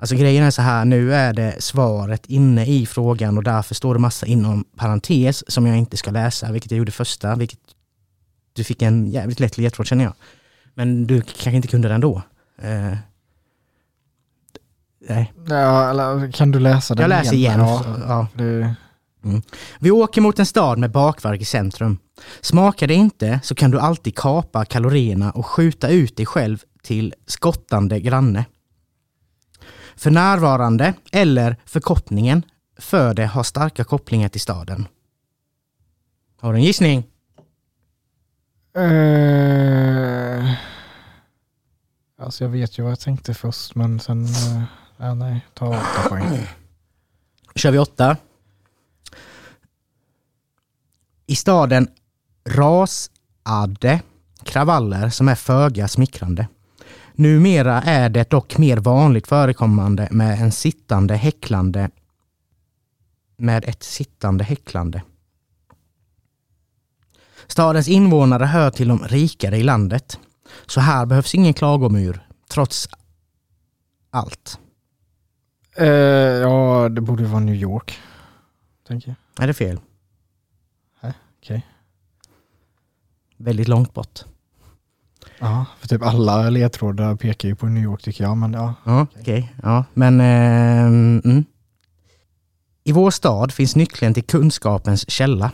Alltså 0.00 0.16
grejen 0.16 0.44
är 0.44 0.50
så 0.50 0.62
här, 0.62 0.84
nu 0.84 1.14
är 1.14 1.32
det 1.32 1.56
svaret 1.58 2.26
inne 2.26 2.66
i 2.66 2.86
frågan 2.86 3.38
och 3.38 3.44
därför 3.44 3.74
står 3.74 3.94
det 3.94 4.00
massa 4.00 4.26
inom 4.26 4.64
parentes 4.76 5.52
som 5.52 5.66
jag 5.66 5.78
inte 5.78 5.96
ska 5.96 6.10
läsa, 6.10 6.52
vilket 6.52 6.70
jag 6.70 6.78
gjorde 6.78 6.92
första, 6.92 7.34
vilket 7.34 7.58
du 8.52 8.64
fick 8.64 8.82
en 8.82 9.10
jävligt 9.10 9.40
lätt 9.40 9.58
ledtråd 9.58 9.86
känner 9.86 10.04
jag. 10.04 10.12
Men 10.74 11.06
du 11.06 11.20
kanske 11.22 11.52
inte 11.52 11.68
kunde 11.68 11.88
den 11.88 12.00
då? 12.00 12.22
Eh, 12.62 12.96
nej, 15.08 15.32
Ja, 15.48 15.90
eller 15.90 16.32
kan 16.32 16.50
du 16.50 16.58
läsa 16.60 16.94
den 16.94 17.02
jag 17.02 17.08
läser 17.08 17.34
igen. 17.34 17.60
Ja, 17.60 17.82
Så, 17.84 18.00
ja. 18.08 18.26
det, 18.34 18.74
Vi 19.80 19.90
åker 19.90 20.20
mot 20.20 20.38
en 20.38 20.46
stad 20.46 20.78
med 20.78 20.90
bakverk 20.90 21.40
i 21.40 21.44
centrum. 21.44 21.98
Smakar 22.40 22.86
det 22.86 22.94
inte 22.94 23.40
så 23.42 23.54
kan 23.54 23.70
du 23.70 23.80
alltid 23.80 24.16
kapa 24.16 24.64
kalorierna 24.64 25.30
och 25.30 25.46
skjuta 25.46 25.88
ut 25.88 26.16
dig 26.16 26.26
själv 26.26 26.62
till 26.82 27.14
skottande 27.26 28.00
granne. 28.00 28.44
För 30.00 30.10
närvarande, 30.10 30.94
eller 31.12 31.56
förkortningen 31.64 32.42
för 32.78 33.14
det 33.14 33.26
har 33.26 33.42
starka 33.42 33.84
kopplingar 33.84 34.28
till 34.28 34.40
staden. 34.40 34.88
Har 36.40 36.52
du 36.52 36.58
en 36.58 36.64
gissning? 36.64 37.04
Uh, 38.78 40.52
alltså 42.18 42.44
jag 42.44 42.48
vet 42.48 42.78
ju 42.78 42.82
vad 42.82 42.92
jag 42.92 43.00
tänkte 43.00 43.34
först 43.34 43.74
men 43.74 44.00
sen, 44.00 44.24
uh, 44.24 44.62
ja, 44.96 45.14
nej, 45.14 45.46
ta 45.54 45.68
åtta 45.68 46.02
poäng. 46.08 46.46
kör 47.54 47.70
vi 47.70 47.78
åtta. 47.78 48.16
I 51.26 51.36
staden 51.36 51.88
rasade 52.44 54.00
kravaller 54.42 55.08
som 55.08 55.28
är 55.28 55.34
föga 55.34 55.88
smickrande. 55.88 56.48
Numera 57.14 57.82
är 57.82 58.08
det 58.08 58.30
dock 58.30 58.58
mer 58.58 58.76
vanligt 58.76 59.26
förekommande 59.26 60.08
med 60.10 60.40
en 60.40 60.52
sittande 60.52 61.16
häcklande 61.16 61.90
med 63.40 63.64
ett 63.64 63.82
sittande 63.82 64.44
häcklande. 64.44 65.02
Stadens 67.46 67.88
invånare 67.88 68.44
hör 68.44 68.70
till 68.70 68.88
de 68.88 68.98
rikare 68.98 69.56
i 69.56 69.62
landet. 69.62 70.18
Så 70.66 70.80
här 70.80 71.06
behövs 71.06 71.34
ingen 71.34 71.54
klagomur, 71.54 72.26
trots 72.48 72.88
allt. 74.10 74.58
Uh, 75.80 75.86
ja, 75.86 76.88
det 76.88 77.00
borde 77.00 77.24
vara 77.24 77.40
New 77.40 77.54
York. 77.54 77.98
Tänker 78.88 79.08
jag. 79.08 79.44
Är 79.44 79.46
det 79.46 79.54
fel? 79.54 79.80
Okej. 81.00 81.14
Okay. 81.42 81.60
Väldigt 83.36 83.68
långt 83.68 83.94
bort. 83.94 84.24
Ja, 85.40 85.66
för 85.80 85.88
typ 85.88 86.02
alla 86.02 86.50
ledtrådar 86.50 87.16
pekar 87.16 87.48
ju 87.48 87.54
på 87.54 87.66
New 87.66 87.84
York 87.84 88.02
tycker 88.02 88.24
jag. 88.24 88.36
Men 88.36 88.52
ja, 88.52 88.74
ja 88.84 89.06
okej. 89.20 89.20
Okay. 89.20 89.44
Ja, 89.62 89.84
men... 89.94 90.20
Eh, 90.20 90.86
mm. 90.86 91.44
I 92.84 92.92
vår 92.92 93.10
stad 93.10 93.52
finns 93.52 93.76
nyckeln 93.76 94.14
till 94.14 94.24
kunskapens 94.24 95.10
källa. 95.10 95.50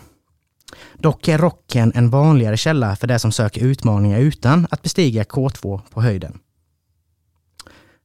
Dock 0.99 1.29
är 1.29 1.39
rocken 1.39 1.93
en 1.95 2.11
vanligare 2.11 2.57
källa 2.57 2.97
för 2.97 3.07
de 3.07 3.19
som 3.19 3.33
söker 3.33 3.61
utmaningar 3.61 4.19
utan 4.19 4.67
att 4.71 4.83
bestiga 4.83 5.23
K2 5.23 5.81
på 5.91 6.03
höjden. 6.03 6.39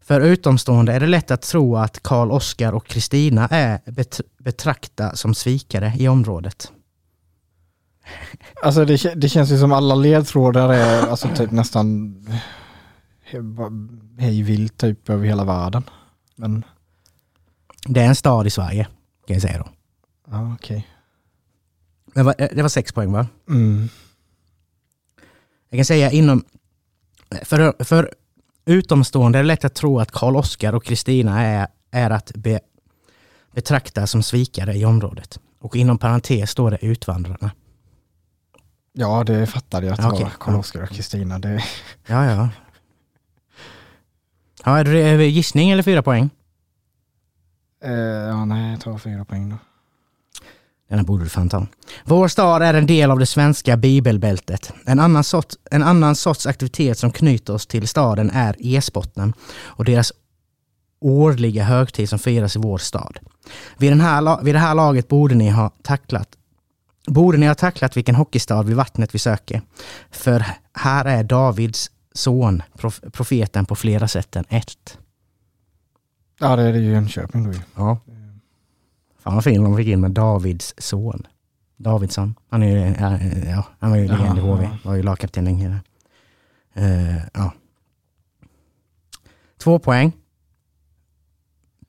För 0.04 0.22
utomstående 0.22 0.94
är 0.94 1.00
det 1.00 1.08
lätt 1.08 1.32
att 1.32 1.42
tro 1.42 1.78
att 1.78 2.04
Karl 2.04 2.32
Oskar 2.32 2.74
och 2.74 2.88
Kristina 2.88 3.48
är 3.48 3.92
bet 3.92 4.22
betrakta 4.38 5.16
som 5.16 5.36
svikare 5.36 5.94
i 6.00 6.08
området. 6.08 6.72
Alltså 8.64 8.86
det, 8.86 9.14
det 9.16 9.30
känns 9.30 9.52
ju 9.52 9.58
som 9.58 9.72
alla 9.72 9.96
ledtrådar 9.96 10.70
är 10.74 11.08
alltså 11.08 11.28
typ 11.36 11.52
nästan 11.52 12.16
hej 14.18 14.44
vilt 14.44 14.78
typ 14.78 15.10
över 15.10 15.26
hela 15.26 15.44
världen. 15.44 15.84
Men... 16.36 16.66
Det 17.86 18.02
är 18.02 18.06
en 18.06 18.16
stad 18.16 18.48
i 18.48 18.50
Sverige 18.50 18.88
kan 19.28 19.34
jag 19.34 19.42
säga 19.42 19.58
då. 19.58 19.70
Ja, 20.28 20.54
okej. 20.54 20.78
Okay. 20.78 20.84
Det 22.14 22.24
var, 22.24 22.56
det 22.56 22.62
var 22.62 22.70
sex 22.70 22.92
poäng 22.92 23.12
va? 23.12 23.28
Mm. 23.50 23.90
Jag 25.70 25.78
kan 25.78 25.86
säga 25.86 26.12
inom... 26.12 26.44
För, 27.44 27.84
för 27.84 28.14
utomstående 28.66 29.40
är 29.40 29.44
det 29.44 29.48
lätt 29.48 29.66
att 29.66 29.76
tro 29.76 30.00
att 30.00 30.12
Karl 30.12 30.36
Oskar 30.36 30.76
och 30.76 30.84
Kristina 30.84 31.42
är, 31.42 31.68
är 31.92 32.10
att 32.10 32.32
be, 32.36 32.60
betrakta 33.52 34.08
som 34.08 34.24
svikare 34.24 34.74
i 34.74 34.86
området. 34.86 35.40
Och 35.60 35.76
inom 35.76 35.98
parentes 35.98 36.52
står 36.52 36.72
det 36.72 36.86
utvandrarna. 36.86 37.52
Ja, 38.94 39.24
det 39.24 39.48
fattade 39.48 39.86
jag 39.86 39.94
att 39.94 40.02
det 40.02 40.08
okay. 40.08 40.24
var 40.24 40.30
Karl 40.30 40.56
Oskar 40.56 40.84
och 40.84 40.90
Kristina. 40.90 41.40
Det... 41.40 41.64
Ja, 42.08 42.26
ja. 42.26 42.50
Ja, 44.66 44.80
är 44.80 44.84
det 45.18 45.26
gissning 45.26 45.70
eller 45.70 45.84
fyra 45.84 46.02
poäng? 46.02 46.30
Uh, 47.86 47.92
ja, 47.94 48.46
nej, 48.46 48.72
jag 48.72 48.82
tar 48.82 48.98
fyra 48.98 49.26
poäng 49.26 49.50
då. 49.50 49.58
Denna 50.90 51.04
borde 51.04 51.24
du 51.24 51.30
fan 51.30 51.50
ta. 51.50 51.68
Vår 52.04 52.28
stad 52.28 52.62
är 52.62 52.74
en 52.74 52.86
del 52.86 53.12
av 53.12 53.20
det 53.20 53.26
svenska 53.26 53.78
bibelbältet. 53.78 54.74
En 54.86 55.00
annan, 55.00 55.24
sorts, 55.24 55.58
en 55.72 55.84
annan 55.84 56.16
sorts 56.16 56.46
aktivitet 56.46 56.98
som 56.98 57.12
knyter 57.12 57.54
oss 57.54 57.68
till 57.68 57.88
staden 57.88 58.30
är 58.30 58.56
e-sporten 58.60 59.34
och 59.64 59.86
deras 59.86 60.14
årliga 61.02 61.64
högtid 61.64 62.10
som 62.10 62.20
firas 62.20 62.56
i 62.56 62.60
vår 62.60 62.78
stad. 62.78 63.20
Vid, 63.78 63.92
den 63.92 64.02
här, 64.02 64.44
vid 64.44 64.56
det 64.56 64.60
här 64.60 64.76
laget 64.76 65.08
borde 65.08 65.36
ni 65.36 65.50
ha 65.50 65.72
tacklat 65.84 66.28
Borde 67.08 67.38
ni 67.38 67.48
ha 67.48 67.56
tacklat 67.56 67.98
vilken 67.98 68.16
hockeystad 68.16 68.64
vid 68.64 68.76
vattnet 68.76 69.16
vi 69.16 69.20
söker. 69.20 69.62
För 70.12 70.46
här 70.74 71.06
är 71.06 71.24
Davids 71.24 71.92
son, 72.14 72.64
prof, 72.78 73.02
profeten 73.12 73.66
på 73.66 73.76
flera 73.76 74.08
sätt 74.08 74.36
än 74.36 74.46
ett. 74.50 74.98
Ja, 76.40 76.56
det 76.56 76.64
är 76.64 76.74
det 76.74 76.80
ju 76.80 76.92
Jönköping 76.92 77.44
då 77.44 77.52
Ja. 77.76 78.00
Fan 79.20 79.36
vad 79.36 79.44
fin 79.44 79.64
de 79.64 79.78
fick 79.78 79.88
in 79.88 80.02
med 80.02 80.12
Davids 80.12 80.74
son. 80.78 81.28
Davidsson. 81.78 82.36
Han, 82.50 82.64
är 82.64 82.68
ju, 82.68 83.50
ja, 83.50 83.64
han 83.80 83.90
var 83.90 83.98
ju 83.98 84.08
legend 84.08 84.38
i 84.38 84.42
HV. 84.42 84.70
Var 84.84 84.96
ju 84.96 85.04
lagkapten 85.04 85.46
länge. 85.46 85.80
Uh, 86.78 87.18
ja. 87.34 87.54
Två 89.58 89.80
poäng. 89.80 90.12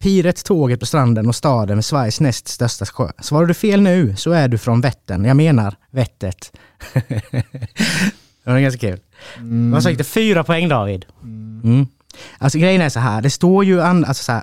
Piret, 0.03 0.45
tåget 0.45 0.81
på 0.81 0.87
stranden 0.87 1.29
och 1.29 1.35
staden 1.35 1.77
med 1.77 1.85
Sveriges 1.85 2.21
näst 2.21 2.49
största 2.49 2.87
sjö. 2.87 3.09
Svarar 3.19 3.47
du 3.47 3.55
fel 3.55 3.81
nu 3.81 4.17
så 4.17 4.31
är 4.31 4.49
du 4.49 4.59
från 4.59 4.81
Vättern. 4.81 5.25
Jag 5.25 5.37
menar 5.37 5.77
vettet. 5.91 6.53
det 6.93 8.51
var 8.51 8.59
ganska 8.59 8.81
kul. 8.81 9.01
Mm. 9.37 9.71
Vad 9.71 9.83
sa 9.83 10.05
Fyra 10.05 10.45
poäng 10.45 10.69
David. 10.69 11.07
Mm. 11.23 11.61
mm. 11.65 11.87
Alltså 12.39 12.59
grejen 12.59 12.81
är 12.81 12.89
så 12.89 13.01
här, 13.01 13.23
det 13.23 13.31
står 13.31 13.65
ju 13.65 13.81
alltså 13.81 14.25
så 14.25 14.33
här, 14.33 14.43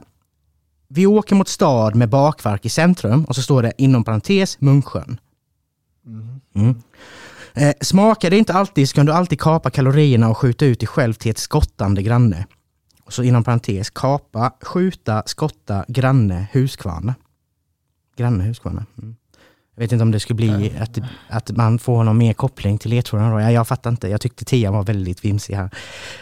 vi 0.87 1.05
åker 1.05 1.35
mot 1.35 1.47
stad 1.47 1.95
med 1.95 2.09
bakverk 2.09 2.65
i 2.65 2.69
centrum 2.69 3.25
och 3.25 3.35
så 3.35 3.41
står 3.41 3.63
det 3.63 3.73
inom 3.77 4.03
parentes 4.03 4.61
Munksjön. 4.61 5.19
Mm. 6.05 6.39
Mm. 6.55 6.81
Eh, 7.53 7.73
smakar 7.81 8.29
det 8.29 8.37
inte 8.37 8.53
alltid 8.53 8.89
så 8.89 8.95
kan 8.95 9.05
du 9.05 9.11
alltid 9.11 9.41
kapa 9.41 9.69
kalorierna 9.69 10.29
och 10.29 10.37
skjuta 10.37 10.65
ut 10.65 10.79
dig 10.79 10.87
själv 10.87 11.13
till 11.13 11.31
ett 11.31 11.37
skottande 11.37 12.01
granne. 12.01 12.45
Och 13.09 13.13
så 13.13 13.23
inom 13.23 13.43
parentes 13.43 13.89
kapa, 13.89 14.53
skjuta, 14.61 15.23
skotta, 15.25 15.85
granne, 15.87 16.47
Huskvarna. 16.53 17.15
Granne, 18.17 18.43
Huskvarna. 18.43 18.85
Mm. 18.97 19.15
Jag 19.75 19.81
vet 19.81 19.91
inte 19.91 20.03
om 20.03 20.11
det 20.11 20.19
skulle 20.19 20.35
bli 20.35 20.73
att, 20.79 20.97
att 21.29 21.51
man 21.51 21.79
får 21.79 22.03
någon 22.03 22.17
mer 22.17 22.33
koppling 22.33 22.77
till 22.77 22.89
ledtrådarna. 22.89 23.41
Jag, 23.41 23.51
jag 23.51 23.67
fattar 23.67 23.89
inte. 23.89 24.07
Jag 24.07 24.21
tyckte 24.21 24.45
tian 24.45 24.73
var 24.73 24.83
väldigt 24.83 25.25
vimsig 25.25 25.53
här. 25.53 25.69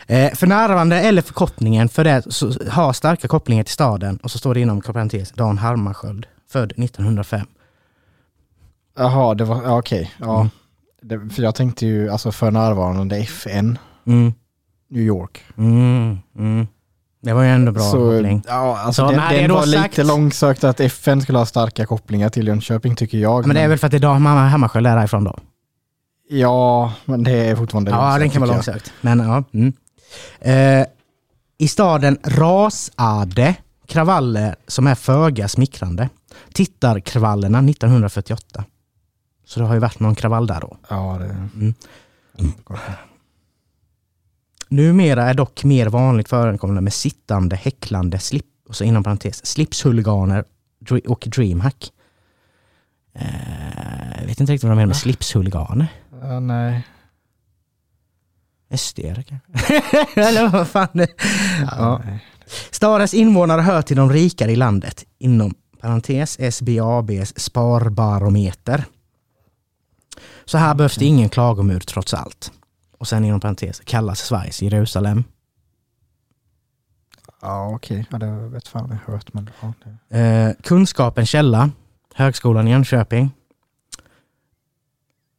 Eh, 0.07 0.33
för 0.33 0.47
närvarande 0.47 1.01
eller 1.01 1.21
förkortningen 1.21 1.89
för 1.89 2.03
det 2.03 2.33
så 2.33 2.53
har 2.69 2.93
starka 2.93 3.27
kopplingar 3.27 3.63
till 3.63 3.73
staden 3.73 4.17
och 4.17 4.31
så 4.31 4.37
står 4.37 4.53
det 4.53 4.59
inom 4.59 4.81
parentes 4.81 5.31
Dan 5.31 5.57
Harmarskjöld, 5.57 6.25
född 6.49 6.71
1905. 6.71 7.47
Jaha, 8.97 9.33
det 9.33 9.43
var, 9.43 9.63
ja, 9.63 9.77
okej. 9.79 10.11
Ja. 10.19 10.39
Mm. 10.39 10.49
Det, 11.01 11.33
för 11.35 11.43
jag 11.43 11.55
tänkte 11.55 11.85
ju 11.85 12.09
alltså 12.09 12.31
för 12.31 12.51
närvarande 12.51 13.17
FN, 13.17 13.77
mm. 14.05 14.33
New 14.89 15.03
York. 15.03 15.43
Mm. 15.57 16.17
Det 17.21 17.33
var 17.33 17.43
ju 17.43 17.49
ändå 17.49 17.71
bra 17.71 17.83
så, 17.83 17.97
koppling. 17.97 18.43
Ja, 18.47 18.77
alltså 18.79 19.01
så, 19.05 19.11
den, 19.11 19.33
den 19.33 19.51
var 19.51 19.65
sagt... 19.65 19.97
lite 19.97 20.03
långsökt 20.03 20.63
att 20.63 20.79
FN 20.79 21.21
skulle 21.21 21.37
ha 21.37 21.45
starka 21.45 21.85
kopplingar 21.85 22.29
till 22.29 22.47
Jönköping 22.47 22.95
tycker 22.95 23.17
jag. 23.17 23.39
Men, 23.39 23.47
men 23.47 23.55
det 23.55 23.61
är 23.61 23.67
väl 23.67 23.77
för 23.77 23.87
att 23.87 23.91
det 23.91 23.97
är 23.97 23.99
Dan 23.99 24.25
Hammarskjöld 24.25 24.85
därifrån 24.85 25.23
då? 25.23 25.39
Ja, 26.29 26.93
men 27.05 27.23
det 27.23 27.31
är 27.31 27.55
fortfarande 27.55 27.91
Ja, 27.91 27.97
långsökt, 27.97 28.19
den 28.19 28.29
kan 28.29 28.41
vara 28.41 28.51
långsökt. 28.51 28.93
Men 29.01 29.19
ja. 29.19 29.43
Mm. 29.53 29.73
Uh, 30.79 30.85
I 31.57 31.67
staden 31.67 32.17
rasade 32.23 33.55
kravaller 33.87 34.55
som 34.67 34.87
är 34.87 34.95
föga 34.95 35.47
smickrande. 35.47 36.09
Tittarkravallerna 36.53 37.59
1948. 37.59 38.63
Så 39.45 39.59
det 39.59 39.65
har 39.65 39.73
ju 39.73 39.79
varit 39.79 39.99
någon 39.99 40.15
kravall 40.15 40.47
där 40.47 40.61
då. 40.61 40.77
Ja, 40.89 41.17
det... 41.19 41.25
Mm. 41.25 41.73
Mm. 42.39 42.51
Numera 44.69 45.23
är 45.29 45.33
dock 45.33 45.63
mer 45.63 45.87
vanligt 45.87 46.29
förekommande 46.29 46.81
med 46.81 46.93
sittande, 46.93 47.55
häcklande, 47.55 48.19
slip, 48.19 48.45
och 48.69 48.75
så 48.75 48.83
inom 48.83 49.03
parentes, 49.03 49.45
slipshuliganer 49.45 50.43
och 51.07 51.27
dreamhack. 51.27 51.91
Jag 54.19 54.27
vet 54.27 54.39
inte 54.39 54.53
riktigt 54.53 54.63
vad 54.63 54.71
de 54.71 54.75
menar 54.75 54.87
med 54.87 54.95
slipshuliganer. 54.95 55.87
Uh, 56.23 56.39
nej. 56.39 56.87
SD 58.77 58.99
kanske? 58.99 59.39
Eller 60.21 60.49
vad 60.49 60.67
fan 60.67 60.87
det 60.93 61.07
ja. 61.71 62.01
Stadens 62.71 63.13
invånare 63.13 63.61
hör 63.61 63.81
till 63.81 63.97
de 63.97 64.11
rikare 64.11 64.51
i 64.51 64.55
landet, 64.55 65.05
inom 65.17 65.53
parentes 65.81 66.39
SBABs 66.39 67.33
sparbarometer. 67.39 68.85
Så 70.45 70.57
här 70.57 70.75
behövs 70.75 70.95
det 70.95 71.05
ingen 71.05 71.29
klagomur 71.29 71.79
trots 71.79 72.13
allt 72.13 72.51
och 72.97 73.07
sen 73.07 73.25
inom 73.25 73.39
parentes 73.39 73.79
kallas 73.79 74.19
Sveriges 74.19 74.61
Jerusalem. 74.61 75.23
Ja 77.41 77.75
okej, 77.75 77.99
okay. 77.99 78.05
ja, 78.11 78.17
det 78.17 78.49
vet 78.49 78.67
fan 78.67 78.89
jag 78.89 79.13
hört. 79.13 79.33
Men, 79.33 79.49
ja, 79.61 79.73
det... 80.09 80.19
eh, 80.19 80.53
kunskapens 80.63 81.29
källa, 81.29 81.71
Högskolan 82.13 82.67
i 82.67 82.71
Jönköping. 82.71 83.31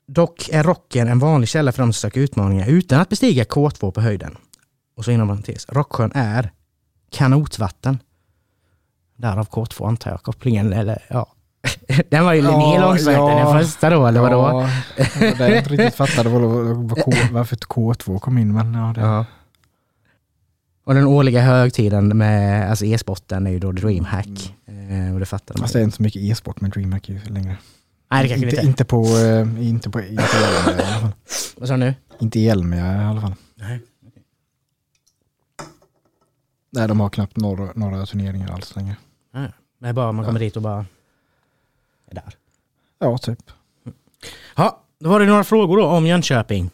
Dock 0.06 0.48
är 0.48 0.62
rocken 0.62 1.08
en 1.08 1.18
vanlig 1.18 1.48
källa 1.48 1.72
för 1.72 1.82
de 1.82 1.92
som 1.92 1.92
söker 1.92 2.20
utmaningar 2.20 2.68
utan 2.68 3.00
att 3.00 3.08
bestiga 3.08 3.44
K2 3.44 3.90
på 3.90 4.00
höjden. 4.00 4.36
Och 4.96 5.04
så 5.04 5.10
inom 5.10 5.28
parentes, 5.28 5.66
Rocksjön 5.68 6.12
är 6.14 6.52
kanotvatten. 7.10 7.98
Därav 9.16 9.48
K2 9.48 9.88
antar 9.88 10.10
jag 10.10 10.22
kopplingen, 10.22 10.72
eller 10.72 11.02
ja. 11.08 11.32
Den 12.10 12.24
var 12.24 12.32
ju 12.32 12.42
Linné 12.42 12.74
Ja, 12.74 12.80
långsökten, 12.80 13.14
ja. 13.14 13.52
den 13.52 13.60
första 13.62 13.90
då, 13.90 14.06
eller 14.06 14.20
vadå? 14.20 14.36
Ja, 14.36 14.68
det 15.20 15.48
jag 15.48 15.58
inte 15.58 15.70
riktigt 15.70 15.94
fattade 15.94 16.28
var, 16.28 16.40
var 16.74 17.02
K, 17.02 17.12
varför 17.32 17.56
K2 17.56 18.18
kom 18.18 18.38
in. 18.38 18.54
Men 18.54 18.74
ja, 18.74 18.92
det, 18.94 19.00
Ja. 19.00 19.24
Och 20.84 20.94
den 20.94 21.04
årliga 21.06 21.40
högtiden 21.40 22.18
med 22.18 22.70
alltså 22.70 22.84
e-sporten 22.84 23.46
är 23.46 23.50
ju 23.50 23.58
då 23.58 23.72
DreamHack. 23.72 24.54
Eh, 24.66 25.14
och 25.14 25.20
det 25.20 25.26
fattar 25.26 25.54
man. 25.54 25.60
Fast 25.60 25.72
det 25.72 25.80
är 25.80 25.84
inte 25.84 25.96
så 25.96 26.02
mycket 26.02 26.22
e-sport 26.22 26.60
med 26.60 26.70
DreamHack 26.70 27.08
ju 27.08 27.20
längre. 27.24 27.56
Nej, 28.10 28.22
det 28.22 28.28
kanske 28.28 28.46
inte, 28.46 28.56
inte 28.56 28.60
är. 28.60 28.68
inte 28.68 28.84
på, 28.84 29.04
eh, 29.04 29.68
inte 29.68 29.90
på 29.90 30.00
inte 30.00 30.22
Elmia 30.22 30.80
i 30.80 30.82
alla 30.82 31.00
fall. 31.00 31.10
Vad 31.56 31.68
sa 31.68 31.74
du 31.74 31.80
nu? 31.80 31.94
Inte 32.18 32.40
i 32.40 32.48
Elmia 32.48 33.02
i 33.02 33.04
alla 33.04 33.20
fall. 33.20 33.34
Nej. 33.54 33.80
Nej, 36.70 36.88
de 36.88 37.00
har 37.00 37.08
knappt 37.08 37.36
några, 37.36 37.72
några 37.74 38.06
turneringar 38.06 38.52
alls 38.52 38.76
längre. 38.76 38.96
Det 39.80 39.88
är 39.88 39.92
bara 39.92 40.12
man 40.12 40.24
kommer 40.24 40.40
dit 40.40 40.56
och 40.56 40.62
bara 40.62 40.86
där. 42.14 42.34
Ja, 42.98 43.18
typ. 43.18 43.38
Ja, 44.56 44.82
då 45.00 45.10
var 45.10 45.20
det 45.20 45.26
några 45.26 45.44
frågor 45.44 45.76
då 45.76 45.84
om 45.84 46.06
Jönköping. 46.06 46.70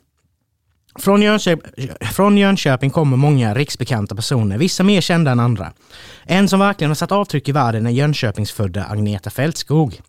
Från 0.99 1.23
Jönköping, 1.23 1.91
från 2.01 2.39
Jönköping 2.39 2.91
kommer 2.91 3.17
många 3.17 3.55
riksbekanta 3.55 4.15
personer, 4.15 4.59
vissa 4.59 4.83
mer 4.83 5.01
kända 5.01 5.31
än 5.31 5.41
andra. 5.41 5.73
En 6.25 6.49
som 6.49 6.61
verkligen 6.61 6.91
har 6.91 6.95
satt 6.95 7.13
avtryck 7.13 7.49
i 7.49 7.53
världen 7.53 7.87
är 7.87 7.91
Jönköpingsfödda 7.91 8.85
Agneta 8.85 9.31
Fältskog. 9.31 10.01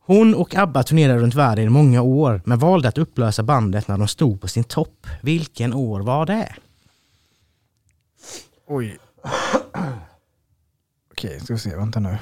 Hon 0.00 0.34
och 0.34 0.54
ABBA 0.54 0.82
turnerade 0.82 1.18
runt 1.18 1.34
världen 1.34 1.64
i 1.64 1.68
många 1.68 2.02
år, 2.02 2.42
men 2.44 2.58
valde 2.58 2.88
att 2.88 2.98
upplösa 2.98 3.42
bandet 3.42 3.88
när 3.88 3.98
de 3.98 4.08
stod 4.08 4.40
på 4.40 4.48
sin 4.48 4.64
topp. 4.64 5.06
Vilken 5.22 5.74
år 5.74 6.00
var 6.00 6.26
det? 6.26 6.54
Oj. 8.66 8.98
Okej, 11.12 11.40
ska 11.40 11.52
vi 11.52 11.58
se. 11.58 11.76
Vänta 11.76 12.00
nu. 12.00 12.18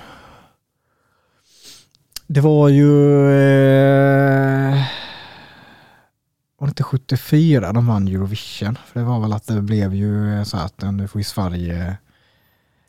Det 2.27 2.41
var 2.41 2.69
ju... 2.69 2.91
Eh, 3.31 4.83
var 6.59 6.67
det 6.67 6.71
inte 6.71 6.83
74 6.83 7.73
de 7.73 7.87
vann 7.87 8.09
Eurovision? 8.09 8.79
För 8.87 9.01
det 9.01 9.07
var 9.07 9.21
väl 9.21 9.33
att 9.33 9.47
det 9.47 9.63
blev 9.63 9.95
ju 9.95 10.45
så 10.45 10.57
att 10.57 10.83
eh, 10.83 10.93
nu 10.93 11.09
får 11.09 11.21
ju 11.21 11.25
Sverige... 11.25 11.97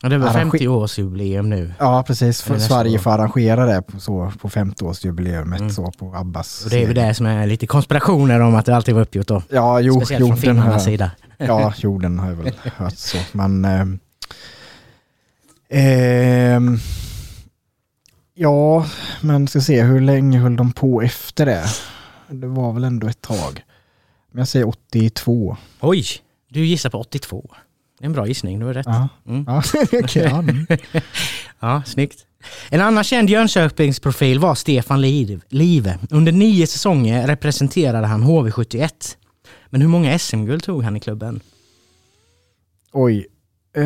Ja, 0.01 0.09
det 0.09 0.17
var 0.17 0.27
Arrange- 0.27 0.51
50-årsjubileum 0.51 1.41
nu. 1.47 1.73
Ja, 1.79 2.03
precis. 2.07 2.49
Nästa 2.49 2.67
Sverige 2.67 2.97
år? 2.97 3.01
får 3.01 3.11
arrangera 3.11 3.65
det 3.65 3.81
på, 3.81 3.99
så, 3.99 4.31
på 4.41 4.49
50-årsjubileumet 4.49 5.57
Mm. 5.57 5.69
så 5.69 5.91
på 5.99 6.15
Abbas. 6.15 6.63
Och 6.63 6.69
det 6.69 6.75
är 6.75 6.79
ju 6.79 6.85
seger. 6.87 7.07
det 7.07 7.13
som 7.13 7.25
är 7.25 7.47
lite 7.47 7.67
konspirationer 7.67 8.39
om 8.39 8.55
att 8.55 8.65
det 8.65 8.75
alltid 8.75 8.95
var 8.95 9.01
uppgjort 9.01 9.27
då. 9.27 9.43
Ja, 9.49 9.79
jo, 9.79 9.93
Speciellt 9.95 10.19
jo 10.21 10.27
från 10.27 10.37
finnarnas 10.37 10.83
sida. 10.85 11.11
Ja, 11.37 11.73
jo, 11.77 11.97
den 11.99 12.19
har 12.19 12.27
jag 12.29 12.35
väl 12.35 12.53
hört 12.77 12.97
så. 12.97 13.17
Men... 13.31 13.65
ehm, 13.65 13.99
ehm, 15.69 16.77
ja, 18.37 18.85
men 19.21 19.47
ska 19.47 19.61
se, 19.61 19.83
hur 19.83 20.01
länge 20.01 20.39
höll 20.39 20.55
de 20.55 20.71
på 20.71 21.01
efter 21.01 21.45
det? 21.45 21.65
Det 22.29 22.47
var 22.47 22.73
väl 22.73 22.83
ändå 22.83 23.07
ett 23.07 23.21
tag. 23.21 23.63
Men 24.31 24.39
jag 24.39 24.47
säger 24.47 24.67
82. 24.67 25.57
Oj, 25.81 26.05
du 26.49 26.65
gissar 26.65 26.89
på 26.89 26.97
82. 26.99 27.49
Det 27.99 28.03
är 28.03 28.05
en 28.05 28.13
bra 28.13 28.27
gissning, 28.27 28.59
du 28.59 28.65
har 28.65 28.73
rätt. 28.73 28.85
Ja, 28.85 29.07
Mm. 29.27 29.43
ja 29.47 29.63
ja, 30.15 30.39
mm. 30.39 30.67
Ja, 31.59 31.83
snyggt. 31.85 32.23
En 32.69 32.81
annan 32.81 33.03
känd 33.03 33.29
Jönköpingsprofil 33.29 34.39
var 34.39 34.55
Stefan 34.55 35.01
Liv- 35.01 35.41
Live. 35.49 35.99
Under 36.09 36.31
nio 36.31 36.67
säsonger 36.67 37.27
representerade 37.27 38.07
han 38.07 38.23
HV71. 38.23 38.89
Men 39.69 39.81
hur 39.81 39.87
många 39.87 40.19
SM-guld 40.19 40.63
tog 40.63 40.83
han 40.83 40.95
i 40.95 40.99
klubben? 40.99 41.39
Oj. 42.93 43.27
Eh, 43.75 43.83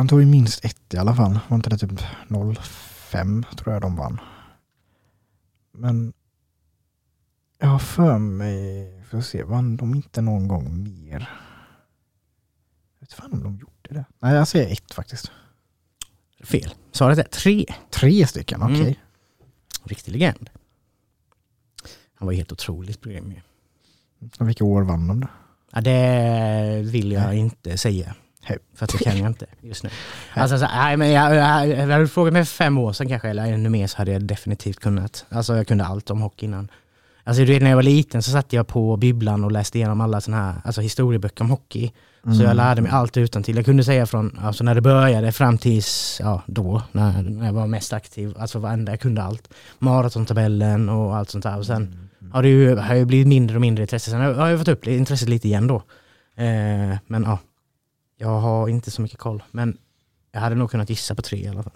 han 0.00 0.08
tog 0.08 0.20
ju 0.20 0.26
minst 0.26 0.64
ett 0.64 0.94
i 0.94 0.96
alla 0.96 1.14
fall. 1.14 1.38
Var 1.48 1.56
inte 1.56 1.70
det 1.70 1.78
typ 1.78 1.90
05 2.58 3.44
tror 3.56 3.72
jag 3.72 3.82
de 3.82 3.96
vann. 3.96 4.20
Men 5.72 6.12
jag 7.58 7.68
har 7.68 7.78
för 7.78 8.18
mig, 8.18 9.02
får 9.10 9.20
se, 9.20 9.42
vann 9.42 9.76
de 9.76 9.94
inte 9.94 10.20
någon 10.20 10.48
gång 10.48 10.82
mer? 10.82 11.30
Jag 12.98 13.00
vet 13.00 13.12
fan 13.12 13.32
om 13.32 13.42
de 13.42 13.56
gjorde 13.58 14.00
det. 14.00 14.04
Nej, 14.18 14.34
jag 14.34 14.48
säger 14.48 14.72
ett 14.72 14.94
faktiskt. 14.94 15.32
Fel. 16.44 16.74
Svaret 16.92 17.18
är 17.18 17.22
tre. 17.22 17.66
Tre 17.90 18.26
stycken, 18.26 18.62
okej. 18.62 18.80
Mm. 18.80 18.94
Riktig 19.84 20.12
legend. 20.12 20.50
Han 22.14 22.26
var 22.26 22.32
helt 22.32 22.52
otroligt 22.52 23.06
ju. 23.06 23.40
Och 24.38 24.48
Vilka 24.48 24.64
år 24.64 24.82
vann 24.82 25.08
de 25.08 25.20
då? 25.20 25.28
Ja, 25.72 25.80
det 25.80 26.82
vill 26.82 27.12
jag 27.12 27.34
inte 27.34 27.78
säga. 27.78 28.14
Hej. 28.42 28.58
För 28.74 28.84
att 28.84 28.92
det 28.92 28.98
kan 28.98 29.18
jag 29.18 29.26
inte 29.26 29.46
just 29.60 29.84
nu. 29.84 29.90
Alltså, 30.34 30.58
så, 30.58 30.66
nej, 30.66 30.96
men 30.96 31.10
jag, 31.10 31.34
jag, 31.34 31.68
jag, 31.68 31.76
hade 31.76 31.98
du 31.98 32.08
frågat 32.08 32.32
mig 32.32 32.44
för 32.44 32.54
fem 32.54 32.78
år 32.78 32.92
sedan 32.92 33.08
kanske, 33.08 33.28
eller 33.28 33.52
ännu 33.52 33.68
mer, 33.68 33.86
så 33.86 33.98
hade 33.98 34.12
jag 34.12 34.22
definitivt 34.22 34.80
kunnat. 34.80 35.26
Alltså 35.28 35.56
jag 35.56 35.66
kunde 35.66 35.84
allt 35.84 36.10
om 36.10 36.20
hockey 36.20 36.46
innan. 36.46 36.68
Alltså 37.24 37.44
du 37.44 37.52
vet, 37.52 37.62
när 37.62 37.70
jag 37.70 37.76
var 37.76 37.82
liten 37.82 38.22
så 38.22 38.30
satt 38.30 38.52
jag 38.52 38.66
på 38.66 38.96
bibblan 38.96 39.44
och 39.44 39.52
läste 39.52 39.78
igenom 39.78 40.00
alla 40.00 40.20
såna 40.20 40.36
här 40.36 40.54
alltså, 40.64 40.80
historieböcker 40.80 41.44
om 41.44 41.50
hockey. 41.50 41.92
Så 42.36 42.42
jag 42.42 42.56
lärde 42.56 42.82
mig 42.82 42.92
allt 42.92 43.16
utan 43.16 43.42
till. 43.42 43.56
Jag 43.56 43.64
kunde 43.64 43.84
säga 43.84 44.06
från 44.06 44.38
alltså, 44.42 44.64
när 44.64 44.74
det 44.74 44.80
började 44.80 45.32
fram 45.32 45.58
tills 45.58 46.20
ja, 46.22 46.42
då, 46.46 46.82
när, 46.92 47.22
när 47.22 47.46
jag 47.46 47.52
var 47.52 47.66
mest 47.66 47.92
aktiv. 47.92 48.34
Alltså 48.38 48.58
varenda, 48.58 48.92
jag 48.92 49.00
kunde 49.00 49.22
allt. 49.22 49.48
Maratontabellen 49.78 50.88
och 50.88 51.16
allt 51.16 51.30
sånt 51.30 51.44
där. 51.44 51.58
Och 51.58 51.66
sen 51.66 52.10
har 52.32 52.42
det 52.42 52.48
ju, 52.48 52.76
har 52.76 52.94
ju 52.94 53.04
blivit 53.04 53.26
mindre 53.26 53.56
och 53.56 53.60
mindre 53.60 53.82
intresse. 53.82 54.10
Sen 54.10 54.20
har 54.20 54.48
jag 54.48 54.58
fått 54.58 54.68
upp 54.68 54.86
intresset 54.86 55.28
lite 55.28 55.48
igen 55.48 55.66
då. 55.66 55.76
Eh, 56.36 56.96
men 57.06 57.22
ja, 57.22 57.38
jag 58.20 58.40
har 58.40 58.68
inte 58.68 58.90
så 58.90 59.02
mycket 59.02 59.18
koll. 59.18 59.42
Men 59.50 59.78
jag 60.32 60.40
hade 60.40 60.54
nog 60.54 60.70
kunnat 60.70 60.90
gissa 60.90 61.14
på 61.14 61.22
tre 61.22 61.38
i 61.38 61.48
alla 61.48 61.62
fall. 61.62 61.72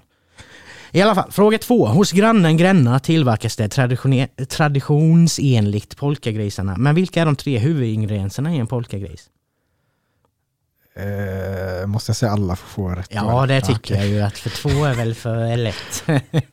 I 0.90 1.02
alla 1.02 1.14
fall, 1.14 1.32
fråga 1.32 1.58
två. 1.58 1.86
Hos 1.86 2.12
grannen 2.12 2.56
Gränna 2.56 2.98
tillverkas 2.98 3.56
det 3.56 3.68
traditionsenligt 4.48 5.96
polkagrisarna. 5.96 6.76
Men 6.76 6.94
vilka 6.94 7.20
är 7.20 7.26
de 7.26 7.36
tre 7.36 7.58
huvudingredienserna 7.58 8.54
i 8.54 8.58
en 8.58 8.66
polkagris? 8.66 9.30
Eh, 10.96 11.86
måste 11.86 12.10
jag 12.10 12.16
säga 12.16 12.32
alla 12.32 12.56
för 12.56 12.66
få 12.66 12.88
rätt? 12.88 13.08
Ja, 13.10 13.46
det 13.46 13.60
tycker 13.60 13.94
jag 13.94 14.06
ju 14.06 14.20
att 14.20 14.38
för 14.38 14.50
två 14.50 14.84
är 14.84 14.94
väl 14.94 15.14
för 15.14 15.56
lätt. 15.56 16.04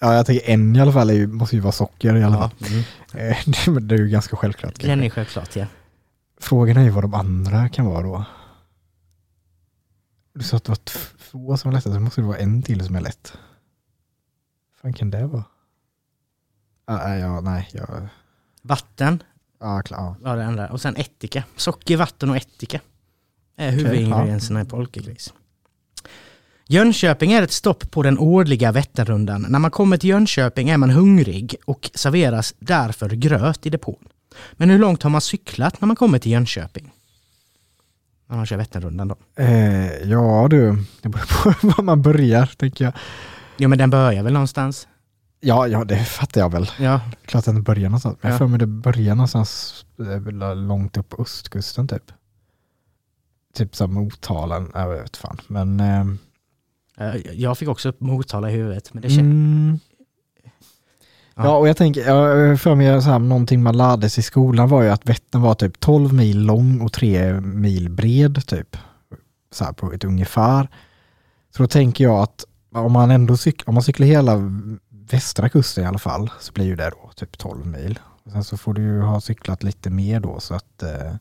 Ja, 0.00 0.14
jag 0.14 0.26
tänker 0.26 0.50
en 0.50 0.76
i 0.76 0.80
alla 0.80 0.92
fall 0.92 1.10
ju, 1.10 1.26
måste 1.26 1.56
ju 1.56 1.62
vara 1.62 1.72
socker 1.72 2.16
i 2.16 2.24
alla 2.24 2.36
fall. 2.36 2.50
Mm. 3.14 3.88
Det, 3.88 3.94
är 3.94 3.98
ju 3.98 4.08
ganska 4.08 4.36
självklart. 4.36 4.72
kanske. 4.72 4.88
Den 4.88 5.02
är 5.02 5.10
självklart 5.10 5.56
ja. 5.56 5.66
Frågan 6.40 6.76
är 6.76 6.82
ju 6.82 6.90
vad 6.90 7.04
de 7.04 7.14
andra 7.14 7.68
kan 7.68 7.86
vara 7.86 8.02
då. 8.02 8.24
Du 10.38 10.44
sa 10.44 10.56
att 10.56 10.64
det 10.64 10.70
var 10.70 10.76
två 11.18 11.56
som 11.56 11.70
var 11.70 11.78
lätta, 11.78 11.92
så 11.92 12.00
måste 12.00 12.20
det 12.20 12.26
vara 12.26 12.38
en 12.38 12.62
till 12.62 12.86
som 12.86 12.96
är 12.96 13.00
lätt. 13.00 13.32
fan 14.82 14.92
kan 14.92 15.10
det 15.10 15.26
vara? 15.26 15.44
Ah, 16.84 17.08
nej, 17.08 17.20
ja, 17.20 17.40
nej, 17.40 17.68
jag... 17.72 18.08
Vatten 18.62 19.22
Ja, 19.60 19.82
klar. 19.82 20.14
Ja. 20.24 20.34
det. 20.34 20.68
Och 20.68 20.80
sen 20.80 20.96
ättika. 20.96 21.44
Socker, 21.56 21.96
vatten 21.96 22.30
och 22.30 22.36
ättika 22.36 22.80
är 23.56 23.70
huvudingredienserna 23.70 24.60
i 24.60 24.64
polkagris. 24.64 25.34
Jönköping 26.66 27.32
är 27.32 27.42
ett 27.42 27.52
stopp 27.52 27.90
på 27.90 28.02
den 28.02 28.18
årliga 28.18 28.72
Vätternrundan. 28.72 29.46
När 29.48 29.58
man 29.58 29.70
kommer 29.70 29.96
till 29.96 30.10
Jönköping 30.10 30.68
är 30.68 30.76
man 30.76 30.90
hungrig 30.90 31.56
och 31.64 31.90
serveras 31.94 32.54
därför 32.58 33.10
gröt 33.10 33.66
i 33.66 33.70
depån. 33.70 34.08
Men 34.52 34.70
hur 34.70 34.78
långt 34.78 35.02
har 35.02 35.10
man 35.10 35.20
cyklat 35.20 35.80
när 35.80 35.86
man 35.86 35.96
kommer 35.96 36.18
till 36.18 36.32
Jönköping? 36.32 36.92
När 38.28 38.36
man 38.36 38.46
kör 38.46 38.56
Vätternrundan 38.56 39.08
då. 39.08 39.16
Eh, 39.36 39.92
ja 40.02 40.46
du, 40.50 40.84
det 41.02 41.08
beror 41.08 41.52
på 41.54 41.66
var 41.76 41.82
man 41.84 42.02
börjar 42.02 42.46
tänker 42.46 42.84
jag. 42.84 42.94
Jo 43.56 43.68
men 43.68 43.78
den 43.78 43.90
börjar 43.90 44.22
väl 44.22 44.32
någonstans? 44.32 44.88
Ja, 45.40 45.66
ja, 45.68 45.84
det 45.84 45.96
fattar 46.04 46.40
jag 46.40 46.52
väl. 46.52 46.70
Ja, 46.78 47.00
Klart 47.24 47.48
att 47.48 47.54
den 47.54 47.62
börjar 47.62 47.88
någonstans. 47.88 48.18
Men 48.20 48.28
Ja. 48.28 48.32
jag 48.32 48.38
får 48.38 48.48
mig 48.48 48.58
det 48.58 48.66
börjar 48.66 49.14
någonstans 49.14 49.84
eh, 49.98 50.54
långt 50.54 50.96
upp 50.96 51.08
på 51.08 51.22
östkusten 51.22 51.88
typ. 51.88 52.12
Typ 53.54 53.76
som 53.76 53.94
Motala, 53.94 54.66
jag 54.74 54.88
vet 54.88 55.16
fan. 55.16 55.40
Men 55.48 55.80
eh, 55.80 56.06
eh, 57.08 57.16
jag 57.32 57.58
fick 57.58 57.68
också 57.68 57.92
Motala 57.98 58.50
i 58.50 58.52
huvudet. 58.54 58.94
Men 58.94 59.02
det 59.02 59.08
känns... 59.08 59.20
Mm. 59.20 59.78
Ja. 61.42 61.56
Och 61.56 61.68
jag 61.68 61.76
tänker, 61.76 62.08
jag 62.08 62.60
för 62.60 62.74
mig 62.74 63.02
så 63.02 63.10
här, 63.10 63.18
någonting 63.18 63.62
man 63.62 63.76
lärde 63.76 64.10
sig 64.10 64.20
i 64.20 64.24
skolan 64.24 64.68
var 64.68 64.82
ju 64.82 64.88
att 64.88 65.08
Vättern 65.08 65.42
var 65.42 65.54
typ 65.54 65.80
12 65.80 66.12
mil 66.12 66.40
lång 66.42 66.80
och 66.80 66.92
3 66.92 67.40
mil 67.40 67.90
bred 67.90 68.46
typ. 68.46 68.76
Så 69.52 69.64
här 69.64 69.72
på 69.72 69.92
ett 69.92 70.04
ungefär. 70.04 70.68
Så 71.56 71.62
då 71.62 71.66
tänker 71.68 72.04
jag 72.04 72.20
att 72.20 72.44
om 72.74 72.92
man 72.92 73.10
ändå 73.10 73.36
cyk, 73.36 73.62
om 73.66 73.74
man 73.74 73.82
cyklar 73.82 74.06
hela 74.06 74.36
västra 75.10 75.48
kusten 75.48 75.84
i 75.84 75.86
alla 75.86 75.98
fall 75.98 76.30
så 76.40 76.52
blir 76.52 76.64
ju 76.64 76.76
det 76.76 76.90
då 76.90 77.10
typ 77.16 77.38
12 77.38 77.66
mil. 77.66 77.98
Och 78.24 78.32
sen 78.32 78.44
så 78.44 78.56
får 78.56 78.74
du 78.74 78.82
ju 78.82 79.00
ha 79.00 79.20
cyklat 79.20 79.62
lite 79.62 79.90
mer 79.90 80.20
då 80.20 80.40
så 80.40 80.54
att 80.54 80.82
eh, 80.82 81.14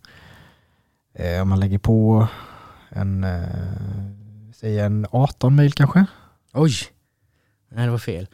eh 1.26 1.42
om 1.42 1.50
man 1.50 1.60
lägger 1.60 1.80
på 1.80 2.28
en, 2.90 3.24
eh, 3.24 3.44
säg 4.56 4.80
en 4.80 5.08
18 5.12 5.56
mil 5.56 5.74
kanske. 5.74 6.06
Oj! 6.54 6.97
Nej, 7.70 7.86
det 7.86 7.92
var 7.92 7.98
fel. 7.98 8.28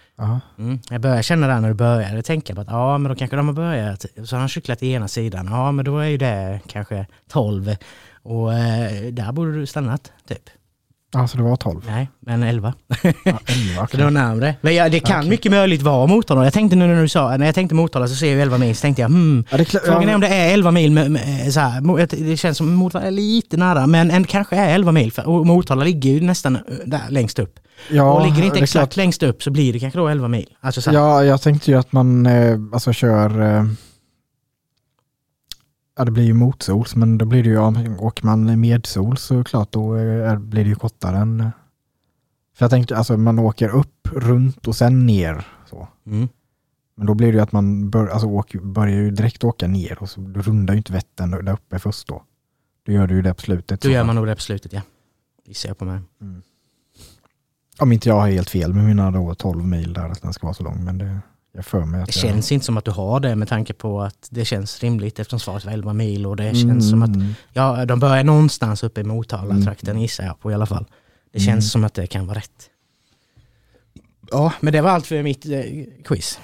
Mm. 0.58 0.80
Jag 0.90 1.02
började 1.02 1.24
känna 1.24 1.48
det 1.48 1.60
när 1.60 1.68
du 1.68 1.74
började 1.74 2.22
tänka 2.22 2.56
på 2.56 2.62
att 2.62 2.68
ja, 2.68 2.98
men 2.98 3.10
då 3.10 3.16
kanske 3.16 3.36
de 3.38 3.48
har 3.48 3.56
börjat. 3.56 4.06
Så 4.26 4.36
har 4.36 4.40
han 4.40 4.50
cyklat 4.50 4.84
i 4.84 4.92
ena 4.92 5.08
sidan. 5.08 5.48
Ja, 5.52 5.72
men 5.72 5.86
då 5.86 6.00
är 6.00 6.08
ju 6.08 6.18
det 6.18 6.60
kanske 6.68 7.06
12. 7.28 7.76
Och 8.24 8.54
eh, 8.54 9.12
där 9.12 9.32
borde 9.32 9.54
du 9.54 9.66
stannat, 9.66 10.12
typ. 10.28 10.50
Ja, 11.14 11.28
så 11.28 11.38
det 11.38 11.44
var 11.44 11.56
12? 11.56 11.82
Nej, 11.88 12.10
men 12.20 12.44
11. 12.44 12.74
Ja, 13.24 13.40
11 13.46 13.88
Så 13.92 13.98
det 13.98 14.04
var 14.04 14.12
närmare. 14.12 14.56
Men 14.62 14.76
ja, 14.76 14.90
det 14.90 15.00
kan 15.00 15.20
Okej. 15.20 15.30
mycket 15.30 15.52
möjligt 15.52 15.82
vara 15.82 16.08
Motala. 16.08 16.44
Jag 16.44 16.54
tänkte 16.54 16.76
nu 16.76 16.88
när 16.88 17.02
du 17.02 17.10
sa, 17.10 17.38
när 17.38 17.46
jag 17.46 17.56
tänkte 17.56 17.76
Motala 17.76 18.08
så 18.08 18.16
ser 18.16 18.32
jag 18.32 18.42
11 18.42 18.58
mil, 18.58 18.76
så 18.76 18.82
tänkte 18.82 19.02
jag 19.02 19.10
hmm, 19.10 19.46
Ja, 19.50 19.58
är 19.58 19.64
Frågan 19.64 20.10
är 20.10 20.16
om 20.16 20.22
det 20.22 20.28
är 20.28 20.54
11 20.54 20.72
mil, 20.72 20.92
med, 20.92 21.12
med, 21.12 21.54
så 21.54 21.60
här, 21.60 22.26
det 22.30 22.38
känns 22.38 22.58
som 22.58 22.74
Motala 22.74 23.06
är 23.06 23.12
lite 23.12 23.58
nära, 23.58 23.88
men 23.88 24.12
en, 24.12 24.24
kanske 24.24 24.56
är 24.56 24.76
11 24.76 24.92
mil. 24.92 25.12
För, 25.12 25.28
och 25.28 25.46
Motala 25.46 25.84
ligger 25.84 26.10
ju 26.10 26.22
nästan 26.22 26.56
eh, 26.56 26.62
där 26.86 27.02
längst 27.10 27.40
upp. 27.40 27.60
ja, 27.90 28.14
och 28.14 28.26
ligger 28.26 28.42
det 28.42 28.46
inte 28.46 28.60
exakt 28.60 28.98
längst 28.98 29.24
upp 29.24 29.44
så 29.44 29.52
blir 29.52 29.74
det 29.74 29.80
kanske 29.80 30.00
då 30.00 30.08
11 30.08 30.28
mil. 30.28 30.50
Alltså 30.62 30.92
Ja, 30.92 31.24
jag 31.24 31.42
tänkte 31.42 31.72
ju 31.72 31.78
att 31.78 31.92
man 31.92 32.26
eh, 32.26 32.58
alltså 32.74 32.94
kör... 32.94 33.68
Ja, 35.98 36.06
det 36.06 36.12
blir 36.12 36.24
ju 36.24 36.34
motsols, 36.34 36.96
men 36.96 37.18
då 37.18 37.26
blir 37.26 37.44
det 37.44 37.50
ju, 37.50 37.58
om 37.58 37.98
åker 38.00 38.26
man 38.26 38.60
medsols 38.60 39.22
så 39.22 39.44
klart 39.44 39.72
då 39.72 39.96
eh, 39.96 40.32
är- 40.32 40.38
blir 40.38 40.64
det 40.64 40.70
ju 40.70 40.76
kortare 40.76 41.18
än... 41.18 41.40
eh, 41.42 41.50
För 42.56 42.64
jag 42.66 42.70
tänkte, 42.72 42.98
alltså 42.98 43.18
man 43.18 43.40
åker 43.40 43.70
upp, 43.70 44.08
runt 44.12 44.68
och 44.68 44.76
sen 44.76 45.06
ner. 45.06 45.48
Så. 45.70 45.88
mm. 46.06 46.28
Men 46.96 47.08
då 47.08 47.14
blir 47.14 47.28
det 47.32 47.34
ju 47.38 47.44
att 47.44 47.52
man 47.52 47.90
bör, 47.90 48.08
alltså, 48.08 48.28
åker, 48.28 48.60
börjar 48.60 48.96
ju 48.96 49.12
direkt 49.12 49.44
åka 49.44 49.68
ner 49.68 50.02
och 50.04 50.10
så 50.10 50.22
du 50.22 50.42
rundar 50.42 50.74
ju 50.74 50.78
inte 50.78 50.94
Vättern 50.94 51.32
där 51.32 51.54
uppe 51.54 51.80
först 51.80 52.08
då. 52.08 52.24
Då 52.86 52.92
gör 52.92 53.08
du 53.08 53.16
ju 53.16 53.22
det 53.22 53.34
på 53.34 53.42
slutet. 53.42 53.82
Då 53.82 53.90
gör 53.90 54.04
man 54.04 54.16
nog 54.16 54.28
det 54.28 54.36
på 54.36 54.42
slutet 54.42 54.74
ja. 54.74 54.82
Gissar 55.46 55.70
jag 55.70 55.78
på 55.78 55.86
mig. 55.86 56.00
Om 57.80 57.92
inte 57.92 58.10
jag 58.10 58.16
har 58.20 58.30
helt 58.30 58.50
fel 58.50 58.74
med 58.74 58.84
mina 58.86 59.12
då 59.12 59.36
12 59.36 59.68
mil 59.68 59.94
där, 59.94 60.10
att 60.10 60.22
den 60.22 60.34
ska 60.34 60.48
vara 60.48 60.54
så 60.54 60.64
lång. 60.64 60.84
Men 60.84 60.98
det, 60.98 61.20
jag 61.56 61.66
för 61.66 61.86
mig 61.86 62.02
att 62.02 62.08
Det 62.08 62.16
jag, 62.16 62.32
känns 62.32 62.52
inte 62.52 62.66
som 62.66 62.78
att 62.78 62.86
du 62.86 62.92
har 62.92 63.20
det 63.20 63.36
med 63.36 63.48
tanke 63.48 63.74
på 63.74 64.02
att 64.02 64.28
det 64.32 64.46
känns 64.46 64.80
rimligt 64.84 65.20
eftersom 65.20 65.40
svaret 65.40 65.66
var 65.66 65.72
11 65.72 65.94
mil 65.94 66.26
och 66.26 66.36
det 66.36 66.56
känns 66.56 66.90
som 66.90 67.04
att 67.04 67.16
Mm. 67.16 67.34
ja, 67.54 67.86
de 67.86 68.00
börjar 68.00 68.24
någonstans 68.24 68.84
uppe 68.84 69.02
i 69.02 69.04
Motala-trakten 69.04 70.02
gissar 70.02 70.24
jag 70.24 70.40
på 70.40 70.52
i 70.52 70.54
alla 70.54 70.66
fall. 70.66 70.86
Det 71.32 71.40
känns 71.40 71.50
Mm. 71.50 71.62
som 71.62 71.84
att 71.84 71.94
det 71.94 72.08
kan 72.08 72.28
vara 72.28 72.38
rätt. 72.38 72.70
Ja, 74.32 74.54
men 74.62 74.74
det 74.74 74.82
var 74.82 74.90
allt 74.90 75.06
för 75.08 75.24
mitt 75.24 75.46
eh, 75.46 75.62
quiz. 76.04 76.40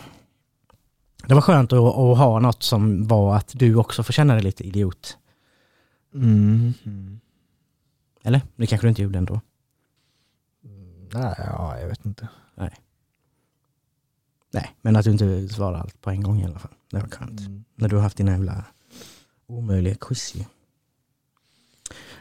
Det 1.28 1.34
var 1.34 1.42
skönt 1.42 1.74
att, 1.74 1.80
att 1.80 2.18
ha 2.18 2.40
något 2.40 2.64
som 2.64 3.08
var 3.08 3.36
att 3.36 3.52
du 3.56 3.76
också 3.76 4.04
får 4.04 4.14
känna 4.14 4.34
dig 4.34 4.44
lite 4.44 4.64
idiot. 4.68 5.18
Mm. 6.16 6.74
Mm. 6.86 7.20
Eller? 8.24 8.42
Det 8.56 8.68
kanske 8.68 8.88
du 8.88 8.90
inte 8.90 9.02
gjorde 9.02 9.18
ändå. 9.18 9.42
Nej, 11.14 11.36
ja, 11.38 11.80
jag 11.80 11.88
vet 11.88 12.06
inte. 12.06 12.28
Nej, 12.56 12.70
men 14.82 14.96
att 14.96 15.06
du 15.06 15.12
inte 15.12 15.50
svarar 15.50 15.80
allt 15.80 16.02
på 16.02 16.10
en 16.10 16.24
gång 16.24 16.42
i 16.42 16.46
alla 16.46 16.60
fall. 16.60 16.74
Det 16.92 17.00
var 17.00 17.08
skönt. 17.08 17.40
Mm. 17.40 17.64
När 17.76 17.88
du 17.88 17.96
har 17.96 18.04
haft 18.04 18.18
dina 18.18 18.32
jävla 18.32 18.66
omöjliga 19.48 19.96
quiz 19.96 20.36
ju. 20.36 20.44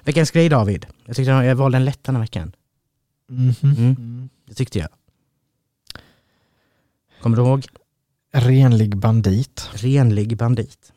Veckans 0.04 0.30
grej 0.30 0.48
David. 0.48 0.86
Jag 1.04 1.16
tyckte 1.16 1.30
jag 1.30 1.54
valde 1.54 1.76
en 1.76 1.84
lätt 1.84 2.04
den 2.04 2.14
här 2.16 2.22
veckan. 2.22 2.52
Mhm. 3.28 3.54
Mm. 3.62 3.76
Mm. 3.76 4.28
Det 4.46 4.54
tyckte 4.54 4.78
jag. 4.78 4.88
Kommer 7.22 7.36
du 7.36 7.42
ihåg? 7.42 7.66
Renlig 8.32 8.96
bandit. 8.96 9.70
Renlig 9.72 10.36
bandit. 10.36 10.92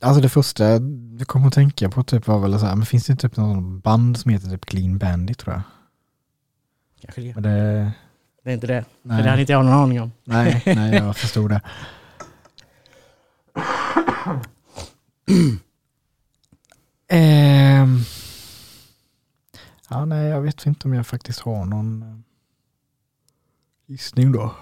Alltså 0.00 0.22
det 0.22 0.28
första 0.28 0.64
jag 0.64 1.26
kom 1.26 1.46
att 1.46 1.54
tänka 1.54 1.90
på 1.90 2.04
typ 2.04 2.26
var 2.26 2.38
väl 2.38 2.58
så 2.60 2.66
här, 2.66 2.76
men 2.76 2.86
finns 2.86 3.06
det 3.06 3.16
typ 3.16 3.36
någon 3.36 3.80
band 3.80 4.16
som 4.16 4.30
heter 4.30 4.48
typ 4.48 4.66
Clean 4.66 4.98
Bandit 4.98 5.38
tror 5.38 5.54
jag? 5.54 5.62
Kanske 7.00 7.20
det. 7.20 7.34
Men 7.34 7.42
det, 7.42 7.92
Det 8.44 8.50
är 8.50 8.54
inte 8.54 8.66
det. 8.66 8.84
nej, 9.02 9.16
För 9.16 9.24
det 9.24 9.30
hade 9.30 9.40
inte 9.42 9.52
jag 9.52 9.64
någon 9.64 9.74
aning 9.74 10.00
om. 10.00 10.12
nej, 10.24 10.62
nej, 10.66 10.94
jag 10.94 11.16
förstod 11.16 11.50
det. 11.50 11.60
Ehm. 17.08 17.98
ja, 19.90 20.04
nej, 20.04 20.28
jag 20.28 20.40
vet 20.40 20.66
inte 20.66 20.88
om 20.88 20.94
jag 20.94 21.06
faktiskt 21.06 21.40
har 21.40 21.64
någon 21.64 22.02
eh, 22.02 22.18
gissning 23.86 24.32
då. 24.32 24.54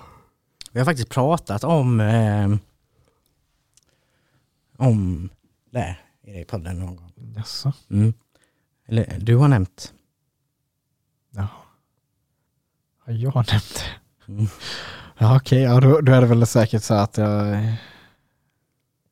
Vi 0.73 0.79
har 0.81 0.85
faktiskt 0.85 1.09
pratat 1.11 1.65
om 1.65 2.01
eh, 2.01 2.55
om 4.77 5.31
det 5.71 5.97
i 6.23 6.45
podden 6.45 6.79
någon 6.79 6.97
gång. 6.97 7.13
Jaså? 7.37 7.73
Mm. 7.91 8.15
Eller 8.87 9.19
du 9.21 9.37
har 9.37 9.49
nämnt. 9.49 9.95
Ja. 11.31 11.49
Har 13.05 13.12
jag 13.12 13.35
nämnt 13.35 13.85
det? 14.27 14.33
Mm. 14.33 14.47
Ja, 15.19 15.37
okej, 15.37 15.62
ja, 15.62 15.81
då, 15.81 16.01
då 16.01 16.12
är 16.12 16.20
det 16.20 16.27
väl 16.27 16.47
säkert 16.47 16.83
så 16.83 16.95
att 16.95 17.16
jag 17.16 17.66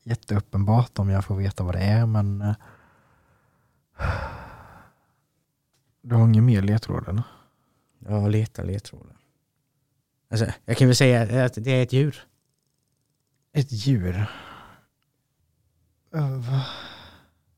jätteuppenbart 0.03 0.99
om 0.99 1.09
jag 1.09 1.25
får 1.25 1.37
veta 1.37 1.65
vad 1.65 1.75
det 1.75 1.81
är, 1.81 2.07
men 2.07 2.43
eh, 2.43 2.55
du 6.03 6.15
har 6.15 6.25
ingen 6.25 6.45
mer 6.45 6.63
ledtråd 6.63 7.09
eller? 7.09 7.23
Jag 7.99 8.31
letar 8.31 8.65
ledtrådar. 8.65 9.17
Alltså, 10.31 10.47
jag 10.65 10.77
kan 10.77 10.89
väl 10.89 10.97
säga 10.97 11.45
att 11.45 11.55
det 11.55 11.71
är 11.71 11.83
ett 11.83 11.93
djur. 11.93 12.25
Ett 13.53 13.73
djur. 13.73 14.27
Eh? 16.15 16.63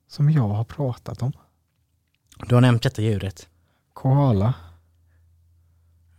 Som 0.06 0.30
jag 0.30 0.48
har 0.48 0.64
pratat 0.64 1.22
om. 1.22 1.32
Du 2.48 2.54
har 2.54 2.62
nämnt 2.62 2.82
detta 2.82 3.02
djuret. 3.02 3.48
Koala. 3.92 4.54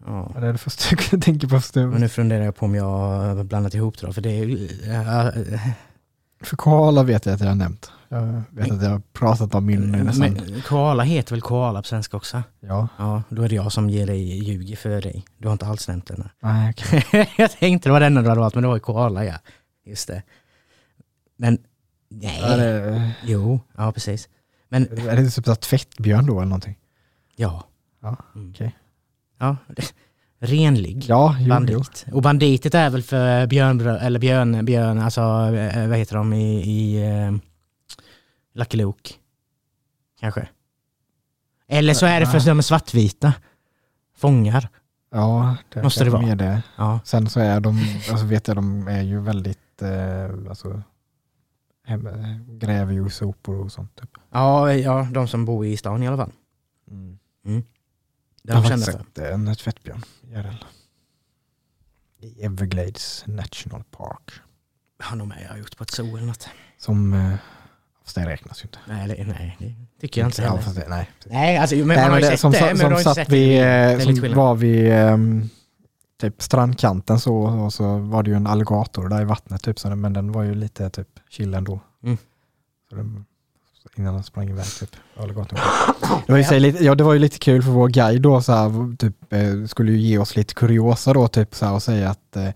Ja. 0.05 0.31
Det 0.39 0.47
är 0.47 0.51
det 0.51 0.57
första 0.57 0.85
jag 0.89 0.99
kunde 0.99 1.25
tänka 1.25 1.47
på. 1.47 1.61
Men 1.73 2.01
nu 2.01 2.09
funderar 2.09 2.45
jag 2.45 2.55
på 2.55 2.65
om 2.65 2.75
jag 2.75 2.85
har 3.35 3.43
blandat 3.43 3.73
ihop 3.73 3.97
det 3.97 4.07
då, 4.07 4.13
för 4.13 4.21
det 4.21 4.29
är 4.31 4.47
ja, 4.93 5.31
För 6.41 6.55
koala 6.57 7.03
vet 7.03 7.25
jag 7.25 7.33
att 7.35 7.39
jag 7.41 7.47
har 7.47 7.55
nämnt. 7.55 7.91
Jag 8.09 8.43
vet 8.49 8.71
att 8.71 8.83
jag 8.83 8.89
har 8.89 9.01
pratat 9.13 9.55
om 9.55 9.65
min 9.65 9.95
eh, 9.95 10.03
nästan. 10.03 10.33
Men 10.33 10.61
koala 10.61 11.03
heter 11.03 11.31
väl 11.31 11.41
koala 11.41 11.81
på 11.81 11.87
svenska 11.87 12.17
också? 12.17 12.43
Ja, 12.59 12.87
Ja, 12.97 13.23
då 13.29 13.41
är 13.41 13.49
det 13.49 13.55
jag 13.55 13.71
som 13.71 13.89
ger 13.89 14.07
dig 14.07 14.43
ljuger 14.43 14.75
för 14.75 15.01
dig. 15.01 15.25
Du 15.37 15.47
har 15.47 15.53
inte 15.53 15.65
alls 15.65 15.87
nämnt 15.87 16.07
den. 16.07 16.29
nej 16.39 16.73
okej. 16.77 17.29
jag 17.37 17.51
tänkte 17.51 17.89
det 17.89 17.93
var 17.93 17.99
den 17.99 18.15
du 18.15 18.29
hade 18.29 18.41
valt, 18.41 18.55
men 18.55 18.61
det 18.61 18.67
var 18.67 18.75
ju 18.75 18.79
koala 18.79 19.25
ja. 19.25 19.35
Just 19.85 20.07
det. 20.07 20.23
Men 21.37 21.57
nej. 22.09 22.39
Ja, 22.41 22.57
det, 22.57 23.11
Jo, 23.25 23.59
ja 23.77 23.91
precis. 23.91 24.29
Men 24.69 24.83
är 25.09 25.15
det 25.15 25.29
typ 25.29 25.61
tvättbjörn 25.61 26.25
då 26.25 26.33
eller 26.33 26.45
någonting? 26.45 26.77
ja. 27.35 27.63
Ja, 28.01 28.17
Mm. 28.35 28.53
Ja, 29.43 29.57
renlig. 30.39 31.05
Ja, 31.07 31.35
jo, 31.39 31.43
jo. 31.43 31.49
Bandit. 31.49 32.05
Och 32.11 32.21
banditet 32.21 32.75
är 32.75 32.89
väl 32.89 33.03
för 33.03 33.47
björn, 33.47 33.81
eller 33.81 34.19
björn, 34.19 34.65
björn, 34.65 34.99
alltså 34.99 35.21
eh, 35.21 35.87
vad 35.87 35.97
heter 35.97 36.15
de 36.15 36.33
i, 36.33 36.61
i 36.61 37.09
uh, 37.11 37.37
Lucky 38.53 38.77
Luke? 38.77 39.13
Kanske. 40.19 40.47
Eller 41.67 41.93
så 41.93 42.05
är 42.05 42.19
det 42.19 42.25
för 42.25 42.45
de 42.45 42.63
svartvita. 42.63 43.33
Fångar. 44.17 44.69
Ja, 45.11 45.55
det 45.69 45.83
Måste 45.83 46.03
det 46.03 46.09
vara. 46.09 46.21
mer 46.21 46.35
det. 46.35 46.63
Ja. 46.75 46.99
Sen 47.03 47.29
så 47.29 47.39
är 47.39 47.59
de, 47.59 47.79
alltså 48.11 48.25
vet 48.25 48.47
jag, 48.47 48.57
de 48.57 48.87
är 48.87 49.01
ju 49.01 49.19
väldigt, 49.19 49.81
eh, 49.81 50.49
alltså, 50.49 50.81
hem, 51.85 52.09
gräver 52.47 52.93
ju 52.93 53.09
sopor 53.09 53.59
och 53.59 53.71
sånt. 53.71 53.95
Typ. 53.95 54.09
Ja, 54.31 54.73
ja, 54.73 55.07
de 55.11 55.27
som 55.27 55.45
bor 55.45 55.65
i 55.65 55.77
stan 55.77 56.03
i 56.03 56.07
alla 56.07 56.17
fall. 56.17 56.31
Mm. 56.91 57.19
Är 57.45 57.63
Jag 58.47 58.55
har 58.55 58.63
faktiskt 58.63 58.85
sett 58.85 59.17
en 59.17 59.55
tvättbjörn, 59.55 60.03
IRL. 60.31 60.65
I 62.19 62.45
Everglades 62.45 63.23
National 63.27 63.83
Park. 63.83 64.31
Han 64.99 65.21
och 65.21 65.27
mig 65.27 65.47
har 65.49 65.57
gjort 65.57 65.77
på 65.77 65.83
ett 65.83 65.91
zoo 65.91 66.17
eller 66.17 66.27
något. 66.27 66.47
Som, 66.77 67.13
eh, 67.13 67.35
fast 68.03 68.15
det 68.15 68.25
räknas 68.25 68.61
ju 68.61 68.63
inte. 68.63 68.79
Nej, 68.87 69.07
det, 69.07 69.23
nej, 69.27 69.57
det 69.59 69.75
tycker 70.01 70.21
jag 70.21 70.27
inte 70.27 70.41
heller. 70.41 70.73
det, 70.75 70.89
nej. 70.89 71.09
Nej, 71.25 71.57
alltså 71.57 71.75
men 71.75 71.87
Nej, 71.87 71.97
man 71.97 72.11
har 72.11 72.19
ju 72.19 72.25
sett 72.25 72.39
som, 72.39 72.51
det, 72.51 72.77
som 72.77 72.91
har 72.91 72.99
inte 72.99 73.03
satt 73.03 73.29
vi, 73.29 73.57
eh, 73.57 73.99
som 73.99 74.33
var 74.35 74.55
vid 74.55 74.91
ehm, 74.91 75.49
typ 76.21 76.41
strandkanten 76.41 77.19
så, 77.19 77.35
och 77.35 77.73
så 77.73 77.97
var 77.97 78.23
det 78.23 78.29
ju 78.29 78.35
en 78.35 78.47
alligator 78.47 79.09
där 79.09 79.21
i 79.21 79.25
vattnet 79.25 79.63
typ, 79.63 79.79
så, 79.79 79.95
men 79.95 80.13
den 80.13 80.31
var 80.31 80.43
ju 80.43 80.55
lite 80.55 80.89
typ 80.89 81.19
chill 81.29 81.53
ändå. 81.53 81.79
Mm. 82.03 82.17
Så 82.89 82.95
den, 82.95 83.25
innan 83.95 84.13
den 84.13 84.23
sprang 84.23 84.49
iväg 84.49 84.65
typ. 84.79 84.95
Det 86.27 86.31
var, 86.31 86.53
ju 86.53 86.59
lite, 86.59 86.83
ja, 86.83 86.95
det 86.95 87.03
var 87.03 87.13
ju 87.13 87.19
lite 87.19 87.39
kul 87.39 87.63
för 87.63 87.71
vår 87.71 87.89
guide 87.89 88.21
då 88.21 88.41
så 88.41 88.51
här, 88.53 88.95
typ, 88.97 89.33
eh, 89.33 89.65
skulle 89.67 89.91
ju 89.91 89.97
ge 89.97 90.17
oss 90.17 90.35
lite 90.35 90.53
kuriosa 90.53 91.13
då 91.13 91.27
typ 91.27 91.55
så 91.55 91.65
här, 91.65 91.73
och 91.73 91.83
säga 91.83 92.09
att 92.09 92.35
eh, 92.35 92.49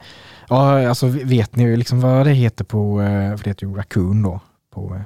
ja, 0.49 0.89
alltså 0.89 1.07
vet 1.07 1.55
ni 1.55 1.77
liksom 1.77 2.01
vad 2.01 2.25
det 2.25 2.33
heter 2.33 2.63
på, 2.63 3.01
eh, 3.01 3.37
för 3.37 3.43
det 3.43 3.49
heter 3.49 3.67
ju 3.67 3.73
raccoon 3.73 4.23
då, 4.23 4.39
på 4.73 5.01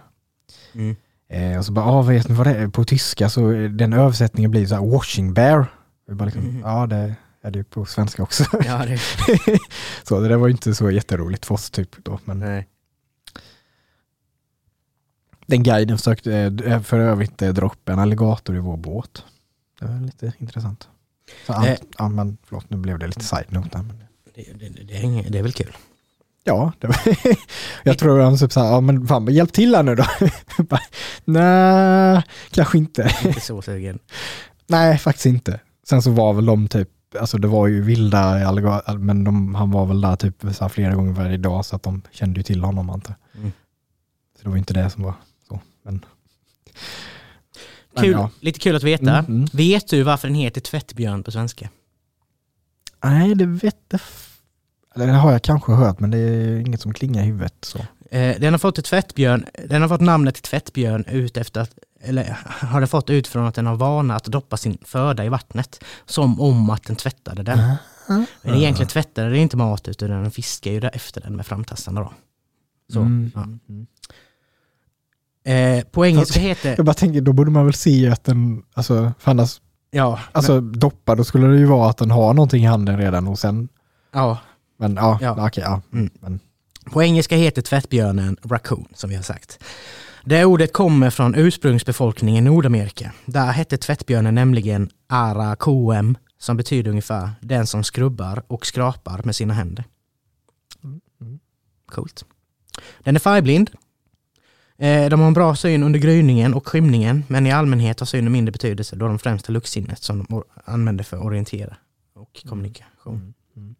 Mm. 0.73 0.95
Eh, 1.30 1.57
och 1.57 1.65
så 1.65 1.72
bara, 1.72 1.85
ah, 1.85 2.02
vet 2.02 2.30
ni 2.30 2.35
vad 2.35 2.48
det 2.48 2.56
är? 2.56 2.68
På 2.68 2.84
tyska 2.84 3.30
så 3.30 3.52
den 3.52 3.93
översättningen 3.93 4.52
blir 4.52 4.65
så 4.65 4.76
här 4.76 4.85
washing 4.91 5.34
bear. 5.34 5.65
Vi 6.07 6.15
bara 6.15 6.26
liksom, 6.26 6.43
Mhm. 6.43 6.61
Ja, 6.65 6.88
det 6.88 7.15
är 7.43 7.52
det 7.52 7.60
ju 7.60 7.64
på 7.64 7.85
svenska 7.85 8.23
också. 8.23 8.43
Ja, 8.65 8.85
det, 8.85 8.99
så 10.03 10.19
det 10.19 10.27
där 10.27 10.35
var 10.35 10.48
ju 10.48 10.52
inte 10.52 10.76
så 10.76 10.91
jätteroligt 10.91 11.45
för 11.45 11.56
oss 11.56 11.69
typ 11.69 11.89
då. 12.03 12.19
Men 12.26 12.39
nej. 12.39 12.68
Den 15.52 15.64
guiden 15.64 15.98
försökte 15.98 16.34
eh, 16.65 16.82
för 16.82 16.99
övrigt 16.99 17.41
eh, 17.41 17.49
dra 17.53 17.65
upp 17.65 17.90
en 17.90 17.99
alligator 17.99 18.56
i 18.56 18.60
vår 18.60 18.78
båt. 18.78 19.23
Det 19.80 19.86
var 19.86 19.99
lite 19.99 20.34
intressant. 20.38 20.88
Så, 21.48 21.53
an, 21.53 21.64
Eh. 21.65 21.78
ja, 21.98 22.10
men, 22.10 22.38
förlåt, 22.44 22.69
nu 22.69 22.78
blev 22.78 22.99
det 22.99 23.07
lite 23.07 23.23
side-note. 23.23 23.78
Men, 23.78 24.03
Det, 24.36 24.44
det, 24.60 24.69
det, 24.69 25.30
det 25.30 25.38
är 25.40 25.44
väl 25.44 25.53
kul. 25.53 25.78
ja, 26.44 26.72
var, 26.82 26.98
jag 27.84 27.98
tror 27.98 28.19
han 28.19 28.38
typ 28.38 28.52
så 28.52 28.60
här, 28.60 28.68
ja 28.68 28.82
men 28.82 29.07
fan, 29.07 29.26
hjälp 29.34 29.53
till 29.53 29.76
här 29.76 29.84
nu 29.84 29.95
då. 29.95 30.06
Nej, 31.26 32.23
kanske 32.52 32.78
inte. 32.78 33.11
Inte 33.26 33.40
så 33.41 33.61
sugen. 33.61 33.99
Nej, 34.68 34.98
faktiskt 34.98 35.26
inte. 35.26 35.60
sen 35.90 36.02
så 36.02 36.11
var 36.11 36.34
väl 36.34 36.45
de 36.45 36.68
typ, 36.68 36.90
alltså 37.19 37.38
det 37.38 37.48
var 37.48 37.68
ju 37.68 37.82
vilda 37.82 38.19
Algarve, 38.48 38.98
men 38.98 39.23
de, 39.23 39.56
han 39.56 39.72
var 39.72 39.86
väl 39.86 40.02
där 40.02 40.15
typ 40.15 40.45
så 40.52 40.69
flera 40.69 40.95
gånger 40.95 41.11
varje 41.14 41.38
dag 41.38 41.65
så 41.65 41.76
att 41.76 41.84
de 41.84 42.02
kände 42.11 42.40
ju 42.40 42.44
till 42.44 42.64
honom 42.64 42.90
antar. 42.90 43.15
Mm. 43.38 43.52
Så 44.38 44.44
det 44.44 44.49
var 44.49 44.57
inte 44.57 44.73
det 44.73 44.90
som 44.90 45.03
var. 45.03 45.14
Men, 45.84 46.06
men 47.94 48.03
Kul, 48.03 48.12
ja. 48.12 48.30
Lite 48.40 48.60
kul 48.60 48.76
att 48.76 48.84
veta. 48.84 49.18
Mm, 49.18 49.26
mm. 49.26 49.48
Vet 49.53 49.88
du 49.88 50.03
varför 50.03 50.28
den 50.28 50.36
heter 50.36 50.62
tvättbjörn 50.62 51.24
på 51.24 51.32
svenska? 51.32 51.70
Nej, 53.03 53.36
det 53.36 53.45
vet 53.45 53.76
jag. 53.90 54.02
Eller 54.95 55.08
det 55.08 55.14
har 55.14 55.32
jag 55.32 55.41
kanske 55.41 55.72
hört, 55.72 55.99
men 55.99 56.12
det 56.12 56.18
är 56.18 56.60
inget 56.60 56.82
som 56.82 56.94
klingar 56.94 57.24
i 57.24 57.26
huvudet. 57.26 57.56
Så. 57.62 57.80
Eh, 58.12 58.40
den 58.40 58.53
har 58.53 58.58
fått 58.58 58.78
ett 58.78 58.86
tvättbjörn, 58.86 59.45
den 59.68 59.82
har 59.82 59.90
fått 59.90 60.02
namnet 60.02 60.41
tvättbjörn 60.44 61.06
ut 61.06 61.38
efter 61.38 61.62
att, 61.62 61.74
eller 62.02 62.38
har 62.45 62.80
den 62.80 62.88
fått 62.88 63.10
ut 63.10 63.28
från 63.28 63.45
att 63.45 63.56
den 63.56 63.66
har 63.66 63.76
vana 63.76 64.16
att 64.16 64.26
doppa 64.26 64.58
sin 64.58 64.78
föda 64.86 65.26
i 65.26 65.30
vattnet. 65.30 65.84
Som 66.06 66.41
om 66.41 66.70
att 66.70 66.84
den 66.84 66.95
tvättade 66.95 67.44
den. 67.44 67.76
Men 68.41 68.56
egentligen 68.56 68.88
tvättade 68.90 69.30
den 69.30 69.38
inte 69.38 69.58
mat 69.58 69.88
utan 69.88 70.10
den 70.10 70.32
fiskar 70.32 70.72
ju 70.72 70.80
efter 70.80 71.22
den 71.22 71.36
med 71.36 71.45
framtastarna 71.45 72.02
då. 72.02 72.14
Så, 72.94 72.99
Mm. 72.99 73.32
ja. 73.36 73.44
Mm. 73.44 73.88
Eh, 75.45 75.84
på 75.91 76.05
engelska 76.05 76.34
Fast- 76.34 76.45
heter, 76.45 76.73
Jag 76.77 76.85
bara 76.85 76.93
tänker, 76.93 77.22
då 77.22 77.34
borde 77.34 77.51
man 77.51 77.65
väl 77.65 77.73
se 77.73 78.09
att 78.09 78.23
den, 78.23 78.63
alltså, 78.73 79.11
för 79.19 79.31
annars, 79.31 79.61
ja, 79.91 80.19
alltså 80.31 80.61
doppa, 80.61 81.15
då 81.15 81.23
skulle 81.23 81.47
det 81.47 81.57
ju 81.57 81.65
vara 81.65 81.89
att 81.89 81.97
den 81.97 82.11
har 82.11 82.34
någonting 82.34 82.63
i 82.63 82.68
handen 82.68 82.97
redan 82.97 83.27
och 83.27 83.39
sen, 83.39 83.55
men, 83.57 83.68
ja, 84.22 84.38
men 84.77 84.95
ja, 84.95 85.18
Ja. 85.22 85.47
okej, 85.47 85.63
ja. 85.68 85.81
Mm. 85.93 86.09
Men, 86.19 86.39
På 86.91 87.03
engelska 87.03 87.35
heter 87.35 87.61
tvättbjörnen 87.61 88.38
raccoon, 88.43 88.88
som 88.93 89.09
vi 89.09 89.15
har 89.15 89.23
sagt. 89.23 89.63
Det 90.26 90.45
ordet 90.45 90.73
kommer 90.73 91.09
från 91.09 91.35
ursprungsbefolkningen 91.35 92.47
i 92.47 92.49
Nordamerika. 92.49 93.11
Där 93.26 93.51
hette 93.51 93.77
tvättbjörnen 93.77 94.35
nämligen 94.35 94.89
arakoem, 95.09 96.18
som 96.38 96.57
betyder 96.57 96.89
ungefär 96.91 97.30
den 97.41 97.68
som 97.68 97.84
skrubbar 97.84 98.43
och 98.47 98.65
skrapar 98.65 99.22
med 99.23 99.35
sina 99.35 99.53
händer. 99.53 99.84
Mm. 100.84 101.39
Coolt. 101.91 102.26
Den 102.99 103.15
är 103.15 103.19
färgblind. 103.19 103.69
Eh, 104.82 105.10
De 105.10 105.20
har 105.20 105.28
en 105.28 105.34
bra 105.34 105.56
syn 105.56 105.84
under 105.84 105.99
gryningen 105.99 106.53
och 106.53 106.68
skymningen, 106.68 107.24
men 107.28 107.48
i 107.48 107.52
allmänhet 107.52 107.99
har 107.99 108.08
synen 108.08 108.32
mindre 108.32 108.52
betydelse 108.52 108.95
då 108.95 109.08
de 109.08 109.20
främst 109.20 109.48
har 109.48 109.53
luktsinnet 109.53 110.03
som 110.03 110.26
de 110.30 110.44
använder 110.66 111.03
för 111.03 111.18
att 111.18 111.24
orientera 111.24 111.78
och 112.16 112.44
kommunikation. 112.49 113.34
Mm. 113.56 113.76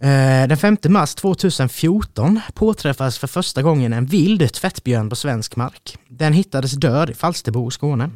Mm. 0.00 0.42
Eh, 0.42 0.48
Den 0.48 0.56
5 0.58 0.76
mars 0.88 1.14
2014 1.14 2.40
påträffades 2.54 3.18
för 3.18 3.26
första 3.26 3.62
gången 3.62 3.92
en 3.92 4.06
vild 4.06 4.52
tvättbjörn 4.52 5.08
på 5.10 5.16
svensk 5.16 5.56
mark. 5.56 5.98
Den 6.08 6.32
hittades 6.32 6.72
död 6.72 7.10
i 7.10 7.14
Falsterbo, 7.14 7.70
Skåne. 7.70 8.10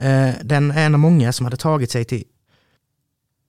Eh, 0.00 0.34
Den 0.44 0.70
är 0.70 0.86
en 0.86 0.94
av 0.94 1.00
många 1.00 1.32
som 1.32 1.46
hade 1.46 1.56
tagit 1.56 1.90
sig 1.90 2.04
till 2.04 2.24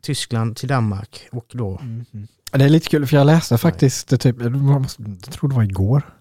Tyskland, 0.03 0.55
till 0.55 0.69
Danmark 0.69 1.27
och 1.31 1.45
då... 1.51 1.79
Mm. 1.81 2.05
Det 2.51 2.63
är 2.65 2.69
lite 2.69 2.89
kul 2.89 3.07
för 3.07 3.17
jag 3.17 3.25
läste 3.25 3.57
faktiskt, 3.57 4.07
det 4.07 4.17
typ, 4.17 4.35
jag 4.41 5.31
tror 5.31 5.49
det 5.49 5.55
var 5.55 5.63
igår, 5.63 6.14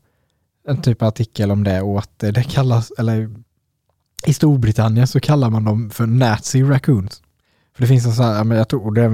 en 0.69 0.83
typ 0.83 1.03
av 1.03 1.09
artikel 1.09 1.51
om 1.51 1.65
det 1.65 1.81
och 1.83 1.99
att 1.99 2.19
det 2.19 2.43
kallas, 2.51 2.91
eller 2.99 3.31
i 4.27 4.35
Storbritannien 4.35 5.07
så 5.07 5.21
kallar 5.21 5.51
man 5.51 5.65
dem 5.65 5.91
för 5.91 6.07
Nazi 6.07 6.63
raccoons. 6.63 7.23
För 7.75 7.81
det 7.83 7.87
finns 7.89 8.07
en 8.07 8.13
sån 8.13 8.25
här, 8.51 8.57
jag 8.57 8.69
tror 8.69 8.93
det, 8.95 9.09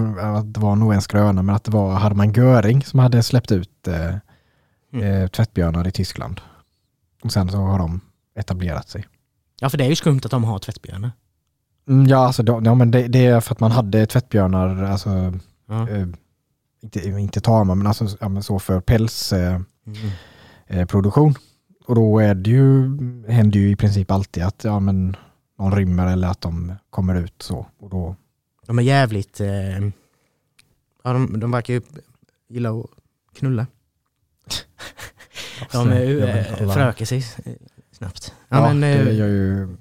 var 0.61 0.77
nog 0.77 0.93
en 0.95 1.03
skröna, 1.03 1.43
men 1.43 1.55
att 1.55 1.65
det 1.65 1.71
var 1.71 1.95
Hermann 1.99 2.33
Göring 2.33 2.85
som 2.85 2.99
hade 2.99 3.23
släppt 3.23 3.53
ut 3.53 3.89
eh, 3.89 4.15
Mm. 4.93 5.05
eh, 5.23 5.29
tvättbjörnar 5.29 5.89
i 5.89 5.91
Tyskland. 5.91 6.41
Och 7.23 7.33
sen 7.33 7.49
så 7.51 7.57
har 7.57 7.79
de 7.79 8.01
etablerat 8.39 8.89
sig. 8.89 9.07
Ja, 9.61 9.69
för 9.71 9.79
det 9.79 9.85
är 9.85 9.89
ju 9.89 9.97
skumt 9.97 10.21
att 10.25 10.31
de 10.31 10.45
har 10.45 10.59
tvättbjörnar. 10.59 11.13
Mm, 11.89 12.07
ja, 12.07 12.17
alltså, 12.27 12.43
de, 12.43 12.65
ja, 12.65 12.75
men 12.75 12.91
det, 12.91 13.09
det 13.09 13.27
är 13.27 13.41
för 13.41 13.53
att 13.55 13.61
man 13.61 13.71
hade 13.71 14.07
tvättbjörnar, 14.07 14.83
alltså, 14.83 15.33
Ja. 15.69 15.89
eh, 15.89 16.07
inte, 16.83 17.09
inte 17.09 17.41
tama, 17.41 17.75
men 17.75 17.87
alltså 17.87 18.07
ja, 18.21 18.29
men 18.29 18.43
så 18.43 18.59
för 18.59 18.81
päls. 18.81 19.33
Eh, 19.33 19.61
Mm. 19.87 20.07
eh, 20.07 20.13
produktion. 20.89 21.35
Och 21.87 21.95
då 21.95 22.19
är 22.19 22.35
det 22.35 22.51
ju, 22.51 22.83
händer 23.29 23.61
ju 23.61 23.71
i 23.71 23.77
princip 23.77 24.11
alltid 24.11 24.43
att 24.43 24.65
ja, 24.65 24.81
men 24.81 25.17
någon 25.59 25.77
rymmer 25.77 26.13
eller 26.13 26.29
att 26.29 26.41
de 26.41 26.75
kommer 26.91 27.15
ut 27.15 27.43
så. 27.43 27.67
Och 27.79 27.91
då, 27.91 28.17
De 28.67 28.79
är 28.79 28.83
jävligt... 28.83 29.41
Eh, 29.41 29.81
ja, 31.03 31.13
de, 31.13 31.41
de 31.41 31.51
verkar 31.51 31.75
ju 31.75 31.81
gilla 32.49 32.71
att 32.71 32.87
knulla. 33.35 33.67
De 35.73 35.89
är, 35.89 36.39
eh, 36.63 36.73
förökar 36.73 37.05
sig 37.05 37.19
eh, 37.45 37.53
snabbt. 37.93 38.35
Ja, 38.49 38.57
Ja, 38.57 38.75
men, 38.75 38.83
eh, 38.99 39.05
det 39.05 39.13
gör 39.13 39.29
ju... 39.29 39.77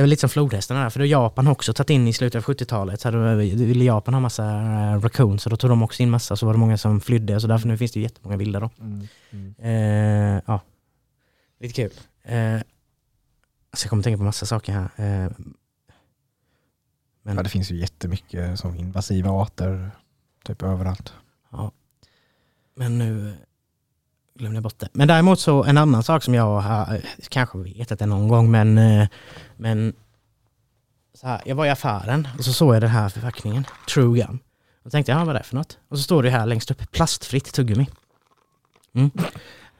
Det 0.00 0.02
är 0.02 0.04
väl 0.04 0.10
lite 0.10 0.20
som 0.20 0.30
flodhästarna 0.30 0.82
där, 0.82 0.90
för 0.90 0.98
då 1.00 1.06
Japan 1.06 1.46
har 1.46 1.52
också 1.52 1.72
tagit 1.72 1.90
in 1.90 2.08
i 2.08 2.12
slutet 2.12 2.48
av 2.48 2.54
70-talet, 2.54 3.00
så 3.00 3.08
hade, 3.08 3.34
ville 3.36 3.84
Japan 3.84 4.14
ha 4.14 4.20
massa 4.20 4.44
uh, 4.44 5.00
raccoons, 5.00 5.46
och 5.46 5.50
då 5.50 5.56
tog 5.56 5.70
de 5.70 5.82
också 5.82 6.02
in 6.02 6.10
massa, 6.10 6.36
så 6.36 6.46
var 6.46 6.52
det 6.52 6.58
många 6.58 6.78
som 6.78 7.00
flydde, 7.00 7.40
så 7.40 7.46
därför 7.46 7.68
nu 7.68 7.78
finns 7.78 7.92
det 7.92 7.98
ju 7.98 8.02
jättemånga 8.02 8.36
vilda 8.36 8.60
då. 8.60 8.70
Mm, 8.80 9.08
mm. 9.30 9.54
Eh, 9.58 10.42
ja, 10.46 10.60
lite 11.60 11.74
kul. 11.74 11.90
Eh, 12.22 12.54
alltså 12.54 13.84
jag 13.84 13.90
kommer 13.90 14.02
tänka 14.02 14.18
på 14.18 14.24
massa 14.24 14.46
saker 14.46 14.72
här. 14.72 14.84
Eh, 14.96 15.30
men, 17.22 17.36
Ja, 17.36 17.42
det 17.42 17.48
finns 17.48 17.70
ju 17.70 17.76
jättemycket 17.76 18.58
som 18.58 18.76
invasiva 18.76 19.30
arter 19.30 19.90
typ 20.44 20.62
överallt. 20.62 21.12
ja. 21.50 21.72
men 22.74 22.98
nu 22.98 23.28
eh, 23.28 23.34
glömde 24.40 24.56
jag 24.56 24.62
bort 24.62 24.78
det. 24.78 24.88
Men 24.92 25.08
däremot 25.08 25.40
så 25.40 25.64
en 25.64 25.78
annan 25.78 26.02
sak 26.02 26.22
som 26.22 26.34
jag 26.34 26.60
har, 26.60 26.94
eh, 26.94 27.00
kanske 27.28 27.58
vet 27.58 27.92
att 27.92 27.98
det 27.98 28.06
någon 28.06 28.28
gång, 28.28 28.50
men, 28.50 28.78
eh, 28.78 29.08
men 29.56 29.94
så 31.14 31.26
här, 31.26 31.40
jag 31.44 31.56
var 31.56 31.66
i 31.66 31.70
affären 31.70 32.28
och 32.38 32.44
så 32.44 32.52
såg 32.52 32.74
jag 32.74 32.82
den 32.82 32.90
här 32.90 33.08
förpackningen, 33.08 33.64
True 33.94 34.18
Gum. 34.18 34.38
Och 34.84 34.92
tänkte 34.92 35.12
jag, 35.12 35.20
ja, 35.20 35.24
vad 35.24 35.34
är 35.34 35.38
det 35.38 35.44
för 35.44 35.56
något? 35.56 35.78
Och 35.88 35.96
så 35.96 36.02
står 36.02 36.22
det 36.22 36.30
här 36.30 36.46
längst 36.46 36.70
upp, 36.70 36.92
plastfritt 36.92 37.52
tuggummi. 37.52 37.88
Mm. 38.94 39.10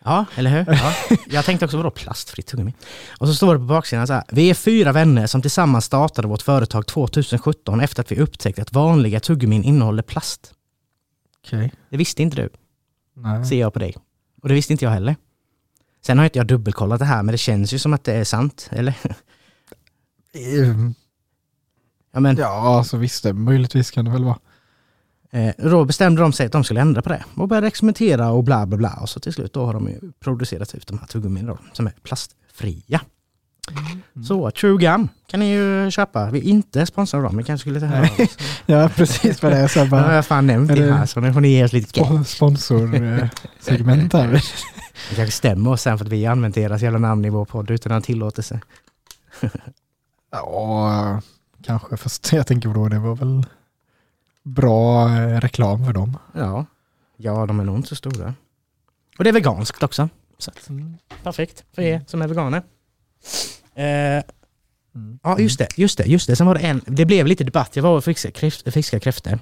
Ja, 0.05 0.25
eller 0.35 0.51
hur? 0.51 0.73
Ja. 0.75 0.93
Jag 1.27 1.45
tänkte 1.45 1.65
också, 1.65 1.77
vadå 1.77 1.91
plastfritt 1.91 2.47
tuggummi? 2.47 2.75
Och 3.19 3.29
så 3.29 3.35
står 3.35 3.55
det 3.55 3.59
på 3.59 3.67
baksidan 3.67 4.07
så 4.07 4.13
här, 4.13 4.25
vi 4.29 4.51
är 4.51 4.55
fyra 4.55 4.93
vänner 4.93 5.27
som 5.27 5.43
tillsammans 5.43 5.85
startade 5.85 6.29
vårt 6.29 6.43
företag 6.43 6.87
2017 6.87 7.81
efter 7.81 8.03
att 8.03 8.13
vi 8.13 8.17
upptäckte 8.17 8.63
att 8.63 8.73
vanliga 8.73 9.21
tuggummin 9.21 9.65
innehåller 9.65 10.03
plast. 10.03 10.55
Okej. 11.45 11.73
Det 11.91 11.97
visste 11.97 12.23
inte 12.23 12.37
du, 12.37 12.49
Nej. 13.17 13.45
ser 13.47 13.61
jag 13.61 13.73
på 13.73 13.79
dig. 13.79 13.97
Och 14.43 14.49
det 14.49 14.55
visste 14.55 14.73
inte 14.73 14.85
jag 14.85 14.93
heller. 14.93 15.17
Sen 16.03 16.19
har 16.19 16.25
inte 16.25 16.39
jag 16.39 16.47
dubbelkollat 16.47 16.99
det 16.99 17.05
här, 17.05 17.23
men 17.23 17.33
det 17.33 17.39
känns 17.39 17.73
ju 17.73 17.79
som 17.79 17.93
att 17.93 18.05
det 18.05 18.13
är 18.13 18.25
sant, 18.25 18.69
eller? 18.73 18.95
Ehm, 20.35 20.95
Ja, 22.13 22.21
men, 22.21 22.37
Ja, 22.37 22.77
alltså 22.79 22.97
visst, 22.97 23.23
det, 23.23 23.33
möjligtvis 23.33 23.91
kan 23.91 24.05
det 24.05 24.11
väl 24.11 24.25
vara. 24.25 24.39
Eh, 25.31 25.55
då 25.59 25.85
bestämde 25.85 26.23
de 26.23 26.33
sig 26.33 26.47
att 26.47 26.53
de 26.53 26.65
skulle 26.65 26.81
ändra 26.81 27.03
på 27.03 27.09
det 27.09 27.25
och 27.35 27.49
började 27.49 27.67
experimentera 27.67 28.31
och 28.31 28.45
bla 28.45 28.67
bla 28.67 28.77
bla. 28.79 28.99
Och 29.03 29.09
så 29.09 29.21
till 29.21 29.33
slut 29.33 29.53
då 29.53 29.67
har 29.67 29.75
de 29.75 29.89
ju 29.89 30.13
producerat 30.21 30.75
ut 30.75 30.87
de 30.87 30.99
här 30.99 31.07
tuggummin 31.07 31.47
då, 31.47 31.59
som 31.73 31.87
är 31.87 31.93
plastfria. 32.03 33.01
Så 34.29 34.51
True 34.51 34.79
Gum 34.79 35.09
kan 35.27 35.41
ni 35.41 35.53
ju 35.53 35.91
köpa. 35.91 36.31
Vi 36.31 36.39
är 36.39 36.43
inte 36.43 36.87
sponsrade 36.87 37.25
av 37.25 37.31
dem, 37.31 37.39
vi 37.39 37.45
kanske 37.45 37.63
skulle 37.63 37.81
ta 37.81 37.87
här. 37.87 38.11
Ja, 38.67 38.91
precis 38.97 39.43
vad 39.43 39.53
det 39.53 39.59
är. 39.59 39.69
Så 39.69 39.85
har 39.85 40.13
jag 40.13 40.27
fan 40.27 40.47
nämnt 40.47 40.75
det 40.75 40.93
här, 40.93 41.07
så 41.07 41.21
nu 41.21 41.33
får 41.33 41.41
ni 41.41 41.49
ge 41.49 41.65
oss 41.65 41.73
lite 41.73 42.01
gay. 42.01 42.25
sponsorsegment 42.25 44.13
här. 44.13 44.29
Det 45.11 45.17
kanske 45.17 45.33
stämmer 45.33 45.71
oss 45.71 45.83
sen 45.83 45.99
för 45.99 46.05
att 46.05 46.13
vi 46.13 46.25
har 46.25 46.33
använt 46.33 46.55
deras 46.55 46.83
jävla 46.83 46.99
namn 46.99 47.25
i 47.25 47.31
vår 47.31 47.45
podd 47.45 47.71
utan 47.71 47.93
att 47.93 48.05
tillåtelse. 48.05 48.61
Ja, 50.33 51.23
kanske. 51.65 51.97
Fast 51.97 52.33
jag 52.33 52.47
tänker 52.47 52.69
på 52.69 52.75
då, 52.75 52.89
det 52.89 52.99
var 52.99 53.15
väl 53.17 53.47
bra 54.43 55.09
eh, 55.09 55.41
reklam 55.41 55.87
för 55.87 55.93
dem. 55.93 56.19
Ja. 56.33 56.67
ja, 57.17 57.47
de 57.47 57.61
är 57.61 57.65
nog 57.65 57.77
inte 57.77 57.89
så 57.89 57.97
stora. 57.97 58.35
Och 59.19 59.25
det 59.25 59.31
är 59.31 59.35
veganskt 59.35 59.83
också. 59.83 60.09
Så 60.39 60.51
att, 60.51 60.71
perfekt 61.23 61.65
för 61.75 61.83
er 61.83 62.05
som 62.07 62.23
är 62.23 62.29
veganer. 62.29 62.63
Eh, 63.85 64.23
Mm. 64.95 65.19
Ja, 65.23 65.39
just 65.39 65.59
det, 65.59 65.69
just 65.77 65.99
det, 65.99 66.05
just 66.05 66.27
det. 66.27 66.37
Sen 66.37 66.47
var 66.47 66.55
det 66.55 66.61
en, 66.61 66.81
det 66.87 67.05
blev 67.05 67.27
lite 67.27 67.45
debatt. 67.45 67.77
Jag 67.77 67.83
var 67.83 67.91
och 67.97 68.05
fiskade 68.05 68.33
kräft, 68.33 68.73
fiskade 68.75 69.01
kräftor. 69.01 69.39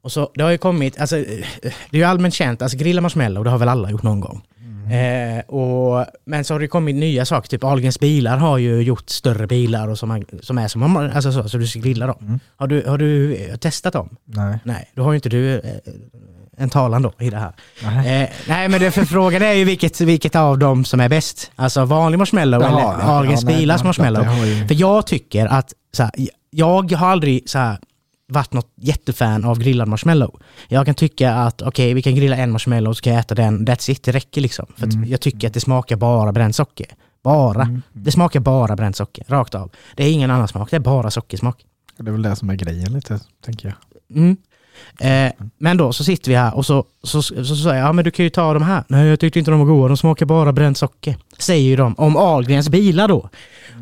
Och 0.00 0.12
så, 0.12 0.30
det 0.34 0.42
har 0.42 0.50
ju 0.50 0.58
kommit, 0.58 1.00
alltså, 1.00 1.16
eh, 1.16 1.24
det 1.62 1.96
är 1.96 1.98
ju 1.98 2.04
allmänt 2.04 2.34
känt, 2.34 2.62
alltså 2.62 2.78
grilla 2.78 3.00
marshmallow, 3.00 3.44
det 3.44 3.50
har 3.50 3.58
väl 3.58 3.68
alla 3.68 3.90
gjort 3.90 4.02
någon 4.02 4.20
gång. 4.20 4.42
Eh, 4.92 5.40
och, 5.40 6.06
men 6.24 6.44
så 6.44 6.54
har 6.54 6.60
det 6.60 6.68
kommit 6.68 6.96
nya 6.96 7.24
saker, 7.24 7.48
typ 7.48 7.64
Ahlgrens 7.64 8.00
bilar 8.00 8.36
har 8.36 8.58
ju 8.58 8.80
gjort 8.82 9.10
större 9.10 9.46
bilar 9.46 9.88
och 9.88 9.98
som, 9.98 10.08
man- 10.08 10.24
som 10.42 10.58
är 10.58 10.68
som, 10.68 10.92
man- 10.92 11.10
alltså 11.10 11.32
så, 11.32 11.48
så 11.48 11.58
du 11.58 11.66
ska 11.66 11.80
grilla 11.80 12.06
dem. 12.06 12.16
Mm. 12.20 12.40
Har 12.56 12.66
du, 12.66 12.82
har 12.86 12.98
du 12.98 13.36
testat 13.60 13.92
dem? 13.92 14.16
Nej. 14.24 14.58
Nej, 14.64 14.90
då 14.94 15.02
har 15.02 15.12
ju 15.12 15.16
inte 15.16 15.28
du 15.28 15.54
eh, 15.58 15.60
en 16.58 16.70
talan 16.70 17.02
då 17.02 17.12
i 17.18 17.30
det 17.30 17.38
här. 17.38 17.52
Nej. 17.84 18.22
Eh, 18.22 18.28
nej 18.48 18.68
men 18.68 18.80
det 18.80 18.90
för 18.90 19.04
frågan 19.04 19.42
är 19.42 19.52
ju 19.52 19.64
vilket, 19.64 20.00
vilket 20.00 20.36
av 20.36 20.58
dem 20.58 20.84
som 20.84 21.00
är 21.00 21.08
bäst. 21.08 21.50
Alltså 21.56 21.84
vanlig 21.84 22.18
marshmallow 22.18 22.62
Jaha, 22.62 22.70
eller 22.70 22.80
ja, 22.80 23.12
Ahlgrens 23.12 23.42
ja, 23.42 23.48
bilars 23.56 23.84
marshmallow. 23.84 24.46
ju- 24.46 24.66
För 24.66 24.74
jag 24.74 25.06
tycker 25.06 25.46
att, 25.46 25.72
så 25.92 26.02
här, 26.02 26.12
jag 26.50 26.92
har 26.92 27.08
aldrig 27.08 27.50
så 27.50 27.58
här, 27.58 27.78
varit 28.32 28.52
något 28.52 28.72
jättefan 28.80 29.44
av 29.44 29.58
grillad 29.58 29.88
marshmallow. 29.88 30.40
Jag 30.68 30.86
kan 30.86 30.94
tycka 30.94 31.34
att 31.34 31.62
okej, 31.62 31.94
vi 31.94 32.02
kan 32.02 32.14
grilla 32.14 32.36
en 32.36 32.50
marshmallow 32.50 32.92
så 32.92 33.02
kan 33.02 33.12
jag 33.12 33.20
äta 33.20 33.34
den, 33.34 33.66
that's 33.66 33.90
it, 33.90 34.02
det 34.02 34.12
räcker 34.12 34.40
liksom. 34.40 34.66
För 34.76 34.86
Mm. 34.86 35.08
jag 35.08 35.20
tycker 35.20 35.48
att 35.48 35.54
det 35.54 35.60
smakar 35.60 35.96
bara 35.96 36.32
bränt 36.32 36.56
socker. 36.56 36.86
Bara. 37.24 37.62
Mm. 37.62 37.82
Det 37.92 38.12
smakar 38.12 38.40
bara 38.40 38.76
bränt 38.76 38.96
socker, 38.96 39.24
rakt 39.28 39.54
av. 39.54 39.70
Det 39.96 40.04
är 40.04 40.12
ingen 40.12 40.30
annan 40.30 40.48
smak, 40.48 40.70
det 40.70 40.76
är 40.76 40.80
bara 40.80 41.10
sockersmak. 41.10 41.56
Det 41.98 42.08
är 42.10 42.12
väl 42.12 42.22
det 42.22 42.36
som 42.36 42.50
är 42.50 42.54
grejen 42.54 42.92
lite, 42.92 43.20
tänker 43.44 43.68
jag. 43.68 43.76
Mm. 44.18 44.36
Eh, 45.00 45.32
men 45.58 45.76
då 45.76 45.92
så 45.92 46.04
sitter 46.04 46.30
vi 46.30 46.36
här 46.36 46.56
och 46.56 46.66
så 46.66 46.84
så, 47.02 47.22
så, 47.22 47.44
så 47.44 47.56
säger 47.56 47.76
jag, 47.76 47.88
ja 47.88 47.92
men 47.92 48.04
du 48.04 48.10
kan 48.10 48.24
ju 48.24 48.30
ta 48.30 48.54
de 48.54 48.62
här. 48.62 48.84
Nej 48.88 49.06
jag 49.06 49.20
tyckte 49.20 49.38
inte 49.38 49.50
de 49.50 49.60
var 49.60 49.66
goda, 49.66 49.88
de 49.88 49.96
smakar 49.96 50.26
bara 50.26 50.52
bränt 50.52 50.78
socker. 50.78 51.16
Säger 51.38 51.64
ju 51.64 51.76
de 51.76 51.94
om 51.94 52.16
Ahlgrens 52.16 52.68
bilar 52.68 53.08
då. 53.08 53.28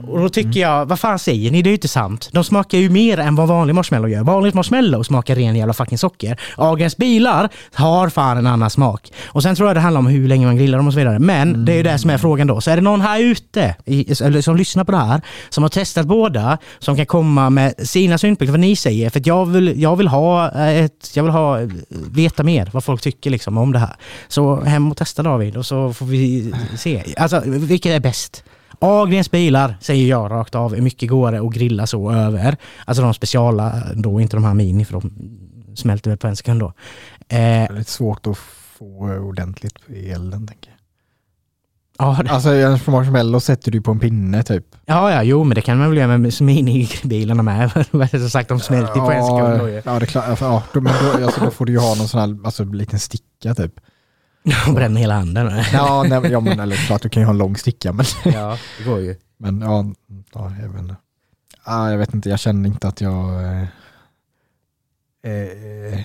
Och 0.09 0.20
då 0.20 0.28
tycker 0.28 0.60
jag, 0.60 0.86
vad 0.86 1.01
fan 1.01 1.18
säger 1.18 1.51
ni? 1.51 1.62
Det 1.62 1.68
är 1.68 1.70
ju 1.70 1.74
inte 1.74 1.89
sant. 1.89 2.28
De 2.32 2.44
smakar 2.44 2.78
ju 2.78 2.90
mer 2.90 3.18
än 3.18 3.35
vad 3.35 3.48
vanlig 3.48 3.74
marshmallow 3.74 4.10
gör. 4.10 4.23
Vanlig 4.23 4.55
marshmallow 4.55 5.02
smakar 5.02 5.35
ren 5.35 5.56
jävla 5.56 5.73
fucking 5.73 5.98
socker. 5.98 6.40
Ahlgrens 6.56 6.97
bilar 6.97 7.48
har 7.74 8.09
fan 8.09 8.39
en 8.39 8.47
annan 8.47 8.70
smak. 8.70 9.12
Och 9.27 9.43
sen 9.43 9.56
tror 9.56 9.68
jag 9.68 9.77
det 9.77 9.81
handlar 9.81 9.98
om 9.98 10.06
hur 10.06 10.28
länge 10.28 10.47
man 10.47 10.56
grillar 10.56 10.78
dem 10.78 10.86
och 10.86 10.93
så 10.93 10.98
vidare. 10.98 11.18
Men 11.18 11.64
det 11.64 11.73
är 11.73 11.77
ju 11.77 11.82
det 11.82 11.98
som 11.98 12.10
är 12.10 12.18
frågan 12.18 12.47
då. 12.47 12.60
Så 12.60 12.70
är 12.70 12.77
det 12.77 12.82
någon 12.82 13.01
här 13.01 13.20
ute, 13.20 13.74
i, 13.85 14.23
eller 14.23 14.40
som 14.40 14.56
lyssnar 14.56 14.85
på 14.85 14.93
det 14.93 14.98
här, 14.98 15.20
som 15.48 15.64
har 15.64 15.68
testat 15.68 16.06
båda, 16.06 16.59
som 16.78 16.97
kan 16.97 17.06
komma 17.06 17.51
med 17.51 17.74
sina 17.89 18.18
synpunkter, 18.18 18.52
vad 18.52 18.60
ni 18.60 18.77
säger. 18.77 19.10
För 19.10 19.20
att 19.20 19.27
jag 19.27 19.47
vill, 19.47 19.82
jag 19.82 19.97
vill 19.97 20.09
ha 20.09 20.51
eh, 20.68 20.85
ett, 20.86 21.10
jag 21.16 21.22
vill 21.22 21.32
ha, 21.32 21.58
veta 21.90 22.42
mer 22.42 22.70
vad 22.72 22.84
folk 22.84 23.02
tycker 23.02 23.30
liksom 23.30 23.58
om 23.58 23.72
det 23.72 23.78
här. 23.78 23.96
Så 24.28 24.60
hem 24.60 24.90
och 24.90 24.96
testa 24.96 25.22
David 25.22 25.56
och 25.56 25.66
så 25.66 25.92
får 25.92 26.06
vi 26.06 26.54
se. 26.76 27.14
Alltså 27.16 27.42
vilket 27.46 27.92
är 27.92 28.00
bäst? 28.00 28.44
Ahlgrens 28.78 29.30
bilar 29.30 29.76
säger 29.80 30.08
jag 30.08 30.30
rakt 30.30 30.54
av 30.54 30.74
är 30.74 30.80
mycket 30.80 31.08
godare 31.08 31.40
att 31.40 31.54
grilla 31.54 31.86
så 31.86 32.12
över. 32.12 32.56
Alltså 32.84 33.02
de 33.02 33.14
speciala 33.14 33.82
då, 33.94 34.20
inte 34.20 34.36
de 34.36 34.44
här 34.44 34.54
mini 34.54 34.84
för 34.84 34.92
de 34.92 35.10
smälter 35.76 36.10
väl 36.10 36.18
på 36.18 36.26
en 36.26 36.36
sekund 36.36 36.60
då. 36.60 36.66
Eh, 36.66 36.72
Det 37.28 37.36
är 37.36 37.72
lite 37.72 37.90
svårt 37.90 38.26
att 38.26 38.36
få 38.78 39.18
ordentligt 39.20 39.74
i 39.88 40.10
elden, 40.10 40.46
tänker 40.46 40.70
jag 40.70 40.76
ja, 41.98 42.18
det, 42.24 42.31
Alltså 42.31 42.51
en 42.55 42.78
marshmallow 42.86 43.40
sätter 43.40 43.70
du 43.73 43.81
på 43.81 43.90
en 43.90 44.01
pinne 44.01 44.43
typ. 44.43 44.64
ja, 44.86 45.10
ja, 45.10 45.23
jo 45.23 45.44
men 45.44 45.55
det 45.55 45.60
kan 45.60 45.78
man 45.78 45.89
väl 45.89 45.98
göra 45.98 46.18
med 46.18 46.40
minibilarna 46.40 47.43
med. 47.93 48.10
Som 48.10 48.31
sagt, 48.31 48.48
de 48.48 48.60
smälter 48.60 49.01
på 49.01 49.12
en 49.12 49.24
sekund. 49.24 49.82
Ja, 49.85 49.98
det 49.98 50.05
är 50.05 50.06
klart. 50.06 50.40
Ja, 50.40 50.62
då, 50.73 50.81
men 50.81 50.93
då, 51.02 51.24
alltså, 51.24 51.40
då 51.40 51.51
får 51.51 51.66
du 51.66 51.73
ju 51.73 51.78
ha 51.78 51.94
någon 51.94 52.09
sån 52.09 52.20
här 52.20 52.47
alltså, 52.47 52.64
liten 52.64 52.98
sticka 52.98 53.55
typ. 53.55 53.73
De 54.66 54.74
bränner 54.74 55.01
hela 55.01 55.14
handen. 55.14 55.62
Ja, 55.73 56.05
nej, 56.09 56.31
ja 56.32 56.40
men 56.40 56.60
eller 56.60 56.77
klart 56.77 57.02
du 57.02 57.09
kan 57.09 57.20
ju 57.20 57.24
ha 57.24 57.32
en 57.32 57.39
lång 57.39 57.56
sticka 57.56 57.93
men, 57.93 58.06
Ja, 58.24 58.59
det 58.78 58.85
går 58.85 59.01
ju. 59.01 59.16
men 59.39 59.60
ja, 59.60 59.85
ja 60.35 60.52
jag 60.62 60.68
vet 60.68 60.81
inte. 60.82 60.97
Ah, 61.64 61.90
jag 61.90 61.98
vet 61.98 62.14
inte, 62.14 62.28
jag 62.28 62.39
känner 62.39 62.68
inte 62.68 62.89
att 62.89 63.01
jag... 63.01 63.44
Eh, 63.44 63.62
eh, 65.23 65.98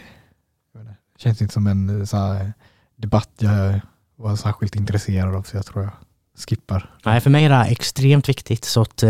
inte. 0.75 0.95
känns 1.17 1.41
inte 1.41 1.53
som 1.53 1.67
en 1.67 1.99
eh, 1.99 2.05
så 2.05 2.17
här, 2.17 2.53
debatt 2.95 3.29
jag 3.37 3.81
var 4.21 4.35
särskilt 4.35 4.75
intresserad 4.75 5.35
av 5.35 5.43
så 5.43 5.57
jag 5.57 5.65
tror 5.65 5.83
jag 5.83 5.93
skippar. 6.37 6.95
Nej, 7.05 7.21
för 7.21 7.29
mig 7.29 7.45
är 7.45 7.49
det 7.49 7.55
här 7.55 7.71
extremt 7.71 8.29
viktigt 8.29 8.65
så 8.65 8.81
att 8.81 9.03
eh, 9.03 9.09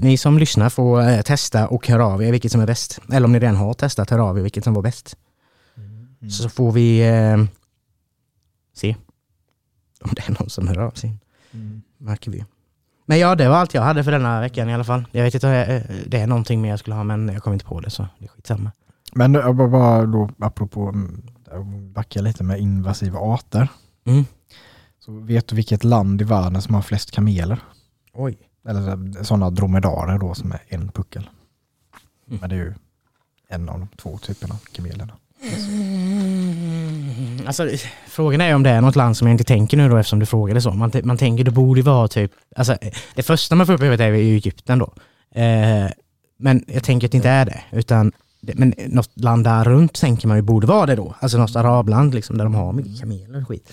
ni 0.00 0.16
som 0.18 0.38
lyssnar 0.38 0.68
får 0.68 1.08
eh, 1.08 1.20
testa 1.20 1.68
och 1.68 1.88
höra 1.88 2.06
av 2.06 2.22
er 2.22 2.32
vilket 2.32 2.52
som 2.52 2.60
är 2.60 2.66
bäst. 2.66 3.00
Eller 3.12 3.24
om 3.24 3.32
ni 3.32 3.38
redan 3.38 3.56
har 3.56 3.74
testat, 3.74 4.10
hör 4.10 4.18
av 4.18 4.38
er 4.38 4.42
vilket 4.42 4.64
som 4.64 4.74
var 4.74 4.82
bäst. 4.82 5.16
Så 6.30 6.48
får 6.48 6.72
vi 6.72 7.08
eh, 7.08 7.44
se 8.74 8.96
om 10.04 10.10
det 10.12 10.28
är 10.28 10.36
någon 10.40 10.50
som 10.50 10.68
hör 10.68 10.78
av 10.78 10.90
sig. 10.90 11.18
Mm. 11.52 11.82
Märker 11.98 12.30
vi. 12.30 12.44
Men 13.06 13.18
ja, 13.18 13.34
det 13.34 13.48
var 13.48 13.56
allt 13.56 13.74
jag 13.74 13.82
hade 13.82 14.04
för 14.04 14.12
denna 14.12 14.40
veckan 14.40 14.68
i 14.68 14.74
alla 14.74 14.84
fall. 14.84 15.04
Jag 15.10 15.22
vet 15.22 15.34
inte 15.34 15.46
om 15.46 15.52
eh, 15.52 15.82
det 16.06 16.20
är 16.20 16.26
någonting 16.26 16.60
mer 16.62 16.70
jag 16.70 16.78
skulle 16.78 16.96
ha 16.96 17.04
men 17.04 17.28
jag 17.28 17.42
kommer 17.42 17.54
inte 17.54 17.64
på 17.64 17.80
det 17.80 17.90
så 17.90 18.06
det 18.18 18.24
är 18.24 18.28
skitsamma. 18.28 18.72
Men 19.14 19.34
jag 19.34 19.56
bara, 19.56 20.06
då, 20.06 20.30
apropå, 20.38 20.88
mm, 20.88 21.22
jag 21.50 21.66
backar 21.66 22.22
lite 22.22 22.44
med 22.44 22.60
invasiva 22.60 23.18
arter. 23.18 23.68
Mm. 24.04 24.24
Så 24.98 25.12
vet 25.12 25.48
du 25.48 25.56
vilket 25.56 25.84
land 25.84 26.20
i 26.20 26.24
världen 26.24 26.62
som 26.62 26.74
har 26.74 26.82
flest 26.82 27.10
kameler? 27.10 27.60
Oj. 28.12 28.38
Eller 28.68 29.24
sådana 29.24 29.50
dromedarer 29.50 30.18
då 30.18 30.34
som 30.34 30.52
är 30.52 30.60
en 30.68 30.88
puckel. 30.88 31.30
Mm. 32.28 32.40
Men 32.40 32.50
det 32.50 32.56
är 32.56 32.58
ju 32.58 32.74
en 33.48 33.68
av 33.68 33.78
de 33.78 33.88
två 33.96 34.18
typerna 34.18 34.54
av 34.54 34.60
kamelerna. 34.72 35.12
Mm, 35.42 37.40
alltså, 37.46 37.68
frågan 38.08 38.40
är 38.40 38.54
om 38.54 38.62
det 38.62 38.70
är 38.70 38.80
något 38.80 38.96
land 38.96 39.16
som 39.16 39.26
jag 39.26 39.34
inte 39.34 39.44
tänker 39.44 39.76
nu 39.76 39.88
då 39.88 39.96
eftersom 39.96 40.18
du 40.18 40.26
frågade 40.26 40.60
så. 40.60 40.70
Man, 40.70 40.92
man 41.04 41.18
tänker 41.18 41.44
det 41.44 41.50
borde 41.50 41.82
vara 41.82 42.08
typ, 42.08 42.32
alltså, 42.56 42.76
det 43.14 43.22
första 43.22 43.54
man 43.54 43.66
får 43.66 43.72
upp 43.72 43.80
i 43.80 43.84
huvudet 43.84 44.04
är 44.04 44.08
ju 44.08 44.34
Egypten 44.34 44.78
då. 44.78 44.92
Eh, 45.40 45.90
men 46.38 46.64
jag 46.66 46.84
tänker 46.84 47.06
att 47.06 47.12
det 47.12 47.16
inte 47.16 47.28
är 47.28 47.44
det. 47.44 47.60
Utan, 47.72 48.12
men 48.40 48.74
något 48.86 49.20
land 49.20 49.44
där 49.44 49.64
runt 49.64 49.94
tänker 49.94 50.28
man 50.28 50.36
ju 50.36 50.42
borde 50.42 50.66
vara 50.66 50.86
det 50.86 50.96
då. 50.96 51.14
Alltså 51.20 51.38
något 51.38 51.56
arabland 51.56 52.14
liksom, 52.14 52.38
där 52.38 52.44
de 52.44 52.54
har 52.54 52.72
mycket 52.72 53.00
kameler 53.00 53.40
och 53.40 53.48
skit. 53.48 53.72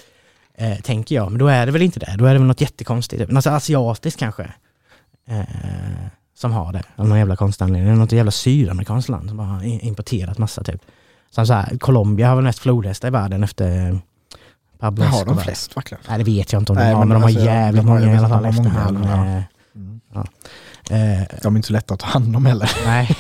Eh, 0.60 0.78
tänker 0.80 1.16
jag, 1.16 1.32
men 1.32 1.40
då 1.40 1.48
är 1.48 1.66
det 1.66 1.72
väl 1.72 1.82
inte 1.82 2.00
det. 2.00 2.16
Då 2.18 2.26
är 2.26 2.34
det 2.34 2.40
väl 2.40 2.48
något 2.48 2.62
jättekonstigt. 2.62 3.22
Typ. 3.22 3.32
Något 3.32 3.48
asiatiskt 3.48 4.20
kanske. 4.20 4.44
Eh, 5.30 5.44
som 6.38 6.52
har 6.52 6.74
det. 6.74 6.84
Av 6.96 7.08
någon 7.08 7.18
jävla 7.18 7.36
konstig 7.36 7.66
anledning. 7.66 7.96
Något 7.98 8.12
jävla 8.12 8.32
sydamerikanskt 8.32 9.10
land 9.10 9.30
som 9.30 9.40
har 9.40 9.64
importerat 9.86 10.38
massa 10.38 10.64
typ. 10.64 10.82
Som 11.32 11.48
så 11.48 11.54
här, 11.54 11.78
Colombia 11.78 12.28
har 12.30 12.36
väl 12.36 12.44
mest 12.44 12.60
flodhästar 12.60 13.08
i 13.08 13.12
världen 13.12 13.44
efter 13.44 14.00
Pablo 14.80 15.04
har 15.06 15.26
de 15.26 15.38
flest 15.38 15.78
verkligen? 15.78 16.04
Nej 16.10 16.18
det 16.18 16.24
vet 16.24 16.54
jag 16.54 16.62
inte 16.62 16.72
om 16.72 16.78
de 16.78 16.84
Nej, 16.84 16.94
har, 16.94 17.00
men 17.00 17.08
men 17.10 17.16
de 17.16 17.22
har 17.24 17.30
alltså, 17.30 17.46
jävligt 17.46 17.86
många 17.86 18.14
i 18.14 18.18
alla 18.18 18.30
fall 18.30 18.46
efter 18.46 18.64
han. 18.70 19.04
eh, 19.04 19.42
Mm. 19.76 20.02
eh, 20.90 21.28
De 21.44 21.56
är 21.56 21.58
inte 21.58 21.68
så 21.68 21.74
lätta 21.74 21.94
att 21.94 22.00
ta 22.00 22.08
hand 22.08 22.36
om 22.36 22.46
heller. 22.46 22.72
nej, 22.86 23.18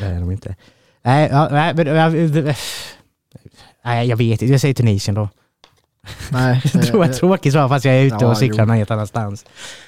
det 0.00 0.04
är 0.06 0.20
de 0.20 0.30
inte. 0.30 0.56
Nej, 1.02 1.28
ja, 1.32 1.48
ja, 1.50 1.72
nej, 3.84 4.08
jag 4.08 4.16
vet 4.16 4.42
inte. 4.42 4.52
Jag 4.52 4.60
säger 4.60 4.74
Tunisien 4.74 5.14
då. 5.14 5.28
Nej, 6.32 6.60
Jag 6.74 6.82
tror 6.86 7.04
jag 7.04 7.14
är 7.14 7.18
tråkigt 7.18 7.52
svar 7.52 7.68
fast 7.68 7.84
jag 7.84 7.94
är 7.94 8.04
ute 8.04 8.16
Ja, 8.20 8.30
och 8.30 8.38
cyklar 8.38 8.66
någon 8.66 8.76
helt 8.76 8.90
annanstans. 8.90 9.44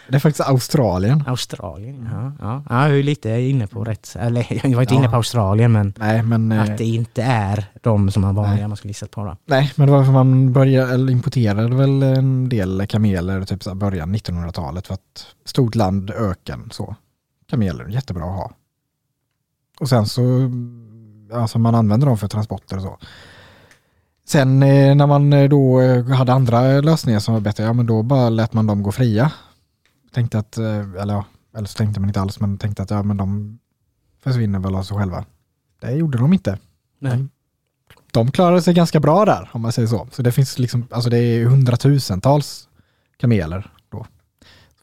det 0.09 0.15
är 0.15 0.19
faktiskt 0.21 0.49
Australien. 0.49 1.25
Australien, 1.27 2.09
ja. 2.13 2.33
ja. 2.41 2.63
ja 2.69 2.89
jag 2.89 2.99
är 2.99 3.03
lite 3.03 3.31
inne 3.31 3.67
på 3.67 3.85
rätt. 3.85 4.17
Eller 4.19 4.47
jag 4.69 4.75
var 4.75 4.83
inte 4.83 4.95
Ja. 4.95 4.99
inne 5.01 5.09
på 5.09 5.17
Australien 5.17 5.73
men 5.73 5.95
Nej, 5.97 6.23
men, 6.23 6.53
eh, 6.53 6.63
att 6.63 6.79
det 6.79 6.85
inte 6.85 7.23
är 7.23 7.65
de 7.83 8.11
som 8.11 8.23
man 8.23 8.35
vanliga 8.35 8.69
man 8.69 8.77
skulle 8.77 8.91
gissat 8.91 9.11
på 9.11 9.25
då. 9.25 9.37
nej, 9.45 9.73
men 9.77 9.87
det 9.87 9.93
var 9.93 10.05
för 10.05 10.13
man 10.13 10.53
började, 10.53 10.95
eller 10.95 11.13
importerade 11.13 11.75
väl 11.77 12.03
en 12.03 12.49
del 12.49 12.87
kameler 12.87 13.45
typ 13.45 13.63
så 13.63 13.75
början 13.75 14.17
1900-talet 14.17 14.87
för 14.87 14.95
att 14.95 15.27
stort 15.45 15.75
land, 15.75 16.11
öken, 16.11 16.69
så. 16.73 16.97
Kameler, 17.51 17.89
jättebra 17.89 18.25
att 18.25 18.37
ha. 18.37 18.51
Och 19.81 19.89
sen 19.89 20.07
så, 20.07 20.23
alltså 21.33 21.59
man 21.59 21.75
använder 21.75 22.07
dem 22.07 22.19
för 22.19 22.29
transporter 22.29 22.77
och 22.77 22.83
så. 22.83 22.99
Sen 24.27 24.63
eh, 24.63 24.95
när 24.95 25.07
man 25.07 25.33
eh, 25.33 25.49
då 25.49 25.81
eh, 25.81 26.07
hade 26.07 26.33
andra 26.33 26.81
lösningar 26.81 27.21
som 27.21 27.35
var 27.35 27.41
bättre, 27.41 27.65
ja 27.65 27.73
men 27.73 27.87
då 27.87 28.03
bara 28.03 28.29
lät 28.29 28.53
man 28.53 28.67
dem 28.67 28.83
gå 28.83 28.93
fria. 28.93 29.33
Tänkte 30.13 30.39
att, 30.39 30.59
eller 30.59 31.15
ja, 31.15 31.25
eller 31.57 31.69
så 31.69 31.77
tänkte 31.77 32.01
man 32.01 32.09
inte 32.11 32.21
alls, 32.21 32.41
men 32.41 32.59
tänkte 32.59 32.83
att 32.83 32.91
ja 32.91 33.03
men 33.03 33.17
de 33.17 33.59
försvinner 34.23 34.59
väl 34.59 34.75
av 34.75 34.83
sig 34.83 34.97
själva. 34.97 35.25
Det 35.81 35.93
gjorde 35.93 36.19
de 36.19 36.33
inte. 36.33 36.59
Nej. 36.99 37.27
De 38.13 38.31
klarade 38.31 38.63
sig 38.63 38.75
ganska 38.75 39.01
bra 39.01 39.25
där, 39.25 39.51
om 39.53 39.63
man 39.63 39.73
säger 39.73 39.89
så. 39.89 40.09
Så 40.13 40.23
det 40.23 40.33
finns 40.33 40.59
liksom, 40.59 40.87
alltså 40.91 41.11
det 41.11 41.19
är 41.19 41.45
hundratusentals 41.45 42.69
kameler 43.17 43.71
då. 43.91 44.07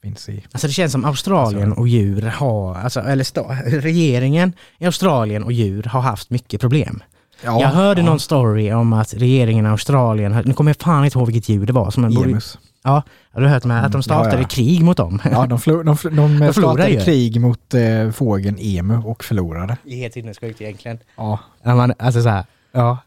Finns 0.02 0.30
i, 0.30 0.46
Alltså 0.52 0.68
det 0.68 0.74
känns 0.74 0.92
som 0.92 1.06
Australien 1.06 1.74
och 1.74 1.88
djur 1.88 2.22
har, 2.22 2.76
alltså, 2.76 3.00
eller 3.00 3.82
regeringen 3.82 4.54
i 4.78 4.86
Australien 4.86 5.44
och 5.44 5.52
djur 5.52 5.84
har 5.84 6.02
haft 6.02 6.30
mycket 6.30 6.62
problem. 6.62 7.04
Ja, 7.44 7.62
jag 7.62 7.68
hörde 7.70 8.02
ja, 8.02 8.06
någon 8.06 8.20
story 8.20 8.72
om 8.74 8.94
att 8.94 9.14
regeringen 9.14 9.66
i 9.66 9.70
Australien, 9.70 10.42
nu 10.46 10.54
kommer 10.54 10.70
jag 10.72 10.78
fan 10.78 11.06
inte 11.06 11.18
ihåg 11.18 11.28
vilket 11.28 11.50
djur 11.50 11.66
det 11.66 11.74
var. 11.74 11.92
Som 11.92 12.04
en, 12.04 12.18
Emus. 12.18 12.58
Ja, 12.84 13.04
har 13.34 13.42
du 13.42 13.48
hört 13.48 13.64
med 13.64 13.78
att 13.86 13.92
de 13.92 13.96
Mm, 13.96 14.04
startade 14.04 14.36
ja, 14.36 14.42
ja. 14.42 14.48
krig 14.48 14.84
mot 14.84 14.98
dem? 14.98 15.22
Ja, 15.32 15.46
de, 15.46 15.60
flo, 15.60 15.84
de, 15.84 15.84
de, 15.84 15.96
förlorade 16.04 16.54
startade 16.54 16.90
ju. 16.90 17.00
krig 17.02 17.42
mot 17.42 17.74
eh, 17.74 18.12
fågeln 18.12 18.58
emu 18.60 18.98
och 19.06 19.24
förlorade. 19.24 19.78
Det 19.84 19.94
är 19.94 19.98
helt 19.98 20.14
sinnessjukt 20.14 20.62
egentligen. 20.62 21.00
Ja, 21.18 21.40
När 21.64 21.76
man, 21.76 21.94
alltså 22.00 22.22
så 22.22 22.30
här, 22.30 22.46
ja. 22.72 22.98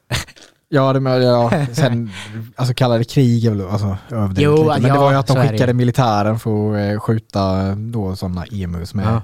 ja, 0.69 0.93
det 0.93 1.01
med, 1.01 1.23
ja 1.23 1.51
sen 1.73 2.11
alltså 2.57 2.75
kallade 2.75 3.05
krig 3.05 3.45
är 3.45 3.51
väl 3.51 3.69
alltså, 3.69 3.97
överdrivet 4.11 4.39
Jo, 4.39 4.57
lite. 4.57 4.65
Men 4.81 4.83
ja, 4.89 4.95
det 4.95 5.01
var 5.01 5.11
ju 5.13 5.17
att 5.19 5.27
de 5.27 5.37
skickade 5.49 5.73
militären 5.75 6.39
för 6.39 6.75
att 6.75 6.93
eh, 6.95 7.01
skjuta 7.01 7.75
då 7.75 8.17
sådana 8.17 8.45
emus 8.53 8.95
med 8.95 9.07
Ja. 9.07 9.23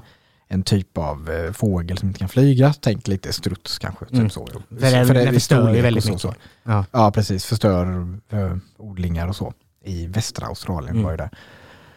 En 0.52 0.62
typ 0.62 0.98
av 0.98 1.31
eh, 1.31 1.52
fågel 1.52 1.98
som 1.98 2.09
inte 2.09 2.18
kan 2.18 2.28
flyga. 2.28 2.74
Tänk 2.81 3.09
lite 3.09 3.32
struts 3.32 3.78
kanske. 3.78 4.05
Typ 4.05 4.14
Mm. 4.14 4.31
så. 4.31 4.47
För 4.47 4.56
det- 4.68 5.12
det 5.12 5.22
är 5.22 5.32
förstör 5.32 5.74
ju 5.74 5.81
väldigt 5.82 6.05
så, 6.05 6.09
mycket. 6.10 6.22
Så. 6.22 6.35
Ja. 6.62 6.85
Ja, 6.93 7.10
precis. 7.10 7.44
Förstör 7.44 8.09
eh, 8.31 8.56
odlingar 8.78 9.28
och 9.28 9.36
så. 9.36 9.52
I 9.85 10.06
västra 10.06 10.47
Australien 10.47 10.90
Mm. 10.94 11.05
var 11.05 11.10
ju 11.10 11.16
det. 11.16 11.31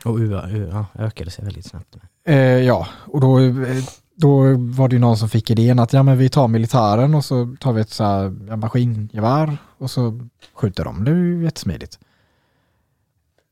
Och 0.05 0.17
UA, 0.19 0.49
UA 0.49 0.85
ökade 0.95 1.31
sig 1.31 1.45
väldigt 1.45 1.65
snabbt. 1.65 1.95
Eh, 2.27 2.35
ja, 2.38 2.88
och 3.05 3.21
då, 3.21 3.39
eh, 3.39 3.84
då 4.15 4.41
var 4.57 4.88
det 4.88 4.95
ju 4.95 4.99
någon 4.99 5.17
som 5.17 5.30
fick 5.30 5.49
idén 5.51 5.80
att 5.80 5.93
ja, 5.93 6.03
men 6.03 6.17
vi 6.17 6.30
tar 6.30 6.47
militären 6.47 7.15
och 7.15 7.25
så 7.25 7.55
tar 7.59 7.73
vi 7.73 7.81
ett 7.81 7.89
så 7.89 8.03
här, 8.03 8.35
ja, 8.47 8.55
maskingevär 8.55 9.57
och 9.77 9.91
så 9.91 10.19
skjuter 10.53 10.84
de. 10.84 11.03
Det 11.03 11.11
är 11.11 11.15
ju 11.15 11.43
jättesmidigt. 11.43 11.99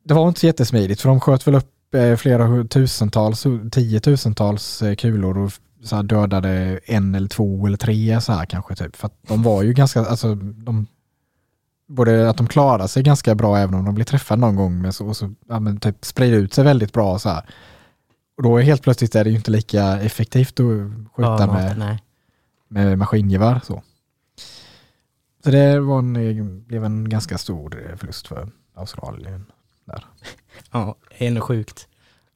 Det 0.03 0.13
var 0.13 0.27
inte 0.27 0.39
så 0.39 0.45
jättesmidigt 0.45 1.01
för 1.01 1.09
de 1.09 1.19
sköt 1.19 1.47
väl 1.47 1.55
upp 1.55 1.71
flera 2.17 2.47
hu- 2.47 2.67
tusentals, 2.67 3.45
tiotusentals 3.71 4.81
eh, 4.81 4.95
kulor 4.95 5.37
och 5.37 5.51
så 5.83 5.95
här 5.95 6.03
dödade 6.03 6.79
en 6.85 7.15
eller 7.15 7.27
två 7.27 7.67
eller 7.67 7.77
tre 7.77 8.21
så 8.21 8.33
här 8.33 8.45
kanske 8.45 8.75
typ. 8.75 8.95
För 8.95 9.07
att 9.07 9.15
de 9.27 9.43
var 9.43 9.63
ju 9.63 9.73
ganska, 9.73 9.99
alltså 10.05 10.35
de 10.35 10.87
både 11.87 12.29
att 12.29 12.37
de 12.37 12.47
klarar 12.47 12.87
sig 12.87 13.03
ganska 13.03 13.35
bra 13.35 13.57
även 13.57 13.75
om 13.75 13.85
de 13.85 13.95
blir 13.95 14.05
träffade 14.05 14.41
någon 14.41 14.55
gång, 14.55 14.81
men 14.81 14.93
så, 14.93 15.07
och 15.07 15.17
så 15.17 15.33
ja, 15.47 15.59
men 15.59 15.79
typ 15.79 16.05
sprider 16.05 16.37
ut 16.37 16.53
sig 16.53 16.63
väldigt 16.63 16.93
bra 16.93 17.19
så 17.19 17.29
här. 17.29 17.45
Och 18.37 18.43
då 18.43 18.57
är 18.57 18.61
helt 18.61 18.81
plötsligt 18.81 19.15
är 19.15 19.23
det 19.23 19.29
ju 19.29 19.35
inte 19.35 19.51
lika 19.51 19.99
effektivt 20.01 20.59
att 20.59 20.65
skjuta 21.15 21.37
Ja, 21.39 21.53
med, 21.53 21.77
nej. 21.77 21.99
med 22.67 22.97
maskingevär. 22.97 23.61
Så. 23.63 23.81
så 25.43 25.51
det 25.51 25.79
var 25.79 25.99
en, 25.99 26.63
blev 26.63 26.85
en 26.85 27.09
ganska 27.09 27.37
stor 27.37 27.89
eh, 27.89 27.95
förlust 27.97 28.27
för 28.27 28.49
Australien. 28.75 29.45
Där. 29.85 30.05
Ja, 30.71 30.95
ändå 31.17 31.41
sjukt. 31.41 31.87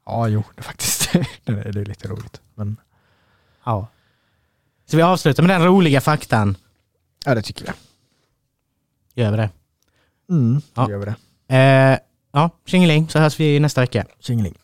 Ja, 0.06 0.28
jo, 0.28 0.42
det 0.54 0.60
är 0.60 0.64
faktiskt 0.64 1.12
det 1.44 1.52
är, 1.52 1.72
det 1.72 1.80
är 1.80 1.84
lite 1.84 2.08
roligt. 2.08 2.40
Men 2.54 2.76
Ja. 3.64 3.86
Så 4.86 4.96
vi 4.96 5.02
avslutar 5.02 5.42
med 5.42 5.60
den 5.60 5.66
roliga 5.68 6.00
faktan. 6.00 6.56
ja, 7.24 7.34
det 7.34 7.42
tycker 7.42 7.66
jag. 7.66 7.74
Gör 9.14 9.30
vi 9.30 9.36
det. 9.36 9.50
Mm, 10.30 10.54
då 10.74 10.82
Ja. 10.82 10.90
gör 10.90 10.98
vi 10.98 11.04
det. 11.04 11.14
Eh, 11.56 11.98
ja, 12.32 12.50
tjingeling 12.66 13.08
så 13.08 13.18
hörs 13.18 13.40
vi 13.40 13.60
nästa 13.60 13.80
vecka. 13.80 14.06
Tjingeling. 14.20 14.54